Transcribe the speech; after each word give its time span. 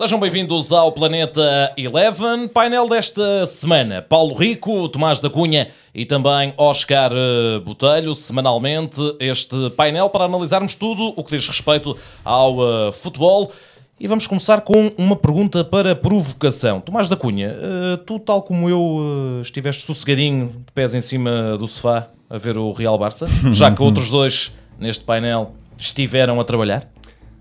Sejam 0.00 0.18
bem-vindos 0.18 0.72
ao 0.72 0.90
Planeta 0.92 1.74
Eleven, 1.76 2.48
painel 2.48 2.88
desta 2.88 3.44
semana. 3.44 4.00
Paulo 4.00 4.34
Rico, 4.34 4.88
Tomás 4.88 5.20
da 5.20 5.28
Cunha 5.28 5.68
e 5.94 6.06
também 6.06 6.54
Oscar 6.56 7.12
eh, 7.12 7.60
Botelho, 7.60 8.14
semanalmente, 8.14 8.98
este 9.20 9.68
painel 9.76 10.08
para 10.08 10.24
analisarmos 10.24 10.74
tudo 10.74 11.12
o 11.14 11.22
que 11.22 11.36
diz 11.36 11.46
respeito 11.46 11.94
ao 12.24 12.56
uh, 12.56 12.92
futebol. 12.94 13.52
E 14.00 14.08
vamos 14.08 14.26
começar 14.26 14.62
com 14.62 14.90
uma 14.96 15.16
pergunta 15.16 15.62
para 15.62 15.94
provocação. 15.94 16.80
Tomás 16.80 17.10
da 17.10 17.16
Cunha, 17.16 17.54
uh, 17.54 17.98
tu, 17.98 18.18
tal 18.18 18.40
como 18.40 18.70
eu, 18.70 18.80
uh, 18.80 19.42
estiveste 19.42 19.84
sossegadinho, 19.84 20.46
de 20.64 20.72
pés 20.72 20.94
em 20.94 21.02
cima 21.02 21.58
do 21.58 21.68
sofá, 21.68 22.08
a 22.30 22.38
ver 22.38 22.56
o 22.56 22.72
Real 22.72 22.96
Barça, 22.96 23.28
já 23.52 23.70
que 23.70 23.82
outros 23.82 24.08
dois 24.10 24.50
neste 24.78 25.04
painel 25.04 25.52
estiveram 25.78 26.40
a 26.40 26.44
trabalhar? 26.44 26.88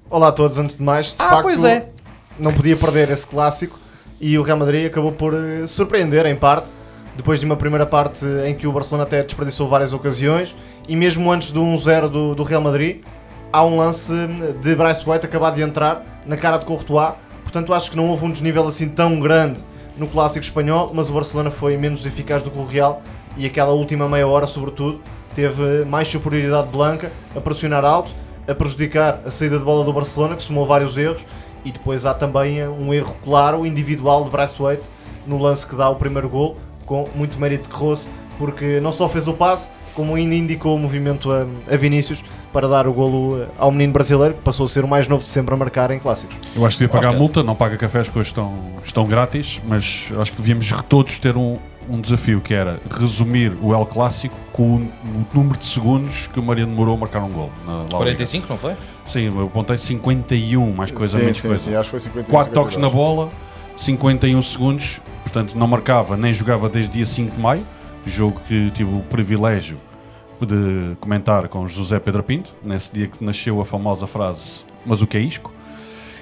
Olá 0.10 0.28
a 0.28 0.32
todos, 0.34 0.58
antes 0.58 0.76
de 0.76 0.82
mais, 0.84 1.14
de 1.14 1.22
Ah, 1.22 1.30
facto, 1.30 1.44
pois 1.44 1.64
é. 1.64 1.88
Não 2.40 2.54
podia 2.54 2.76
perder 2.76 3.10
esse 3.10 3.28
clássico 3.28 3.80
e 4.20 4.38
o 4.38 4.42
Real 4.42 4.58
Madrid 4.58 4.86
acabou 4.86 5.12
por 5.12 5.34
eh, 5.34 5.68
surpreender 5.68 6.26
em 6.26 6.36
parte, 6.36 6.72
depois 7.16 7.40
de 7.40 7.46
uma 7.46 7.56
primeira 7.56 7.86
parte 7.86 8.26
em 8.46 8.56
que 8.56 8.66
o 8.66 8.72
Barcelona 8.72 9.04
até 9.04 9.24
desperdiçou 9.24 9.68
várias 9.68 9.94
ocasiões 9.94 10.56
e 10.88 10.96
mesmo 10.96 11.32
antes 11.32 11.52
do 11.52 11.62
1-0 11.62 12.08
do, 12.08 12.36
do 12.36 12.44
Real 12.44 12.62
Madrid, 12.62 13.02
há 13.52 13.66
um 13.66 13.78
lance 13.78 14.14
de 14.62 14.76
Bryce 14.76 15.10
White 15.10 15.26
acabado 15.26 15.56
de 15.56 15.62
entrar 15.62 16.22
na 16.26 16.38
cara 16.38 16.58
de 16.58 16.66
Courtois, 16.66 17.14
portanto 17.44 17.74
acho 17.74 17.92
que 17.92 17.98
não 17.98 18.10
houve 18.10 18.26
um 18.26 18.32
desnível 18.32 18.68
assim 18.68 18.90
tão 18.90 19.20
grande 19.20 19.64
no 19.98 20.08
clássico 20.08 20.44
espanhol, 20.44 20.92
mas 20.94 21.10
o 21.10 21.14
Barcelona 21.14 21.52
foi 21.52 21.76
menos 21.76 22.06
eficaz 22.06 22.42
do 22.42 22.50
que 22.50 22.60
o 22.60 22.66
Real 22.66 23.02
e 23.38 23.46
aquela 23.46 23.74
última 23.74 24.08
meia 24.08 24.28
hora, 24.28 24.48
sobretudo, 24.48 25.02
teve 25.36 25.86
mais 25.86 26.08
superioridade 26.08 26.70
blanca 26.70 27.12
a 27.36 27.42
pressionar 27.42 27.86
alto, 27.86 28.12
a 28.48 28.56
prejudicar 28.56 29.22
a 29.26 29.32
saída 29.32 29.58
de 29.58 29.64
bola 29.64 29.84
do 29.84 29.94
Barcelona, 29.94 30.36
que 30.36 30.44
somou 30.44 30.66
vários 30.66 30.98
erros, 30.98 31.24
e 31.66 31.72
depois 31.72 32.06
há 32.06 32.14
também 32.14 32.68
um 32.68 32.94
erro 32.94 33.16
claro, 33.24 33.66
individual 33.66 34.24
de 34.24 34.30
Bryce 34.30 34.62
White, 34.62 34.84
no 35.26 35.38
lance 35.38 35.66
que 35.66 35.76
dá 35.76 35.90
o 35.90 35.96
primeiro 35.96 36.30
gol, 36.30 36.58
com 36.86 37.08
muito 37.16 37.40
mérito 37.40 37.70
de 37.70 37.76
Kroos, 37.76 38.10
porque 38.38 38.80
não 38.80 38.92
só 38.92 39.08
fez 39.08 39.28
o 39.28 39.34
passe, 39.34 39.72
como 39.94 40.16
ainda 40.16 40.34
indicou 40.34 40.76
o 40.76 40.80
movimento 40.80 41.32
a, 41.32 41.46
a 41.72 41.78
Vinícius 41.78 42.24
para 42.54 42.68
dar 42.68 42.88
o 42.88 42.94
golo 42.94 43.42
eh, 43.42 43.48
ao 43.58 43.72
menino 43.72 43.92
brasileiro, 43.92 44.34
que 44.34 44.42
passou 44.42 44.66
a 44.66 44.70
ser 44.70 44.84
o 44.84 44.88
mais 44.88 45.08
novo 45.08 45.24
de 45.24 45.30
sempre 45.30 45.54
a 45.54 45.58
marcar 45.58 45.92
em 45.92 46.00
clássicos. 46.00 46.36
Eu 46.56 46.66
acho 46.66 46.78
que 46.78 46.86
devia 46.86 46.98
pagar 46.98 47.10
Oscar. 47.10 47.20
multa, 47.20 47.44
não 47.44 47.56
paga 47.56 47.78
cafés 47.78 48.08
porque 48.08 48.20
hoje 48.20 48.30
estão, 48.30 48.56
estão 48.84 49.04
grátis, 49.06 49.62
mas 49.68 50.10
acho 50.18 50.32
que 50.32 50.38
devíamos 50.38 50.72
todos 50.88 51.20
ter 51.20 51.36
um, 51.36 51.58
um 51.90 52.00
desafio 52.00 52.40
que 52.40 52.54
era 52.54 52.80
resumir 52.90 53.54
o 53.62 53.74
El 53.74 53.86
Clássico 53.86 54.36
com 54.54 54.76
o, 54.76 54.76
o 54.76 55.28
número 55.34 55.58
de 55.58 55.66
segundos 55.66 56.28
que 56.28 56.40
o 56.40 56.44
Mariano 56.44 56.72
demorou 56.72 56.96
a 56.96 56.98
marcar 56.98 57.24
um 57.24 57.30
gol. 57.30 57.52
Na 57.66 57.78
La 57.78 57.84
Liga. 57.84 57.98
45, 57.98 58.48
não 58.50 58.58
foi? 58.58 58.76
Sim, 59.08 59.26
eu 59.26 59.46
apontei 59.46 59.78
51, 59.78 60.72
mais 60.74 60.92
coisa, 60.92 61.18
sim, 61.18 61.24
menos 61.24 61.38
sim, 61.38 61.48
coisa. 61.48 61.64
sim, 61.64 61.76
acho 61.76 61.86
que 61.86 61.92
foi 61.92 62.00
51. 62.00 62.32
4 62.32 62.54
toques 62.54 62.78
na 62.78 62.88
52. 62.88 62.94
bola, 62.94 63.30
51 63.78 64.42
segundos, 64.44 65.02
portanto 65.24 65.56
não 65.56 65.68
marcava 65.68 66.16
nem 66.16 66.32
jogava 66.32 66.70
desde 66.70 66.92
dia 66.92 67.06
5 67.06 67.36
de 67.36 67.42
maio, 67.42 67.66
jogo 68.06 68.40
que 68.48 68.72
tive 68.72 68.96
o 68.96 69.02
privilégio 69.02 69.78
de 70.40 70.96
comentar 71.00 71.48
com 71.48 71.66
José 71.68 72.00
Pedro 72.00 72.24
Pinto, 72.24 72.56
nesse 72.64 72.94
dia 72.94 73.08
que 73.08 73.24
nasceu 73.24 73.60
a 73.60 73.66
famosa 73.66 74.08
frase 74.08 74.64
Mas 74.86 75.02
o 75.02 75.08
que 75.08 75.18
é 75.18 75.20
isco? 75.20 75.52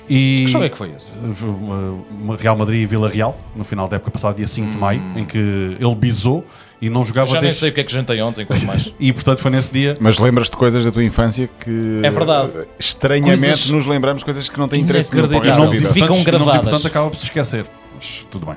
E 0.09 0.38
Que 0.45 0.47
jogo 0.47 0.63
é 0.66 0.69
que 0.69 0.77
foi 0.77 0.91
esse? 0.95 1.17
uma 1.19 2.36
Real 2.38 2.55
Madrid 2.55 2.81
e 2.81 2.86
Vila 2.86 3.09
Real, 3.09 3.38
no 3.55 3.63
final 3.63 3.88
da 3.88 3.97
época 3.97 4.11
passada, 4.11 4.33
dia 4.36 4.47
5 4.47 4.72
de 4.72 4.77
maio, 4.77 5.02
em 5.16 5.25
que 5.25 5.38
ele 5.38 5.95
bisou 5.95 6.45
e 6.81 6.89
não 6.89 7.03
jogava 7.03 7.27
Já 7.27 7.33
nem 7.33 7.41
desde... 7.44 7.59
sei 7.59 7.69
o 7.69 7.73
que 7.73 7.81
é 7.81 7.83
que 7.83 7.91
jantei 7.91 8.22
ontem, 8.22 8.45
quanto 8.45 8.64
mais. 8.65 8.93
E 8.99 9.11
portanto 9.11 9.39
foi 9.39 9.52
nesse 9.52 9.71
dia 9.71 9.98
Mas 9.99 10.17
lembras-te 10.20 10.52
de 10.52 10.58
coisas 10.58 10.86
da 10.86 10.92
tua 10.92 11.04
infância 11.04 11.49
que 11.59 12.02
É 12.04 12.09
verdade. 12.09 12.52
estranhamente 12.80 13.42
Coisas 13.42 13.70
nos 13.70 13.86
lembramos 13.86 14.23
coisas 14.23 14.48
que 14.48 14.58
não 14.59 14.67
têm 14.70 14.82
interesse 14.82 15.14
nenhum 15.14 15.27
para 15.27 15.37
o 15.37 15.42
resto 15.42 15.61
Inacreditável. 15.61 15.89
da 15.89 15.93
vida. 15.93 16.08
Ficam 16.08 16.17
não 16.17 16.23
gravadas. 16.23 16.55
importantes 16.61 16.86
acaba 16.86 17.09
por 17.09 17.17
se 17.17 17.23
esquecer. 17.26 17.65
Mas 17.95 18.26
tudo 18.32 18.45
bem. 18.45 18.55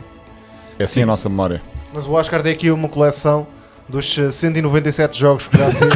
É 0.79 0.85
assim 0.85 1.03
a 1.03 1.07
nossa 1.07 1.29
memória. 1.29 1.61
Mas 1.93 2.07
o 2.07 2.13
Oscar 2.13 2.43
tem 2.43 2.53
aqui 2.53 2.71
uma 2.71 2.89
coleção 2.89 3.47
dos 3.91 4.17
eh, 4.19 4.31
197 4.31 5.19
jogos 5.19 5.49
que 5.49 5.59
já 5.59 5.71
fez 5.71 5.93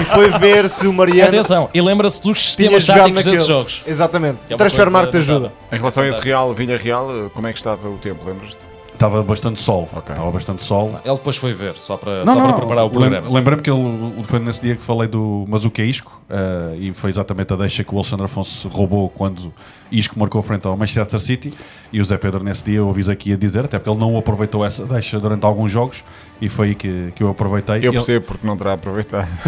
e 0.00 0.04
foi 0.04 0.30
ver 0.38 0.68
se 0.68 0.86
o 0.86 0.92
Mariano 0.92 1.40
Atenção, 1.40 1.70
e 1.72 1.80
lembra-se 1.80 2.22
dos 2.22 2.54
tinha 2.54 2.70
sistemas 2.70 2.84
jogado 2.84 3.00
táticos 3.00 3.24
desses 3.24 3.46
jogos. 3.46 3.82
Exatamente. 3.86 4.38
É 4.48 4.56
Transfer 4.56 4.90
Market 4.90 5.12
te 5.12 5.16
ajuda. 5.18 5.52
Em 5.72 5.76
relação 5.76 6.02
a 6.02 6.08
esse 6.08 6.20
Real, 6.20 6.54
Vilha 6.54 6.76
Real, 6.76 7.10
eh, 7.10 7.30
como 7.32 7.46
é 7.46 7.52
que 7.52 7.58
estava 7.58 7.88
o 7.88 7.96
tempo, 7.96 8.20
lembras-te? 8.26 8.73
Estava 9.04 9.22
bastante 9.22 9.60
sol. 9.60 9.88
Ok. 9.92 10.12
Estava 10.14 10.30
bastante 10.30 10.64
sol. 10.64 11.00
Ele 11.04 11.14
depois 11.14 11.36
foi 11.36 11.52
ver, 11.52 11.74
só 11.76 11.96
para, 11.98 12.24
Não, 12.24 12.32
só 12.32 12.40
não, 12.40 12.46
para 12.48 12.56
preparar 12.56 12.84
o 12.86 12.90
programa. 12.90 13.30
Lembrei-me 13.30 13.62
que 13.62 13.70
ele, 13.70 14.24
foi 14.24 14.38
nesse 14.38 14.62
dia 14.62 14.76
que 14.76 14.82
falei 14.82 15.06
do 15.06 15.44
Mas 15.46 15.64
o 15.66 15.70
que 15.70 15.82
é 15.82 15.84
Isco 15.84 16.22
eh, 16.30 16.76
e 16.78 16.92
foi 16.94 17.10
exatamente 17.10 17.52
a 17.52 17.56
deixa 17.56 17.84
que 17.84 17.94
o 17.94 17.98
Alexandre 17.98 18.24
Afonso 18.24 18.66
roubou 18.68 19.10
quando 19.10 19.52
Isco 19.92 20.18
marcou 20.18 20.40
frente 20.40 20.66
ao 20.66 20.74
Manchester 20.74 21.20
City 21.20 21.52
e 21.92 22.00
o 22.00 22.04
Zé 22.04 22.16
Pedro 22.16 22.42
nesse 22.42 22.64
dia 22.64 22.78
eu 22.78 22.88
aviso 22.88 23.12
aqui 23.12 23.32
a 23.32 23.36
dizer, 23.36 23.66
até 23.66 23.78
porque 23.78 23.90
ele 23.90 24.00
não 24.00 24.16
aproveitou 24.16 24.64
essa 24.64 24.86
deixa 24.86 25.20
durante 25.20 25.44
alguns 25.44 25.70
jogos 25.70 26.02
e 26.40 26.48
foi 26.48 26.68
aí 26.68 26.74
que, 26.74 27.12
que 27.14 27.22
eu 27.22 27.28
aproveitei. 27.28 27.76
Eu 27.76 27.82
Ele- 27.82 27.92
percebo 27.92 28.24
porque 28.24 28.46
não 28.46 28.56
terá 28.56 28.72
aproveitado. 28.72 29.28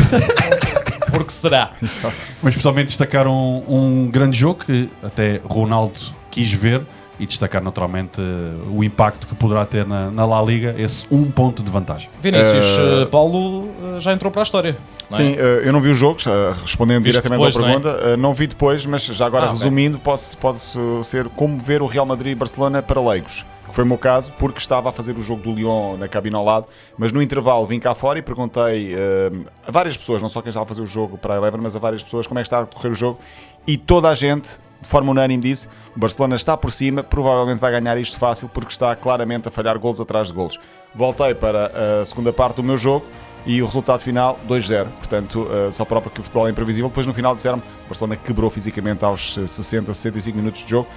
Porque 1.06 1.32
será? 1.32 1.70
mas 2.42 2.52
especialmente 2.52 2.88
destacar 2.88 3.26
um, 3.26 3.62
um 3.66 4.10
grande 4.10 4.36
jogo 4.36 4.64
que 4.66 4.90
até 5.02 5.40
Ronaldo 5.44 5.98
quis 6.30 6.52
ver 6.52 6.82
e 7.18 7.26
destacar 7.26 7.62
naturalmente 7.62 8.20
eh, 8.20 8.68
o 8.74 8.82
impacto 8.84 9.26
que 9.26 9.34
poderá 9.34 9.64
ter 9.64 9.86
na, 9.86 10.10
na 10.10 10.24
La 10.26 10.42
Liga 10.42 10.74
esse 10.78 11.06
um 11.10 11.30
ponto 11.30 11.62
de 11.62 11.70
vantagem. 11.70 12.10
Vinícius, 12.20 12.64
eh, 12.78 13.06
Paulo 13.06 13.68
já 13.98 14.12
entrou 14.12 14.30
para 14.30 14.42
a 14.42 14.44
história. 14.44 14.76
não 15.10 15.18
é? 15.18 15.22
Sim, 15.22 15.32
eu 15.64 15.72
não 15.72 15.80
vi 15.80 15.90
os 15.90 15.98
jogos, 15.98 16.24
respondendo 16.62 17.02
Viste 17.04 17.20
diretamente 17.22 17.38
depois, 17.38 17.56
à 17.56 17.60
não 17.60 17.68
é? 17.68 17.80
pergunta, 17.80 18.16
não 18.16 18.34
vi 18.34 18.46
depois, 18.46 18.84
mas 18.86 19.04
já 19.04 19.26
agora 19.26 19.46
Ah, 19.46 19.50
resumindo, 19.50 19.98
posso, 19.98 20.36
pode 20.38 20.58
ser 21.04 21.28
como 21.30 21.58
ver 21.58 21.80
o 21.82 21.86
Real 21.86 22.04
Madrid 22.04 22.32
e 22.32 22.34
Barcelona 22.34 22.82
para 22.82 23.00
leigos, 23.00 23.44
que 23.68 23.74
foi 23.74 23.84
o 23.84 23.86
meu 23.86 23.98
caso, 23.98 24.32
porque 24.38 24.58
estava 24.58 24.88
a 24.90 24.92
fazer 24.92 25.16
o 25.16 25.22
jogo 25.22 25.42
do 25.42 25.52
Lyon 25.52 25.96
na 25.96 26.08
cabine 26.08 26.34
ao 26.36 26.44
lado, 26.44 26.66
mas 26.98 27.12
no 27.12 27.22
intervalo 27.22 27.66
vim 27.66 27.78
cá 27.80 27.94
fora 27.94 28.18
e 28.18 28.22
perguntei 28.22 28.94
eh, 28.94 29.30
a 29.66 29.70
várias 29.70 29.96
pessoas, 29.96 30.20
não 30.20 30.28
só 30.28 30.42
quem 30.42 30.48
estava 30.50 30.64
a 30.64 30.68
fazer 30.68 30.80
o 30.82 30.86
jogo 30.86 31.16
para 31.16 31.34
a 31.34 31.36
Eleven, 31.38 31.60
mas 31.62 31.74
a 31.76 31.78
várias 31.78 32.02
pessoas 32.02 32.26
como 32.26 32.38
é 32.40 32.42
que 32.42 32.46
está 32.48 32.60
a 32.60 32.66
correr 32.66 32.90
o 32.90 32.94
jogo, 32.94 33.18
e 33.66 33.76
toda 33.76 34.08
a 34.08 34.14
gente, 34.14 34.58
de 34.80 34.88
forma 34.88 35.10
unânime, 35.10 35.42
disse 35.42 35.68
o 35.96 35.98
Barcelona 35.98 36.36
está 36.36 36.56
por 36.56 36.70
cima, 36.70 37.02
provavelmente 37.02 37.58
vai 37.58 37.72
ganhar 37.72 37.96
isto 37.98 38.18
fácil, 38.18 38.48
porque 38.48 38.70
está 38.70 38.94
claramente 38.94 39.48
a 39.48 39.50
falhar 39.50 39.78
golos 39.78 40.00
atrás 40.00 40.28
de 40.28 40.34
golos. 40.34 40.58
Voltei 40.94 41.34
para 41.34 41.72
a 42.02 42.04
segunda 42.04 42.32
parte 42.32 42.56
do 42.56 42.62
meu 42.62 42.76
jogo, 42.76 43.06
e 43.46 43.62
o 43.62 43.64
resultado 43.66 44.00
final 44.02 44.38
2-0. 44.48 44.86
Portanto, 44.98 45.48
eh, 45.50 45.70
só 45.70 45.84
prova 45.84 46.10
que 46.10 46.18
o 46.18 46.22
futebol 46.24 46.48
é 46.48 46.50
imprevisível. 46.50 46.88
Depois, 46.88 47.06
no 47.06 47.14
final, 47.14 47.32
disseram 47.32 47.58
o 47.58 47.88
Barcelona 47.88 48.16
quebrou 48.16 48.50
fisicamente 48.50 49.04
aos 49.04 49.38
eh, 49.38 49.46
60, 49.46 49.94
65 49.94 50.36
minutos 50.36 50.64
de 50.64 50.70
jogo. 50.72 50.88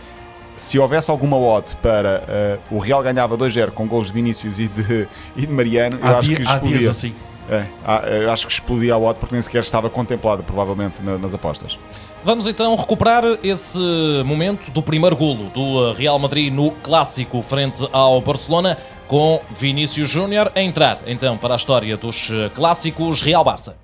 Se 0.57 0.79
houvesse 0.79 1.11
alguma 1.11 1.37
odd 1.37 1.75
para 1.75 2.23
eh, 2.27 2.57
o 2.71 2.79
Real 2.79 3.03
ganhava 3.03 3.37
2-0 3.37 3.69
com 3.69 3.87
golos 3.87 4.07
de 4.07 4.13
Vinícius 4.13 4.57
e 4.59 4.67
de, 4.67 5.07
e 5.35 5.45
de 5.45 5.53
Mariano, 5.53 5.99
eu 5.99 6.05
Há, 6.07 6.17
acho 6.17 6.27
dia- 6.29 6.37
que 6.37 6.41
explodia. 6.41 6.89
assim. 6.91 7.13
É, 7.47 7.65
há- 7.85 7.99
eu 8.07 8.31
acho 8.31 8.47
que 8.47 8.53
explodia 8.53 8.95
a 8.95 8.97
odd 8.97 9.19
porque 9.19 9.35
nem 9.35 9.41
sequer 9.43 9.61
estava 9.61 9.87
contemplada, 9.89 10.41
provavelmente, 10.41 11.03
na- 11.03 11.17
nas 11.19 11.33
apostas. 11.35 11.77
Vamos 12.23 12.47
então 12.47 12.75
recuperar 12.75 13.23
esse 13.41 13.79
momento 14.25 14.69
do 14.71 14.83
primeiro 14.83 15.15
golo 15.15 15.45
do 15.49 15.93
Real 15.93 16.19
Madrid 16.19 16.53
no 16.53 16.71
clássico 16.71 17.41
frente 17.41 17.87
ao 17.93 18.19
Barcelona 18.19 18.77
com 19.07 19.41
Vinícius 19.51 20.09
Júnior 20.09 20.51
a 20.53 20.61
entrar 20.61 20.99
então 21.07 21.37
para 21.37 21.55
a 21.55 21.57
história 21.57 21.95
dos 21.95 22.29
clássicos 22.53 23.21
Real 23.21 23.43
Barça. 23.43 23.77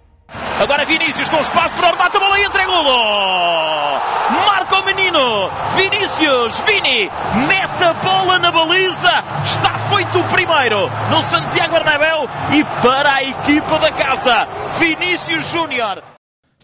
Agora 0.59 0.85
Vinícius 0.85 1.29
com 1.29 1.37
espaço 1.37 1.75
para 1.75 1.87
o 1.87 1.91
remate, 1.91 2.17
a 2.17 2.19
bola 2.19 2.39
entra 2.39 2.63
em 2.63 2.65
golo! 2.65 4.01
Marca 4.47 4.79
o 4.79 4.85
menino! 4.85 5.49
Vinícius, 5.75 6.59
Vini, 6.61 7.09
mete 7.47 7.83
a 7.83 7.93
bola 7.93 8.39
na 8.39 8.51
baliza! 8.51 9.23
Está 9.43 9.77
feito 9.79 10.19
o 10.19 10.23
primeiro 10.25 10.89
no 11.09 11.21
Santiago 11.21 11.73
Bernabéu 11.73 12.29
e 12.51 12.63
para 12.81 13.15
a 13.15 13.23
equipa 13.23 13.79
da 13.79 13.91
casa, 13.91 14.47
Vinícius 14.79 15.49
Júnior! 15.51 16.14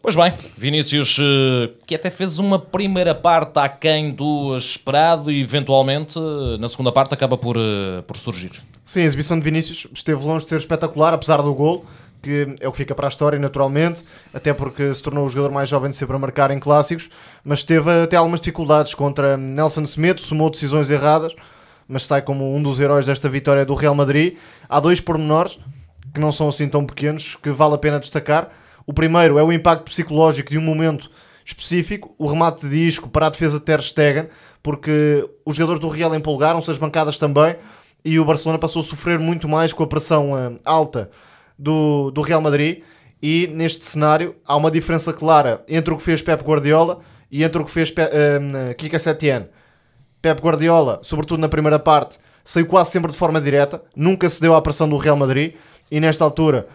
Pois 0.02 0.16
bem, 0.16 0.34
Vinícius, 0.58 1.20
eh, 1.20 1.70
que 1.86 1.94
até 1.94 2.10
fez 2.10 2.40
uma 2.40 2.58
primeira 2.58 3.14
parte 3.14 3.60
aquém 3.60 4.10
do 4.10 4.58
esperado 4.58 5.32
e 5.32 5.40
eventualmente 5.40 6.18
eh, 6.18 6.58
na 6.58 6.68
segunda 6.68 6.92
parte 6.92 7.14
acaba 7.14 7.38
por, 7.38 7.56
eh, 7.56 8.02
por 8.08 8.18
surgir. 8.18 8.52
Sim, 8.84 9.02
a 9.02 9.04
exibição 9.04 9.38
de 9.38 9.44
Vinícius 9.44 9.86
esteve 9.94 10.24
longe 10.24 10.44
de 10.44 10.50
ser 10.50 10.58
espetacular, 10.58 11.14
apesar 11.14 11.38
do 11.44 11.54
gol, 11.54 11.86
que 12.20 12.56
é 12.60 12.68
o 12.68 12.72
que 12.72 12.80
fica 12.80 12.96
para 12.96 13.06
a 13.06 13.10
história, 13.10 13.38
naturalmente, 13.38 14.04
até 14.34 14.56
porque 14.56 14.92
se 14.92 15.04
tornou 15.04 15.24
o 15.24 15.30
jogador 15.30 15.54
mais 15.54 15.70
jovem 15.70 15.92
de 15.92 15.96
sempre 15.96 16.16
a 16.16 16.20
marcar 16.20 16.50
em 16.50 16.58
clássicos, 16.58 17.08
mas 17.44 17.64
teve 17.64 17.92
até 18.02 18.16
algumas 18.16 18.40
dificuldades 18.42 18.96
contra 18.96 19.38
Nelson 19.38 19.86
Semedo, 19.86 20.20
somou 20.20 20.50
decisões 20.50 20.90
erradas, 20.90 21.36
mas 21.88 22.08
sai 22.08 22.24
como 22.24 22.56
um 22.56 22.64
dos 22.64 22.80
heróis 22.80 23.06
desta 23.06 23.30
vitória 23.30 23.64
do 23.64 23.76
Real 23.76 23.94
Madrid. 23.94 24.36
Há 24.68 24.80
dois 24.80 25.00
pormenores, 25.00 25.60
que 26.12 26.20
não 26.20 26.32
são 26.32 26.48
assim 26.50 26.68
tão 26.68 26.88
pequenos, 26.88 27.36
que 27.36 27.52
vale 27.52 27.76
a 27.76 27.78
pena 27.78 28.00
destacar. 28.00 28.50
O 28.92 28.94
primeiro 28.94 29.40
é 29.40 29.44
o 29.44 29.54
impacto 29.54 29.86
psicológico 29.86 30.50
de 30.50 30.58
um 30.58 30.62
momento 30.62 31.10
específico, 31.46 32.14
o 32.18 32.28
remate 32.28 32.68
de 32.68 32.88
disco 32.88 33.08
para 33.08 33.28
a 33.28 33.30
defesa 33.30 33.58
de 33.58 33.64
Ter 33.64 33.82
Stegen, 33.82 34.28
porque 34.62 35.26
os 35.46 35.56
jogadores 35.56 35.80
do 35.80 35.88
Real 35.88 36.14
empolgaram-se, 36.14 36.70
as 36.70 36.78
bancadas 36.78 37.18
também, 37.18 37.56
e 38.04 38.20
o 38.20 38.26
Barcelona 38.26 38.60
passou 38.60 38.82
a 38.82 38.84
sofrer 38.84 39.18
muito 39.18 39.48
mais 39.48 39.72
com 39.72 39.82
a 39.82 39.88
pressão 39.88 40.38
eh, 40.38 40.60
alta 40.66 41.10
do, 41.58 42.12
do 42.12 42.22
Real 42.22 42.42
Madrid. 42.42 42.84
E 43.24 43.48
neste 43.48 43.86
cenário 43.86 44.36
há 44.46 44.58
uma 44.58 44.70
diferença 44.70 45.14
clara 45.14 45.64
entre 45.70 45.94
o 45.94 45.98
que 45.98 46.04
fez 46.04 46.22
Pep 46.22 46.44
Guardiola 46.44 47.00
e 47.32 47.46
entre 47.46 47.62
o 47.62 47.66
que 47.66 47.72
fez 47.72 47.90
Pe 47.90 48.02
eh, 48.02 48.74
Kika 48.78 49.00
Setien. 49.00 49.48
Pep 50.22 50.42
Guardiola, 50.42 51.00
sobretudo 51.02 51.40
na 51.40 51.48
primeira 51.48 51.80
parte, 51.80 52.20
saiu 52.44 52.66
quase 52.66 52.92
sempre 52.92 53.10
de 53.10 53.18
forma 53.18 53.40
direta, 53.40 53.82
nunca 53.96 54.28
cedeu 54.28 54.54
à 54.54 54.62
pressão 54.62 54.90
do 54.90 54.98
Real 54.98 55.16
Madrid 55.16 55.54
e 55.90 56.02
nesta 56.02 56.26
altura 56.26 56.68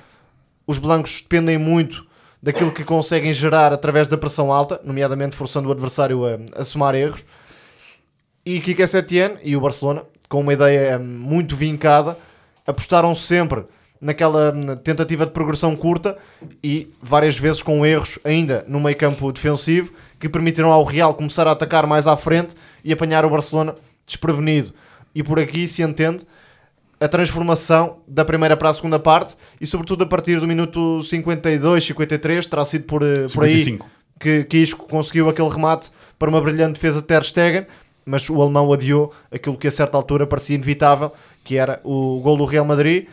os 0.66 0.78
blancos 0.78 1.20
dependem 1.20 1.58
muito 1.58 2.05
daquilo 2.46 2.70
que 2.70 2.84
conseguem 2.84 3.32
gerar 3.32 3.72
através 3.72 4.06
da 4.06 4.16
pressão 4.16 4.52
alta, 4.52 4.80
nomeadamente 4.84 5.34
forçando 5.34 5.68
o 5.68 5.72
adversário 5.72 6.24
a, 6.24 6.38
a 6.60 6.64
somar 6.64 6.94
erros. 6.94 7.26
E 8.44 8.60
Kike 8.60 8.86
Setien 8.86 9.36
e 9.42 9.56
o 9.56 9.60
Barcelona, 9.60 10.04
com 10.28 10.42
uma 10.42 10.52
ideia 10.52 10.96
hum, 10.96 11.02
muito 11.04 11.56
vincada, 11.56 12.16
apostaram 12.64 13.12
sempre 13.16 13.64
naquela 14.00 14.52
hum, 14.54 14.76
tentativa 14.76 15.26
de 15.26 15.32
progressão 15.32 15.74
curta 15.74 16.16
e 16.62 16.86
várias 17.02 17.36
vezes 17.36 17.62
com 17.62 17.84
erros 17.84 18.16
ainda 18.22 18.64
no 18.68 18.78
meio 18.78 18.96
campo 18.96 19.32
defensivo 19.32 19.92
que 20.20 20.28
permitiram 20.28 20.70
ao 20.70 20.84
Real 20.84 21.14
começar 21.14 21.48
a 21.48 21.50
atacar 21.50 21.84
mais 21.84 22.06
à 22.06 22.16
frente 22.16 22.54
e 22.84 22.92
apanhar 22.92 23.24
o 23.24 23.30
Barcelona 23.30 23.74
desprevenido. 24.06 24.72
E 25.12 25.20
por 25.20 25.40
aqui 25.40 25.66
se 25.66 25.82
entende 25.82 26.24
a 26.98 27.08
transformação 27.08 27.98
da 28.06 28.24
primeira 28.24 28.56
para 28.56 28.70
a 28.70 28.72
segunda 28.72 28.98
parte 28.98 29.36
e 29.60 29.66
sobretudo 29.66 30.04
a 30.04 30.06
partir 30.06 30.40
do 30.40 30.46
minuto 30.46 31.02
52, 31.02 31.84
53 31.84 32.46
terá 32.46 32.64
sido 32.64 32.84
por, 32.84 33.02
eh, 33.02 33.26
por 33.32 33.44
aí 33.44 33.58
55. 33.58 33.90
que, 34.18 34.44
que 34.44 34.56
Isco 34.58 34.86
conseguiu 34.88 35.28
aquele 35.28 35.48
remate 35.48 35.90
para 36.18 36.30
uma 36.30 36.40
brilhante 36.40 36.74
defesa 36.74 37.00
de 37.00 37.06
Ter 37.06 37.22
Stegen, 37.24 37.66
mas 38.04 38.28
o 38.30 38.40
alemão 38.40 38.72
adiou 38.72 39.12
aquilo 39.30 39.58
que 39.58 39.66
a 39.66 39.70
certa 39.70 39.96
altura 39.96 40.26
parecia 40.26 40.54
inevitável, 40.54 41.12
que 41.44 41.56
era 41.56 41.80
o 41.84 42.20
gol 42.20 42.36
do 42.36 42.44
Real 42.44 42.64
Madrid, 42.64 43.06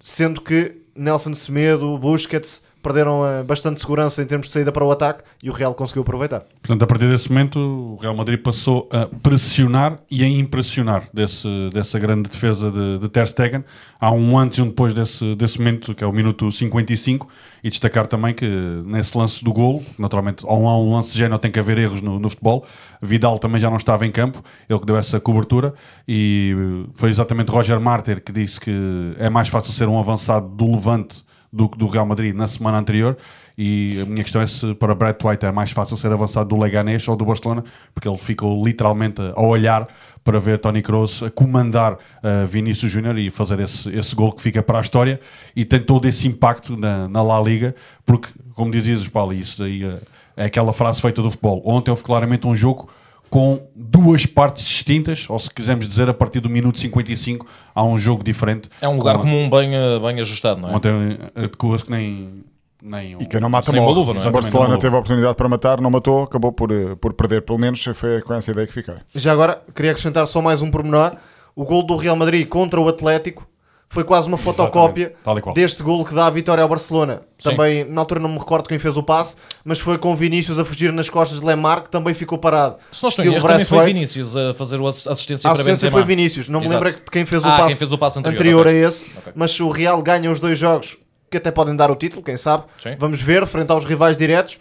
sendo 0.00 0.40
que 0.40 0.82
Nelson 0.94 1.34
Semedo, 1.34 1.96
Busquets 1.98 2.62
perderam 2.82 3.24
eh, 3.24 3.42
bastante 3.42 3.80
segurança 3.80 4.22
em 4.22 4.26
termos 4.26 4.48
de 4.48 4.52
saída 4.52 4.72
para 4.72 4.84
o 4.84 4.90
ataque 4.90 5.22
e 5.42 5.48
o 5.48 5.52
Real 5.52 5.74
conseguiu 5.74 6.02
aproveitar. 6.02 6.40
Portanto, 6.60 6.82
a 6.82 6.86
partir 6.86 7.08
desse 7.08 7.30
momento, 7.30 7.58
o 7.58 7.96
Real 7.96 8.14
Madrid 8.14 8.40
passou 8.40 8.88
a 8.90 9.06
pressionar 9.06 10.00
e 10.10 10.24
a 10.24 10.28
impressionar 10.28 11.08
desse, 11.14 11.48
dessa 11.72 11.98
grande 11.98 12.28
defesa 12.28 12.70
de, 12.70 12.98
de 12.98 13.08
Ter 13.08 13.26
Stegen. 13.26 13.64
Há 14.00 14.10
um 14.10 14.38
antes 14.38 14.58
e 14.58 14.62
um 14.62 14.66
depois 14.66 14.92
desse, 14.92 15.34
desse 15.36 15.58
momento, 15.58 15.94
que 15.94 16.02
é 16.02 16.06
o 16.06 16.12
minuto 16.12 16.50
55, 16.50 17.28
e 17.62 17.70
destacar 17.70 18.06
também 18.06 18.34
que 18.34 18.46
nesse 18.84 19.16
lance 19.16 19.44
do 19.44 19.52
golo, 19.52 19.84
naturalmente, 19.98 20.44
há 20.46 20.52
um 20.52 20.92
lance 20.92 21.16
de 21.16 21.22
tem 21.38 21.50
que 21.50 21.58
haver 21.58 21.78
erros 21.78 22.02
no, 22.02 22.18
no 22.18 22.28
futebol, 22.28 22.66
Vidal 23.00 23.38
também 23.38 23.60
já 23.60 23.70
não 23.70 23.76
estava 23.76 24.04
em 24.04 24.10
campo, 24.10 24.42
ele 24.68 24.78
que 24.78 24.86
deu 24.86 24.96
essa 24.96 25.20
cobertura, 25.20 25.72
e 26.06 26.84
foi 26.92 27.10
exatamente 27.10 27.50
Roger 27.50 27.80
Marter 27.80 28.22
que 28.22 28.32
disse 28.32 28.60
que 28.60 29.14
é 29.18 29.30
mais 29.30 29.48
fácil 29.48 29.72
ser 29.72 29.88
um 29.88 29.98
avançado 29.98 30.48
do 30.48 30.72
Levante 30.72 31.24
do, 31.52 31.68
do 31.68 31.86
Real 31.86 32.06
Madrid 32.06 32.34
na 32.34 32.46
semana 32.46 32.78
anterior. 32.78 33.16
E 33.58 34.00
a 34.00 34.06
minha 34.06 34.22
questão 34.22 34.40
é 34.40 34.46
se 34.46 34.74
para 34.74 34.94
Brett 34.94 35.24
White 35.26 35.44
é 35.44 35.52
mais 35.52 35.70
fácil 35.70 35.96
ser 35.96 36.10
avançado 36.10 36.48
do 36.48 36.60
Leganés 36.60 37.06
ou 37.06 37.14
do 37.14 37.24
Barcelona, 37.24 37.62
porque 37.94 38.08
ele 38.08 38.16
ficou 38.16 38.64
literalmente 38.64 39.20
a 39.20 39.42
olhar 39.42 39.86
para 40.24 40.38
ver 40.38 40.58
Tony 40.58 40.80
Kroos 40.80 41.22
a 41.22 41.30
comandar 41.30 41.94
uh, 41.94 42.46
Vinícius 42.48 42.90
Júnior 42.90 43.18
e 43.18 43.28
fazer 43.28 43.60
esse, 43.60 43.90
esse 43.90 44.14
gol 44.14 44.32
que 44.32 44.40
fica 44.40 44.62
para 44.62 44.78
a 44.78 44.80
história 44.80 45.20
e 45.54 45.64
tem 45.64 45.80
todo 45.80 46.08
esse 46.08 46.26
impacto 46.26 46.76
na, 46.76 47.06
na 47.08 47.22
La 47.22 47.40
Liga, 47.40 47.74
porque, 48.06 48.28
como 48.54 48.70
dizias, 48.70 49.06
Paulo, 49.08 49.34
isso 49.34 49.62
aí 49.62 49.84
uh, 49.84 50.00
é 50.36 50.46
aquela 50.46 50.72
frase 50.72 51.02
feita 51.02 51.20
do 51.20 51.30
futebol. 51.30 51.62
Ontem 51.66 51.90
houve 51.90 52.02
claramente 52.02 52.46
um 52.46 52.56
jogo 52.56 52.88
com 53.32 53.66
duas 53.74 54.26
partes 54.26 54.62
distintas, 54.62 55.24
ou 55.26 55.38
se 55.38 55.48
quisermos 55.50 55.88
dizer, 55.88 56.06
a 56.06 56.12
partir 56.12 56.38
do 56.40 56.50
minuto 56.50 56.78
55 56.78 57.46
há 57.74 57.82
um 57.82 57.96
jogo 57.96 58.22
diferente. 58.22 58.68
É 58.78 58.86
um 58.86 58.98
lugar 58.98 59.14
Com- 59.16 59.22
comum 59.22 59.48
bem, 59.48 59.74
eh, 59.74 59.98
bem 59.98 60.20
ajustado, 60.20 60.60
não 60.60 60.68
é? 60.68 60.76
Ontem 60.76 61.18
adequou-se 61.34 61.82
que 61.82 61.90
nem, 61.90 62.44
nem 62.82 63.16
E 63.18 63.24
quem 63.24 63.40
não 63.40 63.48
mata 63.48 63.72
morre. 63.72 63.94
luva, 63.94 64.12
não 64.12 64.22
é? 64.22 64.28
O 64.28 64.30
Barcelona 64.30 64.76
teve 64.78 64.94
a 64.94 64.98
oportunidade 64.98 65.34
para 65.34 65.48
matar, 65.48 65.80
não 65.80 65.88
matou, 65.88 66.24
acabou 66.24 66.52
por, 66.52 66.70
eh, 66.70 66.94
por 67.00 67.14
perder. 67.14 67.40
Pelo 67.40 67.58
menos 67.58 67.82
foi 67.94 68.20
com 68.20 68.34
essa 68.34 68.50
ideia 68.50 68.66
que 68.66 68.72
fiquei. 68.74 68.96
Já 69.14 69.32
agora, 69.32 69.62
queria 69.74 69.92
acrescentar 69.92 70.26
só 70.26 70.42
mais 70.42 70.60
um 70.60 70.70
pormenor. 70.70 71.16
O 71.56 71.64
gol 71.64 71.82
do 71.86 71.96
Real 71.96 72.16
Madrid 72.16 72.46
contra 72.46 72.78
o 72.82 72.86
Atlético 72.86 73.46
foi 73.92 74.04
quase 74.04 74.26
uma 74.26 74.38
fotocópia 74.38 75.12
deste 75.54 75.82
golo 75.82 76.02
que 76.02 76.14
dá 76.14 76.26
a 76.26 76.30
vitória 76.30 76.62
ao 76.62 76.68
Barcelona. 76.68 77.20
Sim. 77.38 77.50
Também, 77.50 77.84
na 77.84 78.00
altura 78.00 78.18
não 78.20 78.28
me 78.30 78.38
recordo 78.38 78.66
quem 78.66 78.78
fez 78.78 78.96
o 78.96 79.02
passe, 79.02 79.36
mas 79.62 79.80
foi 79.80 79.98
com 79.98 80.16
Vinícius 80.16 80.58
a 80.58 80.64
fugir 80.64 80.90
nas 80.94 81.10
costas 81.10 81.40
de 81.40 81.46
Lemar, 81.46 81.82
que 81.82 81.90
também 81.90 82.14
ficou 82.14 82.38
parado. 82.38 82.76
Se 82.90 83.06
Estilo 83.06 83.34
erro, 83.34 83.46
também 83.46 83.66
foi. 83.66 83.84
Vinícius 83.84 84.34
a 84.34 84.54
fazer 84.54 84.80
ass- 84.80 85.06
assistência 85.06 85.46
A 85.46 85.52
para 85.52 85.60
assistência 85.60 85.86
Benzema. 85.88 85.92
foi 85.92 86.04
Vinícius, 86.04 86.48
não 86.48 86.60
me 86.60 86.66
Exato. 86.66 86.84
lembro 86.84 86.98
de 87.04 87.10
quem 87.10 87.26
fez 87.26 87.44
o 87.44 87.48
Ah, 87.48 87.56
passe, 87.58 87.76
fez 87.76 87.92
o 87.92 87.98
passe 87.98 88.18
anterior, 88.18 88.66
ok. 88.66 88.72
a 88.82 88.88
esse, 88.88 89.06
Ok. 89.18 89.32
mas 89.36 89.60
o 89.60 89.68
Real 89.68 90.00
ganha 90.00 90.30
os 90.30 90.40
dois 90.40 90.58
jogos 90.58 90.96
que 91.30 91.36
até 91.36 91.50
podem 91.50 91.76
dar 91.76 91.90
o 91.90 91.94
título, 91.94 92.22
quem 92.22 92.36
sabe. 92.38 92.64
Sim. 92.82 92.96
Vamos 92.98 93.20
ver, 93.20 93.46
frente 93.46 93.70
aos 93.70 93.84
rivais 93.84 94.16
diretos, 94.16 94.58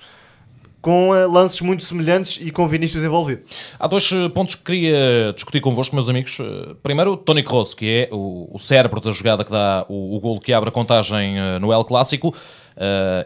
com 0.81 1.15
eh, 1.15 1.25
lances 1.27 1.61
muito 1.61 1.83
semelhantes 1.83 2.39
e 2.41 2.49
com 2.49 2.67
Vinícius 2.67 3.03
envolvido. 3.03 3.41
Há 3.79 3.87
dois 3.87 4.11
eh, 4.11 4.27
pontos 4.29 4.55
que 4.55 4.63
queria 4.63 5.31
discutir 5.33 5.61
convosco, 5.61 5.95
meus 5.95 6.09
amigos. 6.09 6.37
Eh, 6.39 6.73
Primeiro, 6.81 7.15
Tony 7.15 7.43
Kroos, 7.43 7.73
que 7.73 8.07
é 8.09 8.09
o, 8.11 8.49
o 8.51 8.57
cérebro 8.59 8.99
da 8.99 9.11
jogada 9.11 9.43
que 9.43 9.51
dá 9.51 9.85
o, 9.87 10.15
o 10.15 10.19
golo 10.19 10.39
que 10.39 10.51
abre 10.51 10.69
a 10.69 10.71
contagem 10.71 11.35
no 11.59 11.71
El 11.71 11.83
Clássico. 11.83 12.33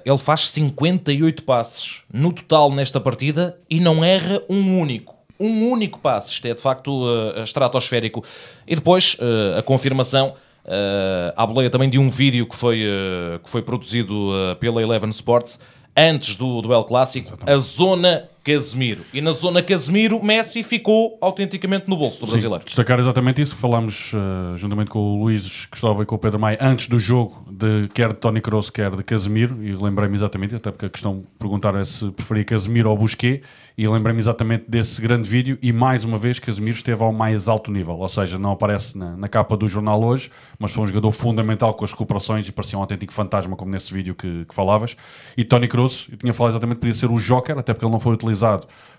Ele 0.04 0.18
faz 0.18 0.50
58 0.50 1.44
passes 1.44 2.02
no 2.12 2.34
total 2.34 2.72
nesta 2.72 3.00
partida 3.00 3.58
e 3.69 3.80
não 3.80 4.04
erra 4.04 4.42
um 4.50 4.80
único. 4.80 5.16
Um 5.40 5.69
único 5.69 6.00
passe. 6.00 6.31
Isto 6.34 6.48
é 6.48 6.54
de 6.54 6.62
facto 6.62 7.08
estratosférico. 7.44 8.24
E 8.68 8.75
depois, 8.75 9.16
a 9.58 9.62
confirmação. 9.62 10.34
eh, 10.66 11.34
à 11.38 11.46
boleia 11.46 11.69
também 11.69 11.90
de 11.90 12.00
um 12.00 12.10
vídeo 12.10 12.48
que 12.48 12.56
foi, 12.56 12.81
que 13.44 13.50
foi 13.50 13.62
produzido 13.62 14.31
pela 14.60 14.81
Eleven 14.81 15.10
Sports 15.10 15.60
antes 15.95 16.36
do 16.36 16.62
duelo 16.62 16.83
clássico, 16.83 17.38
a 17.45 17.57
zona 17.57 18.30
Casemiro. 18.45 19.01
E 19.12 19.21
na 19.21 19.31
zona 19.31 19.63
Casemiro, 19.63 20.24
Messi 20.24 20.62
ficou 20.62 21.18
autenticamente 21.19 21.89
no 21.89 21.97
bolso 21.97 22.19
do 22.19 22.27
Sim, 22.27 22.33
brasileiro. 22.33 22.63
destacar 22.63 23.00
exatamente 23.00 23.42
isso. 23.42 23.56
Falámos 23.56 24.12
eh, 24.13 24.57
juntamente 24.57 24.92
com 24.92 25.00
o 25.00 25.24
Luís 25.24 25.65
Cristóvão 25.65 26.03
e 26.03 26.06
com 26.06 26.13
o 26.13 26.19
Pedro 26.19 26.39
Maia 26.39 26.59
antes 26.62 26.88
do 26.88 27.00
jogo, 27.00 27.44
de, 27.50 27.89
quer 27.92 28.09
de 28.09 28.19
Tony 28.19 28.39
Kroos, 28.39 28.69
quer 28.69 28.95
de 28.95 29.03
Casemiro. 29.03 29.63
E 29.63 29.75
lembrei-me 29.75 30.13
exatamente, 30.13 30.56
até 30.56 30.69
porque 30.69 30.86
a 30.86 30.89
questão 30.89 31.24
perguntaram 31.39 31.80
é 31.80 31.86
se 31.86 32.12
preferia 32.12 32.45
Casemiro 32.45 32.92
ou 32.92 32.95
Busquet. 32.97 33.42
E 33.77 33.86
lembrei-me 33.88 34.19
exatamente 34.19 34.65
desse 34.69 35.01
grande 35.01 35.27
vídeo. 35.27 35.57
E 35.59 35.74
mais 35.74 36.03
uma 36.06 36.18
vez, 36.18 36.38
Casemiro 36.38 36.77
esteve 36.77 37.03
ao 37.03 37.12
mais 37.12 37.50
alto 37.50 37.71
nível. 37.71 37.98
Ou 37.98 38.08
seja, 38.08 38.38
não 38.38 38.51
aparece 38.51 38.96
na, 38.96 39.17
na 39.17 39.27
capa 39.27 39.58
do 39.58 39.67
jornal 39.67 40.01
hoje, 40.01 40.29
mas 40.60 40.72
foi 40.72 40.84
um 40.84 40.88
jogador 40.88 41.12
fundamental 41.12 41.74
com 41.74 41.84
as 41.84 41.91
recuperações 41.91 42.48
e 42.48 42.51
parecia 42.51 42.77
um 42.77 42.81
autêntico 42.81 43.12
fantasma, 43.12 43.55
como 43.55 43.72
nesse 43.72 43.91
vídeo 43.91 44.13
que, 44.13 44.46
que 44.46 44.53
falavas. 44.53 44.96
E 45.36 45.43
Tony 45.43 45.67
Kroos, 45.67 46.08
eu 46.12 46.17
tinha 46.17 46.31
falado 46.31 46.53
exatamente, 46.53 46.77
podia 46.77 46.93
ser 46.93 47.12
o 47.12 47.17
Joker, 47.17 47.58
até 47.58 47.74
porque 47.74 47.84
ele 47.84 47.91
não 47.91 48.00
foi 48.00 48.13
utilizado 48.13 48.35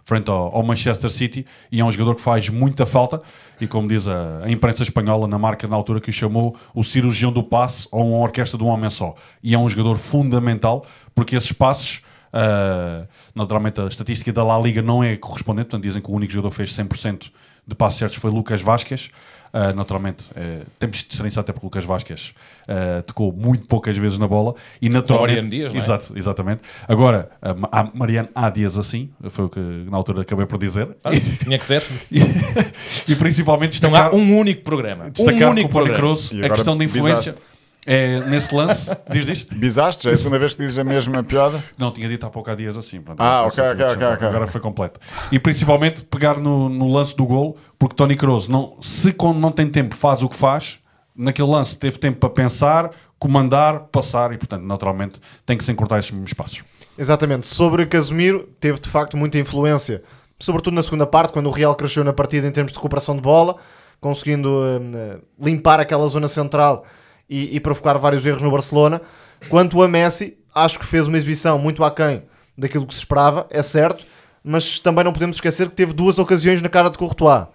frente 0.05 0.31
ao, 0.31 0.55
ao 0.55 0.63
Manchester 0.63 1.11
City 1.11 1.45
e 1.71 1.81
é 1.81 1.85
um 1.85 1.91
jogador 1.91 2.15
que 2.15 2.23
faz 2.23 2.49
muita 2.49 2.87
falta. 2.87 3.21
E 3.61 3.67
como 3.67 3.89
diz 3.89 4.07
a, 4.07 4.45
a 4.45 4.51
imprensa 4.51 4.83
espanhola 4.83 5.27
na 5.27 5.39
marca 5.39 5.67
na 5.67 5.75
altura 5.75 6.01
que 6.01 6.11
o 6.11 6.13
chamou 6.13 6.57
o 6.75 6.85
cirurgião 6.85 7.33
do 7.33 7.43
passe 7.43 7.89
ou 7.91 8.09
uma 8.09 8.19
orquestra 8.19 8.57
de 8.57 8.65
um 8.65 8.69
homem 8.69 8.89
só. 8.89 9.15
E 9.43 9.55
é 9.55 9.59
um 9.59 9.69
jogador 9.69 9.97
fundamental 9.97 10.87
porque 11.15 11.35
esses 11.35 11.53
passes 11.53 12.03
uh, 12.33 13.07
naturalmente 13.35 13.81
a 13.81 13.87
estatística 13.87 14.33
da 14.33 14.45
La 14.45 14.59
Liga 14.59 14.83
não 14.83 15.03
é 15.03 15.17
correspondente, 15.17 15.67
portanto 15.67 15.83
dizem 15.83 16.01
que 16.01 16.11
o 16.11 16.15
único 16.15 16.33
jogador 16.33 16.51
que 16.51 16.57
fez 16.57 16.77
100% 16.77 17.31
de 17.67 17.75
passes 17.75 17.99
certos 17.99 18.19
foi 18.19 18.31
Lucas 18.31 18.63
Vasquez 18.63 19.11
Uh, 19.57 19.75
naturalmente, 19.75 20.31
uh, 20.33 20.67
temos 20.79 20.99
de 20.99 21.09
diferenciar 21.09 21.41
até 21.41 21.51
porque 21.51 21.65
o 21.65 21.69
Lucas 21.69 21.85
Vasquez 21.85 22.35
uh, 22.69 23.03
tocou 23.05 23.33
muito 23.33 23.65
poucas 23.67 23.97
vezes 23.97 24.19
na 24.19 24.29
bola 24.29 24.55
e 24.83 24.91
naturalmente, 24.91 25.29
Mariano 25.31 25.49
Dias, 25.51 25.73
não 25.73 25.81
é? 25.81 25.83
Exato, 25.83 26.13
exatamente. 26.15 26.61
Agora, 26.87 27.31
a 27.41 27.55
Ma- 27.55 27.69
a 27.73 27.91
Mariano 27.95 28.29
há 28.35 28.51
dias 28.51 28.77
assim, 28.77 29.09
foi 29.31 29.47
o 29.47 29.49
que 29.49 29.59
na 29.59 29.97
altura 29.97 30.21
acabei 30.21 30.45
por 30.45 30.59
dizer, 30.59 30.89
Ah, 31.03 31.09
Tinha 31.43 31.59
que 31.59 31.65
ser. 31.65 31.83
e, 32.13 32.19
e 33.11 33.15
principalmente 33.17 33.81
Não 33.83 33.89
destacar, 33.91 34.13
há 34.13 34.15
um 34.15 34.37
único 34.39 34.63
programa. 34.63 35.11
destacar 35.11 35.49
um 35.49 35.53
único 35.53 35.69
com 35.71 35.79
o 35.79 35.83
programa. 35.85 35.97
Kroos 35.99 36.31
E 36.33 36.43
a 36.45 36.51
questão 36.51 36.77
da 36.77 36.85
influência 36.85 37.33
bizaste. 37.33 37.56
É, 37.87 38.21
nesse 38.27 38.53
lance. 38.55 38.91
diz, 39.11 39.25
diz? 39.25 39.43
Bizaste? 39.45 40.09
É 40.09 40.13
a 40.13 40.17
segunda 40.17 40.39
vez 40.39 40.55
que 40.55 40.63
dizes 40.63 40.77
a 40.79 40.85
mesma 40.85 41.23
piada? 41.23 41.63
Não, 41.79 41.93
tinha 41.93 42.09
dito 42.09 42.27
há 42.27 42.31
pouco 42.31 42.51
há 42.51 42.55
dias 42.55 42.77
assim. 42.77 43.01
pronto, 43.01 43.21
Ah, 43.21 43.39
agora 43.39 43.51
foi 43.53 43.65
ok, 43.65 43.77
tudo, 43.77 43.85
ok, 43.93 44.07
ok, 44.09 44.27
Agora 44.27 44.43
ok. 44.43 44.53
foi 44.53 44.61
completo. 44.61 45.01
E 45.31 45.39
principalmente 45.39 46.03
pegar 46.05 46.39
no, 46.39 46.69
no 46.69 46.93
lance 46.93 47.17
do 47.17 47.25
gol, 47.25 47.57
porque 47.79 47.95
Tony 47.95 48.17
Kroos, 48.17 48.49
não, 48.49 48.77
se 48.83 49.13
quando 49.13 49.39
não 49.39 49.53
tem 49.53 49.69
tempo 49.69 49.95
faz 49.95 50.23
o 50.23 50.29
que 50.29 50.35
faz, 50.37 50.81
naquele 51.15 51.49
lance 51.49 51.79
teve 51.79 51.97
tempo 51.99 52.19
para 52.19 52.29
pensar, 52.31 52.91
comandar, 53.19 53.81
passar 53.93 54.33
e, 54.33 54.37
portanto, 54.37 54.63
naturalmente 54.65 55.21
tem 55.47 55.57
que 55.57 55.65
se 55.65 55.71
encurtar 55.73 55.99
esses 56.01 56.13
espaços. 56.27 56.65
Exatamente. 56.99 57.47
Sobre 57.47 57.87
Casemiro, 57.87 58.49
teve 58.59 58.81
de 58.81 58.89
facto 58.91 59.17
muita 59.17 59.39
influência, 59.39 60.03
sobretudo 60.39 60.75
na 60.75 60.83
segunda 60.83 61.07
parte, 61.07 61.33
quando 61.33 61.47
o 61.47 61.51
Real 61.53 61.75
cresceu 61.75 62.03
na 62.05 62.13
partida 62.13 62.47
em 62.47 62.51
termos 62.51 62.73
de 62.73 62.79
recuperação 62.79 63.15
de 63.15 63.23
bola, 63.23 63.57
conseguindo 64.01 64.61
eh, 64.95 65.19
limpar 65.41 65.81
aquela 65.81 66.07
zona 66.09 66.29
central 66.29 66.85
e, 67.29 67.57
e 67.57 67.61
provocar 67.61 67.95
vários 67.99 68.25
erros 68.25 68.43
no 68.43 68.51
Barcelona. 68.51 69.01
Quanto 69.49 69.83
a 69.83 69.89
Messi, 69.89 70.37
acho 70.55 70.79
que 70.79 70.87
fez 70.87 71.07
uma 71.07 71.17
exibição 71.17 71.59
muito 71.59 71.85
aquém 71.85 72.23
daquilo 72.57 72.87
que 72.87 72.95
se 72.95 73.01
esperava, 73.01 73.47
é 73.51 73.63
certo, 73.63 74.05
mas 74.43 74.79
também 74.79 75.05
não 75.05 75.13
podemos 75.13 75.37
esquecer 75.37 75.69
que 75.69 75.75
teve 75.75 75.93
duas 75.93 76.19
ocasiões 76.19 76.63
na 76.63 76.69
cara 76.69 76.89
de 76.89 76.97
Courtois, 76.97 77.47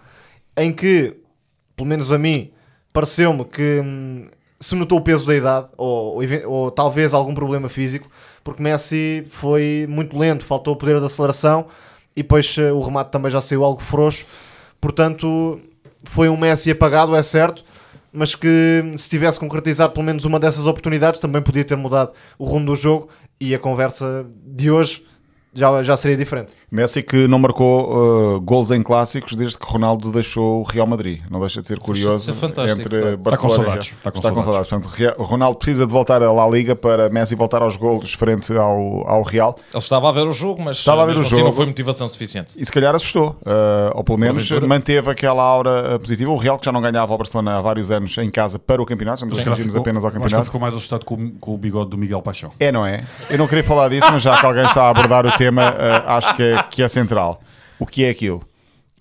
em 0.56 0.72
que, 0.72 1.16
pelo 1.74 1.88
menos 1.88 2.12
a 2.12 2.18
mim, 2.18 2.52
pareceu-me 2.92 3.44
que 3.44 3.80
hum, 3.80 4.28
se 4.60 4.74
notou 4.76 4.98
o 4.98 5.02
peso 5.02 5.26
da 5.26 5.34
idade, 5.34 5.68
ou, 5.76 6.22
ou 6.22 6.22
ou 6.46 6.70
talvez 6.70 7.12
algum 7.12 7.34
problema 7.34 7.68
físico, 7.68 8.08
porque 8.44 8.62
Messi 8.62 9.24
foi 9.28 9.86
muito 9.88 10.16
lento, 10.16 10.44
faltou 10.44 10.74
o 10.74 10.76
poder 10.76 11.00
de 11.00 11.06
aceleração 11.06 11.66
e 12.14 12.22
depois 12.22 12.56
eh, 12.58 12.70
o 12.72 12.80
remate 12.80 13.10
também 13.10 13.30
já 13.30 13.40
saiu 13.40 13.64
algo 13.64 13.80
frouxo. 13.80 14.26
portanto 14.80 15.60
foi 16.04 16.28
um 16.28 16.36
Messi 16.36 16.70
apagado, 16.70 17.14
é 17.14 17.22
certo, 17.22 17.64
mas 18.12 18.34
que 18.34 18.84
se 18.96 19.08
tivesse 19.08 19.40
concretizado 19.40 19.92
pelo 19.92 20.04
menos 20.04 20.24
uma 20.24 20.38
dessas 20.38 20.66
oportunidades 20.66 21.20
também 21.20 21.40
podia 21.40 21.64
ter 21.64 21.76
mudado 21.76 22.12
o 22.38 22.44
rumo 22.44 22.66
do 22.66 22.76
jogo 22.76 23.08
e 23.40 23.54
a 23.54 23.58
conversa 23.58 24.26
de 24.44 24.70
hoje 24.70 25.04
já, 25.54 25.82
já 25.82 25.96
seria 25.96 26.16
diferente. 26.16 26.52
Messi 26.72 27.02
que 27.02 27.28
não 27.28 27.38
marcou 27.38 28.36
uh, 28.36 28.40
gols 28.40 28.70
em 28.70 28.82
clássicos 28.82 29.34
desde 29.36 29.58
que 29.58 29.66
Ronaldo 29.70 30.10
deixou 30.10 30.60
o 30.60 30.62
Real 30.62 30.86
Madrid. 30.86 31.20
Não 31.30 31.38
deixa 31.38 31.60
de 31.60 31.68
ser 31.68 31.78
curioso. 31.78 32.24
ser 32.24 32.32
fantástico, 32.34 32.80
entre 32.80 33.16
de 33.16 33.22
Está 33.28 33.36
com 33.36 33.48
saudades. 33.50 33.88
Está 33.88 34.10
com 34.10 34.16
Está 34.18 34.32
com 34.32 34.40
saudades. 34.42 34.68
saudades. 34.68 34.88
Portanto, 34.96 35.20
o 35.20 35.22
Ronaldo 35.24 35.58
precisa 35.58 35.86
de 35.86 35.92
voltar 35.92 36.22
à 36.22 36.32
La 36.32 36.48
Liga 36.48 36.74
para 36.74 37.10
Messi 37.10 37.34
voltar 37.34 37.60
aos 37.60 37.76
golos 37.76 38.14
frente 38.14 38.52
ao, 38.56 39.06
ao 39.06 39.22
Real. 39.22 39.56
Ele 39.70 39.78
estava 39.82 40.08
a 40.08 40.12
ver 40.12 40.26
o 40.26 40.32
jogo, 40.32 40.62
mas 40.62 40.78
Estava 40.78 41.02
a 41.02 41.06
ver 41.06 41.16
o 41.16 41.20
assim 41.20 41.30
jogo. 41.30 41.44
não 41.44 41.52
foi 41.52 41.66
motivação 41.66 42.08
suficiente. 42.08 42.54
E 42.58 42.64
se 42.64 42.72
calhar 42.72 42.94
assustou, 42.94 43.36
uh, 43.42 43.92
ou 43.94 44.02
pelo 44.02 44.16
menos 44.18 44.50
manteve 44.62 45.10
aquela 45.10 45.42
aura 45.42 45.96
uh, 45.96 45.98
positiva. 45.98 46.30
O 46.30 46.36
Real 46.38 46.58
que 46.58 46.64
já 46.64 46.72
não 46.72 46.80
ganhava 46.80 47.12
ao 47.12 47.18
Barcelona 47.18 47.58
há 47.58 47.60
vários 47.60 47.90
anos 47.90 48.16
em 48.16 48.30
casa 48.30 48.58
para 48.58 48.80
o 48.80 48.86
campeonato, 48.86 49.16
estamos 49.26 49.38
ficou- 49.38 49.80
apenas 49.80 50.04
ao 50.04 50.08
acho 50.08 50.16
que 50.16 50.22
campeonato. 50.22 50.44
ficou 50.46 50.60
mais 50.60 50.74
assustado 50.74 51.04
com, 51.04 51.14
o- 51.16 51.32
com 51.32 51.54
o 51.54 51.58
bigode 51.58 51.90
do 51.90 51.98
Miguel 51.98 52.22
Paixão. 52.22 52.50
É, 52.58 52.72
não 52.72 52.86
é? 52.86 53.04
Eu 53.28 53.36
não 53.36 53.46
queria 53.46 53.62
falar 53.64 53.88
disso, 53.90 54.06
mas 54.10 54.22
já 54.22 54.38
que 54.40 54.46
alguém 54.46 54.64
está 54.64 54.84
a 54.84 54.88
abordar 54.88 55.26
o 55.26 55.32
tema, 55.32 55.70
uh, 55.70 56.08
acho 56.12 56.34
que 56.34 56.42
é, 56.42 56.61
que 56.70 56.82
é 56.82 56.88
central. 56.88 57.40
O 57.78 57.86
que 57.86 58.04
é 58.04 58.10
aquilo? 58.10 58.42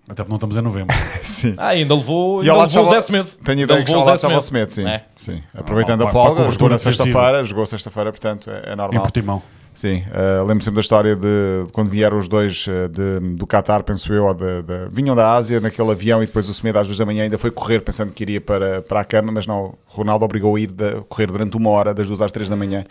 Até 0.09 0.23
porque 0.23 0.29
não 0.29 0.35
estamos 0.35 0.57
em 0.57 0.61
novembro. 0.61 0.95
Sim. 1.23 1.53
Ah, 1.57 1.67
ainda 1.69 1.95
levou, 1.95 2.43
E 2.43 2.49
ao 2.49 2.55
ainda 2.59 2.67
levou 2.67 2.81
o 2.81 2.85
estava- 2.85 3.01
Zé 3.01 3.07
Semedo. 3.07 3.29
Tenho 3.43 3.59
Ainda 3.59 3.73
ideia 3.73 3.85
que 3.85 3.95
o 3.95 4.01
Zé 4.01 4.15
estava 4.15 4.35
o 4.37 4.41
Semedo. 4.41 4.71
Sim. 4.73 4.87
É. 4.87 5.03
sim. 5.15 5.41
Aproveitando 5.53 6.01
Ah, 6.03 6.09
a 6.09 6.11
folga, 6.11 6.29
jogou 6.29 6.39
na 6.41 6.45
cobertura 6.45 6.77
sexta-feira, 6.77 7.43
jogou 7.43 7.65
sexta-feira, 7.65 8.11
portanto 8.11 8.49
é, 8.49 8.69
é 8.71 8.73
em 8.73 8.75
normal. 8.75 9.03
Portimão. 9.03 9.41
Sim, 9.73 10.03
uh, 10.09 10.43
lembro 10.45 10.61
sempre 10.63 10.75
da 10.75 10.81
história 10.81 11.15
de, 11.15 11.21
de 11.65 11.71
quando 11.71 11.87
vieram 11.89 12.17
os 12.17 12.27
dois 12.27 12.67
uh, 12.67 12.89
de- 12.89 13.35
do 13.35 13.47
Qatar, 13.47 13.83
penso 13.83 14.11
eu, 14.13 14.31
de, 14.33 14.61
de- 14.63 14.89
vinham 14.91 15.15
da 15.15 15.31
Ásia 15.33 15.61
naquele 15.61 15.89
avião 15.91 16.21
e 16.21 16.25
depois 16.25 16.49
o 16.49 16.53
Semedo 16.53 16.77
às 16.77 16.87
duas 16.87 16.97
da 16.97 17.05
manhã 17.05 17.23
ainda 17.23 17.37
foi 17.37 17.49
correr 17.51 17.79
pensando 17.79 18.11
que 18.11 18.21
iria 18.21 18.41
para, 18.41 18.81
para 18.81 18.99
a 18.99 19.05
cama, 19.05 19.31
mas 19.31 19.47
não, 19.47 19.73
Ronaldo 19.87 20.25
obrigou 20.25 20.57
a 20.57 20.59
ir 20.59 20.67
de- 20.67 21.01
correr 21.07 21.27
durante 21.27 21.55
uma 21.55 21.69
hora, 21.69 21.93
das 21.93 22.05
duas 22.07 22.21
às 22.21 22.33
três 22.33 22.49
da 22.49 22.55
manhã, 22.55 22.83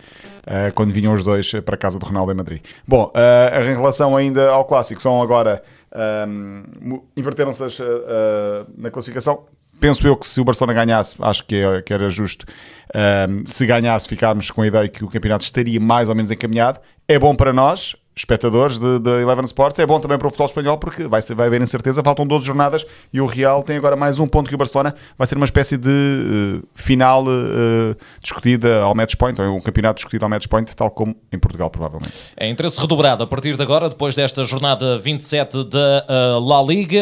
uh, 0.47 0.73
quando 0.73 0.91
vinham 0.91 1.13
os 1.13 1.23
dois 1.23 1.51
para 1.63 1.75
a 1.75 1.77
casa 1.77 1.99
de 1.99 2.05
Ronaldo 2.05 2.31
em 2.31 2.35
Madrid. 2.35 2.61
Bom, 2.87 3.13
uh, 3.15 3.61
em 3.63 3.75
relação 3.75 4.17
ainda 4.17 4.49
ao 4.49 4.65
clássico, 4.65 4.99
são 5.03 5.21
agora, 5.21 5.61
um, 6.27 6.63
mu- 6.81 7.05
inverteram-se 7.15 7.61
uh, 7.63 8.65
na 8.75 8.89
classificação. 8.89 9.43
Penso 9.81 10.07
eu 10.07 10.15
que 10.15 10.27
se 10.27 10.39
o 10.39 10.43
Barcelona 10.45 10.73
ganhasse, 10.73 11.15
acho 11.19 11.43
que, 11.43 11.55
é- 11.55 11.81
que 11.81 11.91
era 11.91 12.07
justo, 12.11 12.45
um, 12.95 13.43
se 13.45 13.65
ganhasse, 13.65 14.07
ficarmos 14.07 14.51
com 14.51 14.61
a 14.61 14.67
ideia 14.67 14.87
que 14.87 15.03
o 15.03 15.07
campeonato 15.09 15.43
estaria 15.43 15.79
mais 15.79 16.07
ou 16.07 16.13
menos 16.15 16.29
encaminhado. 16.29 16.79
É 17.07 17.17
bom 17.17 17.35
para 17.35 17.51
nós, 17.51 17.95
espectadores 18.15 18.77
de, 18.77 18.99
de 18.99 19.09
Eleven 19.21 19.45
Sports, 19.45 19.79
é 19.79 19.85
bom 19.85 19.99
também 19.99 20.17
para 20.17 20.27
o 20.27 20.29
futebol 20.29 20.47
espanhol 20.47 20.77
porque 20.77 21.07
vai, 21.07 21.21
vai 21.21 21.47
haver 21.47 21.61
incerteza, 21.61 22.03
faltam 22.03 22.25
12 22.25 22.45
jornadas 22.45 22.85
e 23.13 23.21
o 23.21 23.25
Real 23.25 23.63
tem 23.63 23.77
agora 23.77 23.95
mais 23.95 24.19
um 24.19 24.27
ponto 24.27 24.49
que 24.49 24.55
o 24.55 24.57
Barcelona 24.57 24.93
vai 25.17 25.25
ser 25.27 25.35
uma 25.37 25.45
espécie 25.45 25.77
de 25.77 25.89
eh, 25.89 26.67
final 26.75 27.23
eh, 27.27 27.95
discutida 28.21 28.81
ao 28.81 28.93
match 28.93 29.15
point, 29.15 29.39
ou 29.41 29.55
um 29.55 29.61
campeonato 29.61 29.95
discutido 29.95 30.25
ao 30.25 30.29
match 30.29 30.47
point, 30.47 30.75
tal 30.75 30.91
como 30.91 31.15
em 31.31 31.39
Portugal, 31.39 31.69
provavelmente. 31.69 32.13
É 32.35 32.49
interesse 32.49 32.79
redobrado 32.79 33.23
a 33.23 33.27
partir 33.27 33.55
de 33.55 33.63
agora, 33.63 33.89
depois 33.89 34.13
desta 34.13 34.43
jornada 34.43 34.97
27 34.99 35.63
da 35.65 36.05
uh, 36.37 36.39
La 36.39 36.61
Liga. 36.61 37.01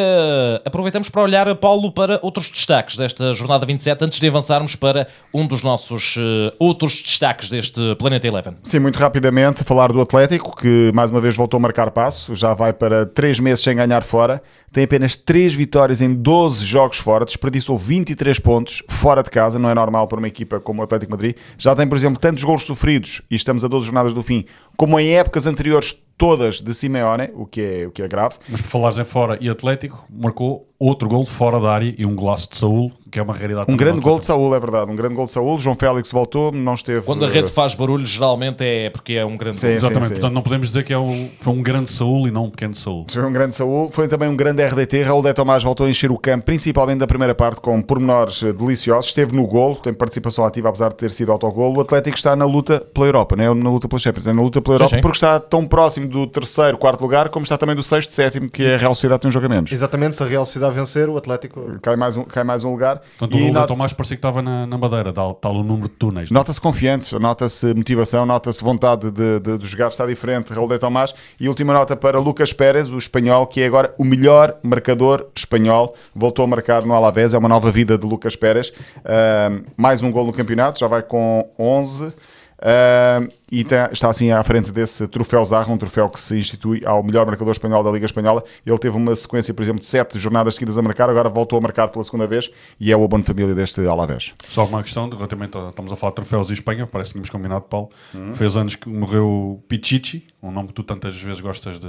Aproveitamos 0.66 1.10
para 1.10 1.22
olhar, 1.22 1.54
Paulo, 1.56 1.92
para 1.92 2.20
outros 2.22 2.50
destaques 2.50 2.96
desta 2.98 3.34
jornada 3.34 3.66
27, 3.66 4.06
antes 4.06 4.20
de 4.20 4.28
avançarmos 4.28 4.76
para 4.76 5.08
um 5.34 5.48
dos 5.48 5.64
nossos 5.64 6.18
uh, 6.18 6.54
outros 6.60 7.02
destaques 7.02 7.50
deste 7.50 7.96
Planeta 7.96 8.28
Eleven. 8.28 8.56
Sim, 8.64 8.80
muito 8.80 8.98
rapidamente, 8.98 9.64
falar 9.64 9.92
do 9.92 10.02
Atlético, 10.02 10.56
que 10.56 10.92
mais 11.00 11.12
uma 11.12 11.22
vez 11.22 11.34
voltou 11.34 11.58
a 11.58 11.62
marcar 11.62 11.92
passo, 11.92 12.36
já 12.36 12.54
vai 12.54 12.74
para 12.74 13.06
3 13.06 13.40
meses 13.40 13.64
sem 13.64 13.74
ganhar 13.74 14.04
fora, 14.04 14.44
tem 14.70 14.84
apenas 14.84 15.16
3 15.16 15.54
vitórias 15.54 16.02
em 16.02 16.14
12 16.14 16.66
jogos 16.66 16.98
fora, 16.98 17.24
desperdiçou 17.24 17.78
23 17.78 18.38
pontos 18.40 18.84
fora 18.90 19.24
de 19.24 19.30
casa, 19.30 19.58
não 19.58 19.70
é 19.70 19.74
normal 19.74 20.10
para 20.10 20.18
uma 20.18 20.28
equipa 20.28 20.60
como 20.60 20.82
o 20.82 20.84
Atlético 20.84 21.14
Madrid. 21.14 21.38
Já 21.58 21.74
tem, 21.74 21.88
por 21.88 21.96
exemplo, 21.96 22.20
tantos 22.20 22.44
gols 22.44 22.66
sofridos, 22.66 23.22
e 23.32 23.36
estamos 23.38 23.64
a 23.64 23.70
12 23.70 23.86
jornadas 23.86 24.14
do 24.14 24.22
fim, 24.22 24.44
como 24.76 25.00
em 25.00 25.16
épocas 25.16 25.46
anteriores 25.46 25.96
todas 26.18 26.60
de 26.60 26.74
Simeone, 26.74 27.30
o 27.34 27.46
que 27.46 27.62
é, 27.62 27.88
o 27.88 27.92
que 27.92 28.04
é 28.04 28.08
grave. 28.10 28.36
Mas 28.50 28.60
por 28.60 28.68
falares 28.68 28.98
em 28.98 29.06
fora 29.06 29.38
e 29.40 29.50
Atlético, 29.50 30.06
marcou 30.10 30.68
outro 30.78 31.08
gol 31.08 31.26
fora 31.26 31.62
da 31.62 31.72
área 31.72 31.96
e 31.98 32.06
um 32.06 32.14
golaço 32.14 32.50
de 32.50 32.58
Saúl, 32.58 32.92
que 33.12 33.20
é 33.20 33.22
uma 33.22 33.34
raridade. 33.34 33.72
Um 33.72 33.78
grande 33.78 34.00
gol 34.02 34.20
de. 34.20 34.26
Saúl, 34.26 34.56
é 34.56 34.60
verdade, 34.60 34.92
um 34.92 34.96
grande 34.96 35.16
gol 35.16 35.26
de 35.26 35.32
Saúl. 35.32 35.60
João 35.60 35.76
Félix 35.76 36.12
voltou, 36.12 36.52
não 36.52 36.74
esteve... 36.74 37.02
Quando 37.02 37.26
a 37.26 37.28
rede 37.28 37.52
faz 37.52 37.74
barulho, 37.74 38.06
geralmente 38.06 38.64
é 38.64 38.90
porque 38.90 39.14
é 39.14 39.26
um 39.26 39.36
grande 39.38 39.58
Sim, 39.58 39.68
gol. 39.68 39.76
Exatamente, 39.78 40.08
sim. 40.08 40.14
portanto 40.16 40.34
não 40.34 40.42
podemos 40.42 40.68
dizer 40.68 40.84
que 40.84 40.94
é 40.94 40.98
o- 40.98 41.30
foi 41.40 41.54
um 41.54 41.62
grande 41.64 41.92
Saúl 41.92 42.28
e 42.28 42.32
não 42.32 42.46
um 42.46 42.50
pequeno 42.50 42.76
Saúl. 42.76 43.06
Foi 43.10 43.24
um 43.26 43.32
grande 43.32 43.56
Saúl, 43.56 43.90
foi 43.92 44.08
também 44.08 44.30
um 44.30 44.36
grande 44.36 44.62
RDT. 44.64 45.04
Raul 45.04 45.22
de 45.24 45.34
Tomás 45.34 45.64
voltou 45.64 45.86
a 45.88 45.90
encher 45.90 46.12
o 46.12 46.18
campo, 46.18 46.46
principalmente 46.46 47.00
da 47.00 47.08
primeira 47.08 47.34
parte, 47.34 47.60
com 47.62 47.82
pormenores 47.82 48.44
eh, 48.44 48.54
deliciosos. 48.54 49.08
Esteve 49.08 49.36
no 49.36 49.48
golo, 49.48 49.76
tem 49.78 49.94
participação 49.94 50.46
ativa, 50.46 50.70
apesar 50.70 50.90
de 50.90 50.96
ter 50.96 51.12
sido 51.12 51.32
autogolo. 51.32 51.78
O 51.78 51.82
Atlético 51.82 52.18
está 52.18 52.36
na 52.36 52.46
luta 52.46 52.80
pela 52.94 53.08
Europa, 53.08 53.36
não 53.36 53.44
é 53.44 53.54
na 53.54 53.70
luta 53.70 53.88
pela 53.88 54.00
Champions, 54.00 54.28
é 54.28 54.34
na 54.34 54.42
luta 54.42 54.62
pela 54.62 54.78
Sim, 54.78 54.84
Europa, 54.84 54.96
sim. 54.98 55.02
porque 55.02 55.18
está 55.18 55.40
tão 55.40 55.66
próximo 55.66 56.08
do 56.08 56.28
terceiro, 56.28 56.78
quarto 56.78 57.02
lugar, 57.02 57.30
como 57.30 57.44
está 57.44 57.58
também 57.58 57.76
do 57.76 57.82
sexto, 57.84 58.12
sétimo, 58.12 58.50
que 58.50 58.64
é 58.64 58.76
a 58.76 58.78
Real 58.78 58.94
Sociedade, 58.94 59.22
tem 59.22 59.30
um 59.30 59.32
jogo 59.32 59.46
a 59.46 59.50
menos. 59.50 59.72
Exatamente, 59.72 60.16
se 60.16 60.24
a 60.24 60.26
Real 60.26 60.46
Sociedade 60.46 60.76
vencer, 60.76 61.10
o 61.10 61.18
Atlético 61.18 61.80
Cai 61.82 61.96
mais 61.96 62.18
um, 62.18 62.24
cai 62.24 62.44
mais 62.44 62.64
um 62.64 62.72
lugar. 62.72 62.99
Portanto, 63.18 63.34
o 63.36 63.38
E 63.40 63.44
gol 63.46 63.54
not- 63.54 63.68
Tomás 63.68 63.94
parecia 63.94 64.16
que 64.16 64.20
estava 64.20 64.42
na, 64.42 64.66
na 64.68 64.78
madeira, 64.78 65.12
tal, 65.14 65.34
tal 65.36 65.56
o 65.56 65.64
número 65.64 65.88
de 65.90 65.96
túneis. 65.96 66.30
Nota-se 66.32 66.60
confiança, 66.60 67.20
nota-se 67.20 67.74
motivação, 67.74 68.26
nota-se 68.26 68.64
vontade 68.64 69.12
de, 69.12 69.40
de, 69.40 69.58
de 69.58 69.66
jogar, 69.68 69.88
está 69.90 70.06
diferente. 70.06 70.54
Raul 70.54 70.68
de 70.68 70.78
Tomás. 70.80 71.14
E 71.40 71.48
última 71.50 71.74
nota 71.74 71.96
para 71.96 72.20
Lucas 72.20 72.54
Pérez, 72.54 72.92
o 72.92 72.98
espanhol, 72.98 73.46
que 73.48 73.62
é 73.62 73.66
agora 73.68 73.94
o 73.98 74.04
melhor 74.04 74.56
marcador 74.64 75.28
espanhol. 75.36 75.96
Voltou 76.16 76.44
a 76.46 76.48
marcar 76.48 76.86
no 76.86 76.94
Alavés, 76.94 77.34
é 77.34 77.38
uma 77.38 77.50
nova 77.50 77.72
vida 77.72 77.98
de 77.98 78.06
Lucas 78.08 78.36
Pérez. 78.36 78.72
Ahm, 79.06 79.64
mais 79.78 80.02
um 80.02 80.12
gol 80.12 80.26
no 80.26 80.34
campeonato, 80.34 80.80
já 80.80 80.88
vai 80.88 81.02
com 81.04 81.48
11. 81.58 82.14
Ahm, 82.62 83.30
e 83.52 83.62
está 83.62 84.10
assim 84.10 84.32
à 84.32 84.44
frente 84.44 84.72
desse 84.72 85.08
troféu 85.08 85.44
Zarra, 85.46 85.72
um 85.72 85.78
troféu 85.78 86.10
que 86.10 86.20
se 86.20 86.38
institui 86.38 86.82
ao 86.86 87.02
melhor 87.02 87.26
marcador 87.26 87.52
espanhol 87.54 87.82
da 87.84 87.90
Liga 87.90 88.06
Espanhola. 88.06 88.44
Ele 88.66 88.78
teve 88.78 88.98
uma 88.98 89.16
sequência, 89.16 89.54
por 89.54 89.62
exemplo, 89.64 89.80
de 89.80 89.86
sete 89.86 90.20
jornadas 90.20 90.56
seguidas 90.56 90.78
a 90.78 90.82
marcar, 90.82 91.10
agora 91.10 91.30
voltou 91.30 91.58
a 91.58 91.62
marcar 91.62 91.88
pela 91.88 92.04
segunda 92.04 92.28
vez 92.28 92.52
e 92.80 92.92
é 92.92 92.98
o 92.98 93.04
abono 93.04 93.24
de 93.24 93.28
família 93.28 93.56
deste 93.56 93.86
Alavés. 93.88 94.34
Só 94.48 94.66
uma 94.66 94.84
questão, 94.84 95.10
relativamente 95.10 95.56
ao- 95.56 95.70
estamos 95.70 95.92
a 95.92 95.96
falar 95.96 96.12
de 96.12 96.16
troféus 96.18 96.50
em 96.50 96.54
Espanha, 96.54 96.86
parece 96.86 97.10
que 97.10 97.14
tínhamos 97.14 97.30
combinado, 97.30 97.62
Paulo. 97.64 97.90
Uhum. 98.14 98.34
Fez 98.34 98.56
anos 98.58 98.76
que 98.76 98.90
morreu 98.90 99.64
Pichichi, 99.68 100.28
um 100.44 100.52
nome 100.52 100.68
que 100.68 100.74
tu 100.74 100.84
tantas 100.84 101.16
vezes 101.20 101.40
gostas 101.40 101.80
de, 101.80 101.88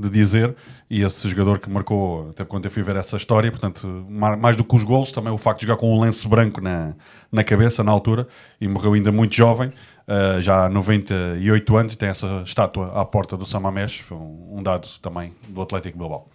de 0.00 0.10
dizer, 0.10 0.54
e 0.88 1.02
esse 1.02 1.28
jogador 1.28 1.58
que 1.58 1.68
marcou, 1.68 2.30
até 2.30 2.44
quando 2.44 2.64
eu 2.64 2.70
fui 2.70 2.82
ver 2.82 2.96
essa 2.96 3.16
história, 3.16 3.50
portanto, 3.50 3.86
mais 4.08 4.56
do 4.56 4.64
que 4.64 4.74
os 4.74 4.82
golos, 4.82 5.12
também 5.12 5.32
o 5.32 5.38
facto 5.38 5.60
de 5.60 5.66
jogar 5.66 5.78
com 5.78 5.94
um 5.94 6.00
lenço 6.00 6.28
branco 6.28 6.60
na, 6.60 6.94
na 7.30 7.44
cabeça, 7.44 7.84
na 7.84 7.92
altura, 7.92 8.26
e 8.60 8.66
morreu 8.66 8.94
ainda 8.94 9.12
muito 9.12 9.34
jovem, 9.34 9.72
ah, 10.08 10.40
já 10.40 10.64
há 10.64 10.68
98 10.68 11.76
anos, 11.76 11.92
e 11.92 11.96
tem 11.96 12.08
essa 12.08 12.42
estátua 12.44 13.00
à 13.00 13.04
porta 13.04 13.36
do 13.36 13.46
Samamés, 13.46 13.96
foi 13.98 14.16
um, 14.16 14.58
um 14.58 14.62
dado 14.62 14.88
também 15.00 15.32
do 15.48 15.62
Atlético 15.62 15.96
Bilbao. 15.96 16.28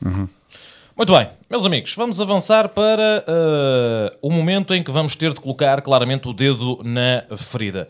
Muito 0.97 1.11
bem, 1.11 1.29
meus 1.49 1.65
amigos, 1.65 1.93
vamos 1.93 2.21
avançar 2.21 2.69
para 2.69 3.21
uh, 3.27 4.17
o 4.21 4.31
momento 4.31 4.73
em 4.73 4.81
que 4.81 4.89
vamos 4.89 5.13
ter 5.13 5.33
de 5.33 5.41
colocar 5.41 5.81
claramente 5.81 6.29
o 6.29 6.33
dedo 6.33 6.81
na 6.85 7.25
ferida. 7.35 7.89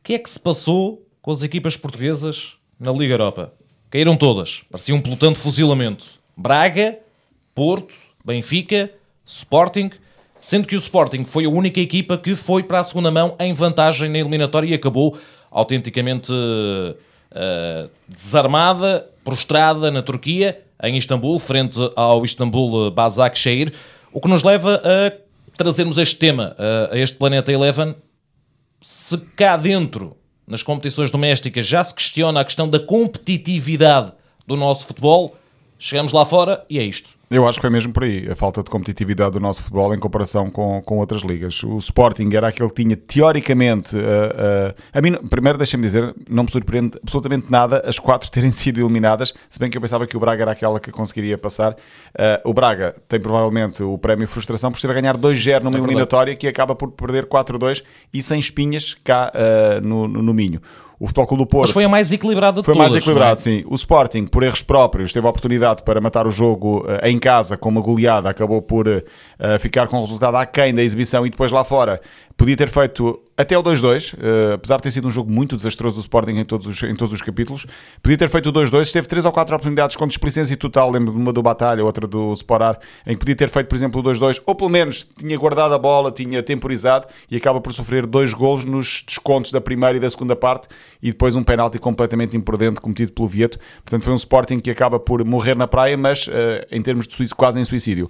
O 0.00 0.04
que 0.04 0.14
é 0.14 0.18
que 0.18 0.30
se 0.30 0.40
passou 0.40 1.06
com 1.20 1.30
as 1.30 1.42
equipas 1.42 1.76
portuguesas 1.76 2.56
na 2.80 2.90
Liga 2.90 3.12
Europa? 3.12 3.52
Caíram 3.94 4.16
todas, 4.16 4.64
parecia 4.68 4.92
um 4.92 5.00
pelotão 5.00 5.32
de 5.32 5.38
fuzilamento. 5.38 6.18
Braga, 6.36 6.98
Porto, 7.54 7.94
Benfica, 8.24 8.90
Sporting, 9.24 9.88
sendo 10.40 10.66
que 10.66 10.74
o 10.74 10.78
Sporting 10.78 11.24
foi 11.24 11.44
a 11.44 11.48
única 11.48 11.78
equipa 11.78 12.18
que 12.18 12.34
foi 12.34 12.64
para 12.64 12.80
a 12.80 12.82
segunda 12.82 13.08
mão 13.12 13.36
em 13.38 13.52
vantagem 13.52 14.10
na 14.10 14.18
eliminatória 14.18 14.66
e 14.66 14.74
acabou 14.74 15.16
autenticamente 15.48 16.32
uh, 16.32 17.88
desarmada, 18.08 19.08
prostrada 19.22 19.92
na 19.92 20.02
Turquia, 20.02 20.60
em 20.82 20.96
Istambul, 20.96 21.38
frente 21.38 21.78
ao 21.94 22.24
Istambul 22.24 22.90
Başakşehir, 22.90 23.72
o 24.12 24.20
que 24.20 24.28
nos 24.28 24.42
leva 24.42 24.82
a 24.84 25.12
trazermos 25.56 25.98
este 25.98 26.16
tema, 26.16 26.56
a, 26.58 26.94
a 26.96 26.98
este 26.98 27.16
Planeta 27.16 27.52
Eleven. 27.52 27.94
Se 28.80 29.16
cá 29.36 29.56
dentro, 29.56 30.16
nas 30.46 30.62
competições 30.62 31.10
domésticas, 31.10 31.66
já 31.66 31.82
se 31.82 31.94
questiona 31.94 32.40
a 32.40 32.44
questão 32.44 32.68
da 32.68 32.78
competitividade 32.78 34.12
do 34.46 34.56
nosso 34.56 34.86
futebol, 34.86 35.36
chegamos 35.84 36.12
lá 36.12 36.24
fora 36.24 36.64
e 36.70 36.78
é 36.78 36.82
isto. 36.82 37.10
Eu 37.30 37.46
acho 37.46 37.58
que 37.58 37.62
foi 37.62 37.70
mesmo 37.70 37.92
por 37.92 38.04
aí, 38.04 38.30
a 38.30 38.34
falta 38.34 38.62
de 38.62 38.70
competitividade 38.70 39.32
do 39.32 39.40
nosso 39.40 39.62
futebol 39.62 39.94
em 39.94 39.98
comparação 39.98 40.50
com, 40.50 40.80
com 40.82 40.98
outras 40.98 41.22
ligas. 41.22 41.62
O 41.62 41.76
Sporting 41.76 42.30
era 42.32 42.48
aquele 42.48 42.68
que 42.70 42.82
tinha, 42.82 42.96
teoricamente, 42.96 43.96
uh, 43.96 44.00
uh, 44.00 44.74
a 44.92 45.02
mim, 45.02 45.14
primeiro 45.28 45.58
deixem-me 45.58 45.84
dizer, 45.84 46.14
não 46.28 46.44
me 46.44 46.50
surpreende 46.50 46.98
absolutamente 47.02 47.50
nada 47.50 47.82
as 47.86 47.98
quatro 47.98 48.30
terem 48.30 48.50
sido 48.52 48.80
eliminadas, 48.80 49.34
se 49.50 49.58
bem 49.58 49.68
que 49.68 49.76
eu 49.76 49.80
pensava 49.82 50.06
que 50.06 50.16
o 50.16 50.20
Braga 50.20 50.44
era 50.44 50.52
aquela 50.52 50.80
que 50.80 50.90
conseguiria 50.90 51.36
passar. 51.36 51.72
Uh, 51.72 52.48
o 52.48 52.54
Braga 52.54 52.94
tem 53.06 53.20
provavelmente 53.20 53.82
o 53.82 53.98
prémio 53.98 54.26
frustração 54.26 54.70
por 54.70 54.76
esteve 54.76 54.96
a 54.96 55.00
ganhar 55.00 55.16
2-0 55.18 55.20
numa 55.24 55.70
verdade. 55.70 55.76
eliminatória 55.78 56.36
que 56.36 56.48
acaba 56.48 56.74
por 56.74 56.92
perder 56.92 57.26
4-2 57.26 57.82
e 58.12 58.22
sem 58.22 58.38
espinhas 58.38 58.96
cá 59.04 59.30
uh, 59.34 59.86
no, 59.86 60.08
no 60.08 60.32
Minho. 60.32 60.62
O 60.98 61.06
Futebol 61.06 61.26
Clube 61.26 61.42
do 61.42 61.46
Porto 61.46 61.62
Mas 61.62 61.70
foi 61.72 61.84
a 61.84 61.88
mais 61.88 62.12
equilibrada 62.12 62.60
de 62.60 62.64
foi 62.64 62.74
todas. 62.74 62.92
mais 62.92 63.02
equilibrado, 63.02 63.40
é? 63.40 63.42
sim. 63.42 63.64
O 63.66 63.74
Sporting, 63.74 64.26
por 64.26 64.42
erros 64.42 64.62
próprios, 64.62 65.12
teve 65.12 65.26
a 65.26 65.30
oportunidade 65.30 65.82
para 65.82 66.00
matar 66.00 66.26
o 66.26 66.30
jogo 66.30 66.84
eh, 66.88 67.10
em 67.10 67.18
casa 67.18 67.56
com 67.56 67.68
uma 67.68 67.80
goleada, 67.80 68.28
acabou 68.28 68.62
por 68.62 68.86
eh, 68.86 69.02
ficar 69.58 69.88
com 69.88 69.98
o 69.98 70.00
resultado 70.00 70.36
aquém 70.36 70.72
da 70.72 70.82
exibição 70.82 71.26
e 71.26 71.30
depois 71.30 71.50
lá 71.50 71.64
fora 71.64 72.00
podia 72.36 72.56
ter 72.56 72.68
feito 72.68 73.20
até 73.36 73.58
o 73.58 73.62
2-2, 73.62 74.14
eh, 74.16 74.54
apesar 74.54 74.76
de 74.76 74.82
ter 74.84 74.90
sido 74.92 75.08
um 75.08 75.10
jogo 75.10 75.30
muito 75.30 75.56
desastroso 75.56 75.96
do 75.96 76.00
Sporting 76.00 76.32
em 76.32 76.44
todos 76.44 76.66
os, 76.66 76.82
em 76.82 76.94
todos 76.94 77.12
os 77.12 77.20
capítulos, 77.20 77.66
podia 78.00 78.16
ter 78.16 78.28
feito 78.28 78.48
o 78.48 78.52
2-2, 78.52 78.92
teve 78.92 79.08
3 79.08 79.24
ou 79.24 79.32
4 79.32 79.54
oportunidades 79.54 79.96
com 79.96 80.06
displicência 80.06 80.56
total, 80.56 80.90
lembro 80.90 81.12
de 81.12 81.18
uma 81.18 81.32
do 81.32 81.42
Batalha, 81.42 81.84
outra 81.84 82.06
do 82.06 82.32
Sporar, 82.32 82.78
em 83.04 83.14
que 83.14 83.18
podia 83.18 83.34
ter 83.34 83.48
feito, 83.48 83.66
por 83.66 83.74
exemplo, 83.74 84.00
o 84.00 84.04
2-2, 84.04 84.40
ou 84.46 84.54
pelo 84.54 84.70
menos 84.70 85.08
tinha 85.16 85.36
guardado 85.36 85.74
a 85.74 85.78
bola, 85.78 86.12
tinha 86.12 86.42
temporizado 86.42 87.08
e 87.28 87.36
acaba 87.36 87.60
por 87.60 87.72
sofrer 87.72 88.06
dois 88.06 88.32
golos 88.32 88.64
nos 88.64 89.02
descontos 89.04 89.50
da 89.50 89.60
primeira 89.60 89.96
e 89.96 90.00
da 90.00 90.08
segunda 90.08 90.36
parte 90.36 90.68
e 91.02 91.10
depois 91.10 91.34
um 91.34 91.42
penalti 91.42 91.78
completamente 91.78 92.36
imprudente 92.36 92.80
cometido 92.80 93.12
pelo 93.12 93.26
Vieto. 93.26 93.58
Portanto, 93.82 94.04
foi 94.04 94.12
um 94.12 94.16
Sporting 94.16 94.60
que 94.60 94.70
acaba 94.70 95.00
por 95.00 95.24
morrer 95.24 95.56
na 95.56 95.66
praia, 95.66 95.96
mas 95.96 96.28
eh, 96.30 96.66
em 96.70 96.82
termos 96.82 97.08
de 97.08 97.28
quase 97.34 97.58
em 97.58 97.64
suicídio. 97.64 98.08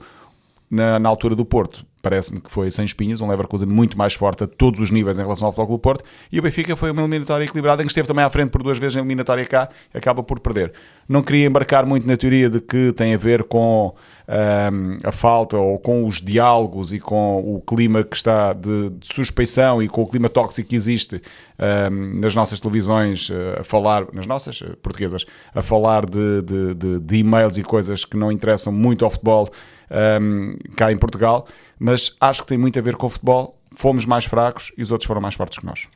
Na, 0.71 0.99
na 0.99 1.09
altura 1.09 1.37
do 1.37 1.45
Porto, 1.45 1.85
parece-me 2.03 2.41
que 2.41 2.51
foi 2.51 2.69
sem 2.71 2.85
espinhos, 2.85 3.21
um 3.21 3.29
Leverkusen 3.29 3.69
muito 3.69 3.97
mais 3.97 4.15
forte 4.15 4.43
a 4.45 4.47
todos 4.47 4.81
os 4.81 4.91
níveis 4.91 5.19
em 5.19 5.23
relação 5.23 5.47
ao 5.47 5.53
Futebol 5.53 5.79
Porto, 5.79 6.03
e 6.33 6.39
o 6.39 6.43
Benfica 6.43 6.75
foi 6.75 6.91
uma 6.91 7.03
eliminatória 7.03 7.45
equilibrada 7.45 7.83
em 7.83 7.87
que 7.87 7.93
esteve 7.93 8.09
também 8.09 8.25
à 8.25 8.31
frente 8.31 8.51
por 8.51 8.63
duas 8.63 8.79
vezes 8.79 8.95
na 8.95 9.03
eliminatória 9.03 9.45
cá, 9.45 9.69
acaba 9.93 10.23
por 10.23 10.41
perder. 10.41 10.73
Não 11.09 11.23
queria 11.23 11.47
embarcar 11.47 11.85
muito 11.87 12.09
na 12.09 12.17
teoria 12.17 12.49
de 12.51 12.61
que 12.61 12.93
tem 12.97 13.15
a 13.15 13.19
ver 13.19 13.45
com 13.45 13.95
ahm, 14.27 14.99
a 15.05 15.13
falta 15.13 15.57
ou 15.59 15.79
com 15.79 16.07
os 16.09 16.21
diálogos 16.21 16.93
e 16.95 16.99
com 16.99 17.39
o 17.57 17.61
clima 17.61 18.03
que 18.03 18.17
está 18.17 18.53
de, 18.55 18.91
de 18.91 19.07
suspeição 19.07 19.83
e 19.83 19.89
com 19.89 20.03
o 20.03 20.07
clima 20.09 20.29
tóxico 20.31 20.71
que 20.71 20.75
existe 20.77 21.21
ahm, 21.59 22.21
nas 22.21 22.35
nossas 22.35 22.59
televisões 22.61 23.29
eh, 23.31 23.61
a 23.61 23.65
falar, 23.65 24.07
nas 24.13 24.27
nossas 24.27 24.61
eh, 24.63 24.75
portuguesas, 24.83 25.25
a 25.55 25.63
falar 25.63 26.07
de, 26.07 26.43
de, 26.43 26.75
de- 26.75 27.01
de 27.01 27.17
e-mails 27.17 27.59
e 27.59 27.63
coisas 27.63 28.05
que 28.05 28.17
não 28.17 28.33
interessam 28.33 28.73
muito 28.73 29.05
ao 29.05 29.11
futebol 29.11 29.49
ahm, 29.95 30.57
cá 30.77 30.91
em 30.91 30.99
Portugal, 30.99 31.47
mas 31.79 32.15
acho 32.21 32.43
que 32.43 32.49
tem 32.49 32.59
muito 32.59 32.79
a 32.79 32.83
ver 32.83 32.97
com 32.97 33.07
o 33.07 33.11
futebol. 33.11 33.59
Fomos 33.73 34.05
mais 34.05 34.25
fracos 34.25 34.73
e 34.77 34.83
os 34.83 34.91
outros 34.91 35.07
foram 35.07 35.21
mais 35.21 35.35
fortes 35.35 35.59
que 35.59 35.67
nós. 35.67 35.89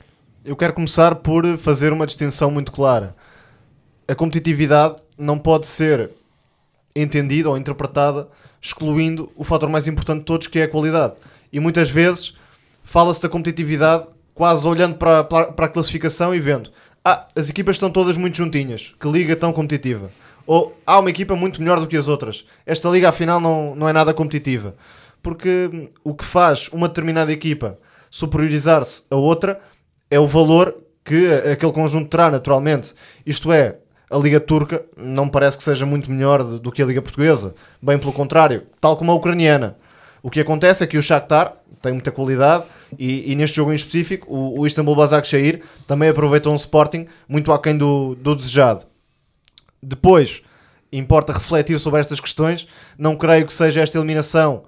Eu 0.45 0.57
quero 0.57 0.73
começar 0.73 1.17
por 1.17 1.45
fazer 1.59 1.93
uma 1.93 2.07
distinção 2.07 2.51
muito 2.51 2.73
clara. 2.73 3.15
A 4.07 4.15
competitividade 4.15 4.97
não 5.17 5.39
pode 5.39 5.67
ser 5.67 6.11
entendida 6.95 7.51
ou 7.51 7.57
interpretada 7.57 8.29
excluindo 8.61 9.31
o 9.37 9.45
fator 9.45 9.69
mais 9.69 9.87
importante 9.87 10.21
de 10.21 10.25
todos, 10.25 10.47
que 10.47 10.59
é 10.59 10.65
a 10.65 10.69
qualidade. 10.69 11.15
E 11.53 11.61
muitas 11.61 11.91
vezes 11.91 12.35
fala-se 12.83 13.23
da 13.23 13.29
competitividade 13.29 14.07
quase 14.35 14.67
olhando 14.67 14.97
para, 14.97 15.25
para, 15.25 15.53
para 15.53 15.67
a 15.67 15.69
classificação 15.69 16.35
e 16.35 16.41
vendo 16.41 16.71
ah, 17.05 17.27
as 17.35 17.49
equipas 17.49 17.77
estão 17.77 17.91
todas 17.91 18.17
muito 18.17 18.37
juntinhas, 18.37 18.95
que 19.01 19.09
liga 19.09 19.35
tão 19.35 19.53
competitiva. 19.53 20.11
Ou 20.49 20.75
há 20.87 20.99
uma 20.99 21.11
equipa 21.11 21.37
muito 21.37 21.61
melhor 21.61 21.79
do 21.79 21.87
que 21.87 21.95
as 21.95 22.09
outras. 22.09 22.43
Esta 22.65 22.89
liga 22.89 23.11
afinal 23.11 23.39
não, 23.39 23.75
não 23.75 23.87
é 23.87 23.93
nada 23.93 24.15
competitiva. 24.15 24.75
Porque 25.23 25.69
hum, 25.71 25.89
o 26.03 26.15
que 26.15 26.25
faz 26.25 26.71
uma 26.73 26.89
determinada 26.89 27.31
equipa 27.31 27.79
superiorizar-se 28.11 29.03
a 29.11 29.17
outra 29.17 29.61
é 30.11 30.19
o 30.19 30.27
valor 30.27 30.75
que 31.05 31.31
aquele 31.53 31.71
conjunto 31.71 32.09
terá 32.09 32.31
naturalmente. 32.31 32.95
Isto 33.27 33.53
é, 33.53 33.77
a 34.11 34.17
Liga 34.17 34.41
Turca 34.41 34.87
não 34.97 35.29
parece 35.29 35.59
que 35.59 35.63
seja 35.63 35.85
muito 35.85 36.11
melhor 36.11 36.43
do, 36.43 36.73
que 36.73 36.81
a 36.81 36.87
Liga 36.87 37.03
Portuguesa. 37.03 37.55
Bem 37.83 37.99
pelo 37.99 38.15
contrário, 38.15 38.63
tal 38.81 38.97
como 38.97 39.13
a 39.13 39.15
ucraniana. 39.15 39.77
O 40.23 40.31
que 40.31 40.41
acontece 40.41 40.83
é 40.83 40.87
que 40.87 40.97
o 40.97 41.03
Shakhtar 41.03 41.57
tem 41.83 41.93
muita 41.93 42.11
qualidade 42.11 42.65
e, 42.99 43.31
e 43.31 43.37
neste 43.37 43.57
jogo 43.57 43.71
em 43.71 43.77
específico 43.77 44.27
o, 44.35 44.61
o 44.61 44.67
Istanbul 44.67 44.97
Basaksehir 44.97 45.61
também 45.87 46.09
aproveitou 46.09 46.55
um 46.55 46.57
Sporting 46.57 47.07
muito 47.29 47.53
aquém 47.53 47.77
do, 47.77 48.15
do 48.15 48.35
desejado. 48.35 48.87
Depois, 49.83 50.43
importa 50.93 51.33
refletir 51.33 51.79
sobre 51.79 52.01
estas 52.01 52.21
questões. 52.21 52.67
Não 52.99 53.17
creio 53.17 53.47
que 53.47 53.53
seja 53.53 53.81
esta 53.81 53.99
eliminação 53.99 54.65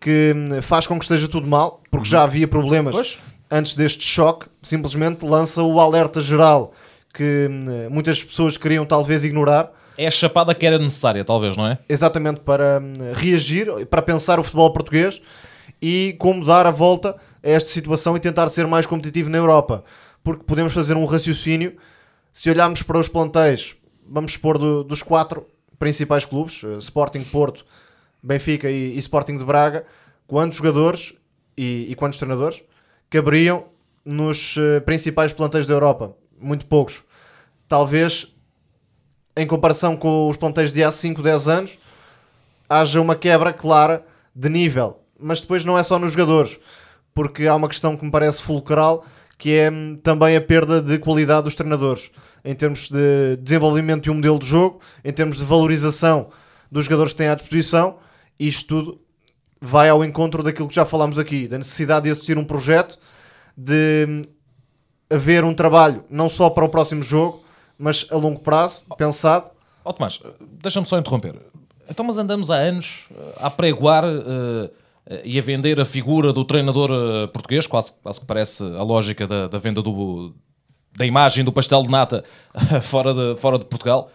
que 0.00 0.32
hum, 0.36 0.62
faz 0.62 0.86
com 0.86 0.98
que 0.98 1.04
esteja 1.04 1.28
tudo 1.28 1.46
mal, 1.46 1.82
porque 1.90 2.08
já 2.08 2.22
havia 2.22 2.46
problemas 2.46 2.94
Pois. 2.94 3.18
antes 3.50 3.74
deste 3.74 4.04
choque. 4.04 4.46
Simplesmente 4.62 5.24
lança 5.24 5.62
o 5.62 5.80
alerta 5.80 6.20
geral 6.20 6.72
que 7.12 7.48
hum, 7.50 7.90
muitas 7.90 8.22
pessoas 8.22 8.56
queriam 8.56 8.84
talvez 8.84 9.24
ignorar, 9.24 9.72
É 9.96 10.06
a 10.06 10.10
chapada 10.10 10.54
que 10.54 10.64
era 10.64 10.78
necessária, 10.78 11.24
talvez, 11.24 11.56
não 11.56 11.66
é? 11.66 11.78
exatamente 11.88 12.40
para 12.40 12.80
hum, 12.80 12.94
reagir, 13.14 13.86
para 13.86 14.00
pensar 14.02 14.38
o 14.38 14.42
futebol 14.44 14.72
português 14.72 15.20
e 15.82 16.14
como 16.18 16.44
dar 16.44 16.66
a 16.66 16.70
volta 16.70 17.16
a 17.42 17.48
esta 17.48 17.70
situação 17.70 18.16
e 18.16 18.20
tentar 18.20 18.48
ser 18.48 18.66
mais 18.66 18.86
competitivo 18.86 19.28
na 19.30 19.38
Europa. 19.38 19.84
Porque 20.22 20.44
podemos 20.44 20.72
fazer 20.74 20.96
um 20.96 21.04
raciocínio, 21.04 21.76
se 22.32 22.50
olharmos 22.50 22.82
para 22.82 22.98
os 22.98 23.08
plantéis, 23.08 23.76
vamos 24.08 24.32
expor 24.32 24.58
do- 24.58 24.82
dos 24.84 25.02
quatro 25.02 25.46
principais 25.78 26.24
clubes, 26.24 26.62
eh, 26.64 26.78
Sporting, 26.78 27.22
Porto, 27.24 27.64
Benfica 28.22 28.70
e, 28.70 28.94
e 28.94 28.98
Sporting 28.98 29.36
de 29.36 29.44
Braga, 29.44 29.84
quantos 30.26 30.58
jogadores 30.58 31.14
e, 31.56 31.86
e 31.90 31.94
quantos 31.94 32.18
treinadores 32.18 32.62
caberiam 33.10 33.66
nos 34.04 34.56
eh, 34.56 34.80
principais 34.80 35.32
plantéis 35.32 35.66
da 35.66 35.74
Europa? 35.74 36.14
Muito 36.40 36.66
poucos. 36.66 37.02
Talvez, 37.68 38.34
em 39.36 39.46
comparação 39.46 39.96
com 39.96 40.28
os 40.28 40.36
plantéis 40.36 40.72
de 40.72 40.82
há 40.82 40.90
5, 40.90 41.22
10 41.22 41.48
anos, 41.48 41.78
haja 42.68 43.00
uma 43.00 43.14
quebra 43.14 43.52
clara 43.52 44.04
de 44.34 44.48
nível. 44.48 45.00
Mas 45.18 45.40
depois 45.40 45.64
não 45.64 45.76
é 45.78 45.82
só 45.82 45.98
nos 45.98 46.12
jogadores, 46.12 46.58
porque 47.14 47.46
há 47.46 47.54
uma 47.54 47.68
questão 47.68 47.96
que 47.96 48.04
me 48.04 48.10
parece 48.10 48.42
fulcral, 48.42 49.04
que 49.36 49.52
é 49.54 49.70
hum, 49.70 49.96
também 50.02 50.36
a 50.36 50.40
perda 50.40 50.80
de 50.80 50.98
qualidade 50.98 51.44
dos 51.44 51.54
treinadores, 51.54 52.10
em 52.44 52.54
termos 52.54 52.88
de 52.88 53.36
desenvolvimento 53.36 54.04
de 54.04 54.10
um 54.10 54.14
modelo 54.14 54.38
de 54.38 54.46
jogo, 54.46 54.80
em 55.04 55.12
termos 55.12 55.38
de 55.38 55.44
valorização 55.44 56.28
dos 56.70 56.84
jogadores 56.84 57.12
que 57.12 57.18
têm 57.18 57.28
à 57.28 57.34
disposição, 57.34 57.96
isto 58.38 58.68
tudo 58.68 59.00
vai 59.60 59.88
ao 59.88 60.04
encontro 60.04 60.42
daquilo 60.42 60.68
que 60.68 60.74
já 60.74 60.84
falámos 60.84 61.18
aqui, 61.18 61.48
da 61.48 61.58
necessidade 61.58 62.04
de 62.04 62.10
assistir 62.12 62.38
um 62.38 62.44
projeto, 62.44 62.98
de 63.56 64.22
haver 65.10 65.44
um 65.44 65.54
trabalho 65.54 66.04
não 66.08 66.28
só 66.28 66.48
para 66.50 66.64
o 66.64 66.68
próximo 66.68 67.02
jogo, 67.02 67.42
mas 67.76 68.06
a 68.10 68.16
longo 68.16 68.40
prazo, 68.40 68.82
pensado, 68.96 69.50
Ó 69.88 69.92
Tomás, 69.92 70.20
deixa-me 70.60 70.84
só 70.84 70.98
interromper. 70.98 71.34
Então, 71.88 72.04
mas 72.04 72.18
andamos 72.18 72.50
há 72.50 72.56
anos 72.56 73.08
eh, 73.10 73.34
a 73.36 73.48
pregoar 73.48 74.04
eh, 74.04 75.22
e 75.24 75.38
a 75.38 75.42
vender 75.42 75.80
a 75.80 75.84
figura 75.86 76.30
do 76.30 76.44
treinador 76.44 76.90
português, 77.32 77.66
quase, 77.66 77.94
quase 78.02 78.20
que 78.20 78.26
parece 78.26 78.62
a 78.62 78.82
lógica 78.82 79.26
da, 79.26 79.48
da 79.48 79.56
venda 79.56 79.80
do, 79.80 80.34
da 80.98 81.06
imagem 81.06 81.44
do 81.44 81.52
pastel 81.52 81.82
de 81.82 81.88
nata 81.90 82.24
fora 82.82 83.14
de, 83.14 83.40
fora 83.40 83.58
de 83.58 83.64
Portugal. 83.64 84.10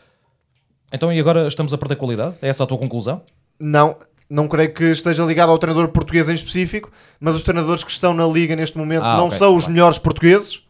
Então, 0.91 1.12
e 1.12 1.19
agora 1.19 1.48
estamos 1.48 1.74
a 1.74 1.78
perder 1.78 1.96
qualidade? 1.96 2.36
É 2.41 2.50
essa 2.50 2.63
a 2.63 2.67
tua 2.67 2.78
conclusão? 2.78 3.22
Não, 3.60 3.96
não 4.30 4.48
creio 4.48 4.72
que 4.74 4.84
esteja 4.86 5.24
ligado 5.24 5.50
ao 5.50 5.58
treinador 5.58 5.88
português 5.89 6.30
em 6.30 6.36
específico, 6.36 6.91
mas 7.19 7.34
os 7.34 7.43
treinadores 7.43 7.84
que 7.84 7.89
estão 7.91 8.13
na 8.13 8.28
liga 8.28 8.56
neste 8.56 8.78
momento 8.78 9.04
Ah, 9.04 9.17
não 9.17 9.26
ok, 9.28 9.38
são 9.39 9.56
os 9.56 9.63
claro. 9.63 9.74
melhores 9.74 9.98
portugueses 9.98 10.62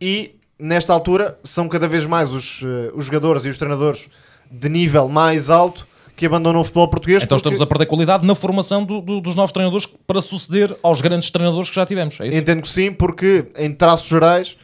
e 0.00 0.34
nesta 0.58 0.92
altura 0.92 1.38
são 1.44 1.68
cada 1.68 1.86
vez 1.88 2.06
mais 2.06 2.32
os, 2.34 2.62
eh, 2.64 2.90
os 2.94 3.04
jogadores 3.06 3.44
e 3.44 3.48
os 3.48 3.58
treinadores 3.58 4.08
de 4.50 4.68
nível 4.68 5.08
mais 5.08 5.48
alto 5.48 5.86
que 6.16 6.26
abandonam 6.26 6.60
o 6.60 6.64
futebol 6.64 6.88
português. 6.88 7.22
Então 7.22 7.36
porque 7.38 7.48
estamos 7.48 7.60
a 7.62 7.66
perder 7.66 7.86
qualidade 7.86 8.26
na 8.26 8.34
formação 8.34 8.84
do- 8.84 9.00
do- 9.00 9.20
dos 9.20 9.34
novos 9.34 9.52
treinadores 9.52 9.86
para 10.06 10.20
suceder 10.20 10.76
aos 10.82 11.00
grandes 11.00 11.30
treinadores 11.30 11.70
que 11.70 11.76
já 11.76 11.86
tivemos. 11.86 12.18
É 12.20 12.26
isso? 12.28 12.36
Entendo 12.36 12.62
que 12.62 12.68
sim, 12.68 12.92
porque 12.92 13.46
em 13.56 13.72
traços 13.72 14.06
gerais, 14.08 14.56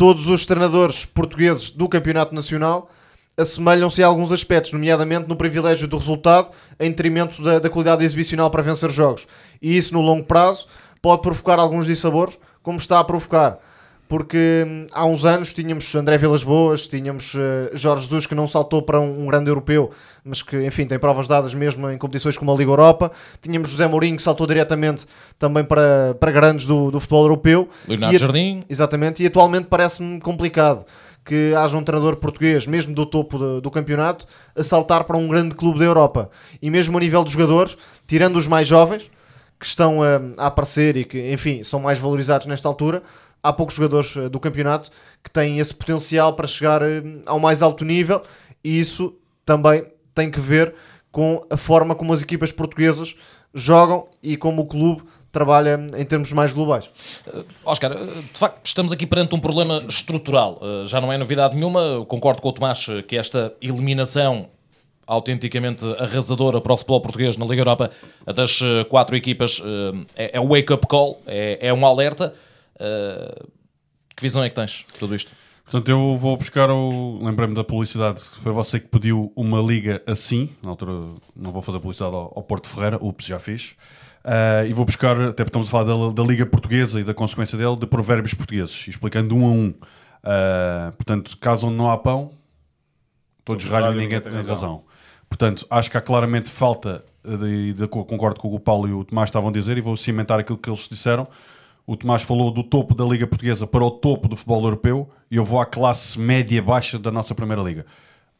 todos 0.00 0.28
os 0.28 0.46
treinadores 0.46 1.04
portugueses 1.04 1.70
do 1.70 1.86
Campeonato 1.86 2.34
Nacional 2.34 2.88
assemelham-se 3.36 4.02
a 4.02 4.06
alguns 4.06 4.32
aspectos, 4.32 4.72
nomeadamente 4.72 5.28
no 5.28 5.36
privilégio 5.36 5.86
do 5.86 5.98
resultado 5.98 6.52
em 6.80 6.88
detrimento 6.88 7.42
da, 7.42 7.58
da 7.58 7.68
qualidade 7.68 8.02
exibicional 8.02 8.50
para 8.50 8.62
vencer 8.62 8.90
jogos. 8.90 9.26
E 9.60 9.76
isso, 9.76 9.92
no 9.92 10.00
longo 10.00 10.24
prazo, 10.24 10.66
pode 11.02 11.20
provocar 11.20 11.58
alguns 11.58 11.84
dissabores, 11.84 12.38
como 12.62 12.78
está 12.78 12.98
a 12.98 13.04
provocar. 13.04 13.58
Porque 14.10 14.66
hum, 14.66 14.86
há 14.90 15.06
uns 15.06 15.24
anos 15.24 15.54
tínhamos 15.54 15.94
André 15.94 16.18
Vilas 16.18 16.42
Boas, 16.42 16.88
tínhamos 16.88 17.32
eh, 17.36 17.70
Jorge 17.74 18.02
Jesus 18.02 18.26
que 18.26 18.34
não 18.34 18.48
saltou 18.48 18.82
para 18.82 18.98
um, 18.98 19.24
grande 19.26 19.48
europeu, 19.48 19.92
mas 20.24 20.42
que, 20.42 20.66
enfim, 20.66 20.84
tem 20.84 20.98
provas 20.98 21.28
dadas 21.28 21.54
mesmo 21.54 21.88
em 21.88 21.96
competições 21.96 22.36
como 22.36 22.52
a 22.52 22.56
Liga 22.56 22.72
Europa. 22.72 23.12
Tínhamos 23.40 23.70
José 23.70 23.86
Mourinho 23.86 24.16
que 24.16 24.22
saltou 24.24 24.48
diretamente 24.48 25.06
também 25.38 25.62
para, 25.62 26.16
para 26.18 26.32
grandes 26.32 26.66
do, 26.66 26.90
do 26.90 26.98
futebol 26.98 27.22
europeu. 27.22 27.68
Leonardo 27.86 28.16
E 28.16 28.18
Jardim, 28.18 28.64
Exatamente, 28.68 29.22
e 29.22 29.28
atualmente 29.28 29.68
parece-me 29.68 30.18
complicado 30.18 30.84
que 31.24 31.54
haja 31.54 31.76
um 31.78 31.84
treinador 31.84 32.16
português, 32.16 32.66
mesmo 32.66 32.92
do 32.92 33.06
topo 33.06 33.38
do, 33.38 33.60
do 33.60 33.70
campeonato, 33.70 34.26
a 34.56 34.64
saltar 34.64 35.04
para 35.04 35.16
um 35.16 35.28
grande 35.28 35.54
clube 35.54 35.78
da 35.78 35.84
Europa. 35.84 36.30
E 36.60 36.68
mesmo 36.68 36.98
a 36.98 37.00
nível 37.00 37.22
de 37.22 37.30
jogadores, 37.30 37.78
tirando 38.08 38.34
os 38.34 38.48
mais 38.48 38.66
jovens, 38.66 39.08
que 39.60 39.66
estão 39.66 40.02
a, 40.02 40.20
a 40.38 40.46
aparecer 40.46 40.96
e 40.96 41.04
que, 41.04 41.32
enfim, 41.32 41.62
são 41.62 41.78
mais 41.78 41.98
valorizados 41.98 42.46
nesta 42.46 42.66
altura, 42.66 43.02
há 43.42 43.52
poucos 43.52 43.74
jogadores 43.74 44.16
eh, 44.16 44.28
do 44.28 44.38
campeonato 44.38 44.90
que 45.22 45.30
têm 45.30 45.58
esse 45.58 45.74
potencial 45.74 46.34
para 46.34 46.46
chegar 46.46 46.82
eh, 46.82 47.02
ao 47.26 47.38
mais 47.38 47.62
alto 47.62 47.84
nível 47.84 48.22
e 48.62 48.78
isso 48.78 49.14
também 49.44 49.84
tem 50.14 50.30
que 50.30 50.40
ver 50.40 50.74
com 51.10 51.44
a 51.50 51.56
forma 51.56 51.94
como 51.94 52.12
as 52.12 52.22
equipas 52.22 52.52
portuguesas 52.52 53.16
jogam 53.54 54.06
e 54.22 54.36
como 54.36 54.62
o 54.62 54.66
clube 54.66 55.02
trabalha 55.32 55.80
em 55.96 56.04
termos 56.04 56.32
mais 56.32 56.52
globais. 56.52 56.88
Oscar, 57.64 57.94
de 57.94 58.38
facto, 58.38 58.60
estamos 58.64 58.92
aqui 58.92 59.06
perante 59.06 59.34
um 59.34 59.40
problema 59.40 59.82
estrutural. 59.88 60.60
Já 60.86 61.00
não 61.00 61.12
é 61.12 61.16
novidade 61.16 61.54
nenhuma. 61.54 62.04
Concordo 62.06 62.42
com 62.42 62.48
o 62.48 62.52
Tomás 62.52 62.86
que 63.06 63.16
esta 63.16 63.54
eliminação 63.60 64.48
autenticamente 65.06 65.84
arrasadora 66.00 66.60
para 66.60 66.72
o 66.72 66.76
futebol 66.76 67.00
português 67.00 67.36
na 67.36 67.44
Liga 67.46 67.60
Europa 67.60 67.90
das 68.26 68.60
quatro 68.88 69.16
equipas 69.16 69.62
é, 70.16 70.36
é 70.36 70.40
um 70.40 70.48
wake-up 70.48 70.86
call, 70.88 71.20
é, 71.26 71.58
é 71.60 71.72
um 71.72 71.86
alerta. 71.86 72.34
Uh, 72.80 73.50
Que 74.16 74.22
visão 74.22 74.42
é 74.42 74.48
que 74.48 74.54
tens 74.54 74.86
de 74.92 74.98
tudo 74.98 75.14
isto? 75.14 75.30
Portanto, 75.64 75.88
eu 75.88 76.16
vou 76.16 76.36
buscar 76.36 76.68
o. 76.68 77.20
Lembrei-me 77.22 77.54
da 77.54 77.62
publicidade. 77.62 78.20
Foi 78.42 78.50
você 78.50 78.80
que 78.80 78.88
pediu 78.88 79.32
uma 79.36 79.60
liga 79.60 80.02
assim. 80.04 80.50
Na 80.62 80.70
altura, 80.70 80.92
não 81.36 81.52
vou 81.52 81.62
fazer 81.62 81.78
publicidade 81.78 82.14
ao, 82.14 82.32
ao 82.34 82.42
Porto 82.42 82.68
Ferreira. 82.68 82.98
Ups, 83.00 83.24
já 83.24 83.38
fiz. 83.38 83.76
Ah, 84.24 84.64
e 84.66 84.72
vou 84.72 84.84
buscar, 84.84 85.18
até 85.20 85.44
porque 85.44 85.48
estamos 85.48 85.68
a 85.68 85.70
falar 85.70 85.84
da, 85.84 86.12
da 86.12 86.22
Liga 86.22 86.44
Portuguesa 86.44 87.00
e 87.00 87.04
da 87.04 87.14
consequência 87.14 87.56
dele, 87.56 87.76
de 87.76 87.86
provérbios 87.86 88.34
portugueses, 88.34 88.88
explicando 88.88 89.34
um 89.34 89.46
a 89.46 89.50
um. 89.50 89.74
Ah, 90.22 90.92
portanto, 90.96 91.36
caso 91.38 91.66
onde 91.66 91.76
não 91.76 91.90
há 91.90 91.96
pão, 91.96 92.32
todos 93.44 93.64
ralham 93.66 93.94
e 93.94 93.98
ninguém 93.98 94.20
tem 94.20 94.32
razão. 94.32 94.84
Portanto, 95.28 95.66
acho 95.70 95.90
que 95.90 95.96
há 95.96 96.00
claramente 96.00 96.50
falta, 96.50 97.04
de, 97.24 97.72
de, 97.74 97.86
concordo 97.86 98.40
com 98.40 98.48
o 98.48 98.50
que 98.50 98.56
o 98.56 98.60
Paulo 98.60 98.88
e 98.88 98.92
o 98.92 99.04
Tomás 99.04 99.28
estavam 99.28 99.48
a 99.48 99.52
dizer, 99.52 99.78
e 99.78 99.80
vou 99.80 99.96
cimentar 99.96 100.40
aquilo 100.40 100.58
que 100.58 100.68
eles 100.68 100.88
disseram. 100.88 101.28
O 101.90 101.96
Tomás 101.96 102.22
falou 102.22 102.52
do 102.52 102.62
topo 102.62 102.94
da 102.94 103.04
Liga 103.04 103.26
Portuguesa 103.26 103.66
para 103.66 103.84
o 103.84 103.90
topo 103.90 104.28
do 104.28 104.36
futebol 104.36 104.62
europeu, 104.62 105.10
e 105.28 105.34
eu 105.34 105.44
vou 105.44 105.60
à 105.60 105.66
classe 105.66 106.16
média-baixa 106.20 107.00
da 107.00 107.10
nossa 107.10 107.34
Primeira 107.34 107.60
Liga. 107.60 107.84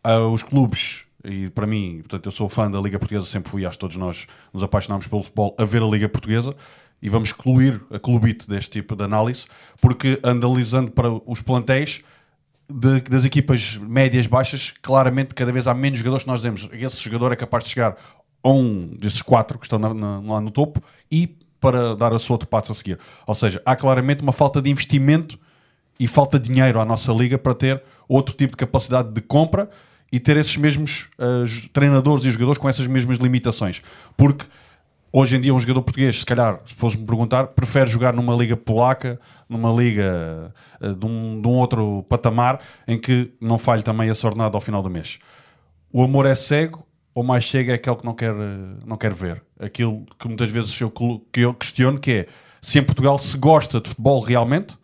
Ah, 0.04 0.20
os 0.20 0.40
clubes, 0.40 1.04
e 1.24 1.50
para 1.50 1.66
mim, 1.66 1.96
portanto, 1.98 2.26
eu 2.26 2.30
sou 2.30 2.48
fã 2.48 2.70
da 2.70 2.80
Liga 2.80 2.96
Portuguesa, 2.96 3.26
sempre 3.26 3.50
fui, 3.50 3.66
acho 3.66 3.76
que 3.76 3.80
todos 3.80 3.96
nós 3.96 4.28
nos 4.54 4.62
apaixonámos 4.62 5.08
pelo 5.08 5.24
futebol 5.24 5.52
a 5.58 5.64
ver 5.64 5.82
a 5.82 5.86
Liga 5.86 6.08
Portuguesa, 6.08 6.54
e 7.02 7.08
vamos 7.08 7.30
excluir 7.30 7.82
a 7.90 7.98
clubite 7.98 8.48
deste 8.48 8.70
tipo 8.70 8.94
de 8.94 9.02
análise, 9.02 9.46
porque 9.80 10.20
analisando 10.22 10.92
para 10.92 11.10
os 11.10 11.42
plantéis, 11.42 12.04
de- 12.72 13.00
das 13.00 13.24
equipas 13.24 13.74
médias 13.78 14.28
baixas, 14.28 14.72
claramente 14.80 15.34
cada 15.34 15.50
vez 15.50 15.66
há 15.66 15.74
menos 15.74 15.98
jogadores 15.98 16.22
que 16.22 16.30
nós 16.30 16.38
dizemos. 16.38 16.68
Esse 16.70 17.02
jogador 17.02 17.32
é 17.32 17.36
capaz 17.36 17.64
de 17.64 17.70
chegar 17.70 17.96
a 18.44 18.48
um 18.48 18.86
desses 18.96 19.22
quatro 19.22 19.58
que 19.58 19.66
estão 19.66 19.80
na- 19.80 19.92
na- 19.92 20.20
lá 20.20 20.40
no 20.40 20.52
topo 20.52 20.80
e 21.10 21.36
para 21.60 21.94
dar 21.94 22.12
a 22.12 22.18
sua 22.18 22.34
outro 22.34 22.48
passo 22.48 22.72
a 22.72 22.74
seguir. 22.74 22.98
Ou 23.26 23.34
seja, 23.34 23.60
há 23.66 23.76
claramente 23.76 24.22
uma 24.22 24.32
falta 24.32 24.62
de 24.62 24.70
investimento 24.70 25.38
e 25.98 26.08
falta 26.08 26.38
de 26.38 26.48
dinheiro 26.48 26.80
à 26.80 26.84
nossa 26.84 27.12
liga 27.12 27.36
para 27.36 27.54
ter 27.54 27.82
outro 28.08 28.34
tipo 28.34 28.52
de 28.52 28.56
capacidade 28.56 29.12
de 29.12 29.20
compra 29.20 29.68
e 30.10 30.18
ter 30.18 30.36
esses 30.38 30.56
mesmos 30.56 31.08
j- 31.44 31.68
treinadores 31.72 32.24
e 32.24 32.30
jogadores 32.30 32.58
com 32.58 32.68
essas 32.68 32.86
mesmas 32.86 33.18
limitações. 33.18 33.82
Porque 34.16 34.46
hoje 35.12 35.36
em 35.36 35.40
dia 35.40 35.54
um 35.54 35.60
jogador 35.60 35.82
português, 35.82 36.20
se 36.20 36.26
calhar, 36.26 36.60
se 36.64 36.74
fosse-me 36.74 37.04
perguntar, 37.04 37.48
prefere 37.48 37.90
jogar 37.90 38.14
numa 38.14 38.34
liga 38.34 38.56
polaca, 38.56 39.20
numa 39.48 39.70
liga 39.72 40.54
eh, 40.80 40.92
de, 40.94 41.06
um, 41.06 41.40
de 41.40 41.46
um 41.46 41.52
outro 41.52 42.04
patamar, 42.08 42.60
em 42.88 42.96
que 42.98 43.30
não 43.40 43.58
falhe 43.58 43.82
também 43.82 44.08
esse 44.08 44.24
ordenado 44.26 44.56
ao 44.56 44.60
final 44.60 44.82
do 44.82 44.88
mês. 44.88 45.18
O 45.92 46.02
amor 46.02 46.24
é 46.24 46.34
cego, 46.34 46.86
ou 47.14 47.22
mais 47.22 47.48
cego 47.48 47.72
é 47.72 47.74
aquele 47.74 47.96
que 47.96 48.04
não 48.04 48.14
quer, 48.14 48.30
eh, 48.30 48.76
não 48.86 48.96
quer 48.96 49.12
ver. 49.12 49.42
Aquilo 49.60 50.06
que 50.18 50.26
muitas 50.26 50.50
vezes 50.50 50.80
eu, 50.80 50.90
que 51.32 51.40
eu 51.40 51.54
questiono, 51.54 51.98
que 51.98 52.10
é 52.10 52.26
se 52.62 52.78
em 52.78 52.82
Portugal 52.82 53.18
se 53.18 53.36
gosta 53.36 53.80
de 53.80 53.88
futebol 53.88 54.20
realmente, 54.20 54.76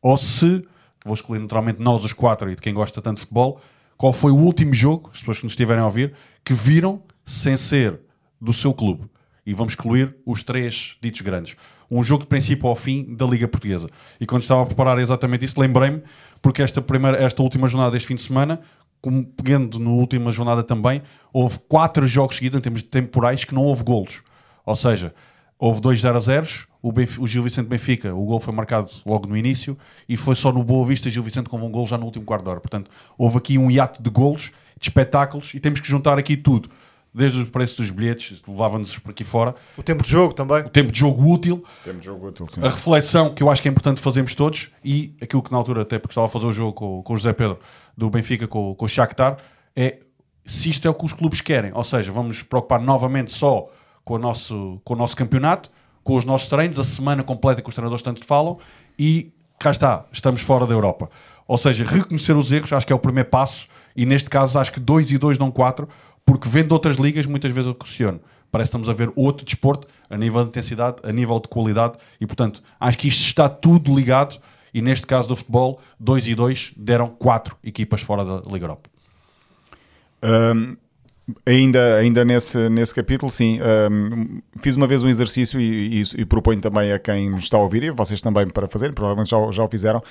ou 0.00 0.16
se, 0.16 0.66
vou 1.04 1.14
escolher 1.14 1.40
naturalmente 1.40 1.80
nós 1.80 2.04
os 2.04 2.12
quatro 2.12 2.50
e 2.50 2.54
de 2.54 2.60
quem 2.60 2.74
gosta 2.74 3.00
tanto 3.00 3.16
de 3.16 3.22
futebol, 3.22 3.60
qual 3.96 4.12
foi 4.12 4.32
o 4.32 4.36
último 4.36 4.74
jogo, 4.74 5.10
as 5.12 5.20
pessoas 5.20 5.38
que 5.38 5.44
nos 5.44 5.52
estiverem 5.52 5.82
a 5.82 5.86
ouvir, 5.86 6.12
que 6.44 6.52
viram 6.52 7.02
sem 7.24 7.56
ser 7.56 8.00
do 8.40 8.52
seu 8.52 8.74
clube. 8.74 9.04
E 9.46 9.54
vamos 9.54 9.72
excluir 9.72 10.14
os 10.24 10.42
três 10.42 10.96
ditos 11.00 11.20
grandes. 11.20 11.56
Um 11.90 12.02
jogo 12.02 12.24
de 12.24 12.28
princípio 12.28 12.68
ao 12.68 12.76
fim 12.76 13.14
da 13.14 13.26
Liga 13.26 13.46
Portuguesa. 13.46 13.88
E 14.20 14.26
quando 14.26 14.42
estava 14.42 14.62
a 14.62 14.66
preparar 14.66 14.98
exatamente 14.98 15.44
isso, 15.44 15.60
lembrei-me, 15.60 16.02
porque 16.40 16.62
esta, 16.62 16.80
primeira, 16.80 17.18
esta 17.18 17.42
última 17.42 17.68
jornada 17.68 17.92
deste 17.92 18.08
fim 18.08 18.14
de 18.14 18.22
semana, 18.22 18.60
como 19.02 19.26
pegando 19.26 19.80
na 19.80 19.90
última 19.90 20.30
jornada 20.30 20.62
também, 20.62 21.02
houve 21.32 21.58
quatro 21.68 22.06
jogos 22.06 22.36
seguidos 22.36 22.56
em 22.58 22.62
termos 22.62 22.82
de 22.82 22.88
temporais 22.88 23.44
que 23.44 23.52
não 23.52 23.62
houve 23.62 23.82
golos. 23.82 24.22
Ou 24.64 24.76
seja, 24.76 25.12
houve 25.58 25.80
dois 25.80 26.00
0 26.00 26.16
a 26.16 26.20
0 26.20 26.46
o, 26.80 26.92
o 27.20 27.28
Gil 27.28 27.42
Vicente 27.42 27.68
Benfica, 27.68 28.14
o 28.14 28.24
gol 28.24 28.40
foi 28.40 28.52
marcado 28.52 28.90
logo 29.04 29.28
no 29.28 29.36
início 29.36 29.76
e 30.08 30.16
foi 30.16 30.34
só 30.34 30.52
no 30.52 30.64
Boa 30.64 30.86
Vista 30.86 31.10
Gil 31.10 31.22
Vicente 31.22 31.48
com 31.48 31.56
um 31.56 31.70
gol 31.70 31.86
já 31.86 31.98
no 31.98 32.04
último 32.04 32.24
quarto 32.24 32.44
de 32.44 32.50
hora. 32.50 32.60
Portanto, 32.60 32.90
houve 33.18 33.38
aqui 33.38 33.58
um 33.58 33.70
hiato 33.70 34.02
de 34.02 34.10
golos, 34.10 34.50
de 34.78 34.88
espetáculos 34.88 35.52
e 35.54 35.60
temos 35.60 35.80
que 35.80 35.88
juntar 35.88 36.18
aqui 36.18 36.36
tudo. 36.36 36.68
Desde 37.14 37.42
o 37.42 37.46
preço 37.46 37.76
dos 37.76 37.90
bilhetes, 37.90 38.42
levava-nos 38.48 38.98
por 38.98 39.10
aqui 39.10 39.22
fora, 39.22 39.54
O 39.76 39.82
tempo 39.82 40.02
de 40.02 40.08
jogo 40.08 40.32
também. 40.32 40.60
o 40.62 40.68
tempo 40.70 40.90
de 40.90 40.98
jogo 40.98 41.30
útil, 41.30 41.62
Temos 41.84 42.00
de 42.00 42.06
jogo 42.06 42.28
útil, 42.28 42.46
sim. 42.48 42.62
a 42.62 42.70
reflexão 42.70 43.34
que 43.34 43.42
eu 43.42 43.50
acho 43.50 43.60
que 43.60 43.68
é 43.68 43.70
importante 43.70 44.00
fazermos 44.00 44.34
todos 44.34 44.70
e 44.82 45.14
aquilo 45.20 45.42
que 45.42 45.52
na 45.52 45.58
altura, 45.58 45.82
até 45.82 45.98
porque 45.98 46.12
estava 46.12 46.26
a 46.26 46.30
fazer 46.30 46.46
o 46.46 46.52
jogo 46.52 46.72
com, 46.72 47.02
com 47.02 47.12
o 47.12 47.16
José 47.18 47.34
Pedro 47.34 47.58
do 47.94 48.08
Benfica, 48.08 48.48
com, 48.48 48.74
com 48.74 48.84
o 48.86 48.88
Shakhtar, 48.88 49.36
é 49.76 49.98
se 50.46 50.70
isto 50.70 50.88
é 50.88 50.90
o 50.90 50.94
que 50.94 51.04
os 51.04 51.12
clubes 51.12 51.40
querem. 51.42 51.70
Ou 51.74 51.84
seja, 51.84 52.10
vamos 52.10 52.28
nos 52.38 52.42
preocupar 52.42 52.80
novamente 52.80 53.30
só 53.30 53.68
com 54.04 54.14
o 54.14 54.18
nosso, 54.18 54.80
com 54.82 54.94
o 54.94 54.96
nosso 54.96 55.14
campeonato, 55.16 55.70
com 56.02 56.16
os 56.16 56.24
nossos 56.24 56.48
treinos, 56.48 56.78
a 56.78 56.84
semana 56.84 57.22
completa 57.22 57.60
que 57.62 57.68
os 57.68 57.74
treinadores 57.74 58.02
tanto 58.02 58.24
falam 58.24 58.58
e 58.98 59.32
cá 59.58 59.70
está, 59.70 60.06
estamos 60.10 60.40
fora 60.40 60.66
da 60.66 60.74
Europa. 60.74 61.08
Ou 61.46 61.56
seja, 61.58 61.84
reconhecer 61.84 62.34
os 62.36 62.50
erros 62.50 62.72
acho 62.72 62.86
que 62.86 62.92
é 62.92 62.96
o 62.96 62.98
primeiro 62.98 63.28
passo 63.28 63.66
e 63.94 64.04
neste 64.06 64.28
caso 64.30 64.58
acho 64.58 64.72
que 64.72 64.80
2 64.80 65.10
e 65.12 65.18
2 65.18 65.38
dão 65.38 65.50
4 65.50 65.88
porque 66.24 66.48
vendo 66.48 66.72
outras 66.72 66.96
ligas 66.96 67.26
muitas 67.26 67.50
vezes 67.50 67.68
eu 67.68 67.74
questiono. 67.74 68.20
Parece 68.50 68.70
que 68.70 68.76
estamos 68.76 68.88
a 68.88 68.92
ver 68.92 69.10
outro 69.16 69.44
desporto 69.44 69.88
a 70.10 70.16
nível 70.16 70.42
de 70.42 70.50
intensidade, 70.50 70.96
a 71.02 71.12
nível 71.12 71.40
de 71.40 71.48
qualidade 71.48 71.96
e 72.20 72.26
portanto 72.26 72.62
acho 72.78 72.98
que 72.98 73.08
isto 73.08 73.24
está 73.24 73.48
tudo 73.48 73.94
ligado 73.94 74.38
e 74.74 74.80
neste 74.82 75.06
caso 75.06 75.28
do 75.28 75.36
futebol 75.36 75.80
2 75.98 76.28
e 76.28 76.34
2 76.34 76.72
deram 76.76 77.08
4 77.08 77.56
equipas 77.64 78.00
fora 78.02 78.24
da 78.24 78.42
Liga 78.50 78.64
Europa. 78.64 78.90
Um, 80.22 80.76
ainda 81.44 81.96
ainda 81.96 82.24
nesse, 82.24 82.68
nesse 82.68 82.94
capítulo, 82.94 83.30
sim. 83.30 83.60
um, 83.90 84.40
fiz 84.60 84.76
uma 84.76 84.86
vez 84.86 85.02
um 85.02 85.08
exercício 85.08 85.60
e, 85.60 86.00
e, 86.00 86.02
e 86.18 86.24
proponho 86.24 86.60
também 86.60 86.92
a 86.92 86.98
quem 86.98 87.30
nos 87.30 87.42
está 87.42 87.56
a 87.56 87.60
ouvir, 87.60 87.82
e 87.82 87.90
vocês 87.90 88.20
também 88.20 88.48
para 88.48 88.66
fazerem, 88.66 88.94
provavelmente 88.94 89.30
já, 89.30 89.50
já 89.50 89.64
o 89.64 89.68
fizeram, 89.68 90.02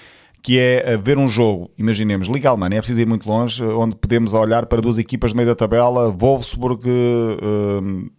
que 0.41 0.57
é 0.59 0.95
uh, 0.95 1.01
ver 1.01 1.17
um 1.17 1.27
jogo, 1.27 1.69
imaginemos, 1.77 2.27
Liga 2.27 2.49
Alemã, 2.49 2.67
é 2.67 2.77
preciso 2.77 3.01
ir 3.01 3.07
muito 3.07 3.27
longe, 3.29 3.63
uh, 3.63 3.79
onde 3.79 3.95
podemos 3.95 4.33
olhar 4.33 4.65
para 4.65 4.81
duas 4.81 4.97
equipas 4.97 5.31
no 5.33 5.37
meio 5.37 5.49
da 5.49 5.55
tabela, 5.55 6.09
Wolfsburg, 6.09 6.87
um, 6.89 8.09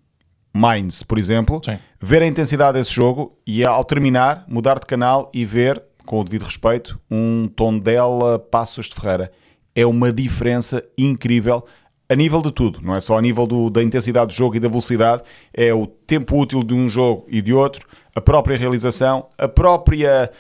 Mainz, 0.55 1.03
por 1.03 1.19
exemplo, 1.19 1.61
Sim. 1.65 1.79
ver 2.01 2.23
a 2.23 2.27
intensidade 2.27 2.79
desse 2.79 2.93
jogo 2.93 3.39
e 3.47 3.65
ao 3.65 3.83
terminar 3.85 4.45
mudar 4.49 4.79
de 4.79 4.87
canal 4.87 5.31
e 5.33 5.45
ver, 5.47 5.83
com 6.05 6.21
o 6.21 6.25
devido 6.25 6.45
respeito, 6.45 7.01
um 7.11 7.49
Tondela 7.49 8.39
Passos 8.39 8.89
de 8.89 8.95
Ferreira. 8.95 9.33
É 9.75 9.87
uma 9.87 10.13
diferença 10.13 10.85
incrível 10.99 11.65
a 12.09 12.15
nível 12.15 12.43
de 12.43 12.53
tudo, 12.53 12.81
não 12.83 12.95
é 12.95 13.01
só 13.01 13.17
a 13.17 13.23
nível 13.23 13.47
do- 13.47 13.71
da 13.71 13.83
intensidade 13.83 14.27
do 14.27 14.33
jogo 14.35 14.55
e 14.55 14.61
da 14.61 14.69
velocidade, 14.69 15.23
é 15.55 15.73
o 15.73 15.87
tempo 15.87 16.37
útil 16.39 16.63
de 16.63 16.75
um 16.75 16.87
jogo 16.87 17.25
e 17.27 17.41
de 17.41 17.55
outro, 17.55 17.87
a 18.15 18.21
própria 18.21 18.55
realização, 18.55 19.29
a 19.39 19.49
própria, 19.49 20.31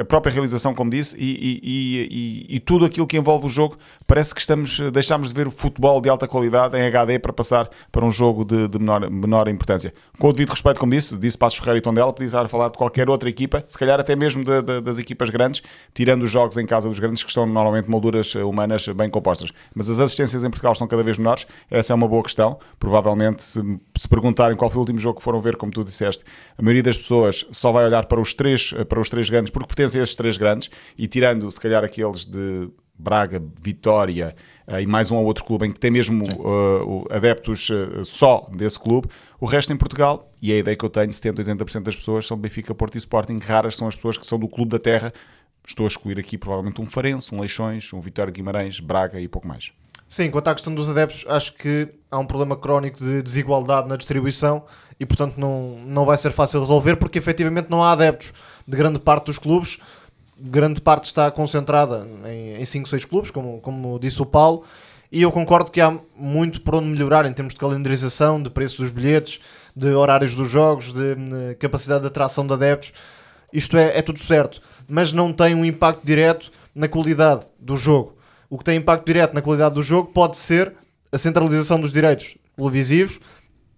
a 0.00 0.04
própria 0.04 0.32
realização, 0.32 0.74
como 0.74 0.90
disse, 0.90 1.16
e, 1.18 1.60
e- 1.62 2.56
e- 2.56 2.60
tudo 2.60 2.84
aquilo 2.84 3.06
que 3.06 3.16
envolve 3.16 3.46
o 3.46 3.48
jogo. 3.48 3.76
Parece 4.06 4.34
que 4.34 4.40
estamos, 4.40 4.80
deixámos 4.92 5.28
de 5.28 5.34
ver 5.34 5.46
o 5.46 5.50
futebol 5.50 6.00
de 6.00 6.08
alta 6.08 6.26
qualidade 6.26 6.76
em 6.76 6.82
HD 6.86 7.18
para 7.18 7.32
passar 7.32 7.68
para 7.92 8.04
um 8.04 8.10
jogo 8.10 8.44
de, 8.44 8.68
de 8.68 8.78
menor, 8.78 9.10
menor 9.10 9.48
importância. 9.48 9.92
Com 10.18 10.28
o 10.28 10.32
devido 10.32 10.50
respeito, 10.50 10.80
como 10.80 10.92
disse, 10.92 11.16
disse 11.16 11.36
Passos 11.36 11.58
Ferreira 11.58 11.78
e 11.78 11.80
Tondela, 11.82 12.12
podia 12.12 12.26
estar 12.26 12.44
a 12.44 12.48
falar 12.48 12.68
de 12.70 12.78
qualquer 12.78 13.08
outra 13.10 13.28
equipa, 13.28 13.62
se 13.66 13.78
calhar 13.78 14.00
até 14.00 14.16
mesmo 14.16 14.42
de- 14.44 14.62
de- 14.62 14.80
das 14.80 14.98
equipas 14.98 15.28
grandes, 15.30 15.62
tirando 15.94 16.22
os 16.22 16.30
jogos 16.30 16.56
em 16.56 16.64
casa 16.64 16.88
dos 16.88 16.98
grandes, 16.98 17.22
que 17.22 17.28
estão 17.28 17.46
normalmente 17.46 17.88
molduras 17.90 18.34
eh, 18.34 18.42
humanas 18.42 18.86
bem 18.88 19.10
compostas. 19.10 19.50
Mas 19.74 19.88
as 19.90 19.98
assistências 20.00 20.44
em 20.44 20.50
Portugal 20.50 20.72
estão 20.72 20.86
cada 20.88 21.02
vez 21.02 21.18
menores, 21.18 21.46
essa 21.70 21.92
é 21.92 21.94
uma 21.94 22.08
boa 22.08 22.22
questão. 22.22 22.58
Provavelmente, 22.78 23.42
se, 23.42 23.60
se 23.96 24.08
perguntarem 24.08 24.56
qual 24.56 24.70
foi 24.70 24.78
o 24.78 24.80
último 24.80 24.98
jogo 24.98 25.18
que 25.18 25.22
foram 25.24 25.40
ver, 25.40 25.56
como 25.56 25.70
tu 25.72 25.84
disseste, 25.84 26.24
a 26.56 26.62
maioria 26.62 26.82
das 26.82 26.96
pessoas 26.96 27.44
só 27.50 27.70
vai 27.72 27.84
olhar 27.84 28.06
para 28.06 28.20
os 28.20 28.32
três, 28.34 28.72
eh, 28.76 28.84
para 28.84 29.00
os 29.00 29.08
três 29.10 29.25
grandes, 29.30 29.50
porque 29.50 29.66
pertencem 29.68 30.00
a 30.00 30.04
esses 30.04 30.14
três 30.14 30.36
grandes, 30.36 30.70
e 30.96 31.06
tirando, 31.06 31.50
se 31.50 31.60
calhar, 31.60 31.82
aqueles 31.84 32.24
de 32.26 32.68
Braga, 32.98 33.42
Vitória 33.62 34.34
eh, 34.66 34.82
e 34.82 34.86
mais 34.86 35.10
um 35.10 35.16
ou 35.16 35.24
outro 35.26 35.44
clube 35.44 35.66
em 35.66 35.72
que 35.72 35.78
tem 35.78 35.90
mesmo 35.90 36.24
o- 36.24 37.04
adeptos 37.10 37.68
eh, 37.70 38.02
só 38.04 38.48
desse 38.56 38.78
clube, 38.80 39.08
o 39.38 39.44
resto 39.44 39.72
em 39.72 39.76
Portugal, 39.76 40.32
e 40.40 40.50
é 40.52 40.56
a 40.56 40.58
ideia 40.60 40.76
que 40.76 40.84
eu 40.84 40.88
tenho, 40.88 41.12
70, 41.12 41.44
80% 41.44 41.82
das 41.82 41.94
pessoas 41.96 42.26
são 42.26 42.36
Benfica, 42.38 42.74
Porto 42.74 42.94
e 42.94 42.98
Sporting, 42.98 43.38
raras 43.38 43.76
são 43.76 43.86
as 43.86 43.94
pessoas 43.94 44.16
que 44.16 44.26
são 44.26 44.38
do 44.38 44.48
clube 44.48 44.70
da 44.70 44.78
terra. 44.78 45.12
Estou 45.68 45.84
a 45.84 45.88
excluir 45.88 46.18
aqui 46.18 46.38
provavelmente 46.38 46.80
um 46.80 46.86
Farense, 46.86 47.34
um 47.34 47.40
Leixões, 47.40 47.92
um 47.92 48.00
Vitória 48.00 48.32
de 48.32 48.36
Guimarães, 48.36 48.80
Braga 48.80 49.20
e 49.20 49.28
pouco 49.28 49.46
mais. 49.48 49.72
Sim, 50.08 50.30
quanto 50.30 50.46
à 50.48 50.54
questão 50.54 50.72
dos 50.72 50.88
adeptos, 50.88 51.24
acho 51.28 51.52
que 51.54 51.88
há 52.10 52.18
um 52.18 52.24
problema 52.26 52.56
crónico 52.56 52.98
de 53.02 53.20
desigualdade 53.22 53.88
na 53.88 53.96
distribuição 53.96 54.64
e, 55.00 55.04
portanto, 55.04 55.36
não, 55.36 55.80
não 55.84 56.04
vai 56.06 56.16
ser 56.16 56.30
fácil 56.30 56.60
resolver 56.60 56.94
porque 56.96 57.18
efetivamente 57.18 57.68
não 57.68 57.82
há 57.82 57.90
adeptos 57.92 58.32
de 58.66 58.76
grande 58.76 58.98
parte 58.98 59.26
dos 59.26 59.38
clubes. 59.38 59.78
Grande 60.38 60.80
parte 60.80 61.04
está 61.04 61.30
concentrada 61.30 62.06
em 62.58 62.64
5, 62.64 62.88
6 62.88 63.04
clubes, 63.06 63.30
como, 63.30 63.60
como 63.60 63.98
disse 63.98 64.20
o 64.20 64.26
Paulo, 64.26 64.64
E 65.10 65.22
eu 65.22 65.32
concordo 65.32 65.70
que 65.70 65.80
há 65.80 65.96
muito 66.14 66.60
por 66.60 66.74
onde 66.74 66.88
melhorar 66.88 67.24
em 67.24 67.32
termos 67.32 67.54
de 67.54 67.60
calendarização, 67.60 68.42
de 68.42 68.50
preços 68.50 68.80
dos 68.80 68.90
bilhetes, 68.90 69.40
de 69.74 69.88
horários 69.94 70.34
dos 70.34 70.50
jogos, 70.50 70.92
de 70.92 71.14
hum, 71.14 71.54
capacidade 71.58 72.02
de 72.02 72.08
atração 72.08 72.46
de 72.46 72.52
adeptos. 72.52 72.92
Isto 73.52 73.78
é, 73.78 73.98
é 73.98 74.02
tudo 74.02 74.18
certo, 74.18 74.60
mas 74.86 75.12
não 75.12 75.32
tem 75.32 75.54
um 75.54 75.64
impacto 75.64 76.04
direto 76.04 76.50
na 76.74 76.88
qualidade 76.88 77.46
do 77.58 77.76
jogo. 77.76 78.16
O 78.50 78.58
que 78.58 78.64
tem 78.64 78.76
impacto 78.76 79.06
direto 79.06 79.32
na 79.32 79.40
qualidade 79.40 79.74
do 79.74 79.82
jogo 79.82 80.10
pode 80.12 80.36
ser 80.36 80.74
a 81.10 81.16
centralização 81.16 81.80
dos 81.80 81.92
direitos 81.92 82.36
televisivos, 82.56 83.18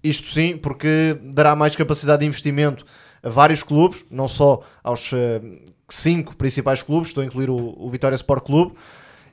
isto 0.02 0.28
sim, 0.32 0.56
porque 0.56 1.16
dará 1.22 1.54
mais 1.54 1.76
capacidade 1.76 2.20
de 2.20 2.26
investimento 2.26 2.84
a 3.22 3.28
vários 3.28 3.62
clubes, 3.62 4.04
não 4.10 4.28
só 4.28 4.62
aos 4.82 5.12
eh, 5.12 5.40
cinco 5.88 6.36
principais 6.36 6.82
clubes, 6.82 7.08
estou 7.08 7.22
a 7.22 7.26
incluir 7.26 7.50
o, 7.50 7.74
o 7.78 7.88
Vitória 7.88 8.14
Sport 8.14 8.44
Clube, 8.44 8.74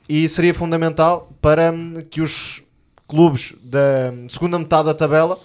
e 0.08 0.28
seria 0.30 0.54
fundamental 0.54 1.32
para 1.42 1.72
hum, 1.72 2.04
que 2.10 2.22
os 2.22 2.62
clubes 3.08 3.54
da 3.62 4.12
hum, 4.14 4.28
segunda 4.30 4.58
metade 4.60 4.86
da 4.86 4.94
tabela 4.94 5.40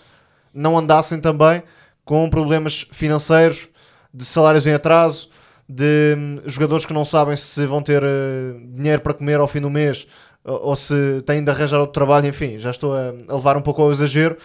não 0.54 0.76
andassem 0.76 1.20
também 1.20 1.62
com 2.04 2.28
problemas 2.28 2.86
financeiros, 2.92 3.68
de 4.12 4.24
salários 4.24 4.66
em 4.66 4.72
atraso, 4.72 5.30
de 5.68 6.14
hum, 6.16 6.40
jogadores 6.46 6.84
que 6.84 6.92
não 6.92 7.04
sabem 7.04 7.36
se 7.36 7.64
vão 7.66 7.82
ter 7.82 8.02
eh, 8.02 8.54
dinheiro 8.72 9.02
para 9.02 9.14
comer 9.14 9.38
ao 9.40 9.48
fim 9.48 9.60
do 9.60 9.70
mês 9.70 10.06
ou, 10.44 10.74
se 10.74 11.20
têm 11.26 11.44
de 11.44 11.50
arranjar 11.50 11.78
outro 11.78 11.92
trabalho, 11.92 12.26
enfim, 12.26 12.58
já 12.58 12.70
estou 12.70 12.94
a, 12.94 13.12
levar 13.34 13.56
um 13.56 13.60
pouco 13.62 13.82
ao 13.82 13.92
exagero. 13.92 14.36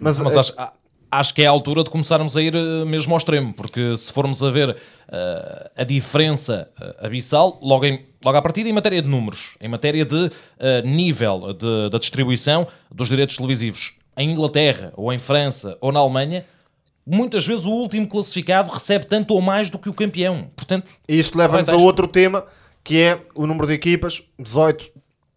Mas, 0.00 0.18
Mas 0.20 0.34
eh, 0.34 0.38
acho, 0.40 0.52
a- 0.56 0.72
acho 1.18 1.34
que 1.34 1.42
é 1.42 1.46
a 1.46 1.50
altura 1.50 1.82
de 1.84 1.90
começarmos 1.90 2.36
a 2.36 2.42
ir 2.42 2.54
eh, 2.54 2.84
mesmo 2.84 3.12
ao 3.14 3.18
extremo, 3.18 3.52
porque 3.52 3.96
se 3.96 4.12
formos 4.12 4.42
a 4.42 4.50
ver 4.50 4.76
eh, 5.08 5.70
a 5.76 5.84
diferença 5.84 6.68
eh, 6.80 7.06
abissal, 7.06 7.58
logo, 7.62 7.84
em, 7.84 8.04
logo 8.24 8.36
à 8.38 8.42
partida 8.42 8.68
em 8.68 8.72
matéria 8.72 9.00
de 9.02 9.08
números, 9.08 9.54
em 9.60 9.68
matéria 9.68 10.04
de 10.04 10.30
eh, 10.58 10.82
nível 10.82 11.52
de- 11.52 11.90
da 11.90 11.98
distribuição 11.98 12.66
dos 12.90 13.08
direitos 13.08 13.36
televisivos, 13.36 13.94
em 14.16 14.30
Inglaterra, 14.30 14.92
ou 14.96 15.12
em 15.12 15.18
França, 15.18 15.76
ou 15.80 15.90
na 15.92 16.00
Alemanha, 16.00 16.44
muitas 17.06 17.46
vezes 17.46 17.64
o 17.64 17.70
último 17.70 18.06
classificado 18.08 18.70
recebe 18.72 19.06
tanto 19.06 19.34
ou 19.34 19.40
mais 19.40 19.68
do 19.70 19.78
que 19.78 19.88
o 19.88 19.94
campeão. 19.94 20.50
Portanto, 20.56 20.90
isto 21.08 21.36
leva-nos 21.36 21.68
a 21.68 21.76
outro 21.76 22.06
tema, 22.08 22.44
que 22.82 22.98
é 23.00 23.20
o 23.34 23.46
número 23.46 23.66
de 23.66 23.74
equipas. 23.74 24.22
18 24.38 24.90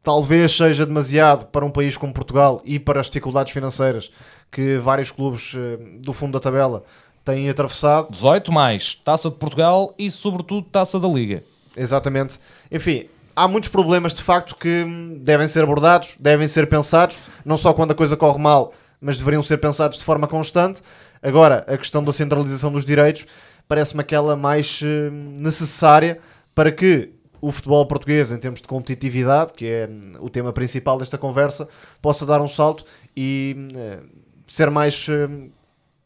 talvez 0.04 0.54
seja 0.56 0.86
demasiado 0.86 1.48
para 1.48 1.66
um 1.66 1.70
país 1.70 1.98
como 1.98 2.14
Portugal 2.14 2.62
e 2.64 2.80
para 2.80 3.02
as 3.02 3.08
dificuldades 3.08 3.52
financeiras 3.52 4.10
que 4.52 4.78
vários 4.78 5.12
clubes 5.12 5.54
eh, 5.56 5.78
do 6.00 6.14
fundo 6.14 6.34
da 6.34 6.40
tabela 6.40 6.84
têm 7.24 7.50
atravessado. 7.50 8.12
18 8.12 8.52
mais 8.52 8.96
Taça 8.96 9.30
de 9.30 9.36
Portugal 9.36 9.94
e, 9.98 10.10
sobretudo, 10.10 10.68
Taça 10.70 11.00
da 11.00 11.08
Liga. 11.08 11.44
Exatamente. 11.76 12.40
Enfim, 12.72 13.08
há 13.36 13.48
muitos 13.48 13.70
problemas 13.70 14.14
de 14.14 14.24
facto 14.24 14.56
que 14.56 14.84
hum, 14.84 15.20
devem 15.22 15.48
ser 15.48 15.64
abordados, 15.64 16.16
devem 16.20 16.48
ser 16.48 16.68
pensados, 16.68 17.20
não 17.46 17.58
só 17.58 17.74
quando 17.74 17.92
a 17.92 17.96
coisa 17.96 18.18
corre 18.18 18.40
mal, 18.40 18.74
mas 19.00 19.18
deveriam 19.18 19.44
ser 19.44 19.58
pensados 19.58 20.00
de 20.00 20.04
forma 20.04 20.28
constante. 20.28 20.82
Agora, 21.22 21.64
a 21.68 21.78
questão 21.78 22.02
da 22.02 22.12
centralização 22.12 22.72
dos 22.72 22.86
direitos 22.86 23.26
parece-me 23.68 24.02
aquela 24.02 24.36
mais 24.36 24.80
hum, 24.82 25.34
necessária 25.38 26.20
para 26.56 26.72
que 26.72 27.12
o 27.40 27.52
futebol 27.52 27.86
português, 27.86 28.32
em 28.32 28.38
termos 28.38 28.62
de 28.62 28.68
competitividade, 28.68 29.54
que 29.54 29.68
é 29.68 29.88
hum, 29.88 30.14
o 30.20 30.30
tema 30.30 30.52
principal 30.52 30.98
desta 30.98 31.18
conversa, 31.18 31.68
possa 32.02 32.26
dar 32.26 32.42
um 32.42 32.48
salto 32.48 32.86
e 33.16 33.70
eh, 33.76 34.00
ser 34.48 34.70
mais 34.72 35.08
hum, 35.10 35.50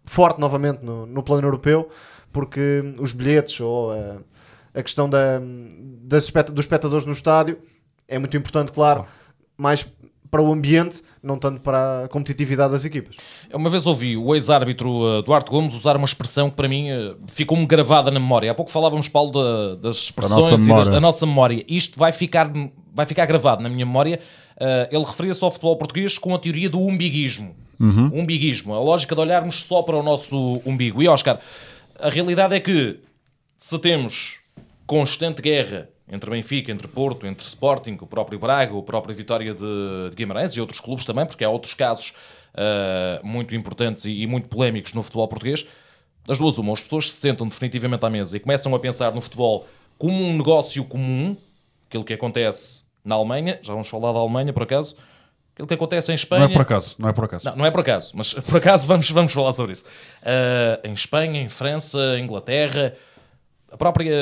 forte 0.05 0.39
novamente 0.39 0.83
no, 0.83 1.05
no 1.05 1.23
plano 1.23 1.47
europeu, 1.47 1.89
porque 2.31 2.81
hum, 2.83 2.95
os 2.99 3.11
bilhetes 3.13 3.59
ou 3.59 3.93
eh, 3.93 4.17
a 4.73 4.81
questão 4.83 5.09
da, 5.09 5.39
das 6.03 6.23
espect- 6.25 6.51
dos 6.51 6.65
espectadores 6.65 7.05
no 7.05 7.13
estádio 7.13 7.57
é 8.07 8.17
muito 8.19 8.35
importante, 8.35 8.71
claro, 8.71 9.05
mais 9.57 9.85
para 10.29 10.41
o 10.41 10.51
ambiente, 10.53 11.03
não 11.21 11.37
tanto 11.37 11.59
para 11.59 12.05
a 12.05 12.07
competitividade 12.07 12.71
das 12.71 12.85
equipas. 12.85 13.17
Uma 13.53 13.69
vez 13.69 13.85
ouvi 13.85 14.15
o 14.15 14.33
ex-árbitro 14.33 14.89
uh, 14.89 15.21
Duarte 15.23 15.51
Gomes 15.51 15.73
usar 15.73 15.97
uma 15.97 16.05
expressão 16.05 16.49
que 16.49 16.55
para 16.55 16.69
mim 16.69 16.87
ficou-me 17.27 17.65
gravada 17.65 18.09
na 18.09 18.17
memória. 18.17 18.49
Há 18.49 18.55
pouco 18.55 18.71
falávamos, 18.71 19.09
Paulo, 19.09 19.31
da- 19.33 19.75
das 19.75 19.97
expressões 19.97 20.35
nossa 20.43 20.53
e 20.53 20.57
das- 20.57 20.65
memória. 20.67 20.91
da 20.91 20.99
nossa 21.01 21.25
memória. 21.25 21.65
Isto 21.67 21.99
vai 21.99 22.13
ficar, 22.13 22.49
vai 22.95 23.05
ficar 23.05 23.25
gravado 23.25 23.61
na 23.61 23.67
minha 23.67 23.85
memória. 23.85 24.21
Uh, 24.55 24.95
ele 24.95 25.03
referia-se 25.03 25.43
ao 25.43 25.51
futebol 25.51 25.75
português 25.75 26.17
com 26.17 26.33
a 26.33 26.39
teoria 26.39 26.69
do 26.69 26.79
umbiguismo. 26.79 27.53
Umbiguismo, 28.13 28.73
a 28.73 28.79
lógica 28.79 29.15
de 29.15 29.21
olharmos 29.21 29.63
só 29.63 29.81
para 29.81 29.95
o 29.95 30.03
nosso 30.03 30.61
umbigo. 30.65 31.01
E, 31.01 31.07
Oscar, 31.07 31.39
a 31.99 32.09
realidade 32.09 32.55
é 32.55 32.59
que 32.59 32.99
se 33.57 33.77
temos 33.79 34.39
constante 34.85 35.41
guerra 35.41 35.89
entre 36.07 36.29
Benfica, 36.29 36.71
entre 36.71 36.87
Porto, 36.87 37.25
entre 37.25 37.45
Sporting, 37.45 37.97
o 38.01 38.05
próprio 38.05 38.37
Braga, 38.37 38.75
o 38.75 38.83
próprio 38.83 39.15
Vitória 39.15 39.53
de, 39.53 40.09
de 40.09 40.15
Guimarães 40.15 40.53
e 40.53 40.59
outros 40.59 40.81
clubes 40.81 41.05
também, 41.05 41.25
porque 41.25 41.43
há 41.43 41.49
outros 41.49 41.73
casos 41.73 42.13
ah, 42.53 43.21
muito 43.23 43.55
importantes 43.55 44.05
e, 44.05 44.21
e 44.21 44.27
muito 44.27 44.47
polémicos 44.47 44.93
no 44.93 45.03
futebol 45.03 45.27
português. 45.27 45.65
Das 46.25 46.37
duas, 46.37 46.57
uma, 46.57 46.73
as 46.73 46.81
pessoas 46.81 47.11
se 47.11 47.19
sentam 47.19 47.47
definitivamente 47.47 48.05
à 48.05 48.09
mesa 48.09 48.37
e 48.37 48.39
começam 48.39 48.73
a 48.75 48.79
pensar 48.79 49.13
no 49.13 49.21
futebol 49.21 49.67
como 49.97 50.23
um 50.23 50.37
negócio 50.37 50.83
comum, 50.85 51.35
aquilo 51.87 52.03
que 52.03 52.13
acontece 52.13 52.83
na 53.03 53.15
Alemanha, 53.15 53.59
já 53.61 53.73
vamos 53.73 53.87
falar 53.87 54.11
da 54.11 54.19
Alemanha 54.19 54.53
por 54.53 54.63
acaso, 54.63 54.95
aquilo 55.53 55.67
que 55.67 55.73
acontece 55.73 56.11
em 56.11 56.15
Espanha. 56.15 56.45
Não 56.45 56.49
é 56.49 56.53
por 56.53 56.61
acaso, 56.61 56.95
não 56.97 57.09
é 57.09 57.13
por 57.13 57.25
acaso. 57.25 57.45
Não, 57.45 57.55
não 57.57 57.65
é 57.65 57.71
por 57.71 57.79
acaso, 57.81 58.11
mas 58.15 58.33
por 58.45 58.57
acaso 58.57 58.87
vamos, 58.87 59.09
vamos 59.11 59.31
falar 59.31 59.53
sobre 59.53 59.73
isso. 59.73 59.83
Ah, 60.23 60.79
em 60.83 60.93
Espanha, 60.93 61.41
em 61.41 61.49
França, 61.49 61.99
Inglaterra, 62.19 62.93
a 63.71 63.77
própria 63.77 64.13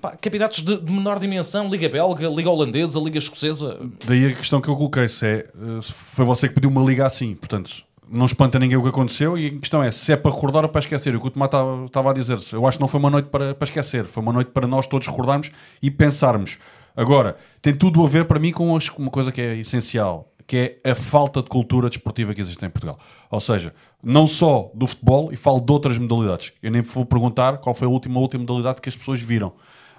pá, 0.00 0.16
campeonatos 0.16 0.62
de, 0.62 0.80
de 0.80 0.92
menor 0.92 1.18
dimensão, 1.18 1.68
Liga 1.68 1.88
Belga, 1.88 2.28
Liga 2.28 2.48
Holandesa, 2.50 2.98
Liga 2.98 3.18
Escocesa. 3.18 3.78
Daí 4.06 4.26
a 4.26 4.32
questão 4.34 4.60
que 4.60 4.68
eu 4.68 4.76
coloquei 4.76 5.08
se 5.08 5.26
é, 5.26 5.46
se 5.82 5.92
foi 5.92 6.24
você 6.24 6.48
que 6.48 6.54
pediu 6.54 6.70
uma 6.70 6.82
liga 6.82 7.04
assim, 7.06 7.34
portanto, 7.34 7.82
não 8.08 8.24
espanta 8.26 8.58
ninguém 8.58 8.78
o 8.78 8.82
que 8.82 8.88
aconteceu 8.88 9.36
e 9.36 9.46
a 9.48 9.58
questão 9.58 9.82
é 9.82 9.90
se 9.90 10.12
é 10.12 10.16
para 10.16 10.30
recordar 10.30 10.62
ou 10.62 10.68
para 10.68 10.78
esquecer. 10.78 11.14
O 11.16 11.20
que 11.20 11.26
o 11.26 11.30
Tomás 11.30 11.50
estava- 11.86 12.10
a 12.10 12.14
dizer, 12.14 12.38
eu 12.52 12.66
acho 12.66 12.78
que 12.78 12.80
não 12.82 12.88
foi 12.88 13.00
uma 13.00 13.10
noite 13.10 13.28
para, 13.28 13.54
para 13.54 13.64
esquecer, 13.66 14.06
foi 14.06 14.22
uma 14.22 14.32
noite 14.32 14.50
para 14.52 14.66
nós 14.66 14.86
todos 14.86 15.06
recordarmos 15.06 15.50
e 15.82 15.90
pensarmos. 15.90 16.58
Agora, 16.96 17.36
tem 17.60 17.74
tudo 17.74 18.04
a 18.04 18.08
ver 18.08 18.24
para 18.26 18.38
mim 18.38 18.52
com 18.52 18.78
uma 18.98 19.10
coisa 19.10 19.32
que 19.32 19.40
é 19.40 19.56
essencial, 19.56 20.32
que 20.46 20.78
é 20.84 20.90
a 20.90 20.94
falta 20.94 21.42
de 21.42 21.48
cultura 21.48 21.88
desportiva 21.88 22.34
que 22.34 22.40
existe 22.40 22.64
em 22.64 22.68
Portugal. 22.70 22.98
Ou 23.30 23.40
seja, 23.40 23.74
não 24.02 24.26
só 24.26 24.70
do 24.74 24.86
futebol, 24.86 25.32
e 25.32 25.36
falo 25.36 25.60
de 25.60 25.72
outras 25.72 25.98
modalidades. 25.98 26.52
Eu 26.62 26.70
nem 26.70 26.82
vou 26.82 27.06
perguntar 27.06 27.58
qual 27.58 27.74
foi 27.74 27.86
a 27.86 27.90
última, 27.90 28.18
a 28.18 28.22
última 28.22 28.40
modalidade 28.42 28.80
que 28.80 28.88
as 28.88 28.96
pessoas 28.96 29.20
viram. 29.22 29.52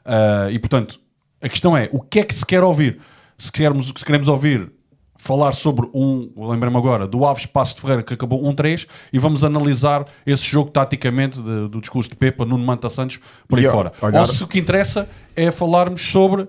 Ah, 0.05 0.47
e 0.51 0.59
portanto, 0.59 0.99
a 1.41 1.49
questão 1.49 1.75
é, 1.75 1.89
o 1.91 1.99
que 1.99 2.19
é 2.19 2.23
que 2.23 2.33
se 2.35 2.45
quer 2.45 2.63
ouvir? 2.63 2.99
Se 3.37 3.51
queremos, 3.51 3.87
se 3.87 4.05
queremos 4.05 4.27
ouvir 4.27 4.71
falar 5.17 5.53
sobre 5.53 5.89
um, 5.93 6.31
lembrei-me 6.37 6.77
agora, 6.77 7.07
do 7.07 7.25
Aves 7.25 7.47
Passo 7.47 7.73
de 7.75 7.81
Ferreira 7.81 8.03
que 8.03 8.13
acabou 8.13 8.43
1-3 8.43 8.87
e 9.11 9.17
vamos 9.17 9.43
analisar 9.43 10.05
esse 10.25 10.43
jogo 10.45 10.69
taticamente 10.69 11.41
de- 11.41 11.67
do 11.67 11.81
discurso 11.81 12.11
de 12.11 12.15
Pepa, 12.15 12.45
Nuno 12.45 12.63
Manta 12.63 12.89
Santos, 12.91 13.19
por 13.47 13.57
aí 13.57 13.65
E, 13.65 13.69
fora. 13.69 13.91
olhar- 14.01 14.19
Ou 14.21 14.27
se 14.27 14.43
o 14.43 14.47
que 14.47 14.59
interessa 14.59 15.09
é 15.35 15.49
falarmos 15.49 16.03
sobre 16.03 16.47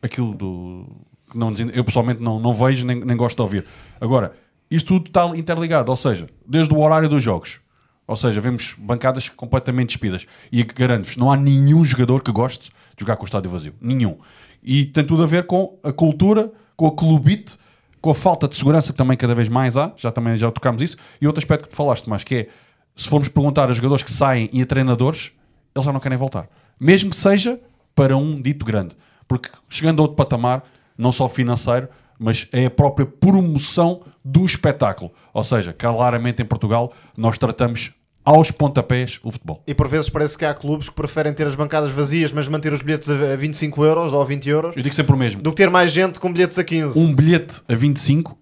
aquilo 0.00 0.32
do... 0.34 0.86
que 1.34 1.38
Não, 1.38 1.52
eu 1.72 1.84
pessoalmente 1.84 2.22
não, 2.22 2.38
não 2.38 2.54
vejo 2.54 2.86
nem, 2.86 3.04
nem 3.04 3.16
gosto 3.16 3.36
de 3.36 3.42
ouvir. 3.42 3.66
Agora, 4.00 4.32
isto 4.70 4.94
tudo 4.94 5.08
está 5.08 5.26
interligado, 5.36 5.90
ou 5.90 5.96
seja, 5.96 6.28
desde 6.46 6.72
o 6.72 6.80
horário 6.80 7.08
dos 7.08 7.22
jogos, 7.22 7.60
ou 8.06 8.16
seja, 8.16 8.40
vemos 8.40 8.74
bancadas 8.78 9.28
completamente 9.28 9.88
despidas. 9.88 10.26
E 10.50 10.62
garanto-vos, 10.62 11.16
não 11.16 11.30
há 11.30 11.36
nenhum 11.36 11.84
jogador 11.84 12.22
que 12.22 12.32
goste 12.32 12.70
de 12.96 13.00
jogar 13.00 13.16
com 13.16 13.22
o 13.22 13.26
estádio 13.26 13.50
vazio. 13.50 13.74
Nenhum. 13.80 14.16
E 14.62 14.84
tem 14.86 15.04
tudo 15.04 15.22
a 15.22 15.26
ver 15.26 15.46
com 15.46 15.78
a 15.82 15.92
cultura, 15.92 16.52
com 16.76 16.86
a 16.86 16.92
clubite, 16.92 17.58
com 18.00 18.10
a 18.10 18.14
falta 18.14 18.46
de 18.46 18.56
segurança 18.56 18.92
que 18.92 18.98
também 18.98 19.16
cada 19.16 19.34
vez 19.34 19.48
mais 19.48 19.76
há. 19.76 19.92
Já 19.96 20.10
também 20.10 20.36
já 20.36 20.50
tocámos 20.50 20.82
isso. 20.82 20.96
E 21.20 21.26
outro 21.26 21.40
aspecto 21.40 21.64
que 21.64 21.70
tu 21.70 21.76
falaste, 21.76 22.08
mas 22.08 22.22
que 22.22 22.34
é, 22.34 22.48
se 22.94 23.08
formos 23.08 23.28
perguntar 23.28 23.70
a 23.70 23.74
jogadores 23.74 24.02
que 24.02 24.12
saem 24.12 24.50
e 24.52 24.60
a 24.60 24.66
treinadores, 24.66 25.32
eles 25.74 25.84
já 25.84 25.92
não 25.92 26.00
querem 26.00 26.18
voltar. 26.18 26.48
Mesmo 26.78 27.10
que 27.10 27.16
seja 27.16 27.58
para 27.94 28.16
um 28.16 28.40
dito 28.40 28.64
grande. 28.64 28.96
Porque 29.26 29.48
chegando 29.68 30.00
a 30.00 30.02
outro 30.02 30.16
patamar, 30.16 30.62
não 30.96 31.10
só 31.12 31.28
financeiro, 31.28 31.88
mas 32.18 32.48
é 32.52 32.66
a 32.66 32.70
própria 32.70 33.06
promoção 33.06 34.00
do 34.24 34.44
espetáculo. 34.44 35.12
Ou 35.32 35.42
seja, 35.44 35.72
claramente 35.72 36.40
em 36.42 36.44
Portugal 36.44 36.92
nós 37.16 37.36
tratamos 37.38 37.92
aos 38.24 38.50
pontapés 38.50 39.20
o 39.22 39.30
futebol. 39.30 39.62
E 39.66 39.74
por 39.74 39.86
vezes 39.86 40.08
parece 40.08 40.38
que 40.38 40.44
há 40.46 40.54
clubes 40.54 40.88
que 40.88 40.94
preferem 40.94 41.34
ter 41.34 41.46
as 41.46 41.54
bancadas 41.54 41.90
vazias, 41.92 42.32
mas 42.32 42.48
manter 42.48 42.72
os 42.72 42.80
bilhetes 42.80 43.10
a 43.10 43.32
a 43.34 43.36
25 43.36 43.84
euros 43.84 44.12
ou 44.14 44.22
a 44.22 44.24
20 44.24 44.48
euros, 44.48 44.76
Eu 44.76 44.82
digo 44.82 44.94
sempre 44.94 45.14
o 45.14 45.18
mesmo. 45.18 45.42
do 45.42 45.50
que 45.50 45.56
ter 45.56 45.68
mais 45.68 45.92
gente 45.92 46.18
com 46.18 46.32
bilhetes 46.32 46.58
a 46.58 46.64
15. 46.64 46.98
Um 46.98 47.14
bilhete 47.14 47.62
a 47.68 47.74
25 47.74 48.38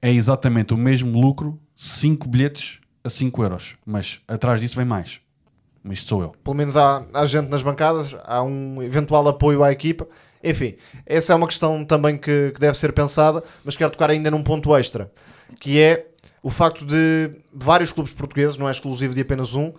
é 0.00 0.12
exatamente 0.12 0.72
o 0.72 0.76
mesmo 0.76 1.18
lucro, 1.20 1.58
5 1.76 2.28
bilhetes 2.28 2.78
a 3.02 3.10
5 3.10 3.42
euros. 3.42 3.76
Mas 3.84 4.20
atrás 4.28 4.60
disso 4.60 4.76
vem 4.76 4.84
mais. 4.84 5.20
Mas 5.82 5.98
isto 5.98 6.10
sou 6.10 6.22
eu. 6.22 6.32
Pelo 6.44 6.54
menos 6.56 6.76
há, 6.76 7.04
há 7.12 7.26
gente 7.26 7.48
nas 7.48 7.62
bancadas, 7.62 8.14
há 8.24 8.42
um 8.42 8.82
eventual 8.82 9.26
apoio 9.26 9.64
à 9.64 9.72
equipa. 9.72 10.06
Enfim, 10.44 10.74
essa 11.06 11.32
é 11.32 11.36
uma 11.36 11.46
questão 11.46 11.84
também 11.84 12.18
que, 12.18 12.52
que 12.52 12.60
deve 12.60 12.76
ser 12.76 12.92
pensada, 12.92 13.42
mas 13.64 13.76
quero 13.76 13.90
tocar 13.90 14.10
ainda 14.10 14.30
num 14.30 14.42
ponto 14.42 14.76
extra, 14.76 15.10
que 15.58 15.80
é 15.80 16.06
o 16.42 16.50
facto 16.50 16.84
de 16.84 17.30
vários 17.52 17.90
clubes 17.90 18.12
portugueses, 18.12 18.58
não 18.58 18.68
é 18.68 18.70
exclusivo 18.70 19.14
de 19.14 19.22
apenas 19.22 19.54
um, 19.54 19.72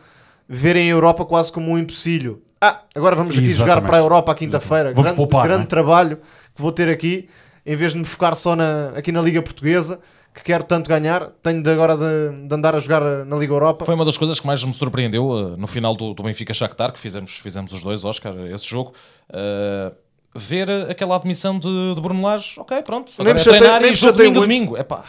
verem 0.49 0.88
a 0.88 0.93
Europa 0.93 1.23
quase 1.23 1.51
como 1.51 1.71
um 1.71 1.78
empecilho. 1.78 2.41
Ah, 2.60 2.82
agora 2.95 3.15
vamos 3.15 3.38
aqui 3.38 3.49
jogar 3.49 3.73
Exatamente. 3.73 3.89
para 3.89 3.97
a 3.97 3.99
Europa 3.99 4.32
à 4.32 4.36
quinta-feira. 4.36 4.91
Grande, 4.91 5.15
poupar, 5.15 5.45
grande 5.45 5.63
é? 5.63 5.67
trabalho 5.67 6.17
que 6.56 6.62
vou 6.62 6.71
ter 6.71 6.89
aqui 6.89 7.30
em 7.65 7.75
vez 7.75 7.93
de 7.93 7.99
me 7.99 8.06
focar 8.06 8.36
só 8.36 8.56
na, 8.56 8.89
aqui 8.89 9.12
na 9.12 9.21
Liga 9.21 9.41
Portuguesa, 9.41 9.99
que 10.34 10.43
quero 10.43 10.63
tanto 10.63 10.88
ganhar, 10.88 11.30
tenho 11.41 11.63
de 11.63 11.69
agora 11.69 11.97
de, 11.97 12.47
de 12.47 12.54
andar 12.54 12.75
a 12.75 12.80
jogar 12.80 13.25
na 13.25 13.36
Liga 13.38 13.54
Europa. 13.54 13.86
Foi 13.86 13.95
uma 13.95 14.06
das 14.06 14.17
coisas 14.17 14.39
que 14.39 14.45
mais 14.45 14.63
me 14.63 14.73
surpreendeu 14.73 15.28
uh, 15.30 15.58
no 15.58 15.65
final 15.65 15.95
do, 15.95 16.13
do 16.13 16.21
Benfica 16.21 16.54
Shakhtar, 16.54 16.91
que 16.91 16.99
fizemos, 16.99 17.38
fizemos 17.38 17.71
os 17.71 17.84
dois, 17.84 18.04
Oscar, 18.04 18.36
esse 18.54 18.67
jogo. 18.67 18.93
Uh, 19.30 19.95
ver 20.36 20.69
aquela 20.89 21.15
admissão 21.15 21.58
de, 21.58 21.95
de 21.95 22.02
Bruno 22.02 22.21
Lage, 22.21 22.60
ok, 22.60 22.82
pronto, 22.82 23.12
Nem 23.19 23.34
me 23.34 23.39
é 23.39 23.43
chatei- 23.43 23.60
treinar 23.60 23.80
nem 23.82 23.89
e 23.89 23.91
me 23.93 23.98
jogo 23.98 24.13
domingo 24.17 24.36
muito. 24.36 24.48
domingo. 24.48 24.78
Epá, 24.78 25.04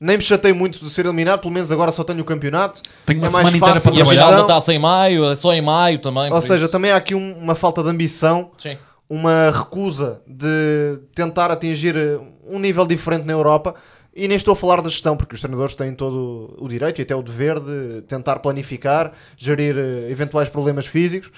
Nem 0.00 0.16
me 0.16 0.22
chatei 0.22 0.52
muito 0.52 0.82
de 0.82 0.90
ser 0.90 1.04
eliminado, 1.04 1.40
pelo 1.40 1.52
menos 1.52 1.70
agora 1.70 1.92
só 1.92 2.02
tenho 2.02 2.20
o 2.20 2.24
campeonato. 2.24 2.80
Tenho 3.06 3.18
uma 3.20 3.28
é 3.28 3.30
mais 3.30 3.48
semana 3.48 3.56
inteira 3.58 3.74
fácil 3.74 3.92
para 3.92 3.98
e 3.98 4.00
a 4.00 4.04
a 4.04 4.08
final 4.08 4.28
gestão. 4.30 4.46
da 4.46 4.54
taça 4.54 4.72
em 4.72 4.78
maio, 4.78 5.24
é 5.30 5.34
só 5.34 5.52
em 5.52 5.60
maio 5.60 5.98
também. 5.98 6.32
Ou 6.32 6.40
seja, 6.40 6.64
isso. 6.64 6.72
também 6.72 6.90
há 6.90 6.96
aqui 6.96 7.14
um- 7.14 7.36
uma 7.38 7.54
falta 7.54 7.82
de 7.82 7.90
ambição, 7.90 8.50
Sim. 8.56 8.76
uma 9.08 9.50
recusa 9.54 10.20
de 10.26 10.98
tentar 11.14 11.50
atingir 11.50 11.94
eh, 11.96 12.18
um 12.48 12.58
nível 12.58 12.86
diferente 12.86 13.24
na 13.24 13.32
Europa. 13.34 13.74
E 14.16 14.28
nem 14.28 14.36
estou 14.36 14.52
a 14.52 14.56
falar 14.56 14.80
da 14.80 14.88
gestão, 14.88 15.16
porque 15.16 15.34
os 15.34 15.40
treinadores 15.40 15.74
têm 15.74 15.92
todo 15.92 16.54
o 16.58 16.68
direito 16.68 17.00
e 17.00 17.02
até 17.02 17.16
o 17.16 17.20
dever 17.22 17.58
de 17.58 18.02
tentar 18.02 18.38
planificar, 18.38 19.10
gerir 19.36 19.76
eh, 19.76 20.08
eventuais 20.10 20.48
problemas 20.48 20.86
físicos, 20.86 21.32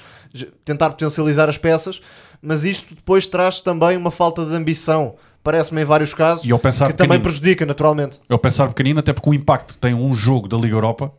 tentar 0.62 0.90
potencializar 0.90 1.48
as 1.48 1.56
peças, 1.56 2.00
mas 2.40 2.64
isto 2.64 2.94
depois 2.94 3.26
traz 3.26 3.60
também 3.60 3.96
uma 3.96 4.10
falta 4.10 4.44
de 4.44 4.54
ambição, 4.54 5.14
parece-me 5.42 5.82
em 5.82 5.84
vários 5.84 6.12
casos, 6.14 6.44
E 6.44 6.52
ao 6.52 6.58
pensar 6.58 6.88
que 6.88 6.94
também 6.94 7.20
prejudica 7.20 7.64
naturalmente. 7.64 8.20
Eu 8.28 8.38
pensar 8.38 8.68
pequenino, 8.68 9.00
até 9.00 9.12
porque 9.12 9.30
o 9.30 9.34
impacto 9.34 9.74
que 9.74 9.80
tem 9.80 9.94
um 9.94 10.14
jogo 10.14 10.48
da 10.48 10.56
Liga 10.56 10.74
Europa, 10.74 11.12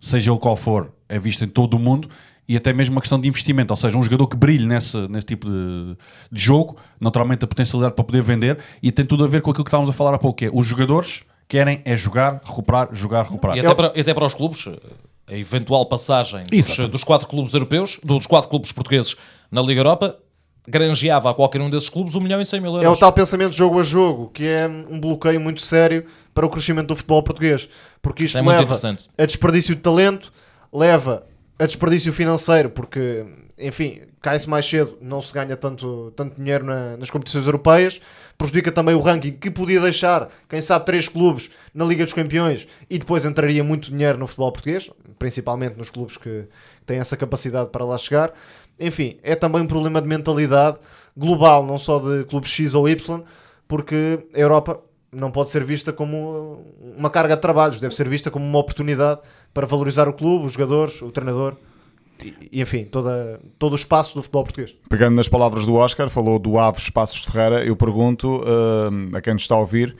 seja 0.00 0.30
ele 0.30 0.38
qual 0.38 0.56
for, 0.56 0.90
é 1.08 1.18
visto 1.18 1.44
em 1.44 1.48
todo 1.48 1.74
o 1.74 1.78
mundo 1.78 2.08
e 2.48 2.56
até 2.56 2.72
mesmo 2.72 2.94
uma 2.94 3.00
questão 3.00 3.20
de 3.20 3.28
investimento. 3.28 3.72
Ou 3.72 3.76
seja, 3.76 3.96
um 3.96 4.02
jogador 4.02 4.26
que 4.26 4.36
brilhe 4.36 4.66
nesse, 4.66 4.96
nesse 5.08 5.26
tipo 5.26 5.48
de, 5.48 5.96
de 6.30 6.42
jogo, 6.42 6.76
naturalmente 7.00 7.44
a 7.44 7.48
potencialidade 7.48 7.94
para 7.94 8.04
poder 8.04 8.22
vender 8.22 8.58
e 8.82 8.92
tem 8.92 9.04
tudo 9.04 9.24
a 9.24 9.26
ver 9.26 9.40
com 9.40 9.50
aquilo 9.50 9.64
que 9.64 9.68
estávamos 9.68 9.90
a 9.90 9.92
falar 9.92 10.14
há 10.14 10.18
pouco, 10.18 10.38
que 10.38 10.46
é 10.46 10.50
os 10.52 10.66
jogadores 10.66 11.22
querem 11.48 11.82
é 11.84 11.96
jogar, 11.96 12.40
recuperar, 12.44 12.88
jogar, 12.92 13.24
recuperar. 13.24 13.56
E 13.56 13.60
até, 13.60 13.74
para, 13.74 13.92
e 13.94 14.00
até 14.00 14.14
para 14.14 14.24
os 14.24 14.34
clubes, 14.34 14.66
a 15.26 15.36
eventual 15.36 15.86
passagem 15.86 16.44
dos, 16.44 16.90
dos 16.90 17.04
quatro 17.04 17.28
clubes 17.28 17.52
europeus, 17.54 17.98
dos 18.02 18.26
quatro 18.26 18.48
clubes 18.48 18.72
portugueses 18.72 19.16
na 19.50 19.62
Liga 19.62 19.80
Europa, 19.80 20.18
granjeava 20.66 21.30
a 21.30 21.34
qualquer 21.34 21.60
um 21.60 21.68
desses 21.68 21.88
clubes 21.88 22.14
1 22.14 22.20
milhão 22.20 22.40
e 22.40 22.44
100 22.44 22.60
mil 22.60 22.70
euros. 22.72 22.84
É 22.84 22.88
o 22.88 22.96
tal 22.96 23.12
pensamento 23.12 23.54
jogo 23.54 23.78
a 23.78 23.82
jogo, 23.82 24.30
que 24.32 24.46
é 24.46 24.66
um 24.66 24.98
bloqueio 24.98 25.40
muito 25.40 25.60
sério 25.60 26.06
para 26.32 26.46
o 26.46 26.48
crescimento 26.48 26.88
do 26.88 26.96
futebol 26.96 27.22
português. 27.22 27.68
Porque 28.00 28.24
isto 28.24 28.38
É 28.38 28.42
leva 28.42 28.74
a 29.18 29.26
desperdício 29.26 29.74
de 29.74 29.80
talento, 29.80 30.32
leva 30.72 31.24
a 31.58 31.66
desperdício 31.66 32.12
financeiro, 32.12 32.70
porque, 32.70 33.24
enfim, 33.58 34.02
cai-se 34.20 34.48
mais 34.48 34.66
cedo, 34.68 34.98
não 35.00 35.20
se 35.20 35.32
ganha 35.32 35.56
tanto, 35.56 36.12
tanto 36.16 36.36
dinheiro 36.36 36.64
na- 36.64 36.96
nas 36.96 37.10
competições 37.10 37.46
europeias, 37.46 38.00
prejudica 38.36 38.72
também 38.72 38.94
o 38.94 39.00
ranking, 39.00 39.32
que 39.32 39.50
podia 39.50 39.80
deixar, 39.80 40.28
quem 40.48 40.60
sabe, 40.60 40.84
três 40.84 41.08
clubes 41.08 41.50
na 41.72 41.84
Liga 41.84 42.04
dos 42.04 42.12
Campeões 42.12 42.66
e 42.90 42.98
depois 42.98 43.24
entraria 43.24 43.62
muito 43.62 43.90
dinheiro 43.90 44.18
no 44.18 44.26
futebol 44.26 44.50
português, 44.50 44.90
principalmente 45.18 45.76
nos 45.76 45.90
clubes 45.90 46.16
que 46.16 46.46
têm 46.84 46.98
essa 46.98 47.16
capacidade 47.16 47.70
para 47.70 47.84
lá 47.84 47.96
chegar. 47.96 48.32
Enfim, 48.78 49.18
é 49.22 49.36
também 49.36 49.62
um 49.62 49.66
problema 49.66 50.02
de 50.02 50.08
mentalidade 50.08 50.78
global, 51.16 51.64
não 51.64 51.78
só 51.78 52.00
de 52.00 52.24
clubes 52.24 52.50
X 52.50 52.74
ou 52.74 52.88
Y, 52.88 53.22
porque 53.68 54.26
a 54.34 54.38
Europa 54.38 54.80
não 55.12 55.30
pode 55.30 55.50
ser 55.50 55.62
vista 55.62 55.92
como 55.92 56.66
uma 56.96 57.08
carga 57.08 57.36
de 57.36 57.42
trabalhos, 57.42 57.78
deve 57.78 57.94
ser 57.94 58.08
vista 58.08 58.32
como 58.32 58.44
uma 58.44 58.58
oportunidade 58.58 59.20
para 59.54 59.66
valorizar 59.66 60.08
o 60.08 60.12
clube, 60.12 60.44
os 60.46 60.52
jogadores, 60.52 61.00
o 61.00 61.10
treinador 61.10 61.54
e, 62.50 62.60
enfim, 62.60 62.84
toda, 62.84 63.40
todo 63.58 63.72
o 63.72 63.76
espaço 63.76 64.14
do 64.14 64.22
futebol 64.22 64.44
português. 64.44 64.74
Pegando 64.88 65.14
nas 65.16 65.28
palavras 65.28 65.64
do 65.66 65.74
Oscar, 65.74 66.08
falou 66.10 66.38
do 66.38 66.58
Aves 66.58 66.90
Passos 66.90 67.20
de 67.20 67.30
Ferreira, 67.30 67.64
eu 67.64 67.76
pergunto 67.76 68.42
hum, 68.44 69.10
a 69.14 69.20
quem 69.20 69.32
nos 69.32 69.42
está 69.42 69.54
a 69.54 69.58
ouvir, 69.58 69.96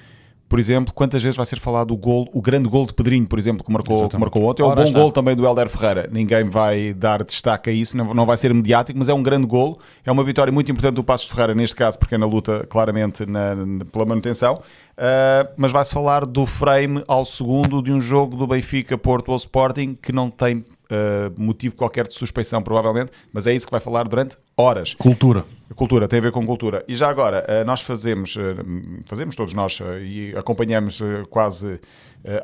por 0.48 0.58
exemplo, 0.60 0.92
quantas 0.94 1.22
vezes 1.22 1.36
vai 1.36 1.46
ser 1.46 1.58
falado 1.58 1.90
o 1.92 1.96
gol, 1.96 2.28
o 2.32 2.40
grande 2.40 2.68
gol 2.68 2.86
de 2.86 2.92
Pedrinho, 2.94 3.26
por 3.26 3.38
exemplo, 3.38 3.64
que 3.64 3.72
marcou, 3.72 4.08
que 4.08 4.16
marcou 4.16 4.44
ontem, 4.44 4.62
ou 4.62 4.68
o 4.68 4.70
Ora 4.72 4.82
bom 4.82 4.86
está. 4.88 5.00
gol 5.00 5.10
também 5.10 5.34
do 5.34 5.44
Helder 5.44 5.68
Ferreira. 5.68 6.08
Ninguém 6.12 6.44
vai 6.44 6.92
dar 6.92 7.24
destaque 7.24 7.70
a 7.70 7.72
isso, 7.72 7.96
não, 7.96 8.14
não 8.14 8.24
vai 8.26 8.36
ser 8.36 8.54
mediático, 8.54 8.96
mas 8.96 9.08
é 9.08 9.14
um 9.14 9.22
grande 9.22 9.46
gol, 9.46 9.76
é 10.04 10.12
uma 10.12 10.22
vitória 10.22 10.52
muito 10.52 10.70
importante 10.70 10.94
do 10.94 11.02
Passos 11.02 11.26
de 11.26 11.32
Ferreira, 11.32 11.54
neste 11.54 11.74
caso, 11.74 11.98
porque 11.98 12.14
é 12.14 12.18
na 12.18 12.26
luta 12.26 12.64
claramente 12.70 13.26
na- 13.26 13.54
na- 13.56 13.84
pela 13.86 14.04
manutenção. 14.04 14.62
Uh, 14.94 15.50
mas 15.56 15.72
vai-se 15.72 15.92
falar 15.92 16.24
do 16.24 16.46
frame 16.46 17.02
ao 17.08 17.24
segundo 17.24 17.82
de 17.82 17.92
um 17.92 18.00
jogo 18.00 18.36
do 18.36 18.46
Benfica, 18.46 18.96
Porto 18.96 19.30
ou 19.30 19.36
Sporting 19.36 19.98
que 20.00 20.12
não 20.12 20.30
tem 20.30 20.58
uh, 20.58 20.64
motivo 21.36 21.74
qualquer 21.74 22.06
de 22.06 22.14
suspeição, 22.14 22.62
provavelmente, 22.62 23.10
mas 23.32 23.46
é 23.48 23.52
isso 23.52 23.66
que 23.66 23.72
vai 23.72 23.80
falar 23.80 24.06
durante 24.06 24.36
horas. 24.56 24.94
Cultura. 24.94 25.44
Cultura, 25.74 26.06
tem 26.06 26.20
a 26.20 26.22
ver 26.22 26.30
com 26.30 26.46
cultura. 26.46 26.84
E 26.86 26.94
já 26.94 27.08
agora, 27.08 27.44
eh, 27.48 27.64
nós 27.64 27.80
fazemos, 27.80 28.36
fazemos 29.06 29.34
todos 29.34 29.54
nós 29.54 29.80
e 30.02 30.32
acompanhamos 30.36 31.00
quase 31.30 31.80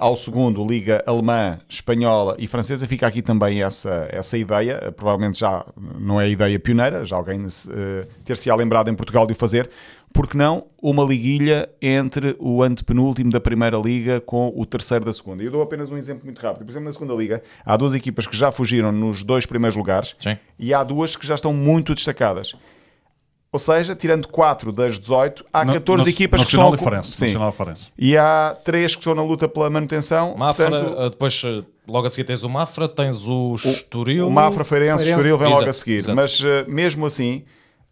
ao 0.00 0.16
segundo 0.16 0.66
Liga 0.66 1.04
Alemã, 1.06 1.60
Espanhola 1.68 2.34
e 2.38 2.48
Francesa. 2.48 2.88
Fica 2.88 3.06
aqui 3.06 3.22
também 3.22 3.62
essa, 3.62 4.08
essa 4.10 4.36
ideia, 4.36 4.92
provavelmente 4.96 5.38
já 5.38 5.64
não 6.00 6.20
é 6.20 6.28
ideia 6.28 6.58
pioneira, 6.58 7.04
já 7.04 7.14
alguém 7.14 7.46
ter-se-á 8.24 8.56
lembrado 8.56 8.88
em 8.88 8.94
Portugal 8.94 9.26
de 9.26 9.34
o 9.34 9.36
fazer. 9.36 9.70
Porque 10.12 10.36
não 10.36 10.64
uma 10.82 11.04
liguilha 11.04 11.68
entre 11.80 12.34
o 12.40 12.62
antepenúltimo 12.62 13.30
da 13.30 13.40
Primeira 13.40 13.76
Liga 13.78 14.20
com 14.20 14.52
o 14.56 14.66
terceiro 14.66 15.04
da 15.04 15.12
Segunda? 15.12 15.42
Eu 15.42 15.50
dou 15.52 15.62
apenas 15.62 15.90
um 15.90 15.96
exemplo 15.96 16.24
muito 16.24 16.40
rápido. 16.40 16.64
Por 16.64 16.70
exemplo, 16.70 16.86
na 16.86 16.92
Segunda 16.92 17.14
Liga, 17.14 17.42
há 17.64 17.76
duas 17.76 17.94
equipas 17.94 18.26
que 18.26 18.36
já 18.36 18.50
fugiram 18.50 18.90
nos 18.90 19.22
dois 19.22 19.46
primeiros 19.46 19.76
lugares 19.76 20.16
Sim. 20.18 20.36
e 20.58 20.74
há 20.74 20.82
duas 20.82 21.14
que 21.14 21.24
já 21.26 21.34
estão 21.36 21.52
muito 21.52 21.94
destacadas. 21.94 22.54
Ou 23.52 23.58
seja, 23.58 23.96
tirando 23.96 24.28
4 24.28 24.70
das 24.72 24.98
18, 24.98 25.44
há 25.52 25.64
No- 25.64 25.72
14 25.72 26.04
no- 26.04 26.10
equipas 26.10 26.40
que 26.44 26.46
e 26.74 26.78
Farense. 26.78 27.16
Sim. 27.16 27.24
Nacional 27.26 27.52
e. 27.52 27.90
E 27.98 28.16
há 28.16 28.56
3 28.64 28.94
que 28.94 29.00
estão 29.00 29.14
na 29.14 29.24
luta 29.24 29.48
pela 29.48 29.68
manutenção. 29.70 30.36
Mafra, 30.36 30.70
portanto, 30.70 30.92
uh, 30.98 31.10
depois 31.10 31.42
uh, 31.44 31.64
logo 31.86 32.06
a 32.06 32.10
seguir 32.10 32.24
tens 32.24 32.42
o 32.44 32.48
Mafra, 32.48 32.88
tens 32.88 33.26
o 33.26 33.54
Estoril. 33.56 34.28
o 34.28 34.30
Mafra, 34.30 34.64
Feirense, 34.64 35.02
Feirense. 35.04 35.10
Estoril 35.26 35.38
vem 35.38 35.48
Exato, 35.48 35.60
logo 35.60 35.70
a 35.70 35.72
seguir. 35.72 35.96
exato. 35.96 36.14
Mas 36.16 36.40
eh, 36.44 36.64
mesmo 36.68 37.06
assim, 37.06 37.42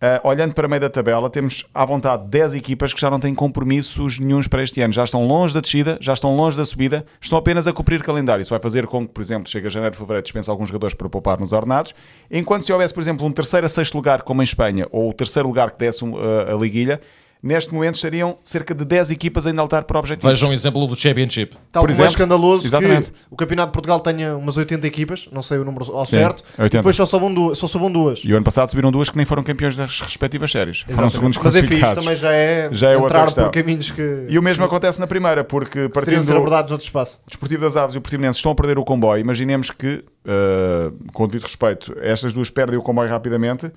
eh, 0.01 0.21
olhando 0.23 0.55
para 0.55 0.69
meio 0.69 0.81
da 0.81 0.89
tabela, 0.89 1.29
temos 1.29 1.67
à 1.75 1.85
vontade 1.85 2.29
10 2.29 2.55
equipas 2.55 2.95
que 2.95 3.01
já 3.01 3.11
não 3.11 3.19
têm 3.19 3.35
compromissos 3.35 4.21
nenhuns 4.21 4.47
para 4.47 4.63
este 4.63 4.81
ano. 4.81 4.93
Já 4.93 5.03
estão 5.03 5.27
longe 5.27 5.53
da 5.53 5.61
descida, 5.61 5.99
já 6.01 6.13
estão 6.13 6.37
longe 6.37 6.57
da 6.57 6.65
subida, 6.65 7.05
estão 7.21 7.37
apenas 7.37 7.67
a 7.67 7.73
cumprir 7.73 8.03
calendário. 8.03 8.43
Isso 8.43 8.51
vai 8.51 8.61
fazer 8.61 8.87
com 8.87 9.07
que, 9.07 9.13
por 9.13 9.21
exemplo, 9.21 9.49
chega 9.51 9.69
janeiro, 9.69 9.97
fevereiro, 9.97 10.23
dispensa 10.23 10.53
alguns 10.53 10.69
jogadores 10.69 10.95
para 10.95 11.09
poupar 11.09 11.41
nos 11.41 11.53
ordenados. 11.53 11.95
Enquanto 12.31 12.65
se 12.65 12.73
houvesse, 12.73 12.95
por 12.95 13.01
exemplo, 13.01 13.27
um 13.27 13.33
terceiro 13.33 13.67
a 13.67 13.69
sexto 13.69 13.97
lugar, 13.97 14.23
como 14.23 14.41
em 14.41 14.45
Espanha, 14.45 14.87
ou 14.93 15.11
o 15.11 15.13
terceiro 15.13 15.49
lugar 15.49 15.73
que 15.73 15.79
desse 15.79 16.05
eh, 16.05 16.53
a 16.53 16.57
liguilha, 16.57 17.01
neste 17.43 17.73
momento 17.73 17.95
estariam 17.97 18.37
cerca 18.43 18.75
de 18.75 18.85
10 18.85 19.11
equipas 19.11 19.47
ainda 19.47 19.61
a 19.61 19.65
lutar 19.65 19.85
por 19.85 19.97
objetivos. 19.97 20.31
Vejam 20.31 20.51
um 20.51 20.53
exemplo 20.53 20.87
do 20.87 20.97
Championship. 20.97 21.57
Tal 21.71 21.83
Por 21.83 21.91
é 21.91 21.93
exemplo, 21.93 22.11
escandaloso 22.13 22.67
exatamente. 22.67 23.11
que 23.11 23.17
o 23.31 23.37
Campeonato 23.37 23.69
de 23.69 23.73
Portugal 23.75 24.01
tenha 24.01 24.37
umas 24.37 24.57
80 24.57 24.87
equipas, 24.87 25.29
não 25.33 25.43
sei 25.43 25.59
o 25.59 25.65
número 25.65 25.91
ao 25.93 26.05
Sim, 26.05 26.17
certo, 26.17 26.45
80. 26.59 26.79
depois 26.79 26.97
só 26.97 27.07
sobam 27.07 27.33
duas. 27.33 27.59
Só 27.59 27.67
sobam 27.67 27.91
duas. 27.91 28.21
E 28.25 28.33
o 28.33 28.37
ano 28.37 28.45
passado 28.45 28.69
subiram 28.71 28.91
duas 28.91 29.09
que 29.11 29.17
nem 29.17 29.27
foram 29.27 29.43
campeões 29.43 29.77
das 29.77 30.01
respectivas 30.01 30.51
séries. 30.51 30.81
Foram 30.81 30.93
Exatamente. 31.07 31.13
segundos 31.15 31.39
Mas 31.43 31.57
enfim, 31.57 31.65
isto 31.67 31.69
classificados. 31.79 32.05
também 32.05 32.17
já 32.17 32.33
é, 32.33 32.69
Já 32.73 32.91
é 32.91 32.97
outra 32.97 33.21
entrar 33.23 33.45
por 33.45 33.51
caminhos 33.53 33.91
que 33.91 34.27
E 34.29 34.39
o 34.39 34.43
mesmo 34.43 34.65
acontece 34.65 34.99
na 35.01 35.07
primeira, 35.07 35.45
porque 35.45 35.89
partindo 35.89 36.23
ser 36.23 36.33
do 36.33 36.39
abordados 36.39 36.71
noutro 36.71 36.85
espaço. 36.87 37.21
Desportivo 37.27 37.63
das 37.63 37.77
Aves 37.77 37.95
e 37.95 37.99
o 37.99 38.01
Portimonense 38.01 38.39
estão 38.39 38.53
a 38.53 38.55
perder 38.55 38.79
o 38.79 38.85
comboio. 38.85 39.21
Imaginemos 39.21 39.71
que, 39.71 40.05
uh, 40.29 41.13
com 41.13 41.27
devido 41.27 41.43
respeito, 41.45 41.95
estas 42.01 42.33
duas 42.33 42.51
perdem 42.51 42.79
o 42.79 42.83
comboio 42.83 43.09
rapidamente, 43.09 43.67
uh, 43.67 43.73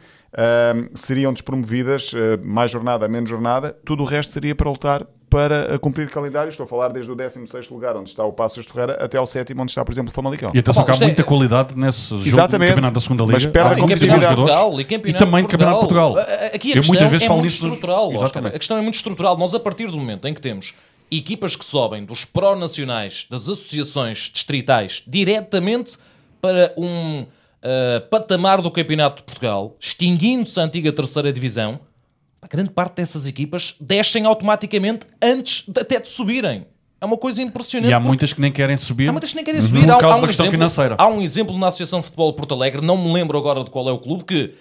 seriam 0.93 1.31
despromovidas, 1.31 2.11
uh, 2.13 2.17
mais 2.43 2.69
jornada, 2.69 3.07
menos 3.07 3.29
jornada, 3.29 3.75
tudo 3.85 4.03
o 4.03 4.05
resto 4.05 4.33
seria 4.33 4.53
para 4.53 4.69
lutar 4.69 5.05
para 5.29 5.79
cumprir 5.79 6.09
calendário. 6.09 6.49
Estou 6.49 6.65
a 6.65 6.67
falar 6.67 6.89
desde 6.89 7.09
o 7.09 7.15
16º 7.15 7.71
lugar, 7.71 7.95
onde 7.95 8.09
está 8.09 8.21
o 8.21 8.33
Passos 8.33 8.65
de 8.65 8.71
Ferreira, 8.73 9.01
até 9.01 9.17
ao 9.17 9.25
sétimo, 9.25 9.61
onde 9.61 9.71
está, 9.71 9.85
por 9.85 9.93
exemplo, 9.93 10.11
o 10.11 10.13
Famalicão. 10.13 10.51
E 10.53 10.59
atenção 10.59 10.81
Ah, 10.81 10.85
que 10.85 10.91
há 10.91 10.93
isto 10.93 11.03
é- 11.03 11.05
muita 11.05 11.23
qualidade 11.23 11.73
nesse 11.77 12.09
jogo 12.09 12.27
Exatamente. 12.27 12.67
campeonato 12.71 12.93
da 12.95 12.99
segunda 12.99 13.23
Liga. 13.23 13.33
Mas 13.35 13.45
perde 13.45 13.69
Há 13.69 13.71
a 13.71 13.77
e 13.77 13.79
competitividade. 13.79 14.35
Portugal, 14.35 14.81
e 14.81 14.83
campeonato, 14.83 15.23
E 15.23 15.25
também 15.25 15.41
de 15.43 15.47
campeonato 15.47 15.79
de 15.79 15.87
Portugal. 15.87 16.17
Aqui 16.53 16.73
a 16.73 16.75
Eu 16.75 16.83
muitas 16.85 17.09
vezes 17.09 17.23
é 17.23 17.27
falo 17.27 17.39
muito 17.39 17.53
nisso 17.53 17.65
estrutural. 17.65 18.11
Exatamente. 18.11 18.55
A 18.57 18.59
questão 18.59 18.77
é 18.77 18.81
muito 18.81 18.95
estrutural. 18.95 19.37
Nós, 19.37 19.53
a 19.55 19.59
partir 19.61 19.87
do 19.87 19.97
momento 19.97 20.27
em 20.27 20.33
que 20.33 20.41
temos 20.41 20.73
equipas 21.09 21.55
que 21.55 21.63
sobem 21.63 22.03
dos 22.03 22.25
pró-nacionais, 22.25 23.25
das 23.29 23.43
associações 23.43 24.29
distritais, 24.33 25.01
diretamente 25.07 25.97
para 26.41 26.73
um 26.77 27.21
uh, 27.21 27.27
patamar 28.09 28.61
do 28.61 28.71
Campeonato 28.71 29.17
de 29.17 29.23
Portugal, 29.23 29.75
extinguindo-se 29.79 30.59
a 30.59 30.63
antiga 30.63 30.91
terceira 30.91 31.31
divisão, 31.31 31.79
a 32.41 32.47
grande 32.47 32.71
parte 32.71 32.95
dessas 32.95 33.27
equipas 33.27 33.75
descem 33.79 34.25
automaticamente 34.25 35.05
antes 35.21 35.63
de, 35.67 35.79
até 35.79 35.99
de 35.99 36.09
subirem. 36.09 36.65
É 36.99 37.05
uma 37.05 37.17
coisa 37.17 37.41
impressionante. 37.41 37.89
E 37.89 37.93
há 37.93 37.97
porque- 37.99 38.07
muitas 38.07 38.33
que 38.33 38.41
nem 38.41 38.51
querem 38.51 38.77
subir. 38.77 39.09
Há 39.09 39.11
muitas 39.11 39.29
que 39.31 39.35
nem 39.35 39.45
querem 39.45 39.61
subir. 39.61 39.85
No 39.87 39.93
Há, 39.93 39.97
caso 39.97 40.13
há 40.13 40.17
um 40.17 40.21
da 40.21 40.27
questão 40.27 40.45
exemplo, 40.45 40.59
financeira. 40.59 40.95
há 40.97 41.07
um 41.07 41.21
exemplo 41.21 41.57
na 41.57 41.67
Associação 41.67 41.99
de 41.99 42.05
Futebol 42.05 42.31
de 42.31 42.37
Porto 42.37 42.53
Alegre, 42.53 42.81
não 42.85 42.97
me 42.97 43.11
lembro 43.11 43.37
agora 43.37 43.63
de 43.63 43.69
qual 43.71 43.87
é 43.89 43.91
o 43.91 43.97
clube, 43.97 44.23
que 44.23 44.53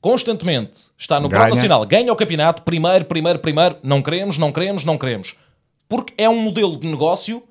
constantemente 0.00 0.80
está 0.96 1.18
no 1.18 1.28
Ganha. 1.28 1.48
Nacional, 1.48 1.84
ganha 1.86 2.12
o 2.12 2.16
campeonato, 2.16 2.62
primeiro, 2.62 3.04
primeiro, 3.04 3.38
primeiro, 3.38 3.76
não 3.82 4.00
queremos, 4.02 4.38
não 4.38 4.52
queremos, 4.52 4.84
não 4.84 4.96
queremos. 4.98 5.34
Porque 5.88 6.12
é 6.18 6.28
um 6.28 6.38
modelo 6.40 6.76
de 6.78 6.86
negócio 6.86 7.42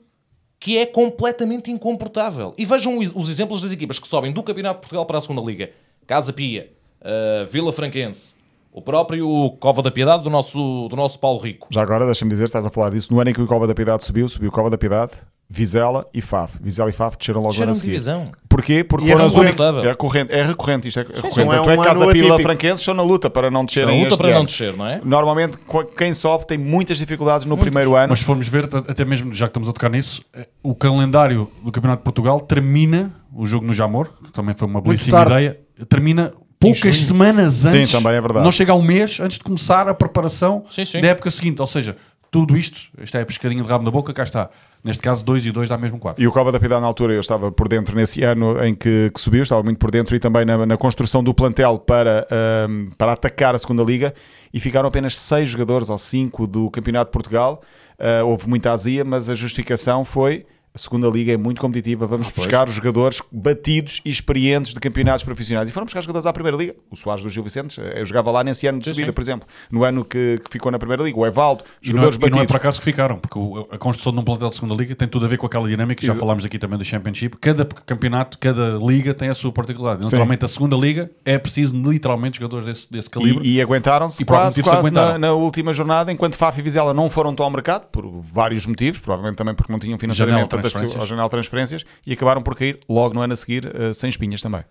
que 0.60 0.78
é 0.78 0.86
completamente 0.86 1.72
incomportável. 1.72 2.53
E 2.58 2.66
vejam 2.66 2.97
os 2.97 3.14
os 3.16 3.30
exemplos 3.30 3.62
das 3.62 3.72
equipas 3.72 3.99
que 3.99 4.08
sobem 4.08 4.32
do 4.32 4.43
Campeonato 4.43 4.78
de 4.78 4.82
Portugal 4.82 5.05
para 5.05 5.18
a 5.18 5.22
Segunda 5.22 5.41
Liga. 5.41 5.72
Casa 6.05 6.32
Pia, 6.32 6.72
uh, 7.01 7.45
Vila 7.47 7.74
Franquense, 7.74 8.36
o 8.78 8.82
próprio 8.82 9.51
Cova 9.59 9.82
da 9.82 9.89
Piedade 9.89 10.23
do 10.23 10.30
nosso, 10.30 10.88
do 10.89 10.95
nosso 10.95 11.19
Paulo 11.19 11.39
Rico. 11.39 11.67
Já 11.71 11.82
agora, 11.82 12.05
deixa-me 12.05 12.30
dizer, 12.32 12.43
estás 12.43 12.65
a 12.65 12.69
falar 12.69 12.91
disso. 12.91 13.13
No 13.13 13.19
ano 13.19 13.30
em 13.30 13.34
que 13.34 13.41
o 13.41 13.47
Cova 13.47 13.65
da 13.65 13.73
Piedade 13.73 14.03
subiu, 14.03 14.28
subiu 14.30 14.49
o 14.49 14.51
Cova 14.51 14.69
da 14.69 14.78
Piedade, 14.78 15.13
Vizela 15.49 16.05
e 16.13 16.21
Faf. 16.21 16.57
Vizela 16.61 16.89
e 16.89 16.93
Faf 16.93 17.17
desceram 17.17 17.39
logo 17.39 17.51
Desceram 17.51 17.69
ano 17.69 17.75
seguir. 17.75 17.89
divisão. 17.91 18.32
Porquê? 18.49 18.84
Porque 18.84 19.09
é 19.09 19.13
foram 19.13 19.25
as 19.25 19.32
recorrente. 19.34 19.61
únicas. 19.61 19.86
É 19.86 19.89
recorrente, 19.89 20.34
é 20.34 20.43
recorrente, 20.43 20.88
isto 20.89 20.99
é 20.99 21.03
recorrente. 21.03 21.38
não 21.39 21.53
é 21.53 21.57
Tanto 21.57 21.69
é 21.69 21.73
um 21.73 21.78
que 21.82 21.88
Casa 21.88 21.99
Pila 22.07 22.11
atípico. 22.36 22.41
Franquenses 22.43 22.80
estão 22.82 22.93
na 22.93 23.03
luta 23.03 23.30
para 23.30 23.49
não 23.49 23.61
Estão 23.63 23.65
descerem 23.65 23.97
na 23.97 24.03
luta 24.09 24.17
para 24.17 24.34
não 24.34 24.45
descer, 24.45 24.75
não 24.78 24.86
é? 24.86 25.01
Normalmente, 25.03 25.57
qu- 25.59 25.86
quem 25.97 26.13
sobe 26.13 26.45
tem 26.45 26.57
muitas 26.57 26.97
dificuldades 26.97 27.47
no 27.47 27.57
primeiro 27.57 27.95
ano. 27.95 28.09
Mas 28.09 28.19
se 28.19 28.25
formos 28.25 28.47
ver, 28.47 28.65
até 28.88 29.05
mesmo 29.05 29.34
já 29.34 29.45
que 29.47 29.51
estamos 29.51 29.69
a 29.69 29.73
tocar 29.73 29.89
nisso, 29.89 30.21
eh, 30.36 30.47
o 30.61 30.75
calendário 30.75 31.49
do 31.63 31.71
Campeonato 31.71 32.01
de 32.01 32.03
Portugal 32.03 32.39
termina, 32.41 33.11
o 33.34 33.45
jogo 33.45 33.65
no 33.65 33.73
Jamor, 33.73 34.09
que 34.23 34.32
também 34.34 34.53
foi 34.53 34.67
uma 34.67 34.82
belíssima 34.82 35.21
ideia, 35.23 35.57
termina 35.88 36.34
poucas 36.60 36.95
junho. 36.95 37.08
semanas 37.08 37.53
Sim, 37.55 37.80
antes. 37.80 37.91
também 37.91 38.14
é 38.14 38.22
verdade. 38.22 38.43
Não 38.43 38.51
chega 38.51 38.72
a 38.72 38.76
um 38.76 38.82
mês 38.82 39.20
antes 39.20 39.38
de 39.38 39.43
começar 39.43 39.88
a 39.88 39.93
preparação 39.93 40.64
Sim, 40.70 40.86
sim. 40.86 41.01
da 41.01 41.08
época 41.10 41.30
seguinte. 41.32 41.60
Ou 41.62 41.68
seja, 41.68 41.95
tudo 42.32 42.58
isto, 42.58 42.82
isto 43.01 43.18
é 43.18 43.22
a 43.22 43.26
pescadinha 43.26 43.64
de 43.64 43.70
rabo 43.70 43.84
na 43.84 43.91
boca, 43.91 44.14
cá 44.14 44.24
está. 44.24 44.49
Neste 44.84 45.01
caso, 45.01 45.26
2 45.26 45.45
e 45.47 45.51
2 45.51 45.68
dá 45.70 45.78
mesmo 45.78 45.97
4. 45.97 46.24
E 46.24 46.28
o 46.28 46.32
Cova 46.32 46.51
da 46.51 46.60
Piedade, 46.60 46.82
na 46.82 46.88
altura, 46.88 47.14
eu 47.14 47.20
estava 47.20 47.51
por 47.51 47.68
dentro 47.68 47.95
nesse 47.95 48.24
ano 48.24 48.64
em 48.64 48.76
que, 48.76 49.12
que 49.14 49.20
subiu, 49.20 49.43
estava 49.43 49.64
muito 49.64 49.80
por 49.80 49.89
dentro 49.91 50.16
e 50.16 50.20
também 50.20 50.45
na, 50.45 50.66
na 50.66 50.78
construção 50.78 51.24
do 51.24 51.34
plantel 51.34 51.80
para, 51.80 52.28
ahm, 52.32 52.89
para 52.97 53.14
atacar 53.14 53.55
a 53.55 53.58
segunda 53.58 53.84
Liga 53.84 54.14
e 54.53 54.60
ficaram 54.60 54.88
apenas 54.88 55.18
seis 55.18 55.49
jogadores 55.49 55.89
ou 55.89 55.97
cinco 55.97 56.45
do 56.47 56.70
Campeonato 56.70 57.10
de 57.10 57.14
Portugal. 57.14 57.62
Ah, 57.99 58.24
houve 58.24 58.47
muita 58.47 58.72
azia, 58.72 59.03
mas 59.03 59.30
a 59.30 59.36
justificação 59.36 60.05
foi. 60.05 60.45
A 60.78 60.80
segunda 60.80 61.07
liga 61.09 61.34
é 61.34 61.38
muito 61.38 61.59
competitiva. 61.59 62.05
Vamos 62.05 62.30
buscar 62.30 62.69
os 62.69 62.75
jogadores 62.75 63.19
batidos 63.32 63.99
e 64.05 64.11
experientes 64.11 64.75
de 64.75 64.80
campeonatos 64.80 65.23
profissionais. 65.23 65.67
E 65.67 65.71
foram 65.71 65.86
buscar 65.86 66.01
jogadores 66.01 66.28
à 66.28 66.32
primeira 66.32 66.55
liga. 66.55 66.75
O 66.91 66.95
Soares 66.95 67.23
do 67.23 67.30
Gil 67.32 67.43
Vicente, 67.43 67.82
eh, 67.82 68.01
eu 68.01 68.05
jogava 68.05 68.30
lá 68.30 68.43
nesse 68.43 68.67
ano 68.67 68.78
de 68.78 68.86
Sim, 68.86 68.91
subida, 68.91 69.07
sim. 69.07 69.13
por 69.13 69.21
exemplo. 69.21 69.47
No 69.71 69.84
ano 69.84 70.05
que, 70.05 70.39
que 70.45 70.51
ficou 70.51 70.71
na 70.71 70.78
primeira 70.78 71.01
liga. 71.01 71.17
O 71.17 71.25
Evaldo, 71.25 71.63
E 71.82 71.91
não, 71.91 72.03
é, 72.03 72.11
jogadores 72.11 72.15
e 72.17 72.19
não 72.19 72.28
é 72.28 72.30
batidos. 72.30 72.51
por 72.51 72.57
acaso 72.57 72.78
que 72.78 72.86
ficaram, 72.86 73.17
porque 73.17 73.39
o- 73.39 73.67
a 73.71 73.78
construção 73.80 74.13
de 74.13 74.19
um 74.19 74.23
plantel 74.23 74.49
de 74.49 74.55
segunda 74.55 74.75
liga 74.75 74.93
tem 74.95 75.07
tudo 75.07 75.25
a 75.25 75.28
ver 75.28 75.38
com 75.38 75.47
aquela 75.47 75.67
dinâmica, 75.67 76.05
já 76.05 76.13
falámos 76.13 76.45
aqui 76.45 76.59
também 76.59 76.78
do 76.78 76.86
Championship. 76.86 77.36
Cada 77.41 77.65
campeonato, 77.65 78.38
cada 78.38 78.78
liga 78.80 79.15
tem 79.15 79.30
a 79.30 79.36
sua 79.36 79.51
particularidade. 79.51 80.03
Naturalmente, 80.07 80.45
a 80.45 80.47
segunda 80.47 80.75
liga 80.75 81.09
é 81.25 81.39
preciso 81.39 81.75
literalmente 81.75 82.38
jogadores 82.39 82.65
desse, 82.67 82.91
desse 82.91 83.09
calibre. 83.09 83.43
E, 83.47 83.55
e 83.55 83.61
aguentaram-se 83.63 84.21
E 84.21 84.25
quase, 84.25 84.61
quase 84.61 84.75
na, 84.75 84.80
aguentaram. 85.01 85.17
na 85.17 85.34
última 85.34 85.73
jornada, 85.73 86.11
enquanto 86.11 86.38
Faf 86.38 86.59
e 86.59 86.61
Vizela 86.61 86.93
não 86.93 87.09
foram 87.09 87.34
tão 87.34 87.43
ao 87.47 87.51
mercado, 87.51 87.88
por 87.88 88.07
vários 88.21 88.67
motivos, 88.67 88.99
provavelmente 88.99 89.38
também 89.38 89.55
porque 89.55 89.71
não 89.71 89.80
tinham 89.80 89.97
financeiramente 89.97 90.66
Ao 90.76 91.05
janela 91.05 91.28
de 91.28 91.32
transferências, 91.32 91.84
e 92.05 92.13
acabaram 92.13 92.41
por 92.41 92.55
cair 92.55 92.80
logo 92.89 93.13
no 93.13 93.22
ano 93.22 93.34
a 93.34 93.36
seguir, 93.36 93.72
eh, 93.74 93.93
sem 93.93 94.09
espinhas 94.09 94.41
também. 94.41 94.63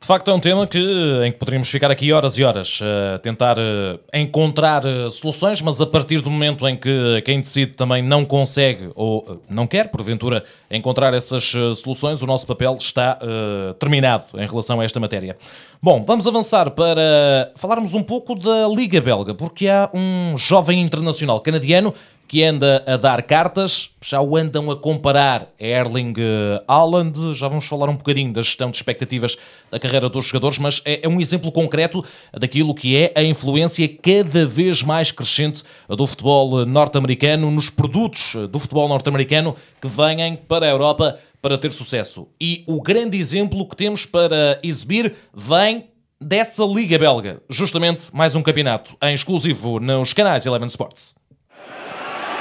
De 0.00 0.06
facto, 0.06 0.30
é 0.30 0.34
um 0.34 0.38
tema 0.38 0.64
que, 0.66 0.78
em 1.24 1.32
que 1.32 1.38
poderíamos 1.38 1.68
ficar 1.68 1.90
aqui 1.90 2.12
horas 2.12 2.38
e 2.38 2.44
horas 2.44 2.80
a 3.14 3.18
tentar 3.18 3.56
eh, 3.58 3.98
encontrar 4.14 4.84
eh, 4.86 5.10
soluções, 5.10 5.60
mas 5.60 5.80
a 5.80 5.86
partir 5.86 6.20
do 6.20 6.30
momento 6.30 6.66
em 6.68 6.76
que 6.76 7.20
quem 7.22 7.40
decide 7.40 7.72
também 7.72 8.00
não 8.00 8.24
consegue 8.24 8.90
ou 8.94 9.26
eh, 9.28 9.36
não 9.50 9.66
quer, 9.66 9.90
porventura, 9.90 10.44
encontrar 10.70 11.12
essas 11.14 11.52
eh, 11.52 11.74
soluções, 11.74 12.22
o 12.22 12.26
nosso 12.26 12.46
papel 12.46 12.76
está 12.78 13.18
eh, 13.20 13.74
terminado 13.74 14.24
em 14.36 14.46
relação 14.46 14.80
a 14.80 14.84
esta 14.84 15.00
matéria. 15.00 15.36
Bom, 15.82 16.04
vamos 16.06 16.28
avançar 16.28 16.70
para 16.70 17.52
falarmos 17.56 17.92
um 17.92 18.02
pouco 18.02 18.36
da 18.36 18.68
Liga 18.68 19.00
Belga, 19.00 19.34
porque 19.34 19.66
há 19.66 19.90
um 19.92 20.38
jovem 20.38 20.80
internacional 20.80 21.40
canadiano 21.40 21.92
que 22.28 22.44
anda 22.44 22.84
a 22.86 22.98
dar 22.98 23.22
cartas, 23.22 23.90
já 24.04 24.20
o 24.20 24.36
andam 24.36 24.70
a 24.70 24.76
comparar 24.76 25.48
a 25.58 25.64
Erling 25.64 26.12
eh, 26.18 26.62
Haaland, 26.68 27.34
já 27.34 27.48
vamos 27.48 27.64
falar 27.64 27.88
um 27.88 27.96
bocadinho 27.96 28.30
da 28.34 28.42
gestão 28.42 28.70
de 28.70 28.76
expectativas 28.76 29.38
da 29.70 29.80
carreira 29.80 30.10
dos 30.10 30.26
jogadores, 30.26 30.58
mas 30.58 30.82
é, 30.84 31.06
é 31.06 31.08
um 31.08 31.18
exemplo 31.22 31.50
concreto 31.50 32.04
daquilo 32.38 32.74
que 32.74 32.98
é 32.98 33.12
a 33.16 33.22
influência 33.22 33.88
cada 33.88 34.46
vez 34.46 34.82
mais 34.82 35.10
crescente 35.10 35.64
do 35.88 36.06
futebol 36.06 36.66
norte-americano, 36.66 37.50
nos 37.50 37.70
produtos 37.70 38.34
do 38.50 38.58
futebol 38.58 38.86
norte-americano 38.88 39.56
que 39.80 39.88
vêm 39.88 40.36
para 40.36 40.66
a 40.66 40.68
Europa 40.68 41.18
para 41.40 41.56
ter 41.56 41.72
sucesso. 41.72 42.28
E 42.38 42.62
o 42.66 42.82
grande 42.82 43.16
exemplo 43.16 43.66
que 43.66 43.74
temos 43.74 44.04
para 44.04 44.60
exibir 44.62 45.14
vem 45.32 45.86
dessa 46.20 46.64
Liga 46.64 46.98
Belga, 46.98 47.40
justamente 47.48 48.14
mais 48.14 48.34
um 48.34 48.42
campeonato 48.42 48.96
em 49.02 49.14
exclusivo 49.14 49.80
nos 49.80 50.12
canais 50.12 50.44
Eleven 50.44 50.66
Sports. 50.66 51.14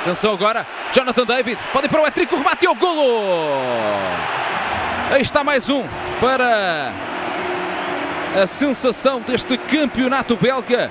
Atenção 0.08 0.32
agora, 0.32 0.66
Jonathan 0.93 1.26
David, 1.26 1.60
pode 1.74 1.88
ir 1.88 1.89
para 1.89 2.01
o 2.01 2.05
hat-trick, 2.05 2.34
o 2.34 2.38
remate 2.38 2.66
o 2.66 2.74
golo! 2.74 3.12
Aí 5.12 5.22
está 5.22 5.43
mais 5.43 5.70
um 5.70 5.84
para 6.22 6.93
a 8.41 8.47
sensação 8.47 9.20
deste 9.20 9.58
campeonato 9.58 10.38
belga. 10.38 10.89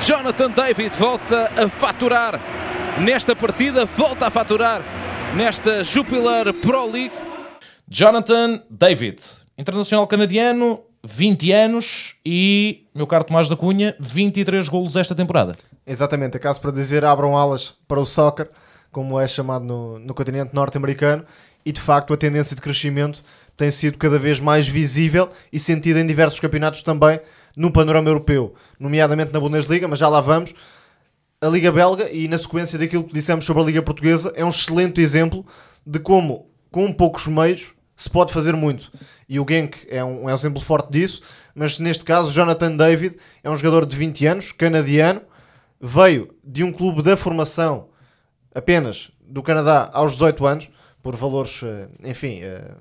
Jonathan 0.00 0.50
David 0.50 0.96
volta 0.98 1.48
a 1.56 1.68
faturar 1.68 2.40
nesta 2.98 3.36
partida, 3.36 3.84
volta 3.84 4.26
a 4.26 4.30
faturar 4.32 4.82
nesta 5.36 5.84
Jupiler 5.84 6.52
Pro 6.54 6.90
League. 6.90 7.14
Jonathan 7.88 8.64
David, 8.68 9.20
internacional 9.56 10.08
canadiano, 10.08 10.80
20 11.04 11.52
anos 11.52 12.16
e, 12.26 12.88
meu 12.92 13.06
caro 13.06 13.22
Tomás 13.22 13.48
da 13.48 13.54
Cunha, 13.54 13.94
23 14.00 14.68
golos 14.68 14.96
esta 14.96 15.14
temporada. 15.14 15.52
Exatamente, 15.86 16.36
é 16.36 16.40
caso 16.40 16.60
para 16.60 16.70
dizer 16.70 17.04
abram 17.04 17.36
alas 17.36 17.74
para 17.88 18.00
o 18.00 18.04
soccer, 18.04 18.48
como 18.92 19.18
é 19.18 19.26
chamado 19.26 19.64
no, 19.64 19.98
no 19.98 20.14
continente 20.14 20.54
norte-americano, 20.54 21.24
e 21.64 21.72
de 21.72 21.80
facto 21.80 22.12
a 22.12 22.16
tendência 22.16 22.54
de 22.54 22.62
crescimento 22.62 23.22
tem 23.56 23.70
sido 23.70 23.98
cada 23.98 24.18
vez 24.18 24.40
mais 24.40 24.66
visível 24.66 25.28
e 25.52 25.58
sentida 25.58 26.00
em 26.00 26.06
diversos 26.06 26.40
campeonatos 26.40 26.82
também 26.82 27.20
no 27.56 27.70
panorama 27.70 28.08
europeu, 28.08 28.54
nomeadamente 28.78 29.32
na 29.32 29.40
Bundesliga, 29.40 29.86
mas 29.86 29.98
já 29.98 30.08
lá 30.08 30.20
vamos. 30.20 30.54
A 31.40 31.48
Liga 31.48 31.72
Belga, 31.72 32.10
e 32.10 32.28
na 32.28 32.38
sequência 32.38 32.78
daquilo 32.78 33.04
que 33.04 33.12
dissemos 33.12 33.44
sobre 33.44 33.62
a 33.62 33.66
Liga 33.66 33.82
Portuguesa, 33.82 34.32
é 34.34 34.44
um 34.44 34.50
excelente 34.50 35.00
exemplo 35.00 35.44
de 35.86 35.98
como, 35.98 36.46
com 36.70 36.92
poucos 36.92 37.26
meios, 37.26 37.74
se 37.96 38.08
pode 38.08 38.32
fazer 38.32 38.54
muito. 38.54 38.90
E 39.28 39.38
o 39.38 39.46
Genk 39.48 39.86
é 39.88 40.02
um, 40.04 40.28
é 40.28 40.32
um 40.32 40.34
exemplo 40.34 40.60
forte 40.60 40.90
disso, 40.90 41.22
mas 41.54 41.78
neste 41.78 42.04
caso, 42.04 42.30
Jonathan 42.30 42.76
David 42.76 43.16
é 43.42 43.50
um 43.50 43.56
jogador 43.56 43.84
de 43.84 43.96
20 43.96 44.26
anos, 44.26 44.52
canadiano, 44.52 45.22
veio 45.80 46.34
de 46.44 46.62
um 46.62 46.72
clube 46.72 47.02
da 47.02 47.16
formação 47.16 47.88
apenas 48.54 49.10
do 49.20 49.42
Canadá 49.42 49.88
aos 49.92 50.12
18 50.12 50.46
anos, 50.46 50.70
por 51.02 51.16
valores, 51.16 51.62
eh, 51.62 51.88
enfim, 52.04 52.40
eh, 52.42 52.74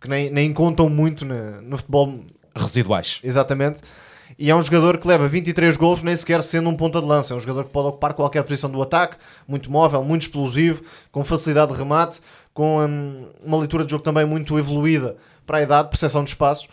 que 0.00 0.08
nem, 0.08 0.30
nem 0.30 0.52
contam 0.52 0.88
muito 0.88 1.24
no 1.24 1.76
futebol 1.76 2.20
Residuais. 2.56 3.20
Exatamente. 3.22 3.82
E 4.38 4.50
é 4.50 4.56
um 4.56 4.62
jogador 4.62 4.98
que 4.98 5.06
leva 5.06 5.28
23 5.28 5.76
golos, 5.76 6.02
nem 6.02 6.16
sequer 6.16 6.42
sendo 6.42 6.68
um 6.68 6.76
ponta 6.76 7.00
de 7.00 7.06
lança. 7.06 7.32
É 7.32 7.36
um 7.36 7.40
jogador 7.40 7.64
que 7.64 7.70
pode 7.70 7.88
ocupar 7.88 8.14
qualquer 8.14 8.42
posição 8.42 8.70
do 8.70 8.80
ataque, 8.82 9.16
muito 9.46 9.70
móvel, 9.70 10.02
muito 10.02 10.22
explosivo, 10.22 10.82
com 11.12 11.22
facilidade 11.22 11.72
de 11.72 11.78
remate, 11.78 12.20
com 12.52 12.84
hum, 12.84 13.28
uma 13.44 13.58
leitura 13.58 13.84
de 13.84 13.90
jogo 13.90 14.02
também 14.02 14.24
muito 14.24 14.58
evoluída 14.58 15.16
para 15.46 15.58
a 15.58 15.62
idade, 15.62 15.90
percepção 15.90 16.24
de 16.24 16.30
espaços. 16.30 16.68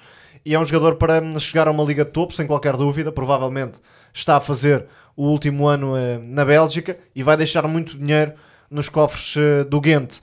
E 0.46 0.56
é 0.56 0.60
um 0.60 0.66
jogador 0.66 0.96
para 0.96 1.22
hum, 1.22 1.40
chegar 1.40 1.68
a 1.68 1.72
uma 1.72 1.84
liga 1.84 2.04
de 2.04 2.12
topo, 2.12 2.34
sem 2.34 2.48
qualquer 2.48 2.76
dúvida. 2.76 3.12
Provavelmente 3.12 3.80
está 4.14 4.38
a 4.38 4.42
fazer 4.42 4.86
o 5.16 5.28
último 5.28 5.68
ano 5.68 5.96
eh, 5.96 6.20
na 6.24 6.44
Bélgica 6.44 6.98
e 7.16 7.24
vai 7.24 7.38
deixar 7.38 7.68
muito 7.68 7.98
dinheiro 7.98 8.34
nos 8.70 8.90
cofres 8.90 9.36
eh, 9.38 9.64
do 9.64 9.80
Ghent. 9.80 10.20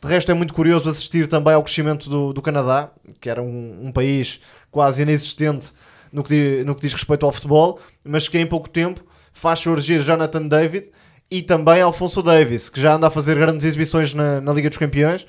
De 0.00 0.08
resto, 0.08 0.30
é 0.30 0.34
muito 0.34 0.54
curioso 0.54 0.88
assistir 0.88 1.26
também 1.28 1.52
ao 1.52 1.62
crescimento 1.62 2.08
do, 2.08 2.32
do 2.32 2.40
Canadá, 2.40 2.90
que 3.20 3.28
era 3.28 3.42
um, 3.42 3.86
um 3.86 3.92
país 3.92 4.40
quase 4.70 5.02
inexistente 5.02 5.72
no 6.10 6.24
que, 6.24 6.62
no 6.64 6.74
que 6.74 6.80
diz 6.80 6.94
respeito 6.94 7.26
ao 7.26 7.32
futebol, 7.32 7.78
mas 8.02 8.26
que 8.26 8.38
em 8.38 8.46
pouco 8.46 8.68
tempo 8.68 9.04
faz 9.32 9.58
surgir 9.58 10.00
Jonathan 10.00 10.46
David 10.46 10.90
e 11.30 11.42
também 11.42 11.80
Alfonso 11.80 12.22
Davis, 12.22 12.68
que 12.68 12.80
já 12.80 12.94
anda 12.94 13.06
a 13.06 13.10
fazer 13.10 13.36
grandes 13.36 13.64
exibições 13.64 14.14
na, 14.14 14.40
na 14.40 14.52
Liga 14.52 14.68
dos 14.68 14.78
Campeões, 14.78 15.26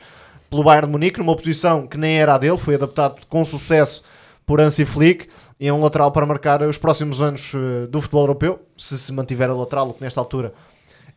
pelo 0.49 0.63
Bayern 0.63 0.87
de 0.87 0.91
Munique, 0.91 1.19
numa 1.19 1.35
posição 1.35 1.85
que 1.85 1.97
nem 1.97 2.19
era 2.19 2.35
a 2.35 2.37
dele, 2.37 2.57
foi 2.57 2.75
adaptado 2.75 3.21
com 3.29 3.43
sucesso 3.45 4.03
por 4.45 4.59
Hansi 4.59 4.83
Flick, 4.83 5.27
e 5.61 5.67
é 5.67 5.73
um 5.73 5.79
lateral 5.79 6.11
para 6.11 6.25
marcar 6.25 6.63
os 6.63 6.79
próximos 6.79 7.21
anos 7.21 7.53
eh, 7.53 7.85
do 7.85 8.01
futebol 8.01 8.23
europeu, 8.23 8.65
se 8.75 8.97
se 8.97 9.13
mantiver 9.13 9.47
a 9.47 9.53
lateral, 9.53 9.89
o 9.89 9.93
que 9.93 10.01
nesta 10.01 10.19
altura 10.19 10.55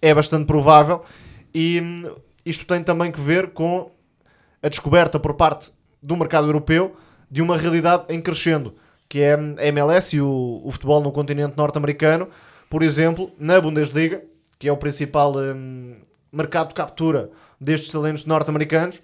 é 0.03 0.13
bastante 0.13 0.45
provável. 0.45 1.03
E 1.55 1.81
hum, 1.81 2.15
isto 2.45 2.67
tem 2.67 2.83
também 2.83 3.11
que 3.11 3.19
ver 3.19 3.53
com 3.53 3.91
a 4.63 4.69
descoberta 4.69 5.19
por 5.19 5.33
parte 5.33 5.73
do 6.03 6.15
mercado 6.15 6.47
europeu 6.47 6.95
de 7.31 7.41
uma 7.41 7.57
realidade 7.57 8.05
em 8.11 8.21
crescendo, 8.21 8.75
que 9.09 9.23
é 9.23 9.35
hum, 9.35 9.57
a 9.59 9.65
MLS 9.69 10.15
e 10.15 10.21
o, 10.21 10.61
o 10.63 10.71
futebol 10.71 11.01
no 11.01 11.11
continente 11.11 11.57
norte-americano. 11.57 12.29
Por 12.69 12.83
exemplo, 12.83 13.33
na 13.39 13.59
Bundesliga, 13.59 14.23
que 14.59 14.69
é 14.69 14.73
o 14.73 14.77
principal 14.77 15.33
hum, 15.39 15.97
mercado 16.31 16.69
de 16.69 16.75
captura 16.75 17.31
destes 17.59 17.91
talentos 17.91 18.27
norte-americanos, 18.27 19.01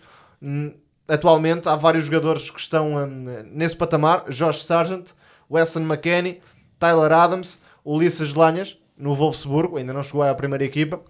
atualmente 1.09 1.67
há 1.67 1.77
vários 1.77 2.05
jogadores 2.05 2.51
que 2.51 2.61
estão 2.61 3.07
nesse 3.51 3.75
patamar: 3.75 4.25
Josh 4.29 4.65
Sargent, 4.65 5.15
Wesson 5.51 5.81
McKennie, 5.81 6.41
Tyler 6.79 7.13
Adams, 7.13 7.61
Ulisses 7.85 8.35
Lanhas, 8.35 8.79
no 8.99 9.15
Wolfsburgo, 9.15 9.79
ainda 9.79 9.93
não 9.93 10.03
chegou 10.03 10.23
à 10.23 10.35
primeira 10.35 10.65
equipa. 10.65 11.01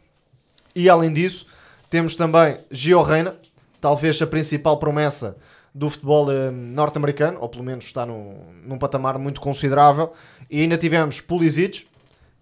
E 0.75 0.89
além 0.89 1.13
disso, 1.13 1.47
temos 1.89 2.15
também 2.15 2.59
Gio 2.71 3.03
Reina, 3.03 3.37
talvez 3.81 4.21
a 4.23 4.27
principal 4.27 4.79
promessa 4.79 5.37
do 5.75 5.91
futebol 5.91 6.31
eh, 6.31 6.51
norte-americano, 6.51 7.39
ou 7.41 7.49
pelo 7.49 7.65
menos 7.65 7.85
está 7.85 8.07
num, 8.07 8.37
num 8.65 8.79
patamar 8.79 9.19
muito 9.19 9.41
considerável. 9.41 10.13
E 10.49 10.61
ainda 10.61 10.77
tivemos 10.77 11.21
Pulisic, 11.21 11.87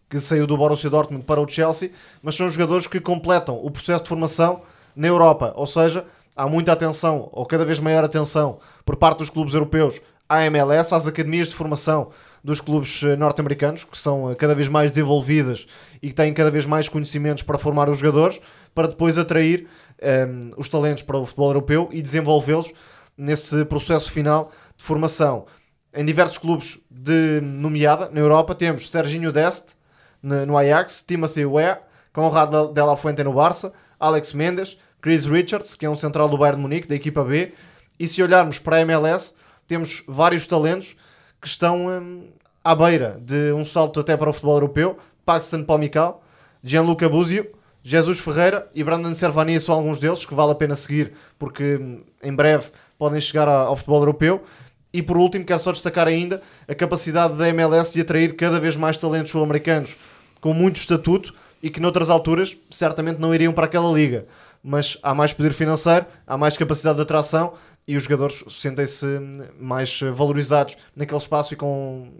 que 0.08 0.18
saiu 0.18 0.46
do 0.46 0.56
Borussia 0.56 0.88
Dortmund 0.88 1.24
para 1.24 1.40
o 1.40 1.48
Chelsea, 1.48 1.90
mas 2.22 2.34
são 2.34 2.48
jogadores 2.48 2.86
que 2.86 3.00
completam 3.00 3.58
o 3.62 3.70
processo 3.70 4.04
de 4.04 4.08
formação 4.08 4.62
na 4.96 5.06
Europa, 5.06 5.52
ou 5.54 5.66
seja, 5.66 6.04
há 6.34 6.48
muita 6.48 6.72
atenção, 6.72 7.28
ou 7.32 7.44
cada 7.44 7.64
vez 7.64 7.78
maior 7.78 8.02
atenção, 8.02 8.58
por 8.84 8.96
parte 8.96 9.18
dos 9.18 9.30
clubes 9.30 9.54
europeus 9.54 10.00
à 10.28 10.44
MLS, 10.46 10.94
às 10.94 11.06
academias 11.06 11.48
de 11.48 11.54
formação 11.54 12.10
dos 12.42 12.60
clubes 12.60 13.02
eh, 13.02 13.16
norte-americanos, 13.16 13.84
que 13.84 13.98
são 13.98 14.30
eh, 14.30 14.34
cada 14.34 14.54
vez 14.54 14.68
mais 14.68 14.92
desenvolvidas 14.92 15.66
e 16.02 16.08
que 16.08 16.14
têm 16.14 16.32
cada 16.32 16.50
vez 16.50 16.66
mais 16.66 16.88
conhecimentos 16.88 17.42
para 17.42 17.58
formar 17.58 17.88
os 17.88 17.98
jogadores, 17.98 18.40
para 18.74 18.88
depois 18.88 19.18
atrair 19.18 19.66
ehm, 20.00 20.50
os 20.56 20.68
talentos 20.68 21.02
para 21.02 21.16
o 21.16 21.26
futebol 21.26 21.48
europeu 21.50 21.88
e 21.92 22.00
desenvolvê-los 22.02 22.72
nesse 23.16 23.64
processo 23.64 24.10
final 24.10 24.52
de 24.76 24.84
formação. 24.84 25.46
Em 25.92 26.04
diversos 26.04 26.38
clubes 26.38 26.78
de 26.90 27.40
nomeada 27.42 28.08
na 28.12 28.20
Europa 28.20 28.54
temos 28.54 28.88
Serginho 28.88 29.32
Dest 29.32 29.74
no 30.22 30.56
Ajax, 30.56 31.02
Timothy 31.06 31.44
Weah, 31.44 31.80
Conrad 32.12 32.72
de 32.72 32.82
la 32.82 32.96
Fuente 32.96 33.22
no 33.24 33.32
Barça, 33.32 33.72
Alex 33.98 34.32
Mendes, 34.32 34.78
Chris 35.00 35.24
Richards, 35.24 35.76
que 35.76 35.86
é 35.86 35.90
um 35.90 35.94
central 35.94 36.28
do 36.28 36.36
Bayern 36.36 36.56
de 36.56 36.62
Munique, 36.62 36.88
da 36.88 36.94
equipa 36.94 37.24
B. 37.24 37.52
E 37.98 38.06
se 38.06 38.22
olharmos 38.22 38.58
para 38.58 38.76
a 38.76 38.80
MLS, 38.80 39.34
temos 39.68 40.02
vários 40.08 40.46
talentos 40.46 40.96
que 41.40 41.46
estão 41.46 41.86
hum, 41.86 42.28
à 42.64 42.74
beira 42.74 43.20
de 43.20 43.52
um 43.52 43.64
salto 43.64 44.00
até 44.00 44.16
para 44.16 44.30
o 44.30 44.32
futebol 44.32 44.56
europeu. 44.56 44.98
Paxton 45.24 45.62
Pomical, 45.62 46.24
Gianluca 46.64 47.08
Buzio, 47.08 47.46
Jesus 47.82 48.18
Ferreira 48.18 48.66
e 48.74 48.82
Brandon 48.82 49.14
Servania 49.14 49.60
são 49.60 49.74
alguns 49.74 50.00
deles 50.00 50.24
que 50.24 50.34
vale 50.34 50.52
a 50.52 50.54
pena 50.54 50.74
seguir 50.74 51.12
porque 51.38 51.76
hum, 51.76 52.00
em 52.22 52.34
breve 52.34 52.70
podem 52.98 53.20
chegar 53.20 53.46
ao 53.46 53.76
futebol 53.76 54.00
europeu. 54.00 54.42
E 54.90 55.02
por 55.02 55.18
último, 55.18 55.44
quero 55.44 55.60
só 55.60 55.70
destacar 55.70 56.08
ainda 56.08 56.42
a 56.66 56.74
capacidade 56.74 57.36
da 57.36 57.48
MLS 57.50 57.92
de 57.92 58.00
atrair 58.00 58.34
cada 58.34 58.58
vez 58.58 58.74
mais 58.74 58.96
talentos 58.96 59.30
sul-americanos 59.30 59.98
com 60.40 60.54
muito 60.54 60.76
estatuto 60.76 61.34
e 61.62 61.68
que 61.68 61.78
noutras 61.78 62.08
alturas 62.08 62.56
certamente 62.70 63.20
não 63.20 63.34
iriam 63.34 63.52
para 63.52 63.66
aquela 63.66 63.92
liga. 63.92 64.26
Mas 64.62 64.96
há 65.02 65.14
mais 65.14 65.32
poder 65.32 65.52
financeiro, 65.52 66.06
há 66.26 66.38
mais 66.38 66.56
capacidade 66.56 66.96
de 66.96 67.02
atração 67.02 67.52
e 67.88 67.96
os 67.96 68.02
jogadores 68.02 68.44
sentem-se 68.50 69.06
hum, 69.06 69.44
mais 69.58 70.00
eh, 70.02 70.10
valorizados 70.10 70.76
naquele 70.94 71.18
espaço 71.18 71.54
e 71.54 71.56
com 71.56 72.12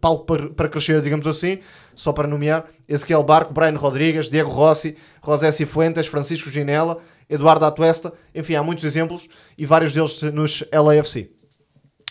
palco 0.00 0.24
para, 0.24 0.48
para 0.48 0.68
crescer, 0.68 1.00
digamos 1.02 1.26
assim, 1.26 1.58
só 1.92 2.12
para 2.12 2.28
nomear 2.28 2.64
Ezequiel 2.88 3.24
Barco, 3.24 3.52
Brian 3.52 3.76
Rodrigues, 3.76 4.30
Diego 4.30 4.48
Rossi, 4.48 4.96
José 5.26 5.50
Cifuentes, 5.50 6.06
Francisco 6.06 6.48
Ginela, 6.48 6.98
Eduardo 7.28 7.64
Atuesta, 7.64 8.12
enfim, 8.32 8.54
há 8.54 8.62
muitos 8.62 8.84
exemplos 8.84 9.26
e 9.58 9.66
vários 9.66 9.92
deles 9.92 10.22
nos 10.22 10.64
LAFC. 10.72 11.30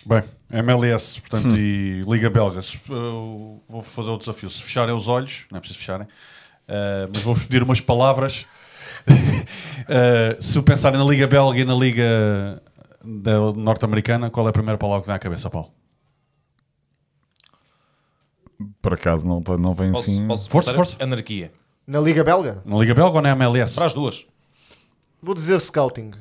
Bem, 0.05 0.23
MLS, 0.51 1.21
portanto, 1.21 1.55
e 1.55 2.01
Liga 2.01 2.29
Belga. 2.29 2.59
Eu 2.89 3.63
vou 3.69 3.81
fazer 3.81 4.09
o 4.09 4.17
desafio. 4.17 4.49
Se 4.49 4.61
fecharem 4.61 4.93
os 4.93 5.07
olhos, 5.07 5.45
não 5.49 5.57
é 5.57 5.59
preciso 5.59 5.79
fecharem, 5.79 6.07
eh, 6.67 7.07
mas 7.13 7.21
vou-vos 7.21 7.43
pedir 7.43 7.63
umas 7.63 7.79
palavras. 7.79 8.45
Eh, 9.89 10.37
se 10.39 10.61
pensarem 10.61 10.97
na 10.97 11.03
Liga 11.03 11.25
Belga 11.25 11.59
e 11.59 11.65
na 11.65 11.73
Liga 11.73 12.61
da 13.03 13.51
norte-americana, 13.53 14.29
qual 14.29 14.47
é 14.47 14.49
a 14.49 14.53
primeira 14.53 14.77
palavra 14.77 15.01
que 15.01 15.07
vem 15.07 15.15
à 15.15 15.19
cabeça, 15.19 15.49
Paulo? 15.49 15.71
Por 18.81 18.93
acaso 18.93 19.25
não, 19.27 19.41
não 19.57 19.73
vem 19.73 19.91
Posso, 19.91 20.09
assim. 20.11 20.27
posso 20.27 20.49
Força, 20.49 20.73
força. 20.73 20.95
Anarquia. 21.03 21.51
Na 21.87 21.99
Liga 21.99 22.23
Belga, 22.23 22.61
Na 22.63 22.77
Liga 22.77 22.93
Belga 22.93 23.15
ou 23.15 23.21
na 23.21 23.29
MLS? 23.31 23.73
Para 23.75 23.85
as 23.85 23.93
duas. 23.93 24.25
vou 25.21 25.33
dizer 25.33 25.59
scouting. 25.59 26.11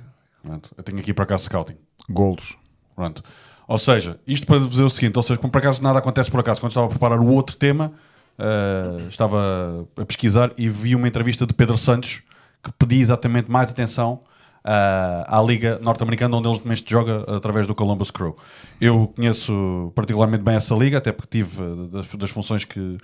Pronto, 0.43 0.71
eu 0.77 0.83
tenho 0.83 0.99
aqui 0.99 1.13
para 1.13 1.27
cá 1.27 1.37
scouting. 1.37 1.77
Golos. 2.09 2.57
Pronto. 2.97 3.23
Ou 3.69 3.79
seja, 3.79 4.19
isto 4.27 4.47
para 4.47 4.59
dizer 4.59 4.83
o 4.83 4.91
seguinte, 4.91 5.17
ou 5.17 5.23
seja, 5.23 5.39
como 5.39 5.53
por 5.53 5.59
acaso 5.59 5.83
nada 5.83 5.99
acontece 5.99 6.31
por 6.31 6.41
acaso, 6.41 6.61
quando 6.61 6.71
estava 6.73 6.87
a 6.87 6.91
preparar 6.91 7.21
o 7.21 7.27
outro 7.27 7.57
tema, 7.57 7.93
eh, 8.39 9.07
estava 9.09 9.87
a 9.97 10.05
pesquisar 10.07 10.51
e 10.57 10.69
vi 10.69 10.97
uma 10.97 11.07
entrevista 11.07 11.47
de 11.47 11.53
Pedro 11.55 11.79
Santos 11.79 12.23
que 12.63 12.73
pedia 12.73 13.01
exatamente 13.01 13.51
mais 13.51 13.71
atenção 13.71 14.21
ah, 14.65 15.25
à 15.39 15.43
Liga 15.43 15.79
Norte-Americana, 15.83 16.37
onde 16.37 16.49
ele 16.49 16.61
neste 16.65 16.91
joga 16.91 17.25
através 17.37 17.67
do 17.67 17.75
Columbus 17.75 18.11
Crew. 18.11 18.37
Eu 18.81 19.13
conheço 19.15 19.93
particularmente 19.95 20.43
bem 20.43 20.55
essa 20.57 20.75
liga, 20.75 20.99
até 20.99 21.13
porque 21.13 21.39
tive 21.39 21.63
eh, 21.63 21.89
das, 21.93 22.15
das 22.15 22.31
funções 22.31 22.65
que 22.65 22.99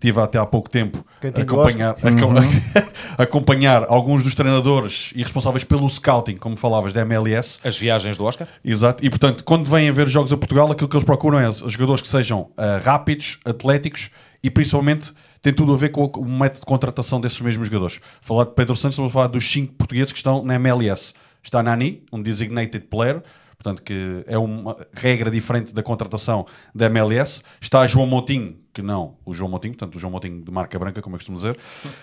tive 0.00 0.20
até 0.20 0.38
há 0.38 0.46
pouco 0.46 0.70
tempo 0.70 1.04
do 1.20 1.40
acompanhar, 1.42 1.90
acom- 2.02 2.34
acompanhar 3.18 3.84
alguns 3.88 4.22
dos 4.22 4.34
treinadores 4.34 5.12
e 5.14 5.22
responsáveis 5.22 5.64
pelo 5.64 5.88
scouting, 5.88 6.36
como 6.36 6.56
falavas, 6.56 6.92
da 6.92 7.00
MLS. 7.02 7.58
As 7.64 7.76
viagens 7.76 8.16
do 8.16 8.24
Oscar. 8.24 8.46
Exato, 8.64 9.04
e 9.04 9.10
portanto, 9.10 9.42
quando 9.44 9.68
vêm 9.68 9.88
a 9.88 9.92
ver 9.92 10.08
jogos 10.08 10.32
a 10.32 10.36
Portugal, 10.36 10.70
aquilo 10.70 10.88
que 10.88 10.96
eles 10.96 11.04
procuram 11.04 11.38
é 11.38 11.50
jogadores 11.52 12.00
que 12.02 12.08
sejam 12.08 12.50
ah, 12.56 12.80
rápidos, 12.82 13.38
atléticos 13.44 14.10
e 14.42 14.50
principalmente 14.50 15.12
tem 15.40 15.52
tudo 15.52 15.72
a 15.72 15.76
ver 15.76 15.90
com 15.90 16.04
o 16.04 16.28
método 16.28 16.60
de 16.60 16.66
contratação 16.66 17.20
desses 17.20 17.40
mesmos 17.40 17.66
jogadores. 17.66 18.00
Falar 18.20 18.44
de 18.44 18.54
Pedro 18.54 18.76
Santos, 18.76 18.94
estamos 18.94 19.10
a 19.10 19.14
falar 19.14 19.26
dos 19.28 19.50
cinco 19.50 19.74
portugueses 19.74 20.12
que 20.12 20.18
estão 20.18 20.44
na 20.44 20.54
MLS. 20.54 21.12
Está 21.42 21.62
Nani, 21.62 22.02
um 22.12 22.20
designated 22.20 22.86
player, 22.86 23.22
portanto, 23.56 23.82
que 23.82 24.24
é 24.26 24.36
uma 24.36 24.76
regra 24.92 25.30
diferente 25.30 25.72
da 25.72 25.82
contratação 25.82 26.46
da 26.74 26.86
MLS. 26.86 27.42
Está 27.60 27.86
João 27.86 28.06
Montinho, 28.06 28.56
que 28.72 28.82
não 28.82 29.16
o 29.24 29.32
João 29.32 29.50
Montinho, 29.50 29.74
portanto, 29.74 29.96
o 29.96 29.98
João 29.98 30.10
Montinho 30.10 30.42
de 30.42 30.50
marca 30.50 30.78
branca, 30.78 31.00
como 31.00 31.14
eu 31.14 31.18
costumo 31.18 31.38
dizer. 31.38 31.56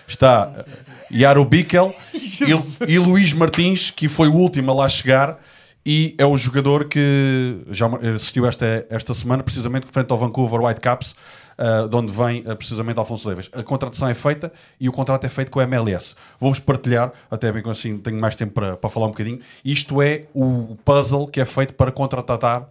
Está 0.08 0.44
ah, 0.44 0.64
Yaro 1.12 1.44
Bikel 1.44 1.94
e, 2.14 2.92
e 2.92 2.98
Luís 2.98 3.32
Martins, 3.32 3.90
que 3.90 4.08
foi 4.08 4.28
o 4.28 4.34
último 4.34 4.70
a 4.70 4.74
lá 4.74 4.88
chegar 4.88 5.38
e 5.86 6.16
é 6.18 6.26
o 6.26 6.36
jogador 6.36 6.86
que 6.86 7.58
já 7.70 7.86
assistiu 8.16 8.44
esta, 8.44 8.84
esta 8.90 9.14
semana, 9.14 9.44
precisamente 9.44 9.86
frente 9.86 10.10
ao 10.10 10.18
Vancouver 10.18 10.60
Whitecaps, 10.60 11.14
uh, 11.58 11.88
de 11.88 11.96
onde 11.96 12.12
vem 12.12 12.40
uh, 12.40 12.56
precisamente 12.56 12.98
Alfonso 12.98 13.28
Davis. 13.28 13.48
A 13.52 13.62
contratação 13.62 14.08
é 14.08 14.14
feita 14.14 14.52
e 14.80 14.88
o 14.88 14.92
contrato 14.92 15.24
é 15.24 15.28
feito 15.28 15.50
com 15.50 15.60
a 15.60 15.64
MLS. 15.64 16.14
Vou-vos 16.38 16.60
partilhar, 16.60 17.12
até 17.30 17.50
bem 17.52 17.62
assim 17.70 17.98
tenho 17.98 18.20
mais 18.20 18.36
tempo 18.36 18.52
para, 18.52 18.76
para 18.76 18.90
falar 18.90 19.06
um 19.06 19.10
bocadinho. 19.10 19.40
Isto 19.64 20.00
é 20.02 20.24
o 20.34 20.76
puzzle 20.84 21.26
que 21.26 21.40
é 21.40 21.44
feito 21.44 21.74
para 21.74 21.90
contratar 21.90 22.68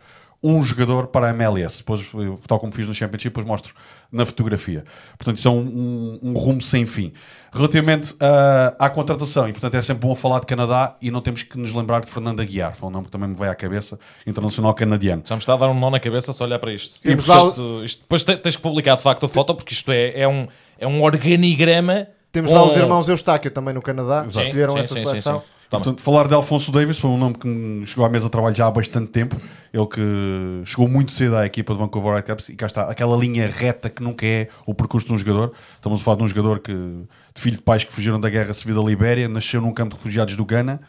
um 0.47 0.61
jogador 0.63 1.07
para 1.07 1.27
a 1.27 1.29
MLS. 1.31 1.77
Depois, 1.79 2.01
tal 2.47 2.59
como 2.59 2.71
fiz 2.73 2.87
no 2.87 2.93
Championship, 2.93 3.29
depois 3.29 3.45
mostro 3.47 3.73
na 4.11 4.25
fotografia. 4.25 4.83
Portanto, 5.17 5.37
isso 5.37 5.47
é 5.47 5.51
um, 5.51 5.59
um, 5.59 6.19
um 6.29 6.33
rumo 6.33 6.61
sem 6.61 6.85
fim. 6.85 7.11
Relativamente 7.53 8.13
uh, 8.15 8.75
à 8.77 8.89
contratação, 8.89 9.47
e 9.47 9.51
portanto 9.53 9.75
é 9.75 9.81
sempre 9.81 10.05
bom 10.07 10.13
falar 10.13 10.39
de 10.41 10.45
Canadá 10.45 10.95
e 11.01 11.09
não 11.09 11.21
temos 11.21 11.41
que 11.43 11.57
nos 11.57 11.71
lembrar 11.73 12.01
de 12.01 12.07
Fernando 12.11 12.41
Aguiar, 12.41 12.75
foi 12.75 12.89
um 12.89 12.91
nome 12.91 13.05
que 13.05 13.11
também 13.11 13.29
me 13.29 13.35
veio 13.35 13.49
à 13.49 13.55
cabeça, 13.55 13.97
internacional 14.27 14.73
canadiano. 14.73 15.23
Já 15.25 15.35
me 15.35 15.39
está 15.39 15.53
a 15.53 15.57
dar 15.57 15.69
um 15.69 15.79
nó 15.79 15.89
na 15.89 15.99
cabeça 15.99 16.33
só 16.33 16.43
olhar 16.43 16.59
para 16.59 16.73
isto. 16.73 17.01
Temos 17.01 17.23
E, 17.23 17.27
portanto, 17.27 17.83
isto- 17.85 18.01
depois 18.01 18.23
te- 18.25 18.35
tens 18.37 18.55
que 18.57 18.61
publicar 18.61 18.95
de 18.95 19.01
facto 19.01 19.25
a 19.25 19.29
foto, 19.29 19.55
porque 19.55 19.73
isto 19.73 19.89
é, 19.91 20.19
é, 20.19 20.27
um, 20.27 20.47
é 20.77 20.85
um 20.85 21.01
organigrama. 21.01 22.07
Temos 22.31 22.51
lá 22.51 22.65
os 22.65 22.75
irmãos 22.75 23.07
Eustáquio 23.07 23.49
também 23.49 23.73
no 23.73 23.81
Canadá, 23.81 24.25
Sim, 24.29 24.39
escolheram 24.39 24.73
sim, 24.73 24.79
essa 24.79 24.93
sim, 24.93 24.99
sim, 25.01 25.07
seleção. 25.07 25.39
sim. 25.39 25.45
Tá. 25.69 25.77
Portanto, 25.77 26.01
falar 26.01 26.27
de 26.27 26.33
Alfonso 26.33 26.71
Davis 26.71 26.99
foi 26.99 27.09
um 27.09 27.17
nome 27.17 27.35
que 27.35 27.83
chegou 27.87 28.05
à 28.05 28.09
mesa 28.09 28.25
de 28.25 28.31
trabalho 28.31 28.55
já 28.55 28.67
há 28.67 28.71
bastante 28.71 29.07
tempo. 29.07 29.35
Ele 29.73 29.87
que 29.87 30.61
chegou 30.65 30.87
muito 30.87 31.11
cedo 31.11 31.35
à 31.35 31.45
equipa 31.45 31.73
de 31.73 31.79
Vancouver 31.79 32.15
Whitecaps 32.15 32.49
e 32.49 32.55
cá 32.55 32.67
está, 32.67 32.83
aquela 32.83 33.17
linha 33.17 33.47
reta 33.47 33.89
que 33.89 34.01
nunca 34.03 34.25
é 34.25 34.47
o 34.65 34.73
percurso 34.73 35.07
de 35.07 35.13
um 35.13 35.17
jogador. 35.17 35.53
Estamos 35.75 36.01
a 36.01 36.03
falar 36.03 36.17
de 36.17 36.23
um 36.23 36.27
jogador 36.27 36.59
que, 36.59 36.71
de 36.73 37.41
filho 37.41 37.55
de 37.55 37.61
pais 37.61 37.83
que 37.83 37.91
fugiram 37.91 38.19
da 38.19 38.29
guerra 38.29 38.53
civil 38.53 38.75
da 38.75 38.87
Libéria, 38.87 39.27
nasceu 39.27 39.59
num 39.59 39.71
campo 39.71 39.91
de 39.91 39.97
refugiados 39.97 40.37
do 40.37 40.45
Ghana 40.45 40.81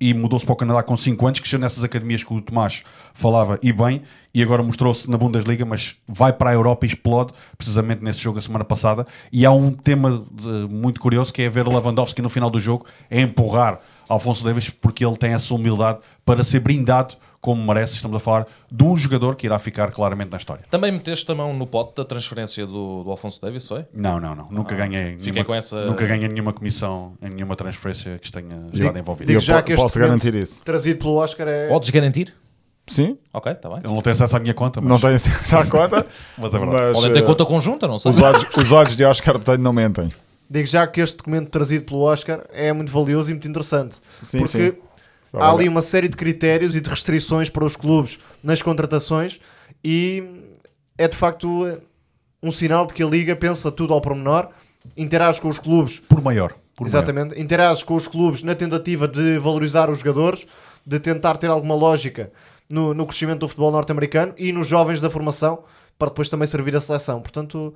e 0.00 0.12
mudou-se 0.12 0.44
para 0.44 0.52
o 0.52 0.56
Canadá 0.56 0.82
com 0.82 0.96
5 0.96 1.26
anos, 1.26 1.40
cresceu 1.40 1.58
nessas 1.58 1.82
academias 1.82 2.22
que 2.22 2.32
o 2.32 2.40
Tomás 2.40 2.82
falava 3.14 3.58
e 3.62 3.72
bem, 3.72 4.02
e 4.34 4.42
agora 4.42 4.62
mostrou-se 4.62 5.10
na 5.10 5.16
Bundesliga, 5.16 5.64
mas 5.64 5.96
vai 6.06 6.32
para 6.32 6.50
a 6.50 6.52
Europa 6.52 6.84
e 6.84 6.88
explode, 6.88 7.32
precisamente 7.56 8.02
nesse 8.04 8.20
jogo 8.20 8.38
a 8.38 8.42
semana 8.42 8.64
passada. 8.64 9.06
E 9.32 9.46
há 9.46 9.50
um 9.50 9.70
tema 9.72 10.24
eh, 10.38 10.68
muito 10.68 11.00
curioso 11.00 11.32
que 11.32 11.42
é 11.42 11.48
ver 11.48 11.66
Lewandowski 11.66 12.20
no 12.20 12.28
final 12.28 12.50
do 12.50 12.60
jogo 12.60 12.84
a 13.10 13.16
empurrar 13.18 13.80
Alfonso 14.08 14.44
Davis 14.44 14.70
porque 14.70 15.04
ele 15.04 15.16
tem 15.16 15.32
essa 15.32 15.54
humildade 15.54 15.98
para 16.24 16.42
ser 16.44 16.60
brindado 16.60 17.14
como 17.40 17.64
merece. 17.64 17.94
Estamos 17.96 18.16
a 18.16 18.20
falar 18.20 18.46
de 18.70 18.82
um 18.84 18.96
jogador 18.96 19.36
que 19.36 19.46
irá 19.46 19.58
ficar 19.58 19.90
claramente 19.92 20.30
na 20.30 20.36
história. 20.36 20.64
Também 20.70 20.90
meteste 20.90 21.30
a 21.30 21.34
mão 21.34 21.52
no 21.54 21.66
pote 21.66 21.94
da 21.96 22.04
transferência 22.04 22.66
do, 22.66 23.04
do 23.04 23.10
Alfonso 23.10 23.40
Davis, 23.40 23.68
foi? 23.68 23.84
Não, 23.94 24.18
não, 24.18 24.34
não. 24.34 24.48
Nunca 24.50 24.74
ganhei 24.74 25.12
fiquei 25.16 25.32
nenhuma, 25.32 25.44
com 25.44 25.54
essa- 25.54 25.86
nunca 25.86 26.06
ganhei 26.06 26.28
nenhuma 26.28 26.52
comissão 26.52 27.12
em 27.22 27.30
nenhuma 27.30 27.54
transferência 27.54 28.18
que 28.18 28.30
tenha 28.32 28.66
estado 28.72 28.98
envolvido. 28.98 29.26
Digo 29.28 29.36
Eu 29.38 29.40
já 29.40 29.62
que 29.62 29.72
este 29.72 29.82
posso 29.82 29.98
garantir 29.98 30.34
isso. 30.34 30.62
trazido 30.64 30.98
pelo 30.98 31.14
Oscar 31.14 31.46
é... 31.48 31.68
Podes 31.68 31.90
garantir? 31.90 32.34
Sim, 32.88 33.18
Ok, 33.32 33.50
está 33.50 33.68
bem. 33.68 33.78
Ele 33.78 33.92
não 33.92 34.00
tem 34.00 34.12
acesso 34.12 34.36
à 34.36 34.38
minha 34.38 34.54
conta, 34.54 34.80
mas, 34.80 34.88
não 34.88 34.98
tenho 35.00 35.14
acesso 35.16 35.56
à 35.56 35.66
conta, 35.66 36.06
mas 36.38 36.54
é 36.54 36.58
verdade. 36.58 36.82
mas 36.84 36.92
Podem 36.96 37.12
ter 37.12 37.18
eh, 37.18 37.22
conta 37.22 37.44
conjunta, 37.44 37.88
não 37.88 37.98
sei. 37.98 38.10
os, 38.12 38.20
olhos, 38.20 38.46
os 38.56 38.70
olhos 38.72 38.96
de 38.96 39.04
Oscar 39.04 39.36
Botelho 39.38 39.60
não 39.62 39.72
mentem. 39.72 40.12
Digo 40.48 40.66
já 40.66 40.86
que 40.86 41.00
este 41.00 41.16
documento 41.16 41.50
trazido 41.50 41.84
pelo 41.84 42.00
Oscar 42.00 42.44
é 42.52 42.72
muito 42.72 42.92
valioso 42.92 43.30
e 43.30 43.34
muito 43.34 43.48
interessante. 43.48 43.96
Sim, 44.22 44.38
porque 44.38 44.70
sim. 44.70 44.76
Há 45.34 45.50
ali 45.50 45.68
uma 45.68 45.82
série 45.82 46.08
de 46.08 46.16
critérios 46.16 46.76
e 46.76 46.80
de 46.80 46.88
restrições 46.88 47.50
para 47.50 47.64
os 47.64 47.76
clubes 47.76 48.18
nas 48.42 48.62
contratações 48.62 49.40
e 49.84 50.22
é 50.96 51.08
de 51.08 51.16
facto 51.16 51.66
um 52.42 52.50
sinal 52.50 52.86
de 52.86 52.94
que 52.94 53.02
a 53.02 53.06
Liga 53.06 53.34
pensa 53.34 53.70
tudo 53.70 53.92
ao 53.92 54.00
pormenor, 54.00 54.48
interage 54.96 55.40
com 55.40 55.48
os 55.48 55.58
clubes 55.58 55.98
Por 55.98 56.22
maior. 56.22 56.54
Por 56.76 56.86
Exatamente. 56.86 57.40
Interage 57.40 57.84
com 57.84 57.94
os 57.94 58.06
clubes 58.06 58.42
na 58.42 58.54
tentativa 58.54 59.08
de 59.08 59.38
valorizar 59.38 59.90
os 59.90 59.98
jogadores, 59.98 60.46
de 60.86 61.00
tentar 61.00 61.38
ter 61.38 61.48
alguma 61.48 61.74
lógica 61.74 62.30
no, 62.70 62.92
no 62.92 63.06
crescimento 63.06 63.40
do 63.40 63.48
futebol 63.48 63.70
norte-americano 63.70 64.34
e 64.36 64.52
nos 64.52 64.66
jovens 64.66 65.00
da 65.00 65.08
formação, 65.08 65.64
para 65.98 66.08
depois 66.08 66.28
também 66.28 66.46
servir 66.46 66.76
a 66.76 66.80
seleção. 66.80 67.20
Portanto, 67.22 67.74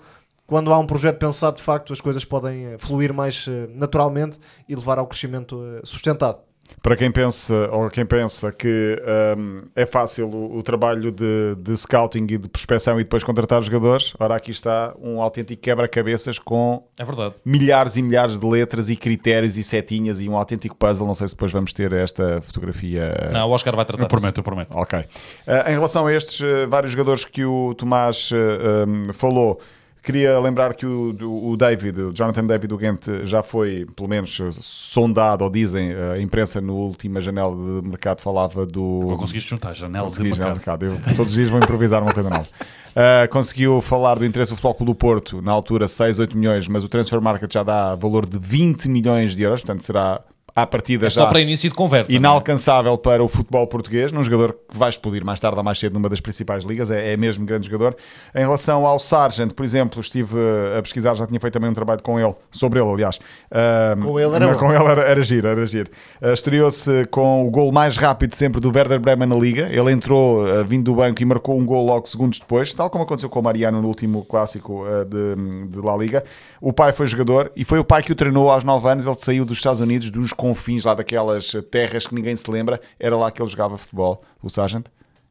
quando 0.50 0.72
há 0.72 0.78
um 0.80 0.84
projeto 0.84 1.16
pensado, 1.16 1.58
de 1.58 1.62
facto, 1.62 1.92
as 1.92 2.00
coisas 2.00 2.24
podem 2.24 2.66
eh, 2.66 2.76
fluir 2.76 3.14
mais 3.14 3.46
eh, 3.48 3.68
naturalmente 3.72 4.36
e 4.68 4.74
levar 4.74 4.98
ao 4.98 5.06
crescimento 5.06 5.62
eh, 5.76 5.80
sustentado. 5.84 6.38
Para 6.82 6.96
quem 6.96 7.10
pensa, 7.10 7.54
ou 7.72 7.88
quem 7.88 8.04
pensa 8.04 8.50
que 8.50 9.00
hum, 9.36 9.62
é 9.76 9.86
fácil 9.86 10.28
o, 10.28 10.58
o 10.58 10.62
trabalho 10.62 11.12
de, 11.12 11.54
de 11.56 11.76
scouting 11.76 12.26
e 12.30 12.38
de 12.38 12.48
prospecção 12.48 12.98
e 13.00 13.04
depois 13.04 13.22
contratar 13.22 13.62
jogadores, 13.62 14.12
ora 14.18 14.34
aqui 14.34 14.50
está 14.50 14.92
um 15.00 15.20
autêntico 15.20 15.62
quebra-cabeças 15.62 16.38
com 16.38 16.84
É 16.98 17.04
verdade. 17.04 17.34
milhares 17.44 17.96
e 17.96 18.02
milhares 18.02 18.38
de 18.38 18.46
letras 18.46 18.88
e 18.88 18.96
critérios 18.96 19.56
e 19.56 19.62
setinhas 19.62 20.20
e 20.20 20.28
um 20.28 20.36
autêntico 20.36 20.76
puzzle. 20.76 21.06
Não 21.06 21.14
sei 21.14 21.28
se 21.28 21.34
depois 21.34 21.52
vamos 21.52 21.72
ter 21.72 21.92
esta 21.92 22.40
fotografia. 22.40 23.30
Não, 23.32 23.48
o 23.48 23.52
Oscar 23.52 23.74
vai 23.76 23.84
tratar 23.84 24.02
Eu 24.02 24.08
prometo, 24.08 24.38
eu 24.38 24.44
prometo. 24.44 24.76
Ok. 24.76 25.04
Eh, 25.46 25.72
em 25.72 25.74
relação 25.74 26.06
a 26.06 26.12
estes 26.14 26.40
eh, 26.40 26.66
vários 26.66 26.92
jogadores 26.92 27.24
que 27.24 27.44
o 27.44 27.74
Tomás 27.74 28.30
eh, 28.32 28.84
um, 28.88 29.12
falou, 29.12 29.60
queria 30.02 30.38
lembrar 30.38 30.74
que 30.74 30.86
o, 30.86 31.14
o 31.50 31.56
David, 31.56 32.00
o 32.00 32.12
Jonathan 32.12 32.46
David 32.46 32.68
do 32.68 32.76
Ghent, 32.76 33.06
já 33.24 33.42
foi, 33.42 33.86
pelo 33.96 34.08
menos, 34.08 34.38
sondado, 34.60 35.44
ou 35.44 35.50
dizem, 35.50 35.92
a 35.92 36.20
imprensa 36.20 36.60
na 36.60 36.72
última 36.72 37.20
janela 37.20 37.54
de 37.54 37.88
mercado 37.88 38.20
falava 38.20 38.66
do. 38.66 39.02
Vou 39.02 39.18
conseguir 39.18 39.40
juntar 39.40 39.74
janelas 39.74 40.12
de 40.12 40.18
Consegui 40.18 40.36
já, 40.36 40.44
mercado. 40.52 40.82
mercado. 40.82 41.08
Eu, 41.10 41.14
todos 41.16 41.30
os 41.30 41.36
dias 41.36 41.48
vou 41.48 41.58
improvisar 41.58 42.02
uma 42.02 42.12
coisa 42.12 42.30
nova. 42.30 42.46
Uh, 42.90 43.28
conseguiu 43.30 43.80
falar 43.80 44.18
do 44.18 44.24
interesse 44.24 44.52
do 44.52 44.56
Futebol 44.56 44.74
Clube 44.74 44.92
do 44.92 44.94
Porto, 44.96 45.42
na 45.42 45.52
altura 45.52 45.86
6, 45.86 46.18
8 46.18 46.36
milhões, 46.36 46.68
mas 46.68 46.84
o 46.84 46.88
Transfer 46.88 47.20
Market 47.20 47.52
já 47.52 47.62
dá 47.62 47.94
valor 47.94 48.26
de 48.26 48.38
20 48.38 48.88
milhões 48.88 49.36
de 49.36 49.42
euros, 49.42 49.62
portanto 49.62 49.84
será 49.84 50.20
à 50.54 50.66
partida 50.66 51.06
É 51.06 51.10
já 51.10 51.22
só 51.22 51.26
para 51.28 51.40
início 51.40 51.68
de 51.68 51.74
conversa. 51.74 52.12
é? 52.12 52.14
inalcançável 52.14 52.96
para 52.98 53.22
o 53.22 53.28
futebol 53.28 53.66
português, 53.66 54.12
num 54.12 54.22
jogador 54.22 54.56
que 54.68 54.76
vai 54.76 54.90
explodir 54.90 55.24
mais 55.24 55.40
tarde 55.40 55.56
ou 55.58 55.62
mais 55.64 55.78
cedo 55.78 55.94
numa 55.94 56.08
das 56.08 56.20
principais 56.20 56.64
ligas, 56.64 56.90
é, 56.90 57.12
é 57.12 57.16
mesmo 57.16 57.44
grande 57.46 57.68
jogador. 57.68 57.96
Em 58.34 58.40
relação 58.40 58.86
ao 58.86 58.98
Sargent, 58.98 59.52
por 59.52 59.64
exemplo, 59.64 60.00
estive 60.00 60.36
uh, 60.36 60.78
a 60.78 60.82
pesquisar, 60.82 61.14
já 61.14 61.26
tinha 61.26 61.38
feito 61.40 61.54
também 61.54 61.70
um 61.70 61.74
trabalho 61.74 62.02
com 62.02 62.18
ele, 62.18 62.34
sobre 62.50 62.80
ele, 62.80 62.90
aliás. 62.90 63.16
Uh, 63.50 64.00
Com 64.02 64.20
ele 64.20 64.34
era 64.36 64.48
bom. 64.48 64.58
com 64.58 64.72
ele 64.72 64.84
era, 64.84 65.02
era 65.02 65.22
giro, 65.22 65.48
era 65.48 65.66
giro. 65.66 65.90
Uh, 66.20 66.32
Estreou-se 66.32 67.04
com 67.10 67.46
o 67.46 67.50
gol 67.50 67.70
mais 67.72 67.96
rápido 67.96 68.34
sempre 68.34 68.60
do 68.60 68.70
Werder 68.74 68.98
Bremen 69.00 69.28
na 69.28 69.36
Liga. 69.36 69.68
Ele 69.70 69.92
entrou 69.92 70.44
uh, 70.44 70.64
vindo 70.64 70.84
do 70.84 70.94
banco 70.96 71.20
e 71.22 71.24
marcou 71.24 71.58
um 71.58 71.64
gol 71.64 71.84
logo 71.86 72.06
segundos 72.06 72.38
depois, 72.38 72.72
tal 72.74 72.90
como 72.90 73.04
aconteceu 73.04 73.28
com 73.28 73.40
o 73.40 73.42
Mariano 73.42 73.80
no 73.82 73.88
último 73.88 74.24
clássico 74.24 74.84
uh, 74.84 75.04
de, 75.04 75.66
de 75.68 75.78
La 75.80 75.96
Liga. 75.96 76.24
O 76.60 76.72
pai 76.72 76.92
foi 76.92 77.06
jogador 77.06 77.50
e 77.56 77.64
foi 77.64 77.78
o 77.78 77.84
pai 77.84 78.02
que 78.02 78.12
o 78.12 78.14
treinou 78.14 78.50
aos 78.50 78.64
9 78.64 78.88
anos. 78.88 79.06
Ele 79.06 79.16
saiu 79.18 79.44
dos 79.44 79.58
Estados 79.58 79.80
Unidos, 79.80 80.10
dos 80.10 80.32
confins 80.50 80.84
lá 80.84 80.94
daquelas 80.94 81.52
terras 81.70 82.06
que 82.06 82.14
ninguém 82.14 82.34
se 82.34 82.50
lembra. 82.50 82.80
Era 82.98 83.16
lá 83.16 83.30
que 83.30 83.40
ele 83.40 83.48
jogava 83.48 83.78
futebol, 83.78 84.22
o 84.42 84.50
Sargent. 84.50 84.86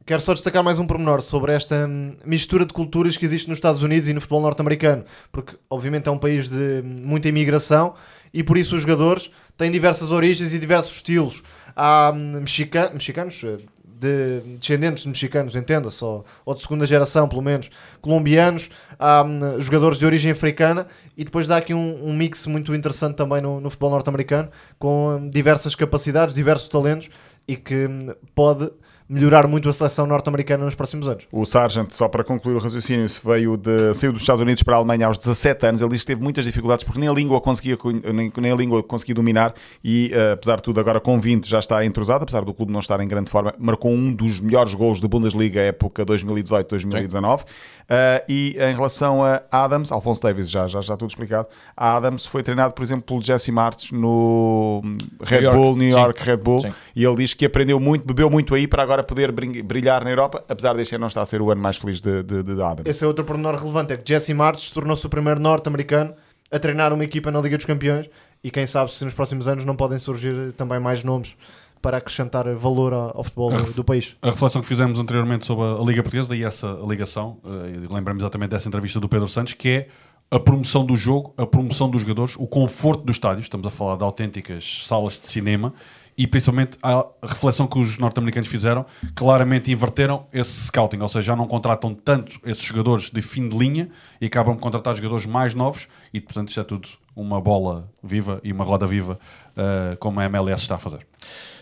Quero 0.06 0.22
só 0.22 0.32
destacar 0.32 0.64
mais 0.64 0.78
um 0.78 0.86
pormenor 0.86 1.20
sobre 1.20 1.52
esta 1.52 1.86
hum, 1.86 2.16
mistura 2.24 2.64
de 2.64 2.72
culturas 2.72 3.16
que 3.18 3.24
existe 3.24 3.48
nos 3.48 3.58
Estados 3.58 3.82
Unidos 3.82 4.08
e 4.08 4.14
no 4.14 4.20
futebol 4.20 4.40
norte-americano, 4.40 5.04
porque 5.30 5.56
obviamente 5.68 6.08
é 6.08 6.10
um 6.10 6.18
país 6.18 6.48
de 6.48 6.56
hum, 6.82 6.96
muita 7.02 7.28
imigração 7.28 7.94
e 8.32 8.42
por 8.42 8.56
isso 8.56 8.74
os 8.74 8.82
jogadores 8.82 9.30
têm 9.58 9.70
diversas 9.70 10.10
origens 10.10 10.54
e 10.54 10.58
diversos 10.58 10.96
estilos. 10.96 11.42
Há 11.76 12.12
hum, 12.14 12.40
mexica- 12.40 12.90
mexicanos, 12.92 13.42
eh, 13.44 13.58
de 14.00 14.40
descendentes 14.58 15.02
de 15.02 15.10
mexicanos, 15.10 15.54
entenda-se, 15.54 16.02
ou, 16.02 16.24
ou 16.44 16.54
de 16.54 16.62
segunda 16.62 16.86
geração 16.86 17.28
pelo 17.28 17.42
menos, 17.42 17.70
colombianos, 18.00 18.70
há 18.98 19.22
hum, 19.22 19.60
jogadores 19.60 19.98
de 19.98 20.06
origem 20.06 20.30
africana 20.30 20.86
e 21.16 21.24
depois 21.24 21.46
dá 21.46 21.58
aqui 21.58 21.74
um, 21.74 22.02
um 22.02 22.14
mix 22.14 22.46
muito 22.46 22.74
interessante 22.74 23.16
também 23.16 23.42
no, 23.42 23.60
no 23.60 23.68
futebol 23.68 23.90
norte-americano, 23.90 24.48
com 24.78 25.16
hum, 25.16 25.28
diversas 25.28 25.74
capacidades, 25.74 26.34
diversos 26.34 26.68
talentos 26.68 27.10
e 27.46 27.56
que 27.56 27.86
hum, 27.86 28.14
pode 28.34 28.70
melhorar 29.10 29.48
muito 29.48 29.68
a 29.68 29.72
seleção 29.72 30.06
norte-americana 30.06 30.64
nos 30.64 30.76
próximos 30.76 31.08
anos. 31.08 31.26
O 31.32 31.44
Sargent, 31.44 31.90
só 31.90 32.06
para 32.06 32.22
concluir 32.22 32.54
o 32.54 32.58
raciocínio, 32.60 33.06
veio 33.24 33.56
de, 33.56 33.92
saiu 33.92 34.12
dos 34.12 34.22
Estados 34.22 34.40
Unidos 34.40 34.62
para 34.62 34.76
a 34.76 34.78
Alemanha 34.78 35.06
aos 35.06 35.18
17 35.18 35.66
anos. 35.66 35.80
Ele 35.80 35.90
disse 35.90 36.02
que 36.02 36.12
teve 36.12 36.22
muitas 36.22 36.44
dificuldades 36.44 36.84
porque 36.84 37.00
nem 37.00 37.08
a 37.08 37.12
língua 37.12 37.40
conseguia, 37.40 37.76
nem, 38.14 38.32
nem 38.34 38.52
a 38.52 38.54
língua 38.54 38.84
conseguia 38.84 39.16
dominar 39.16 39.52
e, 39.82 40.12
eh, 40.14 40.32
apesar 40.32 40.56
de 40.56 40.62
tudo, 40.62 40.78
agora 40.78 41.00
com 41.00 41.20
20 41.20 41.48
já 41.48 41.58
está 41.58 41.84
entrosado, 41.84 42.22
apesar 42.22 42.44
do 42.44 42.54
clube 42.54 42.72
não 42.72 42.78
estar 42.78 43.00
em 43.00 43.08
grande 43.08 43.32
forma, 43.32 43.52
marcou 43.58 43.90
um 43.90 44.14
dos 44.14 44.40
melhores 44.40 44.74
gols 44.74 45.00
da 45.00 45.08
Bundesliga 45.08 45.60
época 45.60 46.06
2018-2019. 46.06 47.44
Eh, 47.92 48.24
e 48.28 48.56
em 48.60 48.72
relação 48.72 49.24
a 49.24 49.42
Adams, 49.50 49.90
Alfonso 49.90 50.22
Davis, 50.22 50.48
já, 50.48 50.68
já 50.68 50.78
está 50.78 50.96
tudo 50.96 51.10
explicado. 51.10 51.48
A 51.76 51.96
Adams 51.96 52.24
foi 52.24 52.40
treinado, 52.40 52.72
por 52.72 52.84
exemplo, 52.84 53.02
pelo 53.02 53.20
Jesse 53.20 53.50
Martins 53.50 53.90
no 53.90 54.80
Red 55.20 55.42
York, 55.42 55.58
Bull, 55.58 55.76
New 55.76 55.90
sim. 55.90 55.98
York 55.98 56.22
Red 56.22 56.36
Bull. 56.36 56.60
Sim. 56.60 56.72
E 56.94 57.04
ele 57.04 57.16
diz 57.16 57.34
que 57.34 57.44
aprendeu 57.44 57.80
muito, 57.80 58.06
bebeu 58.06 58.30
muito 58.30 58.54
aí 58.54 58.68
para 58.68 58.84
agora 58.84 58.99
poder 59.02 59.32
brin- 59.32 59.62
brilhar 59.62 60.04
na 60.04 60.10
Europa, 60.10 60.44
apesar 60.48 60.74
deste 60.74 60.94
ano 60.94 61.02
não 61.02 61.08
estar 61.08 61.22
a 61.22 61.26
ser 61.26 61.40
o 61.40 61.50
ano 61.50 61.60
mais 61.60 61.76
feliz 61.76 62.00
de, 62.00 62.22
de, 62.22 62.42
de 62.42 62.52
Adams. 62.62 62.82
Esse 62.86 63.04
é 63.04 63.06
outro 63.06 63.24
pormenor 63.24 63.54
relevante, 63.54 63.92
é 63.92 63.96
que 63.96 64.06
Jesse 64.06 64.32
Martins 64.34 64.70
tornou-se 64.70 65.06
o 65.06 65.08
primeiro 65.10 65.40
norte-americano 65.40 66.14
a 66.50 66.58
treinar 66.58 66.92
uma 66.92 67.04
equipa 67.04 67.30
na 67.30 67.40
Liga 67.40 67.56
dos 67.56 67.66
Campeões 67.66 68.08
e 68.42 68.50
quem 68.50 68.66
sabe 68.66 68.90
se 68.92 69.04
nos 69.04 69.14
próximos 69.14 69.46
anos 69.46 69.64
não 69.64 69.76
podem 69.76 69.98
surgir 69.98 70.52
também 70.52 70.80
mais 70.80 71.04
nomes 71.04 71.36
para 71.82 71.96
acrescentar 71.96 72.52
valor 72.54 72.92
ao, 72.92 73.24
futebol 73.24 73.52
do, 73.52 73.72
do 73.72 73.84
país. 73.84 74.14
A 74.20 74.30
reflexão 74.30 74.60
que 74.60 74.66
fizemos 74.66 74.98
anteriormente 74.98 75.46
sobre 75.46 75.64
a 75.64 75.84
Liga 75.84 76.02
Portuguesa, 76.02 76.28
daí 76.28 76.44
essa 76.44 76.78
ligação, 76.86 77.38
eh, 77.44 77.86
lembramos 77.90 78.22
exatamente 78.22 78.50
dessa 78.50 78.68
entrevista 78.68 79.00
do 79.00 79.08
Pedro 79.08 79.26
Santos, 79.28 79.54
que 79.54 79.68
é 79.68 79.88
a 80.30 80.38
promoção 80.38 80.84
do 80.84 80.96
jogo, 80.96 81.32
a 81.38 81.46
promoção 81.46 81.88
dos 81.88 82.02
jogadores, 82.02 82.36
o 82.36 82.46
conforto 82.46 83.02
do 83.04 83.10
estádio, 83.10 83.40
estamos 83.40 83.66
a 83.66 83.70
falar 83.70 83.96
de 83.96 84.04
autênticas 84.04 84.82
salas 84.86 85.14
de 85.14 85.26
cinema, 85.26 85.72
e 86.16 86.26
principalmente 86.26 86.78
a 86.82 87.06
reflexão 87.22 87.66
que 87.66 87.78
os 87.78 87.98
norte-americanos 87.98 88.48
fizeram, 88.48 88.84
claramente 89.14 89.70
inverteram 89.70 90.26
esse 90.32 90.66
scouting, 90.66 91.00
ou 91.00 91.08
seja, 91.08 91.22
já 91.22 91.36
não 91.36 91.46
contratam 91.46 91.94
tanto 91.94 92.38
esses 92.44 92.62
jogadores 92.62 93.10
de 93.10 93.22
fim 93.22 93.48
de 93.48 93.56
linha 93.56 93.88
e 94.20 94.26
acabam 94.26 94.54
por 94.54 94.62
contratar 94.62 94.94
jogadores 94.94 95.26
mais 95.26 95.54
novos, 95.54 95.88
e 96.12 96.20
portanto 96.20 96.48
isto 96.48 96.60
é 96.60 96.64
tudo 96.64 96.88
uma 97.14 97.40
bola 97.40 97.88
viva 98.02 98.40
e 98.42 98.52
uma 98.52 98.64
roda 98.64 98.86
viva, 98.86 99.18
eh, 99.56 99.96
como 99.98 100.20
a 100.20 100.24
MLS 100.24 100.62
está 100.62 100.76
a 100.76 100.78
fazer. 100.78 101.06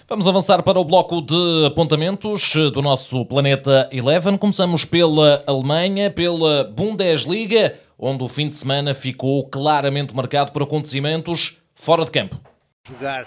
Vamos 0.09 0.27
avançar 0.27 0.63
para 0.63 0.81
o 0.81 0.85
bloco 0.85 1.21
de 1.21 1.67
apontamentos 1.67 2.55
do 2.73 2.81
nosso 2.81 3.27
Planeta 3.27 3.89
Eleven. 3.93 4.39
Começamos 4.39 4.87
pela 4.87 5.43
Alemanha, 5.47 6.11
pela 6.11 6.65
Bundesliga, 6.65 7.79
onde 7.99 8.23
o 8.23 8.29
fim 8.29 8.49
de 8.49 8.55
semana 8.55 8.95
ficou 8.95 9.47
claramente 9.49 10.17
marcado 10.17 10.51
por 10.51 10.63
acontecimentos 10.63 11.59
fora 11.75 12.07
de 12.07 12.11
campo. 12.11 12.41
jogar 12.89 13.27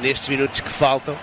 nestes 0.00 0.28
minutos 0.28 0.60
que 0.60 0.70
faltam. 0.70 1.16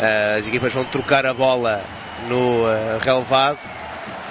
Ah, 0.00 0.36
As 0.38 0.46
equipas 0.46 0.72
vão 0.72 0.84
trocar 0.84 1.26
a 1.26 1.34
bola 1.34 1.82
no 2.28 2.66
ah, 2.66 2.98
relevado. 3.02 3.58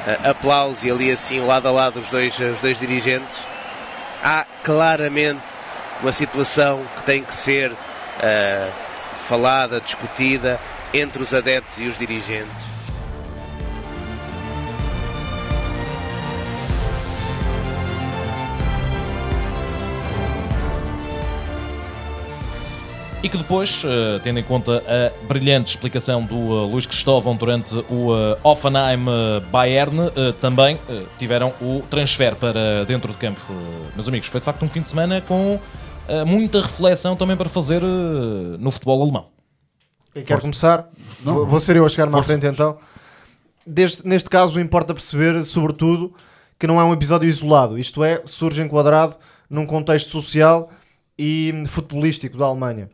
Ah, 0.08 0.30
Aplausos 0.32 0.84
e 0.84 0.92
ali 0.92 1.12
assim 1.12 1.40
lado 1.40 1.68
a 1.68 1.72
lado 1.72 2.00
os 2.00 2.10
dois, 2.10 2.38
os 2.40 2.62
dois 2.62 2.80
dirigentes. 2.80 3.38
Há 4.24 4.46
claramente 4.64 5.44
uma 6.02 6.12
situação 6.12 6.84
que 6.98 7.04
tem 7.04 7.24
que 7.24 7.34
ser 7.34 7.72
ah, 8.22 8.70
falada, 9.28 9.82
discutida 9.82 10.60
entre 10.94 11.22
os 11.22 11.34
adeptos 11.34 11.80
e 11.80 11.88
os 11.88 11.98
dirigentes. 11.98 12.75
E 23.26 23.30
que 23.30 23.38
depois, 23.40 23.82
eh, 23.84 24.20
tendo 24.22 24.38
em 24.40 24.44
conta 24.44 24.84
a 24.88 25.26
brilhante 25.28 25.72
explicação 25.72 26.24
do 26.24 26.36
eh, 26.36 26.72
Luís 26.72 26.86
Cristóvão 26.86 27.36
durante 27.36 27.74
o 27.90 28.16
eh, 28.16 28.38
Offenheim 28.44 29.04
Bayern, 29.52 30.00
eh, 30.16 30.32
também 30.40 30.80
tiveram 31.18 31.52
o 31.60 31.82
transfer 31.90 32.36
para 32.36 32.86
dentro 32.86 33.12
de 33.12 33.18
campo. 33.18 33.42
Meus 33.96 34.08
amigos, 34.08 34.28
foi 34.28 34.40
de 34.40 34.46
facto 34.46 34.64
um 34.64 34.70
fim 34.70 34.82
de 34.82 34.90
semana 34.90 35.22
com 35.22 35.60
muita 36.28 36.62
reflexão 36.62 37.16
também 37.16 37.36
para 37.36 37.50
fazer 37.50 37.82
no 37.82 38.70
futebol 38.70 39.02
alemão. 39.02 39.26
Quem 40.14 40.24
quer 40.24 40.40
começar? 40.40 40.88
Vou, 41.24 41.48
vou 41.48 41.60
ser 41.60 41.78
eu 41.78 41.84
a 41.84 41.90
chegar-me 41.90 42.16
à 42.20 42.22
frente 42.22 42.46
então. 42.46 42.78
Desde- 43.66 44.08
neste 44.08 44.30
caso, 44.30 44.60
importa 44.60 44.94
perceber, 44.94 45.44
sobretudo, 45.44 46.14
que 46.60 46.68
não 46.68 46.80
é 46.80 46.84
um 46.84 46.94
episódio 46.94 47.28
isolado. 47.28 47.80
Isto 47.80 48.04
é, 48.04 48.22
surge 48.26 48.62
enquadrado 48.62 49.16
num 49.50 49.66
contexto 49.66 50.12
social 50.12 50.70
e 51.18 51.52
futebolístico 51.66 52.38
da 52.38 52.46
Alemanha. 52.46 52.88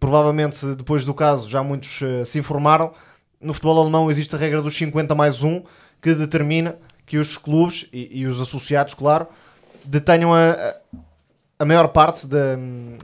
Provavelmente, 0.00 0.74
depois 0.74 1.04
do 1.04 1.14
caso, 1.14 1.48
já 1.48 1.62
muitos 1.62 2.00
eh, 2.02 2.24
se 2.24 2.38
informaram. 2.38 2.92
No 3.40 3.52
futebol 3.54 3.80
alemão 3.80 4.10
existe 4.10 4.34
a 4.34 4.38
regra 4.38 4.60
dos 4.60 4.76
50 4.76 5.14
mais 5.14 5.42
1, 5.42 5.62
que 6.02 6.12
determina 6.14 6.76
que 7.06 7.18
os 7.18 7.36
clubes 7.38 7.86
e, 7.92 8.20
e 8.20 8.26
os 8.26 8.40
associados, 8.40 8.94
claro, 8.94 9.28
detenham 9.84 10.34
a, 10.34 10.74
a- 11.58 11.64
maior 11.64 11.86
parte 11.88 12.26
da- 12.26 12.56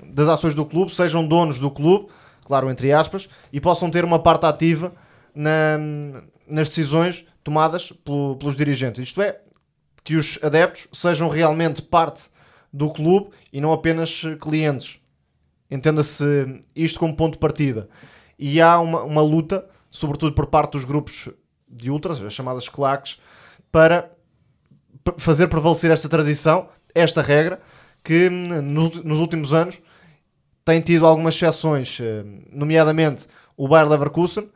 das 0.09 0.29
ações 0.29 0.55
do 0.57 0.67
clube, 0.67 0.93
sejam 0.93 1.25
donos 1.27 1.61
do 1.61 1.71
clube, 1.71 2.09
claro, 2.45 2.69
entre 2.69 2.93
aspas, 2.93 3.29
e 3.53 3.61
possam 3.61 3.89
ter 3.91 4.05
uma 4.05 4.19
parte 4.19 4.45
ativa 4.45 4.93
na- 5.33 5.79
nas 6.49 6.69
decisões 6.69 7.25
tomadas 7.45 7.93
pelo- 8.05 8.35
pelos 8.37 8.57
dirigentes. 8.57 9.05
Isto 9.05 9.23
é, 9.23 9.39
que 10.03 10.17
os 10.17 10.37
adeptos 10.43 10.89
sejam 10.93 11.29
realmente 11.29 11.81
parte 11.81 12.25
do 12.73 12.91
clube 12.91 13.31
e 13.53 13.61
não 13.61 13.73
apenas 13.73 14.23
eh, 14.25 14.35
clientes. 14.35 14.99
Entenda-se 15.73 16.61
isto 16.77 17.01
como 17.01 17.17
ponto 17.17 17.33
de 17.33 17.39
partida. 17.39 17.89
e 18.39 18.61
há 18.61 18.79
uma, 18.79 19.03
uma 19.03 19.23
luta, 19.23 19.67
sobretudo 19.91 20.35
por 20.35 20.47
parte 20.47 20.73
dos 20.73 20.85
grupos 20.85 21.31
de 21.67 21.91
ultras, 21.91 22.21
as 22.21 22.35
chamadas 22.35 22.69
claques, 22.69 23.19
para 23.71 24.11
fazer 25.17 25.49
prevalecer 25.49 25.91
esta 25.91 26.11
tradição, 26.11 26.69
esta 26.95 27.23
regra, 27.23 27.59
que 28.05 28.29
hum, 28.29 28.61
nos, 28.61 29.03
nos 29.03 29.19
últimos 29.19 29.55
anos 29.55 29.81
tem 30.63 30.81
tido 30.83 31.07
algumas 31.07 31.35
exceções, 31.35 31.99
eh, 32.01 32.23
nomeadamente 32.53 33.27
o 33.57 33.67
Bayer 33.67 33.89
Leverkusen, 33.89 34.51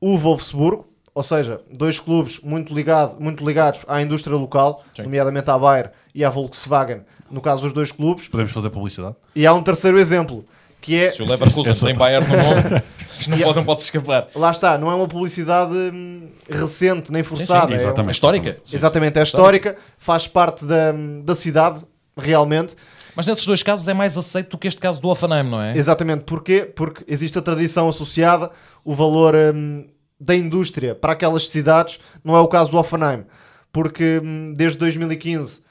o 0.00 0.16
Wolfsburgo, 0.16 0.88
ou 1.18 1.22
seja, 1.24 1.60
dois 1.76 1.98
clubes 1.98 2.38
muito, 2.44 2.72
ligado, 2.72 3.20
muito 3.20 3.44
ligados 3.44 3.84
à 3.88 4.00
indústria 4.00 4.36
local, 4.36 4.84
Sim. 4.94 5.02
nomeadamente 5.02 5.50
à 5.50 5.58
Bayer 5.58 5.90
e 6.14 6.24
à 6.24 6.30
Volkswagen, 6.30 7.00
no 7.28 7.40
caso 7.40 7.62
dos 7.62 7.72
dois 7.72 7.90
clubes. 7.90 8.28
Podemos 8.28 8.52
fazer 8.52 8.70
publicidade? 8.70 9.16
E 9.34 9.44
há 9.44 9.52
um 9.52 9.60
terceiro 9.60 9.98
exemplo, 9.98 10.44
que 10.80 10.94
é, 10.94 11.10
Se 11.10 11.20
o 11.20 11.26
Leverkusen 11.26 11.74
tem 11.88 11.96
Bayern 11.96 12.24
no 12.24 12.36
nome, 12.36 12.82
não 13.26 13.38
pode, 13.38 13.56
não 13.56 13.64
pode 13.64 13.82
escapar. 13.82 14.28
lá 14.32 14.52
está, 14.52 14.78
não 14.78 14.92
é 14.92 14.94
uma 14.94 15.08
publicidade 15.08 15.74
hum, 15.74 16.28
recente 16.48 17.10
nem 17.10 17.24
forçada, 17.24 17.72
é 17.72 17.78
um- 17.78 17.80
exatamente. 17.80 18.08
É 18.10 18.12
histórica. 18.12 18.56
exatamente, 18.72 19.18
é 19.18 19.22
histórica, 19.24 19.76
faz 19.98 20.28
parte 20.28 20.64
da, 20.64 20.92
da 21.24 21.34
cidade, 21.34 21.82
realmente, 22.16 22.76
Mas 23.16 23.26
nesses 23.26 23.44
dois 23.44 23.60
casos 23.64 23.88
é 23.88 23.92
mais 23.92 24.16
aceito 24.16 24.50
do 24.50 24.58
que 24.58 24.68
este 24.68 24.80
caso 24.80 25.02
do 25.02 25.08
Offenheim, 25.08 25.42
não 25.50 25.60
é? 25.60 25.76
Exatamente, 25.76 26.22
porquê? 26.22 26.60
Porque 26.60 27.02
existe 27.08 27.36
a 27.36 27.42
tradição 27.42 27.88
associada, 27.88 28.52
o 28.84 28.94
valor 28.94 29.34
hum, 29.34 29.84
da 30.20 30.34
indústria 30.34 30.94
para 30.94 31.12
aquelas 31.12 31.48
cidades, 31.48 32.00
não 32.24 32.36
é 32.36 32.40
o 32.40 32.48
caso 32.48 32.70
do 32.70 32.78
Offenheim, 32.78 33.24
porque 33.72 34.20
hum, 34.22 34.52
desde 34.56 34.78
2015 34.78 35.62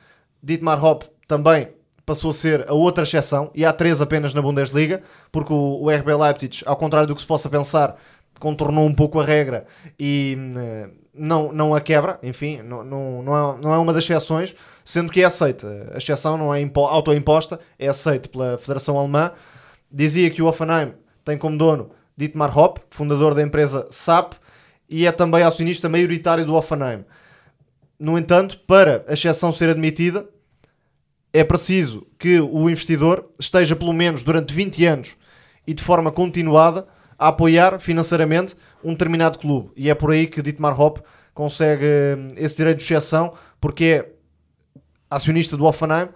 Dietmar 0.42 0.84
Hopp 0.84 1.06
também 1.28 1.70
passou 2.06 2.30
a 2.30 2.34
ser 2.34 2.66
a 2.70 2.74
outra 2.74 3.04
exceção, 3.04 3.52
e 3.54 3.66
há 3.66 3.74
três 3.74 4.00
apenas 4.00 4.34
na 4.34 4.42
Bundesliga, 4.42 5.02
porque 5.30 5.52
o, 5.52 5.84
o 5.84 5.90
RB 5.90 6.14
Leipzig, 6.16 6.64
ao 6.66 6.78
contrário 6.78 7.06
do 7.08 7.14
que 7.14 7.20
se 7.20 7.28
possa 7.28 7.50
pensar, 7.50 7.98
contornou 8.40 8.86
um 8.86 8.94
pouco 8.96 9.20
a 9.20 9.26
regra 9.26 9.66
e 10.00 10.38
hum, 10.40 10.54
eh, 10.58 10.90
não, 11.14 11.52
não 11.52 11.76
a 11.76 11.82
quebra, 11.82 12.20
enfim, 12.24 12.62
não, 12.62 12.84
não, 12.84 13.24
não, 13.24 13.36
é, 13.36 13.62
não 13.62 13.74
é 13.74 13.78
uma 13.78 13.92
das 13.92 14.04
exceções, 14.04 14.56
sendo 14.86 15.12
que 15.12 15.22
é 15.22 15.26
aceita. 15.26 15.92
A 15.94 15.98
exceção 15.98 16.38
não 16.38 16.54
é 16.54 16.62
impo- 16.62 16.86
autoimposta, 16.86 17.60
é 17.78 17.88
aceita 17.88 18.30
pela 18.30 18.58
Federação 18.58 18.98
Alemã. 18.98 19.32
Dizia 19.92 20.30
que 20.30 20.42
o 20.42 20.48
Offenheim 20.48 20.94
tem 21.26 21.38
como 21.38 21.58
dono 21.58 21.90
Dietmar 22.18 22.58
Hopp, 22.58 22.82
fundador 22.90 23.36
da 23.36 23.44
empresa 23.44 23.88
SAP, 23.92 24.34
e 24.90 25.06
é 25.06 25.12
também 25.12 25.44
acionista 25.44 25.88
maioritário 25.88 26.46
do 26.46 26.56
Offenheim. 26.56 27.06
No 28.00 28.18
entanto, 28.18 28.60
para 28.60 29.06
a 29.08 29.14
exceção 29.14 29.52
ser 29.52 29.70
admitida, 29.70 30.28
é 31.34 31.44
preciso 31.44 32.08
que 32.18 32.40
o 32.40 32.70
investidor 32.70 33.30
esteja 33.40 33.76
pelo 33.76 33.94
menos 33.94 34.24
durante 34.24 34.54
20 34.54 34.86
anos 34.86 35.18
e 35.66 35.74
de 35.74 35.84
forma 35.84 36.12
continuada 36.12 36.88
a 37.20 37.28
apoiar 37.28 37.80
financeiramente 37.80 38.56
um 38.84 38.92
determinado 38.92 39.38
clube. 39.38 39.72
E 39.76 39.90
é 39.90 39.96
por 39.96 40.12
aí 40.12 40.28
que 40.28 40.42
Dietmar 40.42 40.80
Hopp 40.80 41.02
consegue 41.34 41.86
hum, 41.86 42.30
esse 42.36 42.58
direito 42.58 42.78
de 42.78 42.84
exceção, 42.84 43.34
porque 43.60 43.84
é 43.86 44.12
acionista 45.10 45.58
do 45.58 45.66
Offenheim 45.66 46.10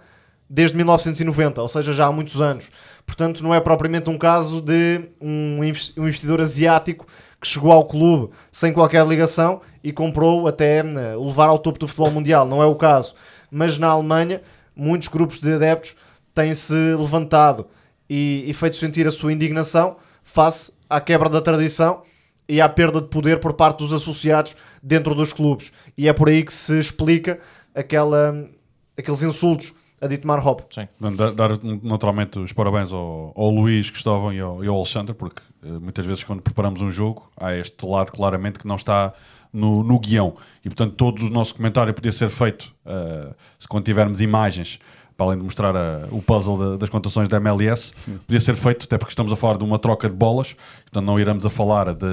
desde 0.48 0.76
1990, 0.76 1.62
ou 1.62 1.68
seja, 1.68 1.92
já 1.92 2.06
há 2.06 2.12
muitos 2.12 2.40
anos. 2.40 2.70
Portanto, 3.06 3.42
não 3.42 3.54
é 3.54 3.60
propriamente 3.60 4.08
um 4.08 4.16
caso 4.16 4.60
de 4.60 5.02
um 5.20 5.62
investi- 5.62 5.98
investidor 5.98 6.40
asiático 6.40 7.06
que 7.40 7.46
chegou 7.46 7.72
ao 7.72 7.84
clube 7.84 8.32
sem 8.50 8.72
qualquer 8.72 9.06
ligação 9.06 9.60
e 9.82 9.92
comprou 9.92 10.46
até 10.46 10.78
eh, 10.78 11.16
o 11.16 11.26
levar 11.26 11.48
ao 11.48 11.58
topo 11.58 11.78
do 11.78 11.88
futebol 11.88 12.10
mundial. 12.10 12.46
Não 12.46 12.62
é 12.62 12.66
o 12.66 12.74
caso. 12.74 13.14
Mas 13.50 13.76
na 13.76 13.88
Alemanha, 13.88 14.40
muitos 14.74 15.08
grupos 15.08 15.40
de 15.40 15.52
adeptos 15.52 15.94
têm-se 16.34 16.74
levantado 16.74 17.66
e, 18.08 18.44
e 18.46 18.54
feito 18.54 18.76
sentir 18.76 19.06
a 19.06 19.10
sua 19.10 19.32
indignação 19.32 19.96
face 20.22 20.72
à 20.88 21.00
quebra 21.00 21.28
da 21.28 21.40
tradição 21.40 22.02
e 22.48 22.60
à 22.60 22.68
perda 22.68 23.00
de 23.00 23.08
poder 23.08 23.40
por 23.40 23.54
parte 23.54 23.78
dos 23.78 23.92
associados 23.92 24.56
dentro 24.82 25.14
dos 25.14 25.32
clubes. 25.32 25.72
E 25.98 26.08
é 26.08 26.12
por 26.12 26.28
aí 26.28 26.42
que 26.42 26.52
se 26.52 26.78
explica 26.78 27.40
aquela, 27.74 28.48
aqueles 28.96 29.22
insultos 29.22 29.74
a 30.02 30.08
Dietmar 30.08 30.44
Hopp. 30.44 30.62
Portanto, 30.62 31.16
Dar, 31.16 31.32
dar, 31.32 31.50
naturalmente 31.82 32.38
os 32.40 32.52
parabéns 32.52 32.92
ao, 32.92 33.32
ao 33.36 33.50
Luís, 33.50 33.88
Cristóvão 33.88 34.32
e 34.32 34.40
ao, 34.40 34.64
e 34.64 34.66
ao 34.66 34.74
Alexandre, 34.74 35.14
porque 35.14 35.40
eh, 35.62 35.68
muitas 35.78 36.04
vezes 36.04 36.24
quando 36.24 36.42
preparamos 36.42 36.82
um 36.82 36.90
jogo 36.90 37.30
há 37.36 37.54
este 37.54 37.86
lado 37.86 38.10
claramente 38.10 38.58
que 38.58 38.66
não 38.66 38.74
está 38.74 39.14
no, 39.52 39.84
no 39.84 40.00
guião. 40.00 40.34
E 40.64 40.68
portanto 40.68 40.94
todo 40.96 41.24
o 41.24 41.30
nosso 41.30 41.54
comentário 41.54 41.94
podia 41.94 42.12
ser 42.12 42.28
feito 42.30 42.74
se 43.60 43.68
quando 43.68 43.84
tivermos 43.84 44.20
imagens, 44.20 44.80
para 45.16 45.26
além 45.26 45.38
de 45.38 45.44
mostrar 45.44 45.76
a- 45.76 46.06
o 46.10 46.20
puzzle 46.22 46.56
da- 46.58 46.76
das 46.78 46.88
contações 46.88 47.28
da 47.28 47.36
MLS, 47.38 47.92
podia 48.26 48.40
ser 48.40 48.56
feito, 48.56 48.84
até 48.84 48.96
porque 48.98 49.12
estamos 49.12 49.30
a 49.32 49.36
falar 49.36 49.56
de 49.58 49.64
uma 49.64 49.78
troca 49.78 50.08
de 50.08 50.14
bolas, 50.14 50.54
portanto 50.84 51.04
não 51.04 51.18
iremos 51.20 51.44
a 51.46 51.50
falar 51.50 51.94
de, 51.94 52.06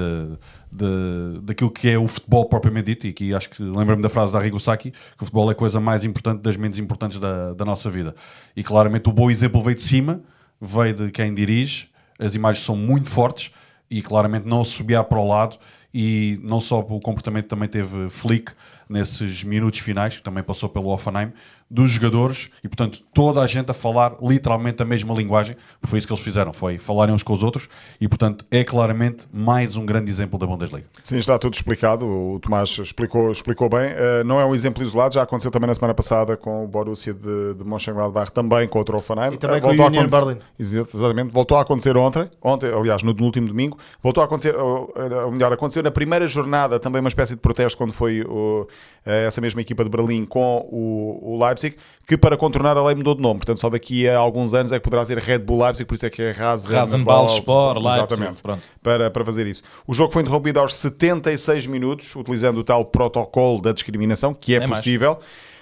de, 0.70 1.40
daquilo 1.42 1.70
que 1.70 1.88
é 1.88 1.98
o 1.98 2.06
futebol 2.06 2.44
propriamente 2.46 2.86
dito, 2.86 3.06
e 3.06 3.10
aqui 3.10 3.34
acho 3.34 3.50
que 3.50 3.62
lembro-me 3.62 4.02
da 4.02 4.08
frase 4.08 4.32
da 4.32 4.38
Arrigo 4.38 4.58
Sacchi, 4.60 4.90
que 4.90 4.96
o 5.22 5.24
futebol 5.26 5.48
é 5.48 5.52
a 5.52 5.54
coisa 5.56 5.80
mais 5.80 6.04
importante 6.04 6.40
das 6.42 6.56
menos 6.56 6.78
importantes 6.78 7.18
da, 7.18 7.52
da 7.54 7.64
nossa 7.64 7.90
vida. 7.90 8.14
E 8.56 8.62
claramente 8.62 9.08
o 9.08 9.12
bom 9.12 9.30
exemplo 9.30 9.62
veio 9.62 9.76
de 9.76 9.82
cima, 9.82 10.20
veio 10.60 10.94
de 10.94 11.10
quem 11.10 11.34
dirige, 11.34 11.88
as 12.18 12.34
imagens 12.34 12.64
são 12.64 12.76
muito 12.76 13.08
fortes 13.08 13.50
e 13.90 14.02
claramente 14.02 14.46
não 14.46 14.60
assobiar 14.60 15.04
para 15.04 15.18
o 15.18 15.26
lado 15.26 15.56
e 15.92 16.38
não 16.44 16.60
só 16.60 16.78
o 16.80 17.00
comportamento 17.00 17.46
também 17.46 17.68
teve 17.68 18.08
flick 18.08 18.52
nesses 18.88 19.42
minutos 19.42 19.80
finais, 19.80 20.16
que 20.16 20.22
também 20.22 20.42
passou 20.42 20.68
pelo 20.68 20.88
Offenheim, 20.88 21.32
dos 21.70 21.90
jogadores 21.90 22.50
e, 22.64 22.68
portanto, 22.68 23.00
toda 23.14 23.40
a 23.40 23.46
gente 23.46 23.70
a 23.70 23.74
falar 23.74 24.16
literalmente 24.20 24.82
a 24.82 24.84
mesma 24.84 25.14
linguagem, 25.14 25.56
porque 25.80 25.90
foi 25.90 25.98
isso 25.98 26.06
que 26.08 26.12
eles 26.12 26.22
fizeram, 26.22 26.52
foi 26.52 26.78
falarem 26.78 27.14
uns 27.14 27.22
com 27.22 27.32
os 27.32 27.42
outros 27.42 27.68
e, 28.00 28.08
portanto, 28.08 28.44
é 28.50 28.64
claramente 28.64 29.28
mais 29.32 29.76
um 29.76 29.86
grande 29.86 30.10
exemplo 30.10 30.38
da 30.38 30.46
Bundesliga. 30.46 30.86
Sim, 31.04 31.16
está 31.18 31.38
tudo 31.38 31.54
explicado. 31.54 32.06
O 32.06 32.40
Tomás 32.40 32.70
explicou, 32.70 33.30
explicou 33.30 33.68
bem. 33.68 33.92
Uh, 33.92 34.24
não 34.24 34.40
é 34.40 34.44
um 34.44 34.54
exemplo 34.54 34.82
isolado, 34.82 35.14
já 35.14 35.22
aconteceu 35.22 35.50
também 35.50 35.68
na 35.68 35.74
semana 35.74 35.94
passada 35.94 36.36
com 36.36 36.64
o 36.64 36.66
Borussia 36.66 37.14
de, 37.14 37.54
de 37.54 37.64
Mönchengladbach, 37.64 38.32
também 38.32 38.66
contra 38.68 38.96
o 38.96 38.98
Offenheim. 38.98 39.34
E 39.34 39.36
também 39.36 39.60
Uh, 39.60 39.60
com 39.60 39.68
o 39.68 39.86
Union 39.86 40.06
Berlin. 40.06 40.38
Exatamente. 40.58 41.32
Voltou 41.32 41.56
a 41.58 41.62
acontecer 41.62 41.96
ontem, 41.96 42.28
ontem, 42.42 42.72
aliás, 42.72 43.02
no, 43.02 43.12
no 43.12 43.24
último 43.24 43.46
domingo. 43.46 43.78
Voltou 44.02 44.22
a 44.22 44.24
acontecer, 44.24 44.56
ou, 44.56 44.92
ou 45.24 45.30
melhor, 45.30 45.52
aconteceu 45.52 45.82
na 45.82 45.90
primeira 45.90 46.26
jornada 46.26 46.78
também 46.80 47.00
uma 47.00 47.08
espécie 47.08 47.34
de 47.34 47.40
protesto 47.40 47.76
quando 47.76 47.92
foi 47.92 48.22
o, 48.22 48.66
eh, 49.04 49.26
essa 49.26 49.40
mesma 49.40 49.60
equipa 49.60 49.84
de 49.84 49.90
Berlim 49.90 50.24
com 50.24 50.66
o, 50.70 51.34
o 51.34 51.44
Leipzig, 51.44 51.59
que 52.06 52.16
para 52.16 52.36
contornar 52.36 52.76
a 52.76 52.84
lei 52.84 52.94
mudou 52.94 53.14
de 53.14 53.22
nome. 53.22 53.38
Portanto, 53.38 53.60
só 53.60 53.68
daqui 53.70 54.08
a 54.08 54.18
alguns 54.18 54.54
anos 54.54 54.72
é 54.72 54.78
que 54.78 54.84
poderá 54.84 55.04
ser 55.04 55.18
Red 55.18 55.38
Bull 55.40 55.62
Leipzig, 55.62 55.86
por 55.86 55.94
isso 55.94 56.06
é 56.06 56.10
que 56.10 56.22
é 56.22 56.30
Rasen, 56.32 56.74
Rasenball 56.74 57.26
Sport, 57.26 57.76
Leipzig, 57.78 57.98
Exatamente 58.04 58.42
pronto. 58.42 58.62
para, 58.82 59.10
para 59.10 59.24
fazer 59.24 59.46
isso. 59.46 59.62
O 59.86 59.94
jogo 59.94 60.12
foi 60.12 60.22
interrompido 60.22 60.58
aos 60.60 60.74
76 60.76 61.66
minutos, 61.66 62.14
utilizando 62.16 62.58
o 62.58 62.64
tal 62.64 62.84
protocolo 62.84 63.60
da 63.60 63.72
discriminação, 63.72 64.32
que 64.34 64.54
é, 64.54 64.56
É 64.56 64.66
mais. 64.66 64.80
possível. 64.82 65.18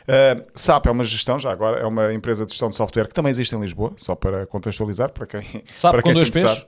Uh, 0.08 0.42
SAP 0.54 0.86
é 0.86 0.90
uma 0.90 1.04
gestão, 1.04 1.38
já 1.38 1.50
agora, 1.52 1.80
é 1.80 1.86
uma 1.86 2.14
empresa 2.14 2.46
de 2.46 2.52
gestão 2.52 2.70
de 2.70 2.76
software 2.76 3.08
que 3.08 3.12
também 3.14 3.28
existe 3.28 3.54
em 3.54 3.60
Lisboa, 3.60 3.92
só 3.98 4.14
para 4.14 4.46
contextualizar, 4.46 5.10
para 5.12 5.26
quem, 5.26 5.42
Sabe 5.68 5.92
para 5.96 6.02
com 6.02 6.08
quem 6.08 6.14
dois 6.14 6.28
se 6.28 6.32
P's? 6.32 6.66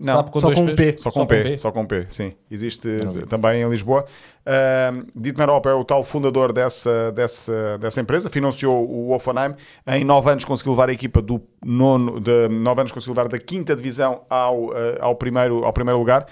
Não, 0.00 0.22
com 0.24 0.40
só 0.40 0.46
dois 0.46 0.58
com 0.58 0.64
um 0.64 0.74
P's? 0.74 0.92
P. 0.92 0.96
só 0.96 1.10
com, 1.10 1.26
P, 1.26 1.58
só 1.58 1.72
com 1.72 1.84
P, 1.84 2.06
sim. 2.08 2.32
Existe 2.50 2.88
também 3.28 3.62
em 3.62 3.68
Lisboa. 3.68 4.06
Uh, 4.48 5.06
Dietmar 5.14 5.50
é 5.50 5.74
o 5.74 5.84
tal 5.84 6.02
fundador 6.02 6.54
dessa, 6.54 7.12
dessa, 7.12 7.76
dessa 7.76 8.00
empresa, 8.00 8.30
financiou 8.30 8.88
o 8.88 9.14
Offenheim. 9.14 9.54
Em 9.86 10.04
nove 10.04 10.30
anos 10.30 10.44
conseguiu 10.46 10.72
levar 10.72 10.88
a 10.88 10.92
equipa 10.92 11.20
do 11.20 11.42
nono, 11.62 12.18
de 12.18 12.48
nove 12.48 12.80
anos 12.80 12.92
conseguiu 12.92 13.14
levar 13.14 13.28
da 13.28 13.38
quinta 13.38 13.76
divisão 13.76 14.22
ao, 14.30 14.68
uh, 14.68 14.74
ao, 15.00 15.14
primeiro, 15.16 15.64
ao 15.64 15.72
primeiro 15.72 15.98
lugar. 15.98 16.26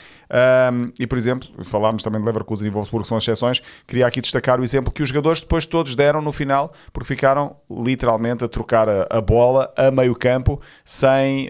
E, 0.98 1.06
por 1.06 1.18
exemplo, 1.18 1.48
falámos 1.64 2.02
também 2.02 2.20
de 2.20 2.26
Leverkusen 2.26 2.66
e 2.66 2.70
Wolfsburg, 2.70 3.02
que 3.04 3.08
são 3.08 3.18
as 3.18 3.24
exceções. 3.24 3.62
Queria 3.86 4.06
aqui 4.06 4.20
destacar 4.20 4.58
o 4.58 4.64
exemplo 4.64 4.90
que 4.90 5.02
os 5.02 5.08
jogadores 5.10 5.42
depois 5.42 5.66
todos 5.66 5.94
deram 5.94 6.22
no 6.22 6.32
final, 6.32 6.72
porque 6.92 7.06
ficaram 7.06 7.56
literalmente 7.70 8.44
a 8.44 8.48
trocar 8.48 8.88
a, 8.88 9.06
a 9.10 9.20
bola 9.20 9.72
a 9.76 9.90
meio 9.90 10.14
campo, 10.14 10.60
sem, 10.84 11.48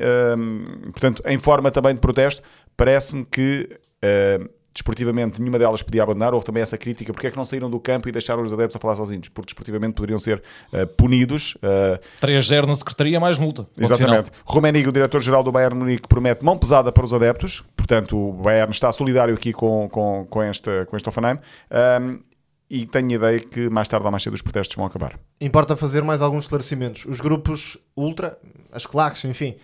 portanto, 0.93 1.23
em 1.25 1.39
forma 1.39 1.71
também 1.71 1.95
de 1.95 2.01
protesto. 2.01 2.43
Parece-me 2.77 3.25
que 3.25 3.79
uh, 4.05 4.56
desportivamente 4.77 5.41
nenhuma 5.41 5.59
delas 5.59 5.83
podia 5.83 6.03
abandonar. 6.03 6.35
Houve 6.35 6.47
também 6.47 6.62
essa 6.62 6.77
crítica: 6.79 7.12
porque 7.12 7.27
é 7.27 7.31
que 7.31 7.37
não 7.37 7.45
saíram 7.45 7.68
do 7.70 7.81
campo 7.81 8.09
e 8.09 8.12
deixaram 8.12 8.43
os 8.43 8.53
adeptos 8.53 8.77
a 8.77 8.79
falar 8.79 8.95
sozinhos? 8.95 9.29
Porque 9.29 9.47
desportivamente 9.47 9.95
poderiam 9.95 10.18
ser 10.18 10.43
uh, 10.72 10.87
punidos. 10.87 11.57
Uh, 11.57 11.99
3-0 12.24 12.66
na 12.66 12.74
secretaria, 12.74 13.18
mais 13.18 13.39
multa. 13.39 13.66
Exatamente. 13.77 14.31
Rummenigge, 14.45 14.89
o 14.89 14.93
diretor-geral 14.93 15.43
do 15.43 15.51
Bayern 15.51 15.77
Munique, 15.77 16.07
promete 16.07 16.45
mão 16.45 16.57
pesada 16.57 16.93
para 16.93 17.05
os 17.05 17.12
adeptos. 17.12 17.64
Portanto, 17.77 18.16
o 18.16 18.33
Bayern 18.33 18.70
está 18.70 18.91
solidário 18.93 19.35
aqui 19.35 19.53
com, 19.53 19.89
com, 19.91 20.27
com, 20.29 20.43
esta, 20.43 20.87
com 20.87 20.97
este 20.97 21.09
Offenheim. 21.09 21.39
Um, 22.01 22.18
e 22.68 22.85
tenho 22.85 23.11
a 23.11 23.14
ideia 23.14 23.41
que 23.41 23.70
mais 23.70 23.89
tarde 23.89 24.05
ou 24.05 24.11
mais 24.11 24.22
cedo 24.22 24.35
os 24.35 24.43
protestos 24.43 24.74
vão 24.77 24.85
acabar. 24.87 25.18
Importa 25.41 25.77
fazer 25.77 26.03
mais 26.03 26.20
alguns 26.20 26.45
esclarecimentos. 26.45 27.05
Os 27.07 27.20
grupos 27.20 27.79
ultra, 27.97 28.37
as 28.72 28.87
claques, 28.87 29.24
enfim, 29.24 29.55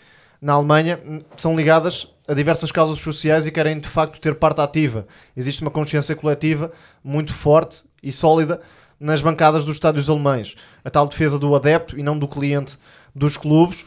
na 0.43 0.55
Alemanha 0.55 0.99
são 1.37 1.55
ligadas 1.55 2.09
a 2.27 2.35
diversas 2.35 2.73
causas 2.73 2.99
sociais 2.99 3.47
e 3.47 3.53
querem 3.53 3.79
de 3.79 3.87
facto 3.87 4.21
ter 4.21 4.35
parte 4.35 4.61
ativa. 4.61 5.07
Existe 5.37 5.63
uma 5.63 5.71
consciência 5.71 6.17
coletiva 6.17 6.73
muito 7.05 7.33
forte 7.33 7.85
e 8.03 8.11
sólida 8.11 8.61
nas 8.99 9.23
bancadas 9.23 9.65
dos 9.65 9.77
estádios 9.77 10.11
alemães. 10.11 10.57
A 10.85 10.91
tal 10.91 11.07
defesa 11.07 11.39
do 11.39 11.55
adepto 11.55 11.97
e 11.97 12.03
não 12.03 12.19
do 12.19 12.27
cliente 12.27 12.77
dos 13.15 13.37
clubes. 13.37 13.85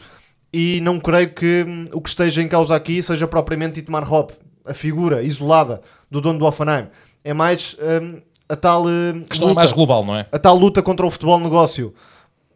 E 0.52 0.80
não 0.80 0.98
creio 0.98 1.34
que 1.34 1.64
hum, 1.68 1.84
o 1.92 2.00
que 2.00 2.08
esteja 2.08 2.40
em 2.40 2.48
causa 2.48 2.74
aqui 2.74 3.02
seja 3.02 3.26
propriamente 3.26 3.74
Dietmar 3.74 4.10
Hopp. 4.10 4.32
a 4.64 4.72
figura 4.72 5.22
isolada 5.22 5.82
do 6.10 6.20
dono 6.20 6.38
do 6.38 6.46
Offenheim. 6.46 6.86
É 7.22 7.34
mais 7.34 7.76
hum, 8.02 8.20
a 8.48 8.56
tal 8.56 8.86
hum, 8.86 9.24
questão 9.28 9.48
é 9.48 9.50
luta, 9.50 9.60
mais 9.60 9.72
global, 9.72 10.04
não 10.04 10.16
é? 10.16 10.26
a 10.32 10.38
tal 10.38 10.56
luta 10.56 10.82
contra 10.82 11.04
o 11.04 11.10
futebol 11.10 11.38
negócio, 11.38 11.92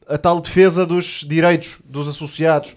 a 0.09 0.17
tal 0.17 0.41
defesa 0.41 0.87
dos 0.87 1.25
direitos 1.29 1.79
dos 1.85 2.09
associados, 2.09 2.75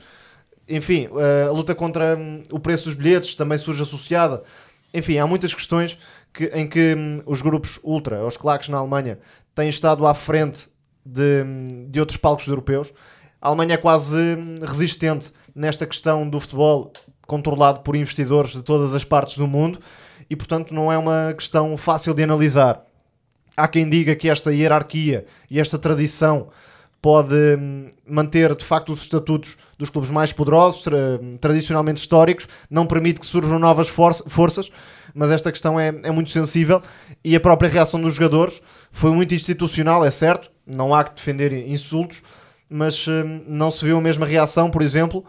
enfim, 0.67 1.09
eh, 1.17 1.45
a 1.47 1.51
luta 1.51 1.75
contra 1.75 2.15
hum, 2.17 2.43
o 2.51 2.59
preço 2.59 2.85
dos 2.85 2.93
bilhetes 2.93 3.35
também 3.35 3.57
surge 3.57 3.81
associada. 3.81 4.43
Enfim, 4.93 5.17
há 5.17 5.27
muitas 5.27 5.53
questões 5.53 5.97
que- 6.31 6.51
em 6.53 6.67
que 6.67 6.95
hum, 6.95 7.21
os 7.25 7.41
grupos 7.41 7.79
ultra, 7.83 8.25
os 8.25 8.37
claques 8.37 8.69
na 8.69 8.77
Alemanha, 8.77 9.19
têm 9.55 9.69
estado 9.69 10.05
à 10.07 10.13
frente 10.13 10.67
de, 11.05 11.43
hum, 11.45 11.87
de 11.89 11.99
outros 11.99 12.17
palcos 12.17 12.47
europeus. 12.47 12.93
A 13.41 13.49
Alemanha 13.49 13.73
é 13.73 13.77
quase 13.77 14.15
resistente 14.61 15.31
nesta 15.53 15.85
questão 15.85 16.27
do 16.27 16.39
futebol 16.39 16.93
controlado 17.27 17.81
por 17.81 17.95
investidores 17.95 18.51
de 18.51 18.61
todas 18.63 18.93
as 18.93 19.03
partes 19.03 19.37
do 19.37 19.47
mundo 19.47 19.79
e, 20.29 20.35
portanto, 20.35 20.73
não 20.73 20.91
é 20.91 20.97
uma 20.97 21.33
questão 21.37 21.75
fácil 21.77 22.13
de 22.13 22.23
analisar. 22.23 22.85
Há 23.55 23.67
quem 23.67 23.87
diga 23.87 24.15
que 24.15 24.29
esta 24.29 24.51
hierarquia 24.53 25.25
e 25.49 25.59
esta 25.59 25.77
tradição 25.77 26.49
pode 27.03 27.35
hum, 27.35 27.89
manter 28.07 28.55
de 28.55 28.63
facto 28.63 28.93
os 28.93 29.01
estatutos 29.01 29.57
dos 29.77 29.89
clubes 29.89 30.09
mais 30.09 30.31
poderosos, 30.31 30.81
tra- 30.83 31.19
tradicionalmente 31.41 31.99
históricos, 31.99 32.47
não 32.69 32.85
permite 32.87 33.19
que 33.19 33.25
surjam 33.25 33.59
novas 33.59 33.89
for- 33.89 34.13
forças, 34.29 34.71
mas 35.13 35.29
esta 35.29 35.51
questão 35.51 35.77
é, 35.77 35.89
é 36.01 36.09
muito 36.11 36.29
sensível 36.29 36.81
e 37.21 37.35
a 37.35 37.41
própria 37.41 37.69
reação 37.69 38.01
dos 38.01 38.13
jogadores 38.15 38.61
foi 38.89 39.11
muito 39.11 39.35
institucional, 39.35 40.05
é 40.05 40.09
certo, 40.09 40.49
não 40.65 40.95
há 40.95 41.03
que 41.03 41.13
defender 41.13 41.51
insultos, 41.67 42.23
mas 42.69 43.05
hum, 43.05 43.43
não 43.47 43.69
se 43.69 43.83
viu 43.83 43.97
a 43.97 44.01
mesma 44.01 44.25
reação, 44.25 44.71
por 44.71 44.81
exemplo, 44.81 45.25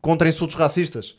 contra 0.00 0.28
insultos 0.28 0.54
racistas. 0.54 1.16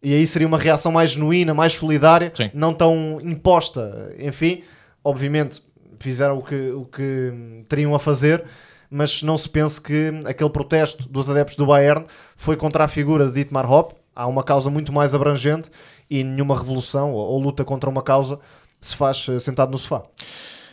E 0.00 0.14
aí 0.14 0.24
seria 0.28 0.46
uma 0.46 0.58
reação 0.58 0.92
mais 0.92 1.10
genuína, 1.10 1.52
mais 1.52 1.72
solidária, 1.72 2.30
Sim. 2.34 2.50
não 2.54 2.72
tão 2.72 3.18
imposta. 3.20 4.14
Enfim, 4.18 4.62
obviamente 5.02 5.60
fizeram 5.98 6.38
o 6.38 6.42
que, 6.42 6.70
o 6.70 6.84
que 6.86 7.02
hum, 7.34 7.64
teriam 7.68 7.94
a 7.96 7.98
fazer, 7.98 8.44
mas 8.90 9.22
não 9.22 9.38
se 9.38 9.48
pense 9.48 9.80
que 9.80 10.12
aquele 10.26 10.50
protesto 10.50 11.08
dos 11.08 11.30
adeptos 11.30 11.56
do 11.56 11.66
Bayern 11.66 12.04
foi 12.36 12.56
contra 12.56 12.84
a 12.84 12.88
figura 12.88 13.26
de 13.26 13.32
Dietmar 13.32 13.70
Hopp. 13.70 13.94
Há 14.14 14.26
uma 14.26 14.42
causa 14.42 14.68
muito 14.68 14.92
mais 14.92 15.14
abrangente 15.14 15.70
e 16.10 16.24
nenhuma 16.24 16.58
revolução 16.58 17.12
ou, 17.12 17.26
ou 17.28 17.40
luta 17.40 17.64
contra 17.64 17.88
uma 17.88 18.02
causa 18.02 18.40
se 18.80 18.96
faz 18.96 19.26
eh, 19.28 19.38
sentado 19.38 19.70
no 19.70 19.78
sofá. 19.78 20.02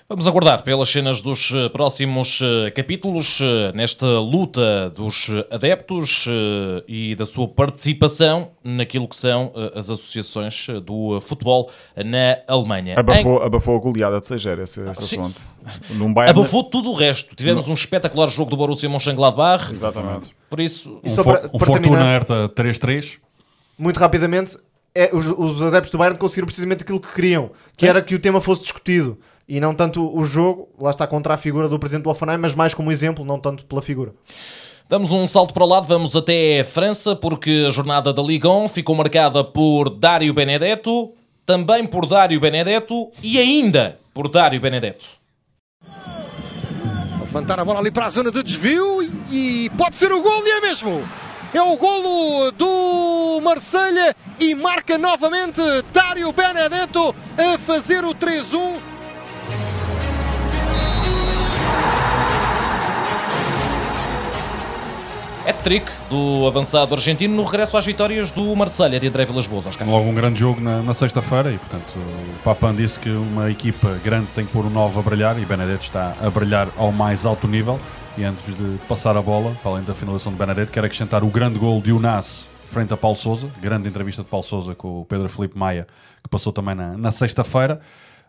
Vamos 0.09 0.25
aguardar 0.25 0.63
pelas 0.63 0.87
cenas 0.89 1.21
dos 1.21 1.51
eh, 1.53 1.67
próximos 1.67 2.39
eh, 2.41 2.71
capítulos 2.71 3.39
eh, 3.41 3.73
nesta 3.75 4.05
luta 4.21 4.89
dos 4.91 5.27
adeptos 5.51 6.25
e 6.87 7.13
da 7.15 7.25
sua 7.25 7.45
participação 7.45 8.51
naquilo 8.63 9.05
que 9.05 9.17
são 9.17 9.51
as 9.75 9.89
associações 9.89 10.67
do 10.85 11.19
futebol 11.19 11.69
na 12.05 12.37
Alemanha. 12.47 12.93
Em- 12.93 12.97
Abafou, 12.97 13.43
abafou 13.43 13.75
a 13.75 13.79
goleada 13.81 14.21
de 14.21 14.25
6-0 14.27 14.59
esse, 14.63 14.79
esse 14.79 15.05
sim. 15.07 15.19
assunto. 15.19 15.41
Num 15.89 16.13
Bayern... 16.13 16.39
Abafou 16.39 16.63
tudo 16.63 16.89
o 16.91 16.93
resto. 16.93 17.35
Tivemos 17.35 17.67
um 17.67 17.73
espetacular 17.73 18.29
jogo 18.29 18.49
do 18.49 18.55
Borussia 18.55 18.87
Mönchengladbach. 18.87 19.69
Exatamente. 19.73 20.33
Por 20.49 20.61
isso, 20.61 21.01
E 21.03 21.09
Um, 21.11 21.15
for, 21.15 21.23
para- 21.25 21.47
um 21.47 21.57
para 21.57 21.65
Fortuna 21.65 21.81
terminar- 21.81 22.15
Herta 22.15 22.49
3-3. 22.55 23.17
muito 23.77 23.99
rapidamente, 23.99 24.57
é, 24.95 25.09
os, 25.13 25.25
os 25.25 25.61
adeptos 25.61 25.91
do 25.91 25.97
Bayern 25.97 26.17
conseguiram 26.17 26.45
precisamente 26.45 26.83
aquilo 26.83 27.01
que 27.01 27.13
queriam, 27.13 27.51
que 27.75 27.85
era 27.85 28.01
que 28.01 28.15
o 28.15 28.19
tema 28.19 28.39
fosse 28.39 28.61
discutido. 28.61 29.17
E 29.47 29.61
não 29.61 29.73
tanto 29.73 30.13
o 30.13 30.25
jogo, 30.25 30.67
lá 30.79 30.91
está 30.91 31.07
contra 31.07 31.33
a 31.33 31.37
figura 31.37 31.69
do 31.69 31.79
presidente 31.79 32.03
do 32.03 32.09
Offenheim, 32.09 32.37
mas 32.37 32.53
mais 32.53 32.73
como 32.73 32.91
exemplo, 32.91 33.23
não 33.23 33.39
tanto 33.39 33.65
pela 33.65 33.81
figura. 33.81 34.13
Damos 34.89 35.11
um 35.11 35.27
salto 35.27 35.53
para 35.53 35.63
o 35.63 35.67
lado, 35.67 35.85
vamos 35.85 36.15
até 36.15 36.63
França, 36.63 37.15
porque 37.15 37.65
a 37.67 37.71
jornada 37.71 38.13
da 38.13 38.21
Ligue 38.21 38.47
1 38.47 38.67
ficou 38.69 38.95
marcada 38.95 39.43
por 39.43 39.89
Dário 39.89 40.33
Benedetto, 40.33 41.13
também 41.45 41.85
por 41.85 42.05
Dário 42.05 42.39
Benedetto 42.39 43.09
e 43.23 43.39
ainda 43.39 43.97
por 44.13 44.27
Dário 44.27 44.59
Benedetto. 44.59 45.05
levantar 47.19 47.59
a 47.59 47.65
bola 47.65 47.79
ali 47.79 47.91
para 47.91 48.07
a 48.07 48.09
zona 48.09 48.31
de 48.31 48.41
desvio 48.41 49.01
e, 49.01 49.65
e 49.65 49.69
pode 49.77 49.95
ser 49.95 50.11
o 50.11 50.21
gol 50.21 50.45
e 50.45 50.51
é 50.51 50.61
mesmo. 50.61 51.07
É 51.53 51.61
o 51.61 51.77
golo 51.77 52.51
do 52.51 53.41
Marselha 53.41 54.15
e 54.39 54.53
marca 54.53 54.97
novamente 54.97 55.61
Dário 55.93 56.31
Benedetto 56.33 57.15
a 57.37 57.57
fazer 57.59 58.03
o 58.03 58.13
3-1. 58.13 58.96
Hat-trick 65.47 65.89
do 66.09 66.45
avançado 66.45 66.93
argentino 66.93 67.33
no 67.33 67.45
regresso 67.45 67.77
às 67.77 67.85
vitórias 67.85 68.33
do 68.33 68.53
Marselha 68.53 68.99
de 68.99 69.07
André 69.07 69.23
Vilas-Boas, 69.23 69.65
Oscar. 69.65 69.87
Logo 69.87 70.09
um 70.09 70.13
grande 70.13 70.41
jogo 70.41 70.59
na, 70.59 70.81
na 70.81 70.93
sexta-feira 70.93 71.51
e, 71.51 71.57
portanto, 71.57 71.97
o 71.97 72.43
Papan 72.43 72.75
disse 72.75 72.99
que 72.99 73.09
uma 73.09 73.49
equipa 73.49 73.97
grande 74.03 74.27
tem 74.35 74.45
que 74.45 74.51
pôr 74.51 74.65
o 74.65 74.69
9 74.69 74.99
a 74.99 75.01
brilhar 75.01 75.39
e 75.39 75.45
Benedetto 75.45 75.83
está 75.83 76.13
a 76.21 76.29
brilhar 76.29 76.67
ao 76.75 76.91
mais 76.91 77.25
alto 77.25 77.47
nível. 77.47 77.79
E 78.17 78.25
antes 78.25 78.43
de 78.45 78.77
passar 78.87 79.15
a 79.15 79.21
bola, 79.21 79.55
para 79.61 79.71
além 79.71 79.83
da 79.83 79.93
finalização 79.93 80.33
de 80.33 80.37
Benedetto, 80.37 80.71
quero 80.71 80.85
acrescentar 80.85 81.23
o 81.23 81.27
grande 81.27 81.57
gol 81.57 81.81
de 81.81 81.93
Unas 81.93 82.45
frente 82.69 82.93
a 82.93 82.97
Paulo 82.97 83.15
Sousa, 83.15 83.49
grande 83.61 83.87
entrevista 83.87 84.23
de 84.23 84.29
Paulo 84.29 84.45
Sousa 84.45 84.75
com 84.75 85.01
o 85.01 85.05
Pedro 85.05 85.29
Felipe 85.29 85.57
Maia, 85.57 85.87
que 86.21 86.29
passou 86.29 86.51
também 86.51 86.75
na, 86.75 86.97
na 86.97 87.11
sexta-feira. 87.11 87.79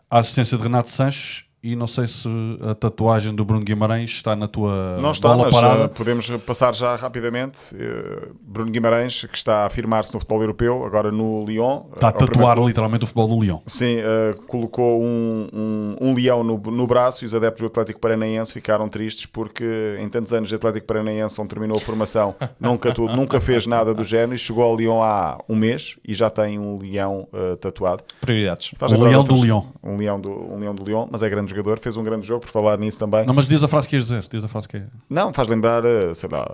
A 0.09 0.19
assistência 0.19 0.57
de 0.57 0.63
Renato 0.63 0.89
Sanches 0.89 1.48
e 1.61 1.75
não 1.75 1.87
sei 1.87 2.07
se 2.07 2.27
a 2.61 2.73
tatuagem 2.73 3.35
do 3.35 3.43
Bruno 3.43 3.63
Guimarães 3.65 4.09
está 4.11 4.35
na 4.35 4.47
tua 4.47 4.97
Não 5.01 5.11
está, 5.11 5.29
bola 5.29 5.43
mas 5.45 5.55
parada. 5.55 5.83
eh, 5.83 5.87
podemos 5.89 6.29
passar 6.45 6.73
já 6.73 6.95
rapidamente. 6.95 7.75
Eh, 7.77 8.29
Bruno 8.41 8.71
Guimarães, 8.71 9.25
que 9.25 9.37
está 9.37 9.63
a 9.63 9.65
afirmar-se 9.65 10.13
no 10.13 10.19
futebol 10.19 10.41
europeu, 10.41 10.85
agora 10.85 11.11
no 11.11 11.45
Lyon. 11.45 11.83
Está 11.93 12.07
a 12.07 12.09
eh, 12.09 12.13
ao 12.13 12.13
primeiro 12.13 12.27
tatuar 12.33 12.55
clube. 12.55 12.67
literalmente 12.69 13.03
o 13.03 13.07
futebol 13.07 13.27
do 13.27 13.43
Lyon. 13.43 13.59
Sim, 13.67 13.97
eh, 13.99 14.35
colocou 14.47 15.01
um, 15.03 15.47
um, 15.53 15.95
um 15.99 16.13
leão 16.13 16.43
no, 16.43 16.57
no 16.57 16.87
braço 16.87 17.23
e 17.23 17.25
os 17.25 17.35
adeptos 17.35 17.61
do 17.61 17.67
Atlético 17.67 17.99
Paranaense 17.99 18.53
ficaram 18.53 18.87
tristes 18.87 19.25
porque 19.25 19.97
em 19.99 20.07
tantos 20.07 20.31
anos 20.31 20.47
de 20.49 20.55
Atlético 20.55 20.87
Paranaense, 20.87 21.39
onde 21.41 21.49
terminou 21.49 21.77
a 21.77 21.81
formação, 21.81 22.35
nunca, 22.59 22.93
tu- 22.93 23.07
nunca 23.07 23.41
fez 23.41 23.65
nada 23.67 23.93
do 23.93 24.03
género 24.05 24.33
e 24.33 24.37
chegou 24.37 24.63
ao 24.63 24.75
Lyon 24.77 25.03
há 25.03 25.37
um 25.49 25.55
mês 25.57 25.97
e 26.07 26.13
já 26.13 26.29
tem 26.29 26.57
um 26.57 26.77
leão 26.79 27.27
eh, 27.33 27.55
tatuado. 27.57 28.03
Prioridades. 28.21 28.71
Faz 28.77 28.93
Um 28.93 29.03
leão 29.03 29.23
do 29.25 29.35
Lyon. 29.35 29.61
Um 29.83 29.97
leão 29.97 30.19
do, 30.21 30.31
um 30.31 30.57
leão 30.59 30.73
do 30.73 30.83
Lyon, 30.85 31.07
mas 31.11 31.21
é 31.21 31.29
grande 31.29 31.48
jogador, 31.49 31.79
fez 31.79 31.97
um 31.97 32.03
grande 32.03 32.25
jogo 32.25 32.41
por 32.41 32.49
falar 32.49 32.77
nisso 32.77 32.99
também. 32.99 33.25
Não, 33.25 33.33
mas 33.33 33.47
diz 33.47 33.63
a 33.63 33.67
frase 33.67 33.87
que 33.87 33.95
ias 33.95 34.05
dizer. 34.05 34.25
Diz 34.29 34.43
a 34.43 34.47
frase 34.47 34.67
que 34.67 34.77
é. 34.77 34.83
Não, 35.09 35.33
faz 35.33 35.47
lembrar, 35.47 35.83
eh, 35.85 36.13
sei 36.13 36.29
lá, 36.29 36.47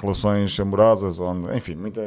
relações 0.00 0.58
amorosas, 0.58 1.18
onde, 1.18 1.56
enfim, 1.56 1.74
muita, 1.74 2.00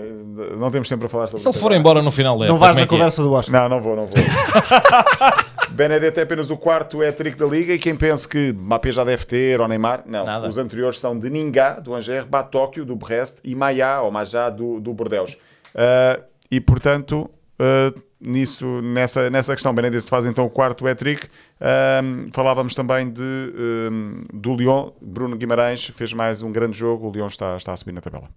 não 0.58 0.70
temos 0.72 0.90
tempo 0.90 1.02
para 1.02 1.10
falar 1.10 1.28
sobre 1.28 1.42
Se 1.42 1.48
ele 1.48 1.54
for 1.58 1.68
agora. 1.68 1.80
embora 1.80 2.02
no 2.02 2.12
final 2.12 2.38
da 2.38 2.48
não 2.48 2.58
vais 2.58 2.76
na 2.76 2.82
é 2.82 2.84
é? 2.84 2.88
conversa 2.88 3.22
do 3.22 3.32
Oscar. 3.34 3.62
Não, 3.62 3.70
não 3.70 3.82
vou, 3.82 3.96
não 3.96 4.06
vou. 4.06 4.16
Benedetto 5.72 6.20
é 6.20 6.24
apenas 6.24 6.50
o 6.52 6.58
quarto 6.58 7.02
hat-trick 7.02 7.38
da 7.38 7.46
Liga 7.46 7.74
e 7.74 7.80
quem 7.80 7.96
pensa 7.96 8.28
que 8.28 8.54
Mbappé 8.54 8.92
já 8.92 9.04
deve 9.04 9.26
ter 9.26 9.60
ou 9.60 9.68
Neymar, 9.68 10.04
não. 10.06 10.26
Nada. 10.26 10.48
Os 10.48 10.58
anteriores 10.58 11.00
são 11.00 11.18
de 11.18 11.30
Ningá, 11.30 11.80
do 11.80 11.96
Angers, 11.96 12.26
Batóquio, 12.26 12.86
do 12.86 12.96
Brest 12.96 13.38
e 13.44 13.56
Maia, 13.56 14.02
ou 14.02 14.12
Majá, 14.12 14.50
do, 14.50 14.80
do 14.80 14.94
Bordeaux. 14.94 15.36
Ah, 15.76 16.20
e, 16.52 16.62
portanto, 16.62 17.30
ah, 17.64 17.94
nisso, 18.20 18.82
nessa, 18.82 19.30
nessa 19.30 19.54
questão, 19.54 19.74
Benedetto 19.74 20.10
faz 20.10 20.26
então 20.26 20.46
o 20.46 20.50
quarto 20.50 20.86
hat-trick. 20.86 21.28
Ah, 21.62 22.02
falávamos 22.34 22.76
também 22.76 23.10
de, 23.10 23.22
ah, 23.22 24.26
do 24.34 24.56
Lyon, 24.56 24.92
Bruno 25.02 25.38
Guimarães 25.38 25.86
fez 25.96 26.12
mais 26.14 26.42
um 26.42 26.52
grande 26.52 26.78
jogo, 26.78 27.08
o 27.08 27.12
Lyon 27.12 27.28
está, 27.28 27.56
está 27.56 27.74
a 27.74 27.78
subir 27.78 27.94
na 27.94 28.02
tabela. 28.02 28.30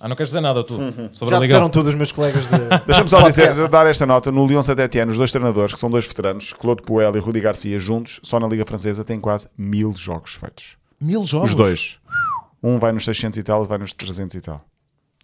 Ah, 0.00 0.08
não 0.08 0.16
queres 0.16 0.30
dizer 0.30 0.40
nada 0.40 0.64
tu 0.64 0.74
sobre 1.12 1.30
Já 1.32 1.36
a 1.36 1.40
Liga? 1.40 1.40
disseram 1.42 1.70
tudo 1.70 1.88
os 1.88 1.94
meus 1.94 2.10
colegas 2.10 2.48
de. 2.48 2.58
Deixa-me 2.86 3.08
só 3.08 3.22
dizer, 3.28 3.68
dar 3.68 3.86
esta 3.86 4.04
nota. 4.04 4.32
No 4.32 4.44
Lyon 4.44 4.60
Saint-Etienne, 4.60 5.12
os 5.12 5.16
dois 5.16 5.30
treinadores, 5.30 5.72
que 5.72 5.78
são 5.78 5.88
dois 5.88 6.04
veteranos, 6.08 6.52
Claude 6.52 6.82
Puel 6.82 7.14
e 7.14 7.20
Rudi 7.20 7.40
Garcia, 7.40 7.78
juntos, 7.78 8.18
só 8.24 8.40
na 8.40 8.48
Liga 8.48 8.66
Francesa, 8.66 9.04
têm 9.04 9.20
quase 9.20 9.48
mil 9.56 9.94
jogos 9.96 10.34
feitos. 10.34 10.76
Mil 11.00 11.24
jogos. 11.24 11.50
Os 11.50 11.54
dois. 11.54 11.98
Um 12.60 12.80
vai 12.80 12.90
nos 12.90 13.04
600 13.04 13.38
e 13.38 13.42
tal, 13.44 13.64
vai 13.64 13.78
nos 13.78 13.92
300 13.92 14.34
e 14.34 14.40
tal. 14.40 14.64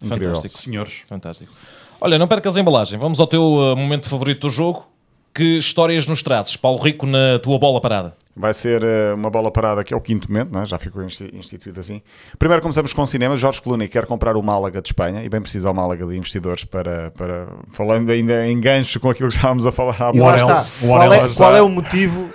Incrível. 0.01 0.35
Fantástico. 0.35 0.57
Senhores. 0.57 1.03
Fantástico. 1.07 1.53
Olha, 2.01 2.17
não 2.17 2.27
percas 2.27 2.57
a 2.57 2.61
embalagem. 2.61 2.97
Vamos 2.97 3.19
ao 3.19 3.27
teu 3.27 3.43
uh, 3.43 3.75
momento 3.75 4.07
favorito 4.07 4.41
do 4.47 4.49
jogo. 4.49 4.87
Que 5.33 5.59
histórias 5.59 6.07
nos 6.07 6.23
trazes, 6.23 6.55
Paulo 6.55 6.79
Rico, 6.81 7.05
na 7.05 7.37
tua 7.41 7.59
bola 7.59 7.79
parada? 7.79 8.15
Vai 8.35 8.51
ser 8.51 8.83
eh, 8.83 9.13
uma 9.13 9.29
bola 9.29 9.51
parada 9.51 9.83
que 9.83 9.93
é 9.93 9.97
o 9.97 10.01
quinto 10.01 10.29
momento, 10.31 10.51
não 10.51 10.63
é? 10.63 10.65
já 10.65 10.79
ficou 10.79 11.03
insti- 11.03 11.29
instituído 11.33 11.79
assim. 11.79 12.01
Primeiro 12.37 12.61
começamos 12.63 12.93
com 12.93 13.03
o 13.03 13.05
cinema. 13.05 13.37
Jorge 13.37 13.61
Clooney 13.61 13.87
quer 13.87 14.05
comprar 14.07 14.35
o 14.35 14.41
Málaga 14.41 14.81
de 14.81 14.87
Espanha 14.87 15.23
e 15.23 15.29
bem 15.29 15.39
precisa 15.39 15.69
o 15.69 15.73
Málaga 15.73 16.03
de 16.05 16.17
investidores 16.17 16.63
para, 16.63 17.11
para 17.11 17.47
falando 17.71 18.09
ainda 18.09 18.47
em 18.47 18.59
gancho 18.59 18.99
com 18.99 19.09
aquilo 19.09 19.29
que 19.29 19.35
estávamos 19.35 19.67
a 19.67 19.71
falar 19.71 19.97
há 20.01 20.07
else? 20.07 20.71
Qual 20.81 21.13
é, 21.13 21.19
else? 21.19 21.37
qual 21.37 21.55
é 21.55 21.61
o 21.61 21.69
motivo 21.69 22.27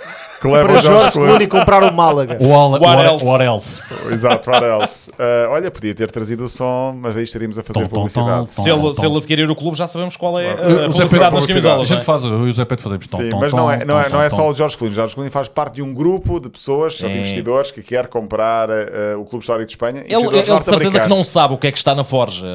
Que 0.45 0.51
leva 0.53 0.67
para 0.69 0.77
o 0.77 0.81
Jorge 0.81 1.11
Clooney. 1.11 1.47
Comprar 1.47 1.83
o 1.83 1.93
Málaga? 1.93 2.37
What, 2.39 2.83
What 2.83 3.05
else? 3.05 3.25
what 3.25 3.43
else? 3.43 3.81
Exato, 4.11 4.49
what 4.49 4.65
else? 4.65 5.09
Uh, 5.11 5.49
olha, 5.51 5.71
podia 5.71 5.93
ter 5.95 6.11
trazido 6.11 6.45
o 6.45 6.49
som, 6.49 6.95
mas 6.99 7.15
aí 7.17 7.23
estaríamos 7.23 7.57
a 7.57 7.63
fazer 7.63 7.79
Tom, 7.81 7.87
tom, 7.87 7.95
publicidade. 7.95 8.47
tom, 8.55 8.61
Se 8.63 8.69
ele, 8.69 8.81
tom, 8.81 8.93
se 8.93 9.01
ele 9.01 9.11
tom. 9.11 9.17
adquirir 9.17 9.49
o 9.49 9.55
clube, 9.55 9.77
já 9.77 9.87
sabemos 9.87 10.15
qual 10.17 10.39
é 10.39 10.51
a 10.51 10.53
O 10.53 10.57
Pedro 10.57 10.91
publicidade 10.91 11.35
nas. 11.35 11.43
A 11.43 11.47
camisolas. 11.47 11.77
não 11.77 11.85
gente 11.85 12.01
é? 12.01 12.03
faz, 12.03 12.23
eu 12.23 12.47
e 12.47 12.49
o 12.49 12.53
Zé 12.53 12.65
Pedro 12.65 12.83
fazemos 12.83 13.07
tom, 13.07 13.17
Sim, 13.17 13.29
tom, 13.29 13.39
mas 13.39 13.51
tom, 13.51 13.57
não 13.57 13.71
é, 13.71 13.85
não 13.85 13.99
é, 13.99 14.03
tom, 14.05 14.09
não 14.11 14.21
é 14.21 14.29
tom, 14.29 14.35
só 14.35 14.41
tom. 14.43 14.49
o 14.51 14.53
Jorge 14.53 14.77
Clooney. 14.77 14.95
Jorge 14.95 15.15
Clooney 15.15 15.31
faz 15.31 15.49
parte 15.49 15.75
de 15.75 15.81
um 15.81 15.93
grupo 15.93 16.39
de 16.39 16.49
pessoas, 16.49 16.93
de 16.93 16.99
Sim. 16.99 17.11
investidores, 17.11 17.71
que 17.71 17.81
quer 17.81 18.07
comprar 18.07 18.69
uh, 18.69 19.19
o 19.19 19.25
Clube 19.25 19.43
Histórico 19.43 19.65
de 19.67 19.71
Espanha. 19.73 20.03
Ele, 20.07 20.37
ele 20.37 20.41
de 20.59 20.63
certeza 20.65 20.99
que 20.99 21.09
não 21.09 21.23
sabe 21.23 21.53
o 21.53 21.57
que 21.57 21.67
é 21.67 21.71
que 21.71 21.77
está 21.77 21.93
na 21.95 22.03
forja. 22.03 22.45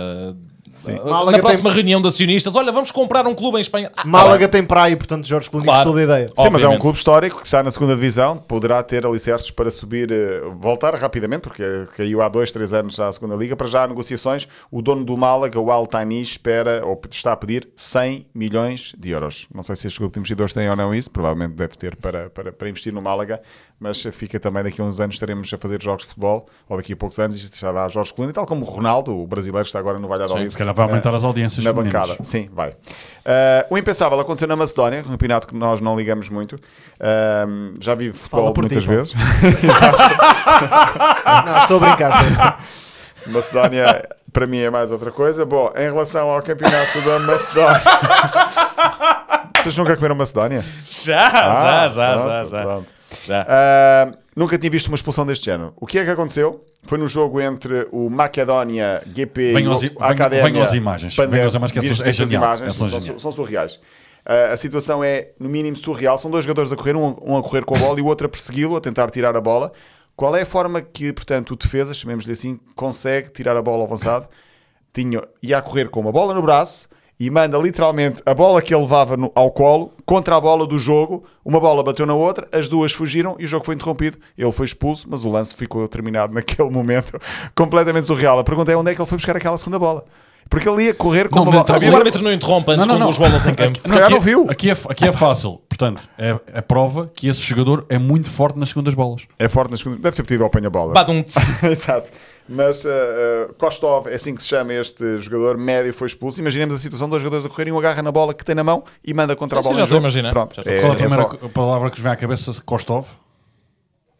Málaga 1.04 1.24
Na 1.26 1.32
tem- 1.32 1.40
próxima 1.40 1.72
reunião 1.72 2.00
de 2.00 2.08
acionistas, 2.08 2.54
olha, 2.54 2.70
vamos 2.70 2.90
comprar 2.90 3.26
um 3.26 3.34
clube 3.34 3.58
em 3.58 3.60
Espanha. 3.60 3.90
Ah, 3.96 4.04
Málaga 4.06 4.48
tem 4.48 4.62
praia, 4.64 4.96
portanto 4.96 5.26
Jorge 5.26 5.50
Clooney 5.50 5.66
Claro. 5.66 5.84
gostou 5.84 5.94
da 5.96 6.02
ideia. 6.04 6.28
Sim, 6.28 6.34
mas 6.36 6.44
é 6.44 6.48
um 6.48 6.54
Obviamente. 6.54 6.80
clube 6.80 6.96
histórico 6.98 7.40
que 7.40 7.46
está 7.46 7.62
na 7.62 7.70
segunda 7.70 7.94
divisão, 7.94 8.36
poderá 8.38 8.82
ter 8.82 9.04
alicerces 9.04 9.50
para 9.50 9.70
subir, 9.70 10.10
eh, 10.12 10.40
voltar 10.60 10.94
rapidamente, 10.94 11.42
porque 11.42 11.62
caiu 11.96 12.22
há 12.22 12.28
dois, 12.28 12.52
três 12.52 12.72
anos 12.72 12.94
já 12.94 13.08
à 13.08 13.12
segunda 13.12 13.34
liga. 13.34 13.56
Para 13.56 13.66
já 13.66 13.82
há 13.84 13.88
negociações, 13.88 14.46
o 14.70 14.80
dono 14.80 15.04
do 15.04 15.16
Málaga, 15.16 15.58
o 15.58 15.70
Al 15.72 15.86
Thani, 15.86 16.22
espera 16.22 16.82
ou 16.86 17.00
está 17.10 17.32
a 17.32 17.36
pedir 17.36 17.68
100 17.74 18.26
milhões 18.34 18.92
de 18.96 19.10
euros. 19.10 19.46
Não 19.54 19.62
sei 19.62 19.74
se 19.76 19.86
este 19.88 19.98
grupo 19.98 20.14
de 20.14 20.20
investidores 20.20 20.54
tem 20.54 20.68
ou 20.70 20.76
não 20.76 20.94
isso, 20.94 21.10
provavelmente 21.10 21.54
deve 21.54 21.76
ter 21.76 21.96
para, 21.96 22.30
para, 22.30 22.52
para 22.52 22.68
investir 22.68 22.92
no 22.92 23.02
Málaga, 23.02 23.40
mas 23.78 24.02
fica 24.12 24.38
também 24.38 24.62
daqui 24.62 24.80
a 24.80 24.84
uns 24.84 25.00
anos 25.00 25.16
estaremos 25.16 25.52
a 25.52 25.56
fazer 25.56 25.82
jogos 25.82 26.02
de 26.04 26.08
futebol, 26.10 26.46
ou 26.68 26.76
daqui 26.76 26.92
a 26.92 26.96
poucos 26.96 27.18
anos, 27.18 27.34
e 27.36 27.38
estará 27.40 27.88
Jorge 27.88 28.12
Clooney, 28.14 28.32
tal 28.32 28.46
como 28.46 28.64
o 28.64 28.68
Ronaldo, 28.68 29.16
o 29.18 29.26
brasileiro 29.26 29.64
que 29.64 29.68
está 29.68 29.78
agora 29.78 29.98
no 29.98 30.06
Valladolid. 30.06 30.54
Se 30.61 30.62
calhar 30.62 30.74
vai 30.74 30.84
aumentar 30.84 31.14
as 31.14 31.24
audiências 31.24 31.64
Na 31.64 31.70
femininas. 31.72 32.02
bancada, 32.02 32.22
sim, 32.22 32.50
vai. 32.52 32.68
Uh, 32.70 32.74
o 33.70 33.78
impensável 33.78 34.20
aconteceu 34.20 34.46
na 34.46 34.54
Macedónia, 34.56 35.00
um 35.00 35.04
campeonato 35.12 35.46
que 35.46 35.54
nós 35.54 35.80
não 35.80 35.96
ligamos 35.96 36.28
muito. 36.28 36.56
Um, 37.48 37.76
já 37.80 37.94
vi 37.94 38.12
futebol 38.12 38.42
Fala 38.42 38.52
por 38.52 38.66
ti, 38.66 38.74
muitas 38.74 38.84
vezes. 38.84 39.14
Não, 41.46 41.58
estou 41.62 41.76
a 41.78 41.80
brincar. 41.80 42.11
estou 42.11 42.18
a 42.20 42.22
brincar. 42.24 42.64
Macedónia, 43.28 44.08
para 44.32 44.46
mim, 44.46 44.58
é 44.58 44.68
mais 44.68 44.90
outra 44.92 45.11
coisa. 45.11 45.46
Bom, 45.46 45.72
em 45.74 45.90
relação 45.90 46.28
ao 46.30 46.42
campeonato 46.42 47.00
da 47.00 47.18
Macedónia. 47.20 47.80
Vocês 49.62 49.76
nunca 49.78 49.96
comeram 49.96 50.14
Macedónia? 50.14 50.62
Já, 50.90 51.26
Ah, 51.26 51.88
já, 51.88 51.88
já, 51.88 52.12
pronto, 52.14 52.28
já, 52.28 52.44
já. 52.58 52.62
pronto. 52.64 52.92
Já. 53.26 53.42
Uh, 53.42 54.18
nunca 54.36 54.58
tinha 54.58 54.70
visto 54.70 54.88
uma 54.88 54.94
expulsão 54.96 55.24
deste 55.24 55.46
género. 55.46 55.72
O 55.76 55.86
que 55.86 55.98
é 55.98 56.04
que 56.04 56.11
aconteceu? 56.11 56.64
Foi 56.83 56.99
no 56.99 57.07
jogo 57.07 57.41
entre 57.41 57.87
o 57.93 58.09
Macedónia 58.09 59.03
GP 59.14 59.53
Venham 59.53 59.83
e 59.83 59.87
o 59.89 60.03
Academia 60.03 60.45
venham 60.45 60.62
as 60.62 60.72
imagens. 60.72 61.14
Venham 61.14 61.47
as 61.49 61.55
imagens, 61.55 61.72
que 61.72 61.78
essas- 61.87 62.01
é 62.01 62.12
genial. 62.12 62.43
imagens? 62.43 62.76
São 62.76 62.89
São, 63.01 63.18
são 63.18 63.33
surreais. 63.33 63.74
Uh, 63.74 64.53
a 64.53 64.57
situação 64.57 65.03
é, 65.03 65.31
no 65.39 65.49
mínimo, 65.49 65.76
surreal. 65.76 66.18
São 66.18 66.31
dois 66.31 66.45
jogadores 66.45 66.70
a 66.72 66.76
correr, 66.76 66.97
um, 66.97 67.16
um 67.22 67.37
a 67.37 67.43
correr 67.43 67.64
com 67.64 67.74
a 67.74 67.78
bola 67.78 67.99
e 67.99 68.03
o 68.03 68.07
outro 68.07 68.26
a 68.26 68.31
persegui-lo, 68.31 68.76
a 68.76 68.81
tentar 68.81 69.11
tirar 69.11 69.37
a 69.37 69.41
bola. 69.41 69.72
Qual 70.16 70.35
é 70.37 70.43
a 70.43 70.47
forma 70.47 70.83
que, 70.83 71.12
portanto, 71.12 71.53
o 71.53 71.57
defesa, 71.57 71.95
chamemos-lhe 71.95 72.33
assim, 72.33 72.61
consegue 72.74 73.31
tirar 73.31 73.57
a 73.57 73.62
bola 73.62 73.85
avançado? 73.85 74.28
Tinha, 74.93 75.22
ia 75.43 75.57
a 75.59 75.62
correr 75.62 75.89
com 75.89 76.01
uma 76.01 76.12
bola 76.12 76.35
no 76.35 76.43
braço 76.43 76.89
e 77.20 77.28
manda 77.30 77.58
literalmente 77.58 78.22
a 78.24 78.32
bola 78.32 78.62
que 78.62 78.74
ele 78.74 78.80
levava 78.82 79.14
no- 79.14 79.30
ao 79.34 79.50
colo 79.50 79.92
contra 80.06 80.34
a 80.36 80.40
bola 80.40 80.66
do 80.66 80.78
jogo. 80.78 81.22
Uma 81.44 81.60
bola 81.60 81.82
bateu 81.84 82.06
na 82.06 82.14
outra, 82.14 82.48
as 82.50 82.66
duas 82.66 82.92
fugiram 82.92 83.36
e 83.38 83.44
o 83.44 83.46
jogo 83.46 83.64
foi 83.64 83.74
interrompido. 83.74 84.16
Ele 84.38 84.50
foi 84.50 84.64
expulso, 84.64 85.06
mas 85.08 85.22
o 85.24 85.30
lance 85.30 85.54
ficou 85.54 85.86
terminado 85.86 86.32
naquele 86.34 86.70
momento 86.70 87.18
completamente 87.54 88.06
surreal. 88.06 88.38
A 88.38 88.44
pergunta 88.44 88.72
é 88.72 88.76
onde 88.76 88.90
é 88.90 88.94
que 88.94 89.00
ele 89.02 89.08
foi 89.08 89.18
buscar 89.18 89.36
aquela 89.36 89.58
segunda 89.58 89.78
bola? 89.78 90.04
Porque 90.48 90.68
ele 90.68 90.84
ia 90.84 90.94
correr 90.94 91.28
com 91.28 91.36
Não, 91.36 91.42
uma 91.44 91.52
bola. 91.52 91.62
então- 91.62 91.76
Havia- 91.76 91.92
O 91.92 91.96
árbitro 91.96 92.22
não 92.24 92.32
interrompe 92.32 92.72
antes 92.72 92.86
Não, 92.86 92.94
não, 92.98 93.06
com 93.06 93.12
duas 93.12 93.18
bolas 93.18 93.46
em 93.46 93.54
campo. 93.54 93.78
Se 93.86 93.88
calhar 93.92 94.06
aqui, 94.06 94.14
não 94.14 94.20
viu. 94.20 94.46
Aqui 94.50 94.70
é, 94.70 94.76
aqui 94.88 95.04
é 95.06 95.12
fácil. 95.12 95.60
Portanto, 95.68 96.08
é, 96.18 96.36
é 96.54 96.60
prova 96.60 97.08
que 97.14 97.28
esse 97.28 97.40
jogador 97.42 97.86
é 97.88 97.98
muito 97.98 98.28
forte 98.28 98.58
nas 98.58 98.70
segundas 98.70 98.94
bolas. 98.94 99.22
É 99.38 99.48
forte 99.48 99.70
na 99.70 99.76
segunda. 99.76 99.98
Deve 99.98 100.16
ser 100.16 100.22
pedido 100.24 100.42
ao 100.42 100.48
apanha-bola. 100.48 100.92
Badum. 100.94 101.22
Exato. 101.62 102.10
Mas 102.53 102.84
uh, 102.84 102.88
uh, 102.88 103.55
Kostov, 103.55 104.09
é 104.09 104.14
assim 104.14 104.34
que 104.34 104.42
se 104.42 104.48
chama 104.48 104.72
este 104.74 105.18
jogador, 105.18 105.57
médio, 105.57 105.94
foi 105.94 106.09
expulso. 106.09 106.40
Imaginemos 106.40 106.74
a 106.74 106.78
situação: 106.78 107.09
dois 107.09 107.22
jogadores 107.22 107.46
a 107.46 107.48
correrem, 107.48 107.72
um 107.72 107.78
agarra 107.78 108.03
na 108.03 108.11
bola 108.11 108.34
que 108.34 108.44
tem 108.44 108.57
na 108.57 108.64
mão 108.64 108.82
e 109.05 109.14
manda 109.14 109.36
contra 109.36 109.61
a 109.61 109.62
Sim, 109.62 109.68
bola. 109.68 109.78
já 109.78 109.84
estou 109.84 109.96
a 109.96 110.01
imaginar. 110.01 110.30
Pronto, 110.32 110.55
Já 110.57 110.61
estou. 110.62 110.74
é, 110.74 110.80
Qual 110.80 110.90
a 110.90 110.94
é 110.94 110.98
primeira 110.98 111.22
só- 111.22 111.28
co- 111.28 111.48
palavra 111.48 111.90
que 111.90 111.96
vos 111.96 112.03
vem 112.03 112.12
à 112.12 112.16
cabeça? 112.16 112.53
Kostov? 112.64 113.07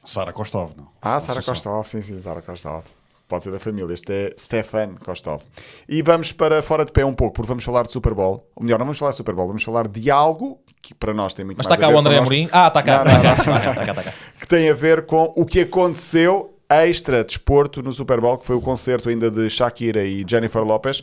Sara 0.05 0.33
Kostov, 0.33 0.73
não. 0.77 0.89
Ah, 1.03 1.21
Sara 1.21 1.43
Kostov, 1.43 1.85
sim, 1.87 2.01
sim, 2.03 2.21
Sara 2.21 2.41
Kostov. 2.41 2.85
Pode 3.29 3.45
ser 3.45 3.53
da 3.53 3.61
família. 3.61 3.95
Este 3.95 4.13
é 4.13 4.35
Stefan 4.37 4.95
Kostov. 5.05 5.41
E 5.89 6.03
vamos 6.03 6.33
para 6.33 6.63
fora 6.63 6.85
de 6.85 6.91
pé 6.91 7.05
um 7.05 7.15
pouco, 7.15 7.35
porque 7.35 7.47
vamos 7.49 7.63
falar 7.63 7.83
de 7.85 7.91
Super 7.93 8.13
Bowl. 8.15 8.45
Ou 8.57 8.63
melhor, 8.65 8.79
não 8.79 8.87
vamos 8.87 8.99
falar 8.99 9.11
de 9.13 9.17
Super 9.19 9.35
Bowl, 9.35 9.47
vamos 9.47 9.63
falar 9.63 9.87
de 9.87 10.11
algo 10.11 10.59
que 10.83 10.95
para 10.95 11.15
nós 11.15 11.33
tem 11.35 11.45
muito 11.45 11.59
Mas 11.59 11.67
mais 11.67 11.75
está 11.79 11.81
cá 11.81 11.87
a 11.87 11.91
ver 11.91 11.97
o 11.97 12.01
André 12.01 12.19
Amorim. 12.19 12.49
Ah, 12.51 12.71
cá. 12.71 13.05
Não, 13.05 13.13
não, 13.13 13.23
não. 13.23 13.33
está 13.93 14.03
cá. 14.03 14.13
que 14.41 14.49
tem 14.49 14.69
a 14.71 14.75
ver 14.75 15.07
com 15.07 15.33
o 15.37 15.45
que 15.47 15.61
aconteceu 15.61 16.50
extra 16.71 17.25
desporto 17.25 17.83
no 17.83 17.93
Super 17.93 18.21
Bowl, 18.21 18.39
que 18.39 18.47
foi 18.47 18.57
o 18.57 18.61
concerto 18.61 19.09
ainda 19.09 19.31
de 19.31 19.51
Shakira 19.51 20.05
e 20.05 20.25
Jennifer 20.27 20.63
Lopez. 20.63 21.03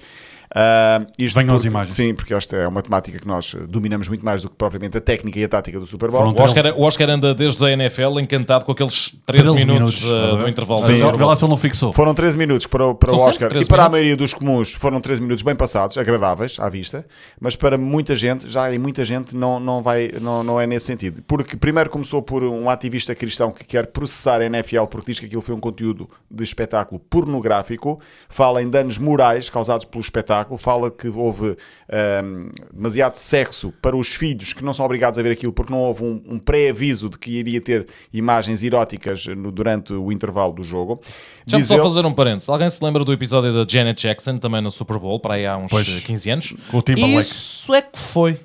Isto 1.17 1.35
Venham 1.35 1.53
as 1.53 1.59
porque- 1.61 1.67
imagens. 1.67 1.95
Sim, 1.95 2.15
porque 2.15 2.33
esta 2.33 2.55
é 2.55 2.67
uma 2.67 2.81
temática 2.81 3.19
que 3.19 3.27
nós 3.27 3.55
dominamos 3.67 4.07
muito 4.07 4.23
mais 4.23 4.41
do 4.41 4.49
que 4.49 4.55
propriamente 4.55 4.97
a 4.97 5.01
técnica 5.01 5.39
e 5.39 5.43
a 5.43 5.49
tática 5.49 5.79
do 5.79 5.85
Super 5.85 6.09
Bowl. 6.09 6.33
O 6.33 6.41
Oscar, 6.41 6.73
o 6.75 6.83
Oscar 6.83 7.09
anda 7.09 7.33
desde 7.33 7.63
a 7.65 7.71
NFL 7.71 8.19
encantado 8.19 8.65
com 8.65 8.71
aqueles 8.71 9.15
13, 9.25 9.49
13 9.49 9.65
minutos, 9.65 10.03
a 10.05 10.33
uh, 10.33 10.37
do 10.37 10.47
intervalo. 10.47 10.79
Sim, 10.81 10.95
se 10.95 11.03
ele 11.03 11.49
não 11.49 11.57
fixou. 11.57 11.93
Foram 11.93 12.13
13 12.13 12.37
minutos 12.37 12.67
para 12.67 12.85
o, 12.85 12.95
para 12.95 13.13
o 13.13 13.19
Oscar 13.19 13.49
13 13.49 13.65
e 13.65 13.67
para 13.67 13.77
a 13.77 13.79
minutos. 13.83 13.91
maioria 13.91 14.17
dos 14.17 14.33
comuns 14.33 14.73
foram 14.73 15.01
13 15.01 15.21
minutos 15.21 15.43
bem 15.43 15.55
passados, 15.55 15.97
agradáveis 15.97 16.57
à 16.59 16.69
vista, 16.69 17.05
mas 17.39 17.55
para 17.55 17.77
muita 17.77 18.15
gente, 18.15 18.49
já 18.49 18.73
em 18.73 18.77
muita 18.77 19.03
gente, 19.03 19.35
não, 19.35 19.59
não, 19.59 19.81
vai, 19.81 20.11
não, 20.21 20.43
não 20.43 20.59
é 20.61 20.65
nesse 20.67 20.85
sentido. 20.85 21.21
Porque 21.27 21.55
primeiro 21.55 21.89
começou 21.89 22.21
por 22.21 22.43
um 22.43 22.69
ativista 22.69 23.13
cristão 23.15 23.51
que 23.51 23.63
quer 23.63 23.87
processar 23.87 24.41
a 24.41 24.45
NFL 24.45 24.85
porque 24.89 25.11
diz 25.11 25.19
que 25.19 25.25
aquilo 25.25 25.41
foi 25.41 25.55
um 25.55 25.59
conteúdo 25.59 26.09
de 26.29 26.43
espetáculo 26.43 26.99
pornográfico, 26.99 27.99
fala 28.29 28.61
em 28.61 28.69
danos 28.69 28.97
morais 28.97 29.49
causados 29.49 29.85
pelo 29.85 30.01
espetáculo, 30.01 30.36
fala 30.57 30.89
que 30.91 31.07
houve 31.07 31.55
ahm, 31.89 32.49
demasiado 32.73 33.15
sexo 33.15 33.71
para 33.81 33.95
os 33.95 34.13
filhos 34.15 34.53
que 34.53 34.63
não 34.63 34.73
são 34.73 34.85
obrigados 34.85 35.17
a 35.17 35.21
ver 35.23 35.31
aquilo 35.31 35.53
porque 35.53 35.71
não 35.71 35.79
houve 35.79 36.03
um, 36.03 36.21
um 36.27 36.37
pré-aviso 36.39 37.09
de 37.09 37.17
que 37.17 37.31
iria 37.31 37.59
ter 37.61 37.87
imagens 38.13 38.61
eróticas 38.63 39.25
no- 39.27 39.51
durante 39.51 39.93
o 39.93 40.11
intervalo 40.11 40.53
do 40.53 40.63
jogo. 40.63 40.99
Diz 41.45 41.65
só 41.67 41.75
ele- 41.75 41.83
fazer 41.83 42.05
um 42.05 42.13
parênteses. 42.13 42.49
Alguém 42.49 42.69
se 42.69 42.83
lembra 42.83 43.03
do 43.05 43.13
episódio 43.13 43.53
da 43.53 43.65
Janet 43.71 44.01
Jackson, 44.01 44.37
também 44.37 44.61
no 44.61 44.69
Super 44.71 44.97
Bowl, 44.99 45.19
para 45.19 45.35
aí 45.35 45.45
há 45.45 45.57
uns 45.57 45.69
Pois. 45.71 45.87
eh, 45.87 46.01
15 46.01 46.29
anos? 46.29 46.53
Com 46.69 46.77
o 46.77 46.81
Timberlake. 46.81 47.19
Isso 47.19 47.73
é 47.73 47.81
que 47.81 47.97
foi. 47.97 48.39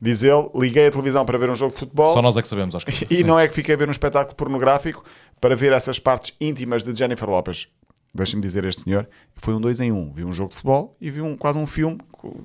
Diz 0.00 0.22
ele, 0.22 0.48
liguei 0.54 0.86
a 0.86 0.90
televisão 0.92 1.24
para 1.26 1.36
ver 1.38 1.50
um 1.50 1.56
jogo 1.56 1.72
de 1.72 1.80
futebol 1.80 2.12
Só 2.12 2.22
nós 2.22 2.36
é 2.36 2.42
que 2.42 2.46
sabemos, 2.46 2.72
Oscar. 2.74 2.94
e 3.10 3.24
não 3.24 3.38
é 3.38 3.48
que 3.48 3.54
fiquei 3.54 3.74
a 3.74 3.78
ver 3.78 3.88
um 3.88 3.90
espetáculo 3.90 4.36
pornográfico 4.36 5.02
para 5.40 5.56
ver 5.56 5.72
essas 5.72 5.98
partes 5.98 6.32
íntimas 6.40 6.84
de 6.84 6.92
Jennifer 6.94 7.28
Lopez. 7.28 7.66
Deixa-me 8.14 8.42
dizer 8.42 8.64
este 8.64 8.82
senhor, 8.82 9.08
foi 9.36 9.54
um 9.54 9.60
dois 9.60 9.78
em 9.80 9.92
um. 9.92 10.10
Vi 10.12 10.24
um 10.24 10.32
jogo 10.32 10.48
de 10.48 10.54
futebol 10.56 10.96
e 11.00 11.10
vi 11.10 11.20
um, 11.20 11.36
quase 11.36 11.58
um 11.58 11.66
filme, 11.66 11.98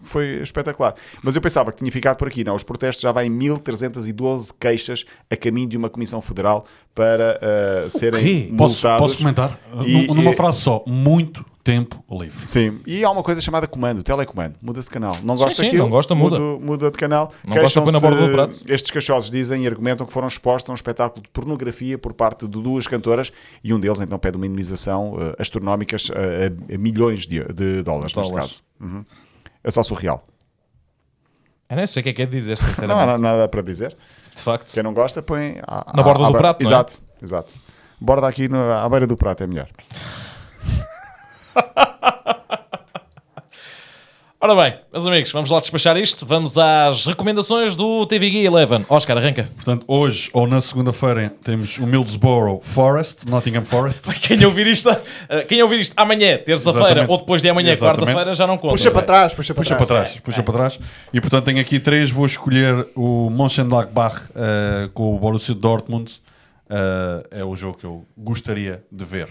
foi 0.03 0.41
espetacular. 0.43 0.93
Mas 1.23 1.35
eu 1.35 1.41
pensava 1.41 1.71
que 1.71 1.77
tinha 1.79 1.91
ficado 1.91 2.17
por 2.17 2.27
aqui. 2.27 2.43
Não, 2.43 2.55
os 2.55 2.63
protestos 2.63 3.01
já 3.01 3.11
vão 3.11 3.23
em 3.23 3.29
1312 3.29 4.53
queixas 4.59 5.05
a 5.31 5.35
caminho 5.35 5.67
de 5.69 5.77
uma 5.77 5.89
comissão 5.89 6.21
federal 6.21 6.65
para 6.93 7.39
uh, 7.85 7.89
serem 7.89 8.53
Posso, 8.55 8.75
multados. 8.75 8.99
posso 9.07 9.17
comentar? 9.17 9.59
E- 9.85 10.07
Num- 10.07 10.13
Numa 10.15 10.31
e- 10.31 10.35
frase 10.35 10.59
só. 10.61 10.83
Muito 10.85 11.45
tempo 11.63 12.03
livre. 12.11 12.45
Sim, 12.45 12.81
e 12.85 13.03
há 13.05 13.09
uma 13.09 13.23
coisa 13.23 13.39
chamada 13.39 13.65
comando, 13.67 14.03
telecomando. 14.03 14.55
Muda-se 14.61 14.89
de 14.89 14.93
canal. 14.93 15.15
Não 15.23 15.35
gosta 15.35 15.51
sim, 15.55 15.63
daquilo? 15.63 15.83
não 15.83 15.89
gosta, 15.89 16.13
muda. 16.13 16.37
muda 16.39 16.91
de 16.91 16.97
canal. 16.97 17.31
Não 17.47 17.55
gosta, 17.55 17.79
na 17.79 17.99
borda 18.01 18.27
do 18.27 18.33
prato. 18.33 18.59
Estes 18.67 18.91
cachosos 18.91 19.31
dizem 19.31 19.63
e 19.63 19.67
argumentam 19.67 20.05
que 20.05 20.11
foram 20.11 20.27
expostos 20.27 20.69
a 20.69 20.73
um 20.73 20.75
espetáculo 20.75 21.23
de 21.23 21.29
pornografia 21.29 21.97
por 21.97 22.13
parte 22.13 22.45
de 22.47 22.61
duas 22.61 22.85
cantoras 22.85 23.31
e 23.63 23.73
um 23.73 23.79
deles 23.79 24.01
então 24.01 24.19
pede 24.19 24.35
uma 24.35 24.45
indemnização 24.45 25.15
eh, 25.17 25.35
astronómicas 25.41 26.09
eh, 26.13 26.51
a, 26.75 26.77
milhões 26.77 27.25
de, 27.25 27.41
de 27.53 27.81
dólares, 27.81 28.13
neste 28.13 28.29
Dólares. 28.31 28.61
caso. 28.79 28.91
Uhum. 28.93 29.05
É 29.63 29.71
só 29.71 29.81
surreal. 29.81 30.23
Eu 31.69 31.77
nem 31.77 31.87
sei 31.87 32.01
o 32.01 32.03
que 32.03 32.09
é 32.09 32.13
que 32.13 32.21
é 32.23 32.25
dizer, 32.25 32.57
Não 32.59 32.65
há 32.67 32.69
sinceramente. 32.73 33.21
nada 33.21 33.47
para 33.47 33.61
dizer. 33.61 33.95
De 34.35 34.41
facto. 34.41 34.71
Quem 34.73 34.83
não 34.83 34.93
gosta, 34.93 35.21
põe 35.23 35.59
à- 35.65 35.91
Na 35.95 36.03
borda 36.03 36.25
do 36.27 36.33
prato, 36.33 36.61
não 36.61 36.69
é? 36.69 36.73
Exato, 36.73 36.99
exato. 37.21 37.53
Borda 38.01 38.27
aqui 38.27 38.49
no- 38.49 38.73
à 38.73 38.87
beira 38.89 39.07
do 39.07 39.15
prato 39.15 39.43
é 39.43 39.47
melhor. 39.47 39.69
Ora 44.45 44.55
bem, 44.61 44.77
meus 44.91 45.07
amigos, 45.07 45.31
vamos 45.31 45.49
lá 45.49 45.61
despachar 45.61 45.95
isto. 45.95 46.25
Vamos 46.25 46.57
às 46.57 47.05
recomendações 47.05 47.77
do 47.77 48.05
TV 48.05 48.29
Guia 48.29 48.51
11. 48.51 48.85
Oscar, 48.89 49.17
arranca. 49.17 49.49
Portanto, 49.55 49.85
hoje 49.87 50.29
ou 50.33 50.45
na 50.45 50.59
segunda-feira 50.59 51.33
temos 51.45 51.77
o 51.77 51.87
Middlesbrough 51.87 52.59
Forest, 52.61 53.25
Nottingham 53.25 53.63
Forest. 53.63 54.01
Quem 54.19 54.43
ouvir 54.43 54.67
isto, 54.67 54.89
eh, 55.29 55.43
quem 55.43 55.63
ouvir 55.63 55.79
isto 55.79 55.93
amanhã, 55.95 56.37
terça-feira, 56.37 57.05
ou 57.07 57.19
depois 57.19 57.41
de 57.41 57.49
amanhã, 57.49 57.77
quarta-feira, 57.77 58.35
já 58.35 58.45
não 58.45 58.57
conta. 58.57 58.73
Puxa 58.73 58.91
para 58.91 59.01
trás, 59.03 59.33
puxa 59.33 59.53
para 59.53 59.63
Puxa 59.63 59.75
trás. 59.77 59.87
para 59.87 60.03
trás, 60.03 60.19
puxa 60.19 60.43
para 60.43 60.53
trás. 60.53 60.79
E 61.13 61.21
portanto 61.21 61.45
tenho 61.45 61.61
aqui 61.61 61.79
três, 61.79 62.11
vou 62.11 62.25
escolher 62.25 62.85
o 62.97 63.29
Mönchengladbach 63.29 64.23
eh, 64.35 64.89
com 64.93 65.15
o 65.15 65.19
Borussia 65.19 65.55
Dortmund. 65.55 66.11
Eh, 66.69 67.39
é 67.39 67.45
o 67.45 67.55
jogo 67.55 67.77
que 67.77 67.85
eu 67.85 68.05
gostaria 68.17 68.83
de 68.91 69.05
ver. 69.05 69.29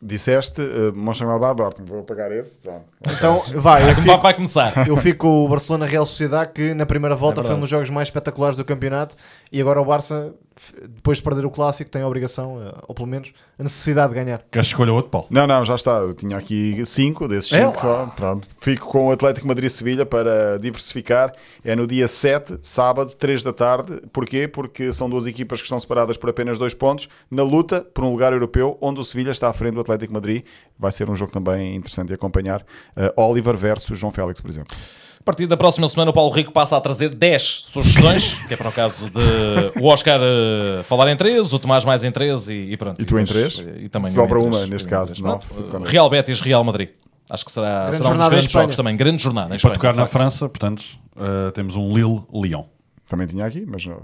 Disseste 0.00 0.62
uh, 0.62 0.92
Mönchengladbach 0.94 1.56
Dortmund. 1.56 1.90
Vou 1.90 2.00
apagar 2.00 2.30
esse. 2.30 2.60
Pronto. 2.60 2.84
Então, 3.10 3.42
vai, 3.56 3.82
eu 3.82 3.86
Vai, 3.94 3.94
fico, 3.96 4.18
vai 4.18 4.34
começar. 4.34 4.88
eu 4.88 4.96
fico 4.96 5.26
com 5.26 5.44
o 5.44 5.48
Barcelona 5.48 5.86
Real 5.86 6.06
Sociedade, 6.06 6.52
que 6.52 6.72
na 6.72 6.86
primeira 6.86 7.16
volta 7.16 7.42
foi 7.42 7.56
um 7.56 7.60
dos 7.60 7.68
jogos 7.68 7.90
mais 7.90 8.06
espetaculares 8.06 8.56
do 8.56 8.64
campeonato, 8.64 9.16
e 9.52 9.60
agora 9.60 9.80
o 9.80 9.84
Barça 9.84 10.34
depois 10.82 11.18
de 11.18 11.24
perder 11.24 11.46
o 11.46 11.50
clássico, 11.50 11.90
tem 11.90 12.02
a 12.02 12.06
obrigação, 12.06 12.60
eh, 12.60 12.72
ou 12.86 12.94
pelo 12.94 13.06
menos 13.06 13.32
a 13.58 13.62
necessidade 13.62 14.12
de 14.12 14.22
ganhar. 14.22 14.42
Queres 14.50 14.68
escolher 14.68 14.90
outro, 14.90 15.10
Paulo? 15.10 15.26
Não, 15.30 15.46
não, 15.46 15.64
já 15.64 15.74
está. 15.74 15.98
Eu 15.98 16.12
tinha 16.12 16.36
aqui 16.36 16.84
cinco 16.84 17.28
desses 17.28 17.52
É 17.52 17.64
cinco 17.64 17.80
só. 17.80 18.06
Pronto. 18.16 18.46
Fico 18.60 18.86
com 18.86 19.08
o 19.08 19.12
Atlético 19.12 19.46
Madrid-Sevilha 19.46 20.04
para 20.04 20.58
diversificar. 20.58 21.32
É 21.64 21.74
no 21.76 21.86
dia 21.86 22.08
7, 22.08 22.58
sábado, 22.62 23.14
3 23.14 23.42
da 23.44 23.52
tarde. 23.52 24.02
Porquê? 24.12 24.48
Porque 24.48 24.92
são 24.92 25.08
duas 25.08 25.26
equipas 25.26 25.60
que 25.60 25.66
estão 25.66 25.78
separadas 25.78 26.16
por 26.16 26.30
apenas 26.30 26.58
dois 26.58 26.74
pontos 26.74 27.08
na 27.30 27.42
luta 27.42 27.80
por 27.80 28.04
um 28.04 28.10
lugar 28.10 28.32
europeu, 28.32 28.76
onde 28.80 29.00
o 29.00 29.04
Sevilha 29.04 29.30
está 29.30 29.48
à 29.48 29.52
frente 29.52 29.74
do 29.74 29.80
Atlético 29.80 30.12
Madrid. 30.12 30.44
Vai 30.78 30.92
ser 30.92 31.08
um 31.08 31.16
jogo 31.16 31.32
também 31.32 31.76
interessante 31.76 32.08
de 32.08 32.14
acompanhar. 32.14 32.62
Uh, 32.96 33.20
Oliver 33.20 33.56
versus 33.56 33.98
João 33.98 34.12
Félix, 34.12 34.40
por 34.40 34.50
exemplo. 34.50 34.76
A 35.20 35.22
partir 35.28 35.46
da 35.46 35.56
próxima 35.56 35.86
semana, 35.88 36.10
o 36.10 36.14
Paulo 36.14 36.30
Rico 36.32 36.52
passa 36.52 36.76
a 36.76 36.80
trazer 36.80 37.10
10 37.14 37.42
sugestões, 37.66 38.34
que 38.46 38.54
é 38.54 38.56
para 38.56 38.68
o 38.68 38.72
caso 38.72 39.04
de 39.10 39.78
o 39.80 39.84
Oscar 39.86 40.18
eh, 40.22 40.82
falar 40.84 41.10
em 41.10 41.16
3, 41.16 41.52
o 41.52 41.58
Tomás 41.58 41.84
mais 41.84 42.02
em 42.04 42.10
3 42.10 42.48
e, 42.48 42.52
e 42.72 42.76
pronto. 42.76 43.00
E 43.02 43.04
tu 43.04 43.18
em 43.18 43.24
depois, 43.24 43.54
três? 43.56 43.68
eh, 43.76 43.82
E 43.84 43.88
também 43.88 44.10
Sobra 44.10 44.38
uma, 44.38 44.52
três. 44.58 44.70
neste 44.70 44.88
caso. 44.88 45.14
Pronto, 45.20 45.46
Real 45.84 46.08
Betis, 46.08 46.40
Real 46.40 46.64
Madrid. 46.64 46.90
Acho 47.28 47.44
que 47.44 47.52
será, 47.52 47.82
Grande 47.82 47.96
será 47.98 48.10
um 48.10 48.16
dos 48.16 48.28
grandes 48.28 48.50
jogos 48.52 48.76
também. 48.76 48.96
Grande 48.96 49.22
jornada 49.22 49.46
em 49.54 49.58
Para 49.58 49.74
Espanha. 49.74 49.74
tocar 49.74 49.94
na. 49.96 50.06
França, 50.06 50.48
portanto, 50.48 50.82
uh, 51.14 51.50
temos 51.52 51.76
um 51.76 51.92
Lille-Lyon. 51.92 52.64
Também 53.06 53.26
tinha 53.26 53.44
aqui, 53.44 53.66
mas 53.68 53.84
não, 53.84 54.00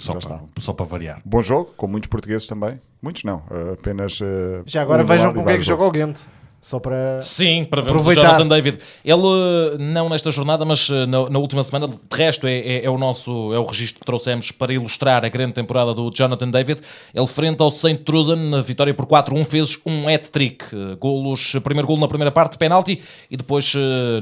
Só, 0.00 0.12
para- 0.12 0.18
está. 0.18 0.40
só 0.60 0.72
para 0.72 0.86
variar. 0.86 1.20
bom 1.24 1.40
jogo, 1.40 1.72
com 1.76 1.86
muitos 1.86 2.08
portugueses 2.10 2.48
também. 2.48 2.80
Muitos 3.00 3.22
não, 3.22 3.36
uh, 3.48 3.74
apenas. 3.74 4.20
uh, 4.20 4.24
Já 4.66 4.82
agora 4.82 5.04
um 5.04 5.06
vejam 5.06 5.30
e 5.30 5.34
com 5.34 5.44
quem 5.44 5.54
é 5.54 5.58
que 5.58 5.62
joga 5.64 5.84
o 5.84 5.90
Ghent. 5.92 6.18
Só 6.60 6.80
para. 6.80 7.20
Sim, 7.22 7.64
para 7.64 7.80
vermos 7.80 8.04
o 8.04 8.10
Aproveitar. 8.10 8.32
Jonathan 8.38 8.48
David. 8.48 8.78
Ele, 9.04 9.22
eh, 9.22 9.76
não 9.78 10.08
nesta 10.08 10.32
jornada, 10.32 10.64
mas 10.64 10.90
eh, 10.90 11.06
na, 11.06 11.30
na 11.30 11.38
última 11.38 11.62
semana, 11.62 11.86
de 11.86 11.94
resto, 12.10 12.46
é, 12.48 12.58
é- 12.58 12.84
é 12.84 12.90
o 12.90 12.98
nosso 12.98 13.52
é 13.54 13.58
o 13.58 13.64
registro 13.64 14.00
que 14.00 14.04
trouxemos 14.06 14.50
para 14.50 14.72
ilustrar 14.74 15.24
a 15.24 15.28
grande 15.28 15.52
temporada 15.52 15.94
do 15.94 16.10
Jonathan 16.12 16.50
David. 16.50 16.80
Ele, 17.14 17.26
frente 17.28 17.60
ao 17.62 17.70
St. 17.70 17.98
Truden, 17.98 18.50
na 18.50 18.62
vitória 18.62 18.92
por 18.92 19.06
4-1, 19.06 19.44
fez 19.44 19.78
um 19.86 20.08
hat-trick. 20.08 20.64
Eh, 20.72 20.96
Golos, 20.98 21.52
primeiro 21.62 21.86
golo 21.86 22.00
na 22.00 22.08
primeira 22.08 22.32
parte, 22.32 22.58
penalti, 22.58 23.00
e 23.30 23.36
depois, 23.36 23.72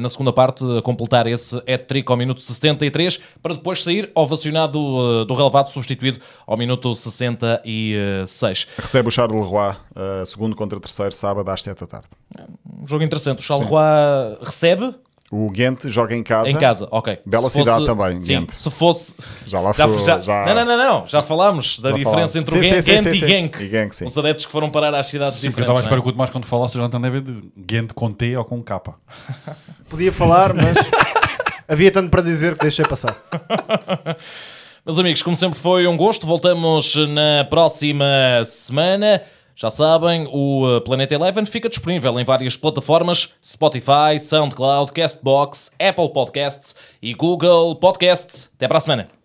na 0.01 0.09
segunda 0.11 0.33
parte, 0.33 0.65
a 0.79 0.83
completar 0.83 1.27
esse 1.27 1.57
hat-trick 1.57 2.11
ao 2.11 2.17
minuto 2.17 2.43
73, 2.43 3.21
para 3.43 3.55
depois 3.55 3.83
sair 3.83 4.11
ovacionado 4.15 5.25
do 5.25 5.35
relevado, 5.35 5.71
substituído 5.71 6.21
ao 6.47 6.57
minuto 6.59 6.95
66. 6.95 8.67
Recebe 8.79 9.09
o 9.09 9.11
Charles 9.11 9.47
Leroy, 9.47 9.75
segundo 10.27 10.55
contra 10.57 10.79
terceiro, 10.81 11.13
sábado 11.13 11.49
às 11.51 11.63
7 11.63 11.81
da 11.81 11.87
tarde. 11.87 12.09
Um 12.83 12.87
jogo 12.87 13.03
interessante. 13.05 13.39
O 13.41 13.43
Charleroi 13.43 14.39
recebe 14.43 14.95
O 15.33 15.51
Ghent 15.51 15.87
joga 15.89 16.15
em 16.15 16.23
casa. 16.23 16.49
Em 16.51 16.57
casa, 16.57 16.87
ok. 16.91 17.19
Bela 17.27 17.49
Se 17.51 17.59
cidade 17.59 17.87
também, 17.87 18.21
Sim, 18.21 18.41
Ghent. 18.41 18.51
se 18.51 18.71
fosse. 18.71 19.17
Já 19.47 19.61
lá 19.61 19.73
Já, 19.73 19.89
foi. 19.89 20.05
já- 20.05 20.21
já- 20.21 20.45
Não, 20.47 20.55
não, 20.55 20.65
não, 20.65 20.77
não. 21.01 21.07
Já 21.09 21.23
falámos 21.23 21.81
da 21.81 21.91
Já 21.91 21.97
diferença 21.97 22.15
falámos. 22.33 22.37
entre 22.37 22.53
Sim, 22.53 22.59
o 22.59 22.63
sim, 22.83 22.91
Genk, 22.93 23.03
sim, 23.03 23.11
e. 23.11 23.29
Genk. 23.29 23.63
E 23.63 23.69
Genk, 23.69 23.97
sim. 23.97 24.05
Os 24.05 24.19
adeptos 24.19 24.47
que 24.47 24.53
foram 24.53 24.71
parar 24.71 24.95
às 24.95 25.07
cidades 25.07 25.39
Sim, 25.41 25.49
porque 25.51 25.61
eu 25.61 25.65
estava 25.65 25.79
à 25.79 25.83
diferentes. 25.83 25.87
espera 25.87 25.97
não 25.97 26.03
que 26.03 26.09
o 26.09 26.13
Tomás, 26.13 26.31
quando 26.31 26.45
falasse 26.47 26.75
do 26.75 26.79
Jonathan 26.81 27.01
David, 27.01 27.51
Ghent 27.57 27.93
com 27.95 28.13
T 28.13 28.37
ou 28.37 28.45
com 28.45 28.63
K. 28.63 28.81
Podia 29.89 30.13
falar, 30.13 30.53
mas 30.55 30.77
havia 31.69 31.91
tanto 31.91 32.11
para 32.11 32.23
dizer 32.23 32.55
que 32.55 32.61
deixei 32.63 32.85
passar. 32.85 33.17
é? 33.33 34.17
Meus 34.85 34.99
amigos, 34.99 35.23
como 35.23 35.35
sempre 35.35 35.59
foi 35.59 35.87
um 35.87 35.97
gosto. 35.97 36.27
Voltamos 36.27 36.95
na 37.09 37.45
próxima 37.49 38.05
semana. 38.45 39.23
Já 39.57 39.71
sabem, 39.71 40.27
o 40.33 40.67
uh, 40.67 40.81
Planeta 40.81 41.15
Eleven 41.15 41.47
fica 41.47 41.69
disponível 41.69 42.19
em 42.19 42.25
várias 42.25 42.57
plataformas: 42.57 43.35
Spotify, 43.45 44.19
SoundCloud, 44.19 44.93
Castbox, 44.93 45.71
Apple 45.79 46.13
Podcasts 46.13 46.75
e 47.01 47.15
Google 47.15 47.77
Podcasts. 47.77 48.51
Até 48.57 48.67
para 48.67 48.79
a 48.79 48.81
semana. 48.81 49.24